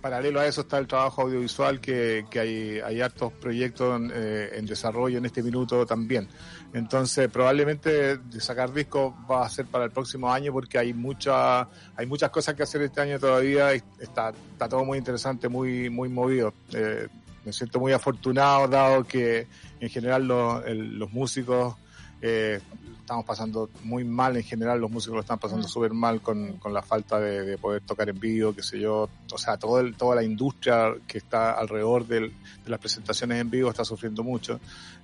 paralelo 0.00 0.40
a 0.40 0.46
eso 0.46 0.62
está 0.62 0.78
el 0.78 0.86
trabajo 0.86 1.22
audiovisual 1.22 1.80
que, 1.80 2.24
hay, 2.34 2.80
hay 2.80 3.00
hartos 3.00 3.32
proyectos 3.32 4.00
eh, 4.14 4.50
en, 4.54 4.66
desarrollo 4.66 5.18
en 5.18 5.26
este 5.26 5.42
minuto 5.42 5.84
también. 5.86 6.28
Entonces 6.72 7.28
probablemente 7.30 8.18
de 8.18 8.40
sacar 8.40 8.72
discos 8.72 9.14
va 9.30 9.46
a 9.46 9.48
ser 9.48 9.66
para 9.66 9.84
el 9.84 9.90
próximo 9.90 10.30
año 10.30 10.52
porque 10.52 10.78
hay 10.78 10.92
mucha, 10.92 11.62
hay 11.96 12.06
muchas 12.06 12.30
cosas 12.30 12.54
que 12.54 12.62
hacer 12.62 12.82
este 12.82 13.00
año 13.00 13.18
todavía 13.18 13.74
y 13.74 13.82
está, 13.98 14.32
está 14.52 14.68
todo 14.68 14.84
muy 14.84 14.98
interesante, 14.98 15.48
muy, 15.48 15.88
muy 15.88 16.08
movido. 16.08 16.52
Eh, 16.72 17.08
me 17.44 17.52
siento 17.52 17.80
muy 17.80 17.92
afortunado 17.92 18.68
dado 18.68 19.04
que 19.04 19.46
en 19.80 19.88
general 19.88 20.26
los, 20.26 20.66
el, 20.66 20.98
los 20.98 21.10
músicos 21.10 21.76
eh, 22.20 22.60
estamos 23.00 23.24
pasando 23.24 23.70
muy 23.84 24.04
mal 24.04 24.36
en 24.36 24.42
general, 24.42 24.78
los 24.78 24.90
músicos 24.90 25.14
lo 25.14 25.20
están 25.22 25.38
pasando 25.38 25.66
mm. 25.66 25.70
súper 25.70 25.94
mal 25.94 26.20
con, 26.20 26.58
con, 26.58 26.74
la 26.74 26.82
falta 26.82 27.18
de, 27.18 27.42
de, 27.42 27.56
poder 27.56 27.80
tocar 27.80 28.10
en 28.10 28.20
vivo, 28.20 28.54
qué 28.54 28.62
sé 28.62 28.78
yo, 28.78 29.08
o 29.32 29.38
sea, 29.38 29.56
todo 29.56 29.80
el, 29.80 29.94
toda 29.94 30.16
la 30.16 30.22
industria 30.22 30.94
que 31.06 31.16
está 31.16 31.52
alrededor 31.52 32.06
del, 32.06 32.34
de 32.64 32.70
las 32.70 32.78
presentaciones 32.78 33.40
en 33.40 33.48
vivo 33.48 33.70
está 33.70 33.82
sufriendo 33.82 34.22
mucho. 34.22 34.60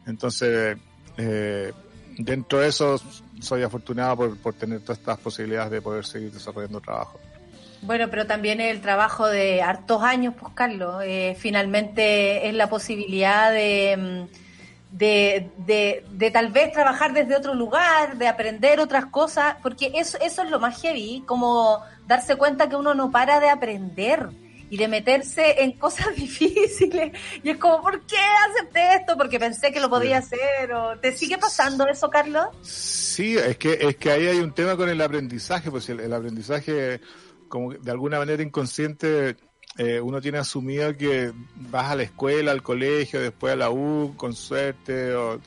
Entonces, 0.06 0.76
eh, 1.16 1.72
dentro 2.18 2.60
de 2.60 2.68
eso, 2.68 3.00
soy 3.40 3.62
afortunado 3.62 4.16
por, 4.16 4.36
por 4.38 4.54
tener 4.54 4.80
todas 4.80 4.98
estas 4.98 5.18
posibilidades 5.18 5.70
de 5.70 5.82
poder 5.82 6.04
seguir 6.04 6.32
desarrollando 6.32 6.80
trabajo. 6.80 7.20
Bueno, 7.82 8.08
pero 8.08 8.26
también 8.26 8.60
el 8.60 8.80
trabajo 8.80 9.28
de 9.28 9.60
hartos 9.60 10.02
años, 10.02 10.34
pues 10.40 10.52
Carlos, 10.54 11.02
eh, 11.04 11.36
finalmente 11.38 12.48
es 12.48 12.54
la 12.54 12.68
posibilidad 12.68 13.52
de 13.52 14.26
mm, 14.30 14.44
de, 14.94 15.50
de, 15.56 16.04
de, 16.12 16.30
tal 16.30 16.52
vez 16.52 16.70
trabajar 16.70 17.12
desde 17.12 17.34
otro 17.34 17.52
lugar, 17.52 18.16
de 18.16 18.28
aprender 18.28 18.78
otras 18.78 19.06
cosas, 19.06 19.56
porque 19.60 19.90
eso, 19.96 20.16
eso 20.20 20.42
es 20.42 20.50
lo 20.50 20.60
más 20.60 20.80
heavy, 20.80 21.24
como 21.26 21.80
darse 22.06 22.36
cuenta 22.36 22.68
que 22.68 22.76
uno 22.76 22.94
no 22.94 23.10
para 23.10 23.40
de 23.40 23.50
aprender 23.50 24.28
y 24.70 24.76
de 24.76 24.88
meterse 24.88 25.62
en 25.62 25.72
cosas 25.72 26.14
difíciles. 26.16 27.12
Y 27.42 27.50
es 27.50 27.58
como, 27.58 27.82
¿por 27.82 28.04
qué 28.06 28.16
acepté 28.50 28.94
esto? 28.96 29.16
Porque 29.16 29.38
pensé 29.38 29.72
que 29.72 29.80
lo 29.80 29.90
podía 29.90 30.18
hacer. 30.18 30.72
O, 30.72 30.98
¿Te 30.98 31.12
sigue 31.12 31.38
pasando 31.38 31.86
eso, 31.86 32.08
Carlos? 32.10 32.46
Sí, 32.62 33.36
es 33.36 33.56
que, 33.56 33.78
es 33.80 33.96
que 33.96 34.10
ahí 34.10 34.26
hay 34.26 34.38
un 34.38 34.52
tema 34.52 34.76
con 34.76 34.88
el 34.88 35.00
aprendizaje, 35.00 35.70
pues 35.70 35.88
el, 35.88 36.00
el 36.00 36.12
aprendizaje, 36.12 37.00
como 37.48 37.72
de 37.72 37.90
alguna 37.90 38.18
manera 38.18 38.42
inconsciente, 38.42 39.36
eh, 39.76 40.00
uno 40.00 40.20
tiene 40.20 40.38
asumido 40.38 40.96
que 40.96 41.32
vas 41.56 41.90
a 41.90 41.96
la 41.96 42.04
escuela, 42.04 42.52
al 42.52 42.62
colegio, 42.62 43.20
después 43.20 43.52
a 43.52 43.56
la 43.56 43.70
U, 43.70 44.14
con 44.16 44.34
suerte, 44.34 45.14
o, 45.14 45.40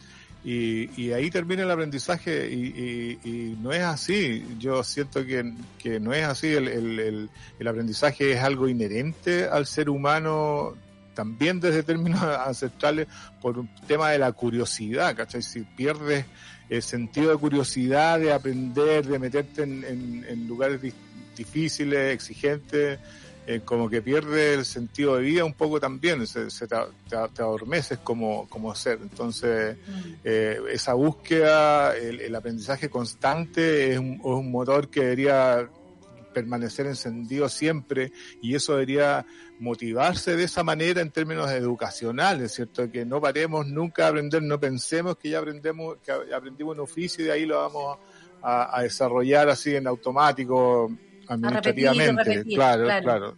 y, 0.49 0.90
y, 0.95 1.11
ahí 1.11 1.30
termina 1.30 1.64
el 1.64 1.72
aprendizaje 1.72 2.49
y, 2.49 3.19
y, 3.22 3.57
no 3.61 3.74
es 3.74 3.82
así. 3.82 4.45
Yo 4.57 4.82
siento 4.82 5.26
que, 5.26 5.53
que 5.78 5.99
no 5.99 6.14
es 6.14 6.24
así. 6.24 6.48
El, 6.48 6.69
el, 6.69 6.99
el, 7.02 7.30
el, 7.60 7.68
aprendizaje 7.68 8.32
es 8.32 8.40
algo 8.40 8.69
inherente 8.69 9.44
al 9.44 9.65
ser 9.65 9.90
humano, 9.90 10.74
también 11.14 11.60
desde 11.60 11.84
términos 11.84 12.22
ancestrales, 12.45 13.07
por 13.41 13.60
un 13.60 13.68
tema 13.88 14.11
de 14.11 14.19
la 14.19 14.32
curiosidad, 14.32 15.18
¿cachai? 15.18 15.41
Si 15.41 15.64
pierdes 15.64 16.24
el 16.69 16.82
sentido 16.82 17.32
de 17.32 17.38
curiosidad, 17.38 18.18
de 18.18 18.32
aprender, 18.32 19.06
de 19.06 19.19
meterte 19.19 19.64
en, 19.64 19.84
en 20.30 20.48
lugares 20.48 20.80
difíciles, 21.36 22.14
exigentes, 22.14 22.99
eh, 23.49 23.61
como 23.64 23.90
que 23.90 24.02
pierde 24.02 24.56
el 24.56 24.65
sentido 24.65 25.15
de 25.15 25.22
vida 25.22 25.45
un 25.45 25.53
poco 25.53 25.80
también, 25.80 26.28
se, 26.28 26.49
se 26.49 26.68
te, 26.68 26.76
te, 27.07 27.15
adormeces 27.15 27.98
como, 27.99 28.45
como 28.49 28.76
ser. 28.76 28.99
Entonces, 29.02 29.78
eh, 30.26 30.60
esa 30.69 30.95
búsqueda, 30.95 31.95
el, 31.95 32.36
aprendizaje 32.36 32.90
constante 32.90 33.94
es 33.94 33.99
un, 33.99 34.52
motor 34.52 34.90
que 34.90 34.99
debería 34.99 35.69
permanecer 36.34 36.88
encendido 36.88 37.48
siempre 37.48 38.11
y 38.41 38.53
eso 38.53 38.74
debería 38.74 39.26
motivarse 39.60 40.36
de 40.36 40.44
esa 40.44 40.64
manera 40.64 40.99
en 40.99 41.11
términos 41.11 41.49
educacionales, 41.49 42.52
¿cierto? 42.53 42.91
Que 42.91 43.06
no 43.06 43.22
paremos 43.22 43.65
nunca 43.65 44.07
a 44.07 44.10
aprender, 44.10 44.44
no 44.44 44.60
pensemos 44.60 45.15
que 45.15 45.30
ya 45.30 45.40
aprendemos, 45.40 45.99
que 46.06 46.11
aprendimos 46.11 46.76
un 46.76 46.82
oficio 46.82 47.24
y 47.24 47.28
de 47.28 47.32
ahí 47.32 47.45
lo 47.45 47.60
vamos 47.60 47.98
a 48.44 48.82
desarrollar 48.82 49.49
así 49.49 49.74
en 49.74 49.88
automático 49.88 50.91
administrativamente. 51.28 52.24
Repetir, 52.24 52.56
claro, 52.56 52.88
claro. 53.02 53.38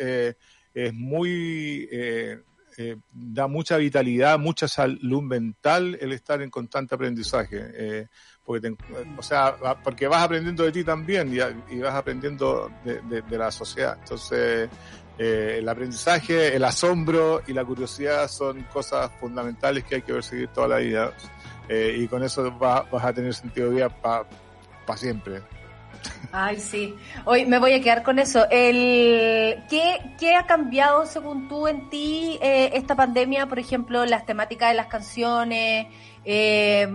Eh, 0.00 0.34
es 0.74 0.94
muy, 0.94 1.88
eh, 1.90 2.40
eh, 2.76 2.96
da 3.12 3.48
mucha 3.48 3.76
vitalidad, 3.76 4.38
mucha 4.38 4.68
salud 4.68 5.22
mental 5.22 5.98
el 6.00 6.12
estar 6.12 6.40
en 6.42 6.50
constante 6.50 6.94
aprendizaje. 6.94 7.58
Eh, 7.74 8.06
porque 8.44 8.70
te, 8.70 8.76
o 9.16 9.22
sea, 9.22 9.56
porque 9.82 10.06
vas 10.06 10.22
aprendiendo 10.22 10.64
de 10.64 10.72
ti 10.72 10.84
también 10.84 11.34
y, 11.34 11.74
y 11.74 11.80
vas 11.80 11.94
aprendiendo 11.94 12.70
de, 12.84 13.00
de, 13.02 13.22
de, 13.22 13.38
la 13.38 13.50
sociedad. 13.50 13.98
Entonces, 14.00 14.70
el 15.18 15.68
aprendizaje, 15.68 16.54
el 16.54 16.64
asombro 16.64 17.42
y 17.46 17.52
la 17.52 17.64
curiosidad 17.64 18.28
son 18.28 18.62
cosas 18.72 19.10
fundamentales 19.20 19.84
que 19.84 19.96
hay 19.96 20.02
que 20.02 20.14
perseguir 20.14 20.48
toda 20.48 20.68
la 20.68 20.76
vida. 20.78 21.12
y 21.68 22.06
con 22.06 22.22
eso 22.22 22.50
vas, 22.52 22.90
vas 22.90 23.04
a 23.04 23.12
tener 23.12 23.34
sentido 23.34 23.68
de 23.68 23.74
vida 23.74 23.88
para 23.90 24.24
pa 24.86 24.96
siempre. 24.96 25.42
Ay, 26.30 26.60
sí. 26.60 26.94
Hoy 27.24 27.46
me 27.46 27.58
voy 27.58 27.72
a 27.72 27.80
quedar 27.80 28.02
con 28.02 28.18
eso. 28.18 28.46
¿qué, 28.50 29.98
¿Qué 30.18 30.34
ha 30.34 30.46
cambiado, 30.46 31.06
según 31.06 31.48
tú, 31.48 31.66
en 31.66 31.88
ti 31.88 32.38
eh, 32.42 32.70
esta 32.74 32.94
pandemia? 32.94 33.46
Por 33.46 33.58
ejemplo, 33.58 34.04
las 34.04 34.26
temáticas 34.26 34.70
de 34.70 34.76
las 34.76 34.88
canciones, 34.88 35.86
eh, 36.24 36.88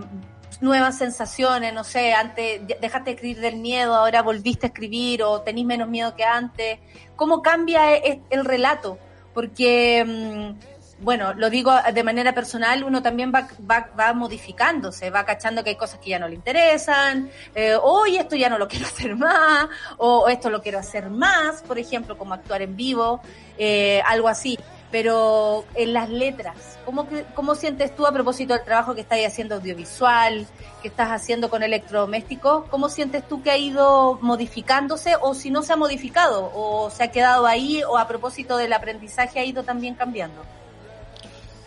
nuevas 0.60 0.98
sensaciones, 0.98 1.74
no 1.74 1.82
sé, 1.82 2.14
antes 2.14 2.60
dejaste 2.80 3.10
de 3.10 3.14
escribir 3.16 3.40
del 3.40 3.56
miedo, 3.56 3.94
ahora 3.94 4.22
volviste 4.22 4.66
a 4.66 4.68
escribir 4.68 5.22
o 5.24 5.40
tenés 5.40 5.64
menos 5.64 5.88
miedo 5.88 6.14
que 6.14 6.24
antes. 6.24 6.78
¿Cómo 7.16 7.42
cambia 7.42 7.96
el, 7.96 8.22
el 8.30 8.44
relato? 8.44 8.98
Porque... 9.32 10.04
Mmm, 10.06 10.73
bueno, 11.00 11.34
lo 11.34 11.50
digo 11.50 11.72
de 11.92 12.02
manera 12.04 12.32
personal, 12.34 12.84
uno 12.84 13.02
también 13.02 13.32
va, 13.34 13.48
va, 13.68 13.88
va 13.98 14.12
modificándose, 14.12 15.10
va 15.10 15.24
cachando 15.24 15.64
que 15.64 15.70
hay 15.70 15.76
cosas 15.76 15.98
que 15.98 16.10
ya 16.10 16.18
no 16.18 16.28
le 16.28 16.36
interesan, 16.36 17.30
eh, 17.54 17.76
hoy 17.80 18.16
esto 18.16 18.36
ya 18.36 18.48
no 18.48 18.58
lo 18.58 18.68
quiero 18.68 18.86
hacer 18.86 19.16
más, 19.16 19.66
o 19.98 20.28
esto 20.28 20.50
lo 20.50 20.62
quiero 20.62 20.78
hacer 20.78 21.10
más, 21.10 21.62
por 21.62 21.78
ejemplo, 21.78 22.16
como 22.16 22.34
actuar 22.34 22.62
en 22.62 22.76
vivo, 22.76 23.20
eh, 23.58 24.02
algo 24.06 24.28
así. 24.28 24.58
Pero 24.90 25.64
en 25.74 25.92
las 25.92 26.08
letras, 26.08 26.78
¿cómo, 26.84 27.08
¿cómo 27.34 27.56
sientes 27.56 27.96
tú 27.96 28.06
a 28.06 28.12
propósito 28.12 28.54
del 28.54 28.62
trabajo 28.62 28.94
que 28.94 29.00
estás 29.00 29.18
haciendo 29.26 29.56
audiovisual, 29.56 30.46
que 30.82 30.86
estás 30.86 31.08
haciendo 31.10 31.50
con 31.50 31.64
electrodomésticos? 31.64 32.68
¿Cómo 32.68 32.88
sientes 32.88 33.26
tú 33.26 33.42
que 33.42 33.50
ha 33.50 33.56
ido 33.56 34.20
modificándose 34.22 35.16
o 35.20 35.34
si 35.34 35.50
no 35.50 35.62
se 35.64 35.72
ha 35.72 35.76
modificado 35.76 36.48
o 36.54 36.90
se 36.90 37.02
ha 37.02 37.10
quedado 37.10 37.44
ahí 37.46 37.82
o 37.82 37.98
a 37.98 38.06
propósito 38.06 38.56
del 38.56 38.72
aprendizaje 38.72 39.40
ha 39.40 39.44
ido 39.44 39.64
también 39.64 39.96
cambiando? 39.96 40.44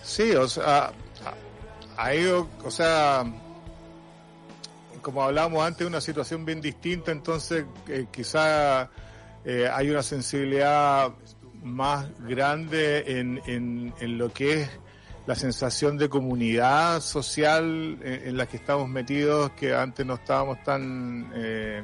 Sí, 0.07 0.31
o 0.31 0.47
sea, 0.47 0.93
ido, 2.15 2.47
o 2.63 2.71
sea, 2.71 3.25
como 5.01 5.21
hablábamos 5.21 5.67
antes, 5.67 5.85
una 5.85 5.99
situación 5.99 6.45
bien 6.45 6.61
distinta, 6.61 7.11
entonces 7.11 7.65
eh, 7.89 8.07
quizá 8.09 8.89
eh, 9.43 9.69
hay 9.71 9.89
una 9.89 10.01
sensibilidad 10.01 11.11
más 11.61 12.07
grande 12.19 13.19
en, 13.19 13.41
en, 13.99 14.17
lo 14.17 14.31
que 14.31 14.61
es 14.61 14.69
la 15.25 15.35
sensación 15.35 15.97
de 15.97 16.07
comunidad 16.07 17.01
social 17.01 17.99
en, 18.01 18.29
en, 18.29 18.37
la 18.37 18.45
que 18.45 18.55
estamos 18.55 18.87
metidos, 18.87 19.51
que 19.51 19.75
antes 19.75 20.05
no 20.05 20.13
estábamos 20.13 20.63
tan, 20.63 21.29
eh, 21.35 21.83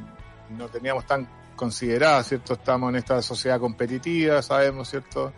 no 0.50 0.70
teníamos 0.70 1.06
tan 1.06 1.28
considerada, 1.58 2.24
¿cierto? 2.24 2.54
Estamos 2.54 2.90
en 2.90 2.96
esta 2.96 3.22
sociedad 3.22 3.60
competitiva, 3.60 4.42
sabemos, 4.42 4.90
¿cierto? 4.90 5.34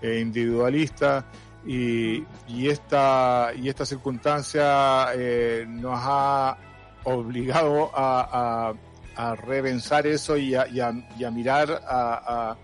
Eh, 0.00 0.20
individualista 0.20 1.26
y, 1.66 2.24
y, 2.48 2.68
esta, 2.68 3.52
y 3.56 3.68
esta 3.68 3.84
circunstancia 3.84 5.08
eh, 5.14 5.64
nos 5.68 5.98
ha 6.02 6.56
obligado 7.04 7.90
a, 7.94 8.72
a, 9.16 9.30
a 9.30 9.34
repensar 9.36 10.06
eso 10.06 10.36
y 10.36 10.54
a, 10.54 10.66
y 10.68 10.80
a, 10.80 10.92
y 11.18 11.24
a 11.24 11.30
mirar 11.30 11.82
a, 11.86 12.56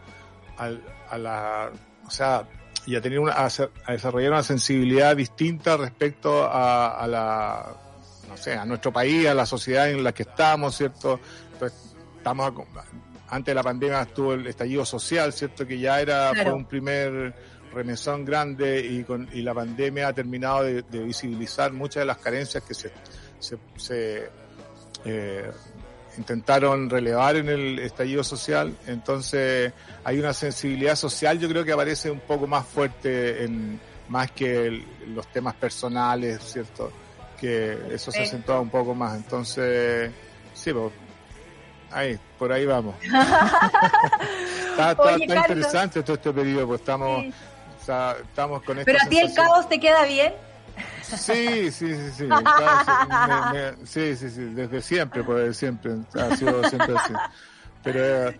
a, 0.56 1.18
la, 1.18 1.70
o 2.06 2.10
sea, 2.10 2.48
y 2.86 2.96
a 2.96 3.00
tener 3.00 3.18
una, 3.18 3.32
a, 3.32 3.48
desarrollar 3.92 4.32
una 4.32 4.42
sensibilidad 4.42 5.16
distinta 5.16 5.76
respecto 5.76 6.44
a, 6.44 6.96
a 6.98 7.06
la, 7.06 7.76
no 8.28 8.36
sé, 8.36 8.54
a 8.54 8.64
nuestro 8.64 8.92
país, 8.92 9.26
a 9.26 9.34
la 9.34 9.46
sociedad 9.46 9.90
en 9.90 10.02
la 10.02 10.12
que 10.12 10.22
estamos, 10.22 10.76
¿cierto? 10.76 11.20
Entonces, 11.52 11.96
estamos, 12.16 12.52
antes 13.28 13.52
de 13.52 13.54
la 13.54 13.62
pandemia 13.62 14.02
estuvo 14.02 14.34
el 14.34 14.46
estallido 14.46 14.84
social, 14.84 15.32
¿cierto? 15.32 15.66
Que 15.66 15.78
ya 15.78 16.00
era 16.00 16.32
fue 16.34 16.52
un 16.52 16.64
primer 16.64 17.34
remesón 17.76 18.24
grande 18.24 18.80
y, 18.80 19.04
con, 19.04 19.28
y 19.32 19.42
la 19.42 19.52
pandemia 19.52 20.08
ha 20.08 20.12
terminado 20.12 20.62
de, 20.62 20.82
visibilizar 21.04 21.72
muchas 21.72 22.00
de 22.00 22.06
las 22.06 22.16
carencias 22.18 22.64
que 22.64 22.74
se, 22.74 22.90
se, 23.76 24.30
eh, 25.04 25.50
intentaron 26.16 26.88
relevar 26.88 27.36
en 27.36 27.50
el 27.50 27.78
estallido 27.78 28.24
social. 28.24 28.74
Entonces 28.86 29.72
hay 30.02 30.18
una 30.18 30.32
sensibilidad 30.32 30.96
social, 30.96 31.38
yo 31.38 31.48
creo 31.48 31.64
que 31.64 31.72
aparece 31.72 32.10
un 32.10 32.20
poco 32.20 32.46
más 32.46 32.66
fuerte 32.66 33.44
en 33.44 33.78
más 34.08 34.30
que 34.30 34.82
los 35.08 35.26
temas 35.28 35.54
personales, 35.54 36.42
¿cierto? 36.42 36.90
Que 37.38 37.78
eso 37.90 38.10
se 38.10 38.22
acentúa 38.22 38.60
un 38.60 38.70
poco 38.70 38.94
más. 38.94 39.16
Entonces, 39.16 40.10
sí, 40.54 40.72
pues, 40.72 40.92
ahí, 41.90 42.18
por 42.38 42.52
ahí 42.52 42.64
vamos. 42.64 42.94
está, 44.70 45.18
interesante 45.18 46.02
todo 46.02 46.14
este 46.14 46.32
periodo, 46.32 46.68
pues 46.68 46.80
estamos, 46.80 47.26
estamos 47.88 48.62
con 48.62 48.78
Pero 48.84 48.98
a 49.02 49.08
ti 49.08 49.18
el 49.18 49.32
caos 49.34 49.68
te 49.68 49.78
queda 49.78 50.04
bien. 50.04 50.34
Sí, 51.02 51.70
sí, 51.70 51.94
sí, 51.94 52.10
sí. 52.16 52.28
sí, 53.84 54.16
sí, 54.16 54.30
sí, 54.30 54.44
desde 54.54 54.82
siempre, 54.82 55.22
pues 55.22 55.56
siempre, 55.56 55.92
ha 56.14 56.36
sido 56.36 56.62
siempre 56.68 56.96
así. 56.96 57.12
Pero 57.82 58.34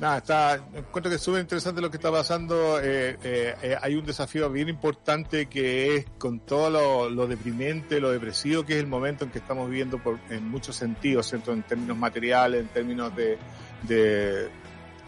nada, 0.00 0.18
está, 0.18 0.54
encuentro 0.54 1.10
que 1.10 1.16
es 1.16 1.22
súper 1.22 1.40
interesante 1.40 1.80
lo 1.80 1.90
que 1.90 1.96
está 1.96 2.10
pasando. 2.10 2.78
Eh, 2.80 3.18
eh, 3.22 3.54
eh, 3.62 3.76
hay 3.80 3.96
un 3.96 4.06
desafío 4.06 4.50
bien 4.50 4.68
importante 4.68 5.46
que 5.46 5.96
es 5.96 6.06
con 6.18 6.40
todo 6.40 6.70
lo, 6.70 7.10
lo, 7.10 7.26
deprimente, 7.26 8.00
lo 8.00 8.10
depresivo 8.10 8.64
que 8.64 8.74
es 8.74 8.80
el 8.80 8.86
momento 8.86 9.24
en 9.24 9.30
que 9.30 9.38
estamos 9.38 9.68
viviendo 9.68 9.98
por, 9.98 10.18
en 10.30 10.48
muchos 10.48 10.76
sentidos, 10.76 11.28
¿cierto? 11.28 11.52
En 11.52 11.62
términos 11.62 11.96
materiales, 11.96 12.60
en 12.60 12.68
términos 12.68 13.14
de, 13.16 13.38
de, 13.82 14.48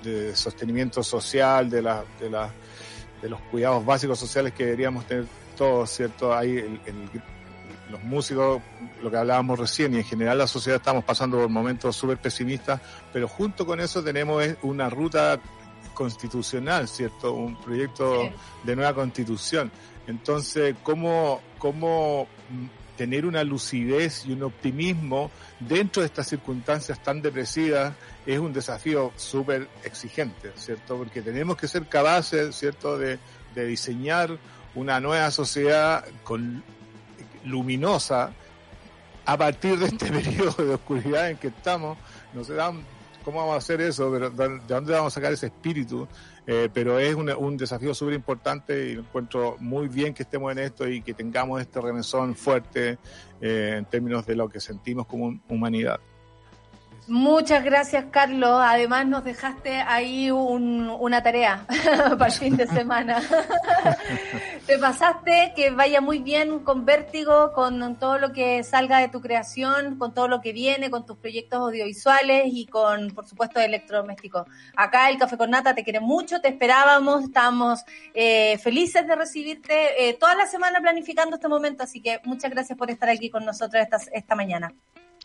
de 0.03 0.35
sostenimiento 0.35 1.03
social, 1.03 1.71
de, 1.71 1.83
la, 1.83 2.05
de, 2.21 2.31
la, 2.31 2.51
de 3.23 3.29
los 3.29 3.41
cuidados 3.43 3.85
básicos 3.85 4.19
sociales 4.19 4.53
que 4.53 4.65
deberíamos 4.65 5.07
tener 5.07 5.27
todos, 5.57 5.91
¿cierto? 5.91 6.35
Hay 6.35 6.59
el, 6.59 6.81
los 7.91 8.03
músicos, 8.03 8.61
lo 9.03 9.11
que 9.11 9.17
hablábamos 9.17 9.59
recién, 9.59 9.95
y 9.95 9.99
en 9.99 10.05
general 10.05 10.39
la 10.39 10.47
sociedad 10.47 10.79
estamos 10.79 11.05
pasando 11.05 11.39
por 11.39 11.49
momentos 11.49 11.97
súper 11.97 12.19
pesimistas, 12.19 12.81
pero 13.13 13.29
junto 13.29 13.65
con 13.65 13.81
eso 13.81 14.03
tenemos 14.03 14.45
una 14.63 14.91
ruta 14.91 15.41
constitucional, 15.95 16.89
¿cierto? 16.89 17.33
Un 17.33 17.57
proyecto 17.57 18.29
de 18.65 18.77
nueva 18.77 18.95
constitución. 18.95 19.71
Entonces, 20.07 20.77
¿cómo, 20.83 21.41
¿cómo 21.59 22.29
tener 22.97 23.27
una 23.27 23.45
lucidez 23.45 24.25
y 24.27 24.33
un 24.33 24.43
optimismo 24.45 25.31
dentro 25.61 26.03
de 26.03 26.07
estas 26.07 26.29
circunstancias 26.29 27.03
tan 27.03 27.21
depresivas 27.23 27.95
es 28.25 28.39
un 28.39 28.53
desafío 28.53 29.13
súper 29.17 29.69
exigente, 29.85 30.53
¿cierto? 30.57 30.97
Porque 30.97 31.23
tenemos 31.23 31.57
que 31.57 31.69
ser 31.69 31.87
capaces, 31.87 32.57
¿cierto?, 32.57 32.99
de, 32.99 33.19
de 33.55 33.67
diseñar 33.67 34.37
una 34.75 35.01
nueva 35.01 35.31
sociedad 35.31 36.05
con, 36.25 36.63
luminosa 37.47 38.33
a 39.25 39.37
partir 39.37 39.79
de 39.79 39.87
este 39.87 40.07
periodo 40.13 40.65
de 40.65 40.75
oscuridad 40.75 41.31
en 41.31 41.39
que 41.39 41.49
estamos. 41.49 41.97
No 42.35 42.45
sé 42.45 42.55
cómo 43.25 43.39
vamos 43.39 43.55
a 43.55 43.59
hacer 43.59 43.81
eso, 43.81 44.11
pero 44.13 44.31
de 44.31 44.61
dónde 44.67 44.93
vamos 44.93 45.13
a 45.13 45.15
sacar 45.15 45.33
ese 45.33 45.47
espíritu. 45.47 46.07
Eh, 46.47 46.69
pero 46.73 46.99
es 47.01 47.15
un, 47.15 47.57
desafío 47.57 47.93
súper 47.93 48.15
importante 48.15 48.93
y 48.93 48.93
encuentro 48.93 49.57
muy 49.59 49.89
bien 49.89 50.15
que 50.15 50.23
estemos 50.23 50.53
en 50.53 50.61
esto 50.61 50.89
y 50.89 51.03
que 51.03 51.13
tengamos 51.13 51.61
este 51.61 51.81
remesón 51.81 52.37
fuerte 52.37 52.99
eh, 53.41 53.75
en 53.79 53.85
términos 53.87 54.25
de 54.27 54.37
lo 54.37 54.49
que 54.49 54.61
sentimos 54.61 55.07
como 55.07 55.41
humanidad. 55.49 55.99
Muchas 57.09 57.63
gracias, 57.63 58.07
Carlos. 58.11 58.59
Además, 58.61 59.07
nos 59.07 59.23
dejaste 59.23 59.77
ahí 59.77 60.29
una 60.33 61.23
tarea 61.23 61.65
para 62.19 62.27
el 62.27 62.33
fin 62.33 62.57
de 62.57 62.67
semana. 62.67 63.23
Te 64.67 64.77
pasaste, 64.79 65.53
que 65.55 65.71
vaya 65.71 66.01
muy 66.01 66.19
bien 66.19 66.59
con 66.61 66.85
Vértigo, 66.85 67.53
con 67.53 67.97
todo 67.97 68.19
lo 68.19 68.33
que 68.33 68.65
salga 68.65 68.99
de 68.99 69.09
tu 69.09 69.21
creación, 69.21 69.99
con 69.99 70.15
todo 70.15 70.27
lo 70.27 70.41
que 70.41 70.53
viene, 70.53 70.91
con 70.91 71.07
tus 71.07 71.17
proyectos 71.19 71.61
audiovisuales 71.61 72.47
y 72.47 72.67
con, 72.67 73.13
por 73.13 73.25
supuesto, 73.25 73.61
electrodomésticos. 73.61 74.49
Acá 74.75 75.09
el 75.09 75.17
Café 75.17 75.37
con 75.37 75.51
Nata 75.51 75.77
te 75.77 75.85
quiere 75.85 76.01
mucho, 76.01 76.41
te 76.41 76.49
esperábamos, 76.49 77.23
estamos 77.23 77.85
eh, 78.15 78.59
felices 78.59 79.07
de 79.07 79.15
recibirte 79.15 80.09
eh, 80.09 80.15
toda 80.15 80.35
la 80.35 80.47
semana 80.47 80.81
planificando 80.81 81.37
este 81.37 81.47
momento, 81.47 81.85
así 81.85 82.03
que 82.03 82.21
muchas 82.25 82.51
gracias 82.51 82.77
por 82.77 82.91
estar 82.91 83.09
aquí 83.09 83.31
con 83.31 83.45
nosotros 83.45 83.81
esta, 83.81 83.99
esta 84.13 84.35
mañana. 84.35 84.75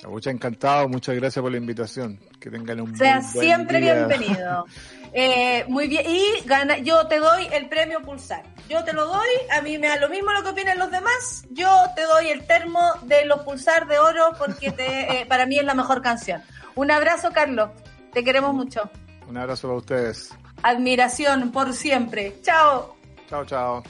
Muchas 0.08 0.34
encantado, 0.34 0.90
muchas 0.90 1.16
gracias 1.16 1.42
por 1.42 1.52
la 1.52 1.58
invitación. 1.58 2.20
Que 2.40 2.50
tengan 2.50 2.82
un 2.82 2.98
Sea 2.98 3.22
siempre 3.22 3.80
bienvenido. 3.80 4.66
Eh, 5.14 5.66
muy 5.68 5.90
bien, 5.90 6.06
y 6.08 6.24
gana, 6.46 6.78
yo 6.78 7.06
te 7.08 7.20
doy 7.20 7.46
el 7.52 7.68
premio 7.68 8.02
Pulsar. 8.02 8.44
Yo 8.70 8.82
te 8.86 8.94
lo 8.94 9.08
doy, 9.08 9.28
a 9.52 9.62
mí 9.62 9.78
me 9.78 9.90
da 9.90 9.98
lo 9.98 10.08
mismo 10.08 10.32
lo 10.32 10.42
que 10.42 10.52
opinen 10.52 10.80
los 10.80 10.90
demás. 10.90 11.44
Yo 11.50 11.70
te 11.98 12.04
doy 12.04 12.30
el 12.30 12.48
termo 12.48 12.80
de 13.04 13.26
los 13.26 13.42
Pulsar 13.42 13.88
de 13.88 14.00
Oro 14.00 14.30
porque 14.38 14.72
te, 14.72 15.20
eh, 15.20 15.26
para 15.26 15.46
mí 15.46 15.60
es 15.60 15.66
la 15.66 15.74
mejor 15.74 16.02
canción. 16.02 16.42
Un 16.76 16.92
abrazo, 16.92 17.32
Carlos. 17.34 17.72
Te 18.14 18.24
queremos 18.24 18.54
mucho. 18.54 18.90
Un 19.28 19.38
abrazo 19.38 19.68
para 19.68 19.80
ustedes. 19.80 20.30
Admiración 20.64 21.52
por 21.52 21.74
siempre. 21.74 22.38
Chao. 22.42 22.96
Chao, 23.30 23.44
chao. 23.46 23.84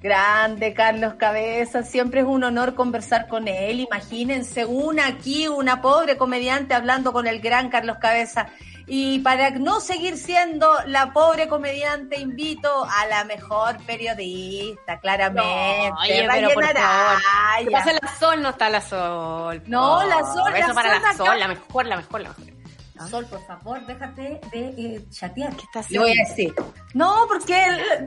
Grande 0.00 0.72
Carlos 0.72 1.14
Cabeza, 1.14 1.82
siempre 1.82 2.20
es 2.20 2.26
un 2.26 2.42
honor 2.42 2.74
conversar 2.74 3.28
con 3.28 3.48
él. 3.48 3.80
Imagínense 3.80 4.64
una 4.64 5.06
aquí, 5.06 5.46
una 5.46 5.82
pobre 5.82 6.16
comediante 6.16 6.72
hablando 6.72 7.12
con 7.12 7.26
el 7.26 7.40
gran 7.40 7.68
Carlos 7.68 7.98
Cabeza. 8.00 8.48
Y 8.86 9.20
para 9.20 9.50
no 9.50 9.80
seguir 9.80 10.16
siendo 10.16 10.68
la 10.86 11.12
pobre 11.12 11.48
comediante, 11.48 12.18
invito 12.18 12.84
a 12.84 13.06
la 13.06 13.24
mejor 13.24 13.76
periodista, 13.84 14.98
claramente. 14.98 15.90
No, 15.90 15.96
oye, 16.00 16.26
pero 16.28 16.50
por 16.50 16.64
favor. 16.64 17.22
¿Qué 17.58 17.70
pasa 17.70 17.92
la 17.92 18.18
Sol? 18.18 18.42
No 18.42 18.48
está 18.48 18.70
la 18.70 18.80
Sol. 18.80 19.62
No, 19.66 20.04
la 20.04 20.20
Sol. 20.20 20.56
Eso 20.56 20.74
para 20.74 20.98
la 20.98 21.12
Sol, 21.12 21.38
la 21.38 21.46
mejor, 21.46 21.86
la 21.86 21.96
mejor, 21.98 22.20
la 22.22 22.28
mejor. 22.30 22.59
¿Ah? 23.00 23.08
Sol, 23.08 23.24
por 23.24 23.42
favor, 23.46 23.86
déjate 23.86 24.40
de 24.52 24.74
eh, 24.76 25.04
chatear. 25.08 25.56
¿Qué 25.56 25.62
estás 25.62 25.86
haciendo? 25.86 26.06
Le 26.06 26.12
voy 26.12 26.20
a 26.20 26.28
decir. 26.28 26.54
No, 26.92 27.24
porque, 27.26 27.64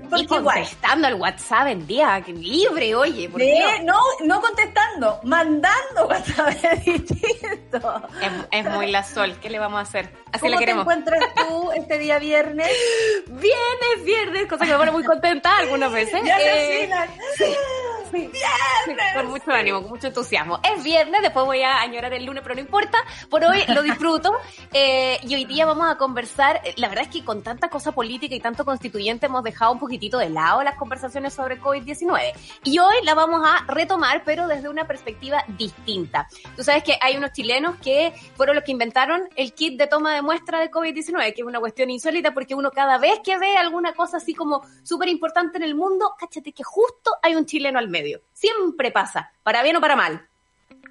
porque 0.07 0.23
y 0.23 0.27
contestando 0.27 1.07
al 1.07 1.15
WhatsApp 1.15 1.67
en 1.69 1.87
día 1.87 2.19
libre, 2.27 2.93
oye. 2.93 3.27
¿por 3.27 3.41
no, 3.83 3.97
no 4.23 4.39
contestando, 4.39 5.19
mandando 5.23 6.05
WhatsApp 6.07 6.49
es 6.63 6.85
distinto. 6.85 8.03
Es, 8.51 8.65
muy 8.69 8.91
la 8.91 9.03
Sol, 9.03 9.35
¿qué 9.41 9.49
le 9.49 9.57
vamos 9.57 9.79
a 9.79 9.81
hacer? 9.81 10.11
Así 10.31 10.41
¿Cómo 10.41 10.51
le 10.51 10.57
queremos. 10.59 10.85
te 10.85 10.93
encuentras 10.93 11.23
tú 11.35 11.71
este 11.71 11.97
día 11.97 12.19
viernes? 12.19 12.69
Bien, 13.27 13.97
es 13.97 14.03
viernes, 14.03 14.45
cosa 14.47 14.65
que 14.65 14.73
me 14.73 14.77
pone 14.77 14.91
muy 14.91 15.03
contenta 15.03 15.57
algunas 15.57 15.91
veces. 15.91 16.21
Ya 16.23 16.39
eh, 16.39 16.87
sí. 17.35 17.45
¡Viernes! 18.13 19.13
Con 19.15 19.27
mucho 19.27 19.51
ánimo, 19.51 19.81
con 19.81 19.89
mucho 19.89 20.07
entusiasmo. 20.07 20.59
Es 20.63 20.83
viernes, 20.83 21.21
después 21.23 21.45
voy 21.45 21.61
a 21.63 21.81
añorar 21.81 22.13
el 22.13 22.25
lunes, 22.25 22.43
pero 22.43 22.53
no 22.53 22.61
importa. 22.61 22.99
Por 23.29 23.43
hoy 23.43 23.63
lo 23.67 23.81
disfruto. 23.81 24.33
Eh, 24.75 25.19
y 25.23 25.35
hoy 25.35 25.45
día 25.45 25.67
vamos 25.67 25.87
a 25.87 25.97
conversar. 25.97 26.59
La 26.77 26.89
verdad 26.89 27.03
es 27.05 27.11
que 27.11 27.23
con 27.23 27.43
tanta 27.43 27.69
cosa 27.69 27.91
política 27.91 28.33
y 28.33 28.39
tanto 28.39 28.65
constituyente 28.65 29.27
hemos 29.27 29.43
dejado 29.43 29.71
un 29.71 29.77
poquitito 29.77 30.17
de 30.17 30.31
lado 30.31 30.63
las 30.63 30.75
conversaciones 30.75 31.33
sobre 31.33 31.61
COVID-19. 31.61 32.33
Y 32.63 32.79
hoy 32.79 32.95
la 33.03 33.13
vamos 33.13 33.43
a 33.45 33.65
retomar, 33.71 34.23
pero 34.25 34.47
desde 34.47 34.69
una 34.69 34.87
perspectiva 34.87 35.43
distinta. 35.47 36.27
Tú 36.55 36.63
sabes 36.63 36.83
que 36.83 36.97
hay 37.01 37.17
unos 37.17 37.33
chilenos 37.33 37.75
que 37.77 38.13
fueron 38.35 38.55
los 38.55 38.65
que 38.65 38.71
inventaron 38.71 39.29
el 39.35 39.53
kit 39.53 39.77
de 39.77 39.85
toma 39.85 40.15
de 40.15 40.23
muestra 40.23 40.59
de 40.59 40.71
COVID-19, 40.71 41.33
que 41.35 41.41
es 41.41 41.47
una 41.47 41.59
cuestión 41.59 41.91
insólita 41.91 42.33
porque 42.33 42.55
uno 42.55 42.71
cada 42.71 42.97
vez 42.97 43.19
que 43.23 43.37
ve 43.37 43.55
alguna 43.57 43.93
cosa 43.93 44.17
así 44.17 44.33
como 44.33 44.63
súper 44.81 45.09
importante 45.09 45.57
en 45.57 45.63
el 45.63 45.75
mundo, 45.75 46.15
cáchate 46.17 46.51
que 46.51 46.63
justo 46.63 47.11
hay 47.21 47.35
un 47.35 47.45
chileno 47.45 47.77
al 47.77 47.89
medio. 47.89 48.02
Siempre 48.33 48.91
pasa, 48.91 49.31
para 49.43 49.63
bien 49.63 49.75
o 49.75 49.81
para 49.81 49.95
mal. 49.95 50.27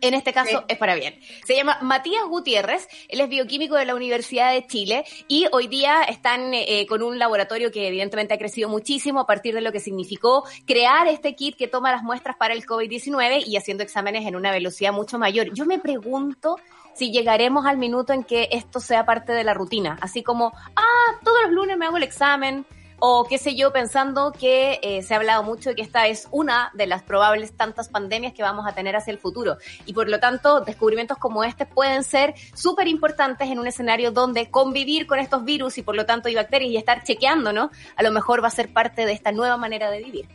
En 0.03 0.15
este 0.15 0.33
caso 0.33 0.65
es 0.67 0.79
para 0.79 0.97
bien. 0.97 1.21
Se 1.47 1.55
llama 1.55 1.79
Matías 1.81 2.25
Gutiérrez, 2.29 2.89
él 3.09 3.21
es 3.21 3.29
bioquímico 3.29 3.77
de 3.77 3.85
la 3.85 3.95
Universidad 3.95 4.53
de 4.53 4.67
Chile 4.67 5.05
y 5.29 5.47
hoy 5.53 5.69
día 5.69 6.03
están 6.03 6.53
eh, 6.55 6.87
con 6.89 7.05
un 7.05 7.21
laboratorio 7.21 7.71
que 7.71 7.87
evidentemente 7.87 8.35
ha 8.35 8.39
crecido 8.39 8.69
muchísimo 8.69 9.21
a 9.21 9.27
partir 9.27 9.55
de 9.55 9.61
lo 9.61 9.71
que 9.71 9.79
significó 9.79 10.45
crear 10.67 11.07
este 11.07 11.37
kit 11.37 11.57
que 11.57 11.69
toma 11.69 11.93
las 11.93 12.03
muestras 12.03 12.37
para 12.37 12.53
el 12.53 12.67
COVID-19 12.67 13.45
y 13.47 13.57
haciendo 13.57 13.85
exámenes 13.85 14.27
en 14.27 14.35
una 14.35 14.51
velocidad 14.51 14.93
mucho 14.93 15.21
mayor. 15.21 15.55
Yo 15.55 15.67
me 15.67 15.79
pregunto 15.79 16.57
si 16.95 17.13
llegaremos 17.13 17.65
al 17.65 17.79
minuto 17.79 18.13
en 18.13 18.25
que 18.25 18.49
esto 18.51 18.81
sea 18.81 19.07
parte 19.07 19.33
de 19.33 19.45
la 19.45 19.55
rutina, 19.55 19.99
así 20.01 20.25
como, 20.25 20.53
ah, 20.75 21.21
todos 21.23 21.43
los 21.45 21.53
lunes 21.53 21.79
me 21.79 21.87
hago 21.87 21.97
el 21.97 22.03
examen, 22.03 22.67
o 23.05 23.24
qué 23.24 23.37
sé 23.37 23.57
yo, 23.57 23.73
pensando 23.73 24.31
que 24.31 24.79
eh, 24.81 25.03
se 25.03 25.12
ha 25.12 25.16
hablado 25.16 25.43
mucho 25.43 25.70
de 25.70 25.74
que 25.74 25.83
esta 25.83 26.07
es 26.07 26.29
una 26.31 26.70
de 26.74 26.87
las 26.87 27.03
probables 27.03 27.53
tantas 27.53 27.89
pandemias 27.89 28.33
que 28.33 28.45
vamos 28.45 28.65
a 28.65 28.77
tener 28.77 28.95
hacia 28.95 29.11
el 29.11 29.19
futuro. 29.19 29.57
Y 29.87 29.93
por 29.93 30.09
lo 30.09 30.20
tanto, 30.20 30.61
descubrimientos 30.61 31.19
como 31.19 31.43
este 31.43 31.66
pueden 31.66 32.05
ser 32.05 32.35
súper 32.55 32.87
importantes 32.87 33.51
en 33.51 33.59
un 33.59 33.66
escenario 33.66 34.12
donde 34.12 34.53
convivir 34.53 35.09
con 35.09 35.19
estos 35.19 35.45
virus 35.45 35.79
y 35.79 35.83
por 35.83 35.97
lo 35.97 36.07
tanto 36.07 36.29
y 36.29 36.37
bacterias 36.37 36.70
y 36.70 36.77
estar 36.77 37.03
chequeando, 37.03 37.53
¿no? 37.53 37.73
A 37.97 38.05
lo 38.05 38.12
mejor 38.12 38.41
va 38.41 38.47
a 38.47 38.53
ser 38.53 38.73
parte 38.73 39.05
de 39.05 39.11
esta 39.11 39.33
nueva 39.33 39.57
manera 39.57 39.91
de 39.91 40.01
vivir. 40.01 40.29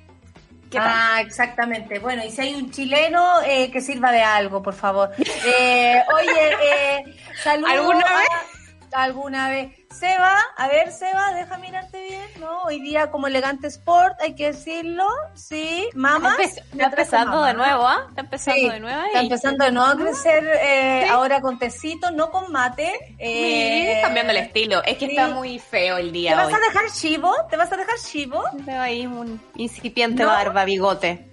Ah, 0.78 1.22
exactamente. 1.22 2.00
Bueno, 2.00 2.26
y 2.26 2.32
si 2.32 2.42
hay 2.42 2.56
un 2.56 2.70
chileno 2.70 3.42
eh, 3.46 3.72
que 3.72 3.80
sirva 3.80 4.12
de 4.12 4.24
algo, 4.24 4.62
por 4.62 4.74
favor. 4.74 5.12
Eh, 5.46 6.04
oye, 6.14 6.54
eh, 6.62 7.16
saludos. 7.42 7.72
¿Alguna 7.72 8.04
vez? 8.04 8.57
Alguna 8.94 9.50
vez. 9.50 9.74
Seba, 9.92 10.38
a 10.58 10.68
ver, 10.68 10.92
Seba, 10.92 11.34
deja 11.34 11.58
mirarte 11.58 12.02
bien, 12.02 12.26
¿no? 12.40 12.64
Hoy 12.64 12.80
día 12.82 13.10
como 13.12 13.28
elegante 13.28 13.68
sport, 13.68 14.16
hay 14.22 14.34
que 14.36 14.48
decirlo, 14.48 15.06
sí, 15.34 15.90
mamá. 15.94 16.36
Está 16.40 16.62
empe- 16.62 16.66
está 16.72 16.86
empezando 16.86 17.44
de 17.44 17.54
nuevo, 17.54 17.88
¿ah? 17.88 18.06
Está 18.10 18.22
empezando 18.22 18.60
Sí, 18.62 18.70
de 18.70 18.80
nuevo 18.80 19.00
ahí. 19.02 19.08
Está 19.08 19.20
empezando 19.22 19.66
de 19.66 19.72
nuevo 19.72 19.90
a 19.92 19.96
crecer 19.98 20.46
eh, 20.62 21.02
Sí. 21.04 21.10
ahora 21.10 21.42
con 21.42 21.60
tecito, 21.60 22.12
no 22.12 22.32
con 22.32 22.52
mate. 22.52 22.92
Sí, 23.08 23.16
Eh, 23.20 24.00
cambiando 24.02 24.32
el 24.32 24.38
estilo. 24.38 24.84
Es 24.84 24.98
que 24.98 25.06
sí. 25.08 25.12
está 25.12 25.28
muy 25.30 25.60
feo 25.60 25.98
el 25.98 26.08
¿Te 26.08 26.12
día 26.14 26.36
vas 26.36 26.48
hoy. 26.48 26.54
a 26.54 26.60
dejar 26.60 26.92
chivo? 26.92 27.34
¿Te 27.50 27.58
vas 27.58 27.72
a 27.72 27.78
dejar 27.78 27.96
chivo? 28.00 28.44
Veo 28.54 28.82
ahí 28.82 29.06
un 29.06 29.42
incipiente 29.56 30.24
No. 30.24 30.30
barba, 30.30 30.66
bigote. 30.66 31.30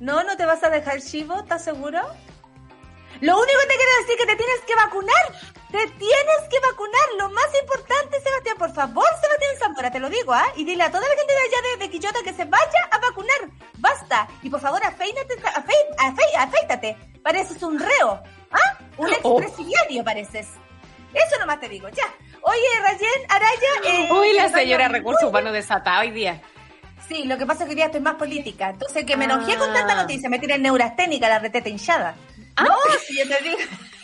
No, 0.00 0.22
no 0.22 0.36
te 0.36 0.46
vas 0.46 0.62
a 0.62 0.70
dejar 0.70 1.00
chivo, 1.00 1.36
¿estás 1.40 1.64
seguro? 1.64 2.00
Lo 3.20 3.36
único 3.36 3.58
que 3.62 3.66
te 3.66 3.74
quiero 3.74 3.92
decir 4.00 4.14
es 4.14 4.20
que 4.20 4.26
te 4.26 4.36
tienes 4.36 4.60
que 4.66 4.74
vacunar. 4.76 5.57
Te 5.70 5.78
tienes 5.86 6.40
que 6.50 6.58
vacunar. 6.60 7.02
Lo 7.18 7.30
más 7.30 7.46
importante, 7.62 8.20
Sebastián, 8.20 8.56
por 8.58 8.72
favor, 8.72 9.04
Sebastián 9.20 9.56
Zamora, 9.58 9.90
te 9.90 10.00
lo 10.00 10.08
digo, 10.08 10.32
¿ah? 10.32 10.46
Y 10.56 10.64
dile 10.64 10.82
a 10.84 10.90
toda 10.90 11.02
la 11.06 11.14
gente 11.14 11.32
de 11.34 11.40
allá 11.40 11.68
de, 11.78 11.84
de 11.84 11.90
Quillota 11.90 12.18
que 12.24 12.32
se 12.32 12.44
vaya 12.46 12.88
a 12.90 12.98
vacunar. 12.98 13.36
Basta. 13.76 14.28
Y 14.42 14.48
por 14.50 14.60
favor, 14.60 14.82
afeínate, 14.84 15.34
afei- 15.42 15.96
afei- 15.98 16.36
afeítate. 16.38 16.96
Pareces 17.22 17.62
un 17.62 17.78
reo. 17.78 18.22
¿Ah? 18.50 18.78
Un 18.96 19.10
Oh. 19.22 19.40
expresidiario 19.40 20.02
pareces. 20.02 20.46
Eso 21.12 21.38
nomás 21.40 21.60
te 21.60 21.68
digo, 21.68 21.88
ya. 21.90 22.04
Oye, 22.42 22.80
Rayen, 22.82 23.26
Araya... 23.28 23.68
eh, 23.84 24.08
Uy, 24.12 24.32
la 24.34 24.48
señora 24.48 24.88
Recursos. 24.88 25.24
Humanos 25.28 25.52
desatada 25.52 26.00
hoy 26.00 26.10
día. 26.12 26.40
Sí, 27.08 27.24
lo 27.24 27.36
que 27.36 27.44
pasa 27.46 27.60
es 27.62 27.66
que 27.66 27.70
hoy 27.70 27.76
día 27.76 27.86
estoy 27.86 28.00
más 28.00 28.14
política. 28.14 28.70
Entonces, 28.70 29.04
que 29.04 29.16
me 29.16 29.24
enojé 29.26 29.56
con 29.56 29.70
Ah. 29.70 29.74
tanta 29.74 29.94
noticia, 29.96 30.28
me 30.30 30.38
tienen 30.38 30.62
neurasténica, 30.62 31.28
la 31.28 31.38
reteta 31.38 31.68
hinchada. 31.68 32.14
No, 32.62 32.74
si 33.06 33.18
yo 33.18 33.28
te 33.28 33.42
digo. 33.44 33.58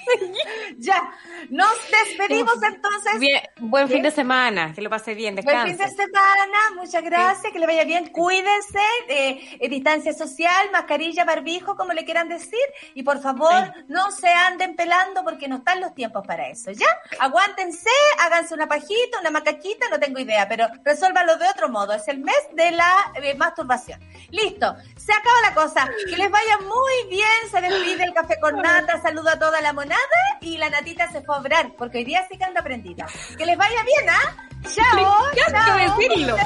ya, 0.78 1.12
nos 1.50 1.74
despedimos 1.90 2.54
entonces. 2.62 3.18
Bien, 3.18 3.42
buen 3.58 3.88
¿Qué? 3.88 3.94
fin 3.94 4.02
de 4.02 4.10
semana. 4.10 4.72
Que 4.74 4.82
lo 4.82 4.90
pase 4.90 5.14
bien, 5.14 5.34
Buen 5.34 5.44
descanse. 5.46 5.76
fin 5.76 5.78
de 5.78 6.04
semana, 6.04 6.58
muchas 6.76 7.02
gracias, 7.02 7.52
que 7.52 7.58
le 7.58 7.66
vaya 7.66 7.84
bien, 7.84 8.08
cuídense, 8.08 8.78
eh, 9.08 9.58
eh, 9.60 9.68
distancia 9.68 10.12
social, 10.12 10.70
mascarilla, 10.72 11.24
barbijo, 11.24 11.76
como 11.76 11.92
le 11.92 12.04
quieran 12.04 12.28
decir, 12.28 12.60
y 12.94 13.02
por 13.02 13.20
favor, 13.20 13.72
no 13.88 14.10
se 14.10 14.28
anden 14.28 14.76
pelando 14.76 15.22
porque 15.24 15.48
no 15.48 15.56
están 15.56 15.80
los 15.80 15.94
tiempos 15.94 16.26
para 16.26 16.48
eso, 16.48 16.70
¿ya? 16.72 16.86
Aguántense, 17.18 17.90
háganse 18.20 18.54
una 18.54 18.66
pajita, 18.68 19.20
una 19.20 19.30
macaquita, 19.30 19.86
no 19.90 19.98
tengo 19.98 20.18
idea, 20.20 20.48
pero 20.48 20.66
resuélvanlo 20.84 21.36
de 21.36 21.48
otro 21.48 21.68
modo, 21.68 21.92
es 21.92 22.06
el 22.08 22.18
mes 22.18 22.36
de 22.52 22.70
la 22.72 23.12
eh, 23.22 23.34
masturbación. 23.34 24.00
Listo, 24.30 24.74
se 24.96 25.12
acaba 25.12 25.40
la 25.42 25.54
cosa, 25.54 25.88
que 26.08 26.16
les 26.16 26.30
vaya 26.30 26.58
muy 26.58 27.10
bien, 27.10 27.50
se 27.50 27.60
despide 27.60 28.04
el 28.04 28.14
café 28.14 28.38
con 28.40 28.56
nata, 28.56 29.00
saludo 29.00 29.30
a 29.30 29.38
toda 29.38 29.60
la 29.60 29.72
monada, 29.72 29.93
y 30.40 30.58
la 30.58 30.70
natita 30.70 31.10
se 31.10 31.22
fue 31.22 31.36
a 31.36 31.40
obrar, 31.40 31.72
porque 31.76 31.98
hoy 31.98 32.04
día 32.04 32.26
sí 32.30 32.36
que 32.38 32.44
anda 32.44 32.62
prendida. 32.62 33.06
Que 33.36 33.46
les 33.46 33.56
vaya 33.56 33.82
bien, 33.84 34.10
¿ah? 34.10 34.36
Chao, 34.74 35.24
Me 35.34 35.40
encanta 35.40 35.64
chao. 35.66 35.98
decirlo. 35.98 36.36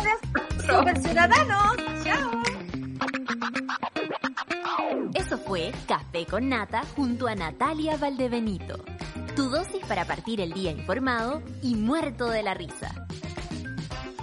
Super 0.61 0.99
ciudadanos, 1.01 1.77
chao. 2.05 2.31
Eso 5.15 5.39
fue 5.39 5.73
Café 5.87 6.27
con 6.27 6.49
Nata 6.49 6.83
junto 6.97 7.27
a 7.27 7.35
Natalia 7.35 7.97
Valdebenito. 7.97 8.85
Tu 9.35 9.49
dosis 9.51 9.85
para 9.87 10.05
partir 10.05 10.41
el 10.41 10.53
día 10.53 10.71
informado 10.71 11.43
y 11.63 11.75
muerto 11.75 12.29
de 12.29 12.43
la 12.43 12.55
risa. 12.55 13.07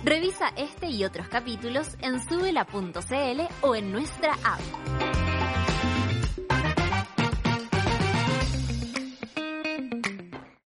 Revisa 0.03 0.52
este 0.56 0.88
y 0.88 1.03
otros 1.03 1.27
capítulos 1.27 1.95
en 2.02 2.22
subela.cl 2.27 3.41
o 3.61 3.76
en 3.76 3.91
nuestra 3.91 4.34
app. 4.43 4.60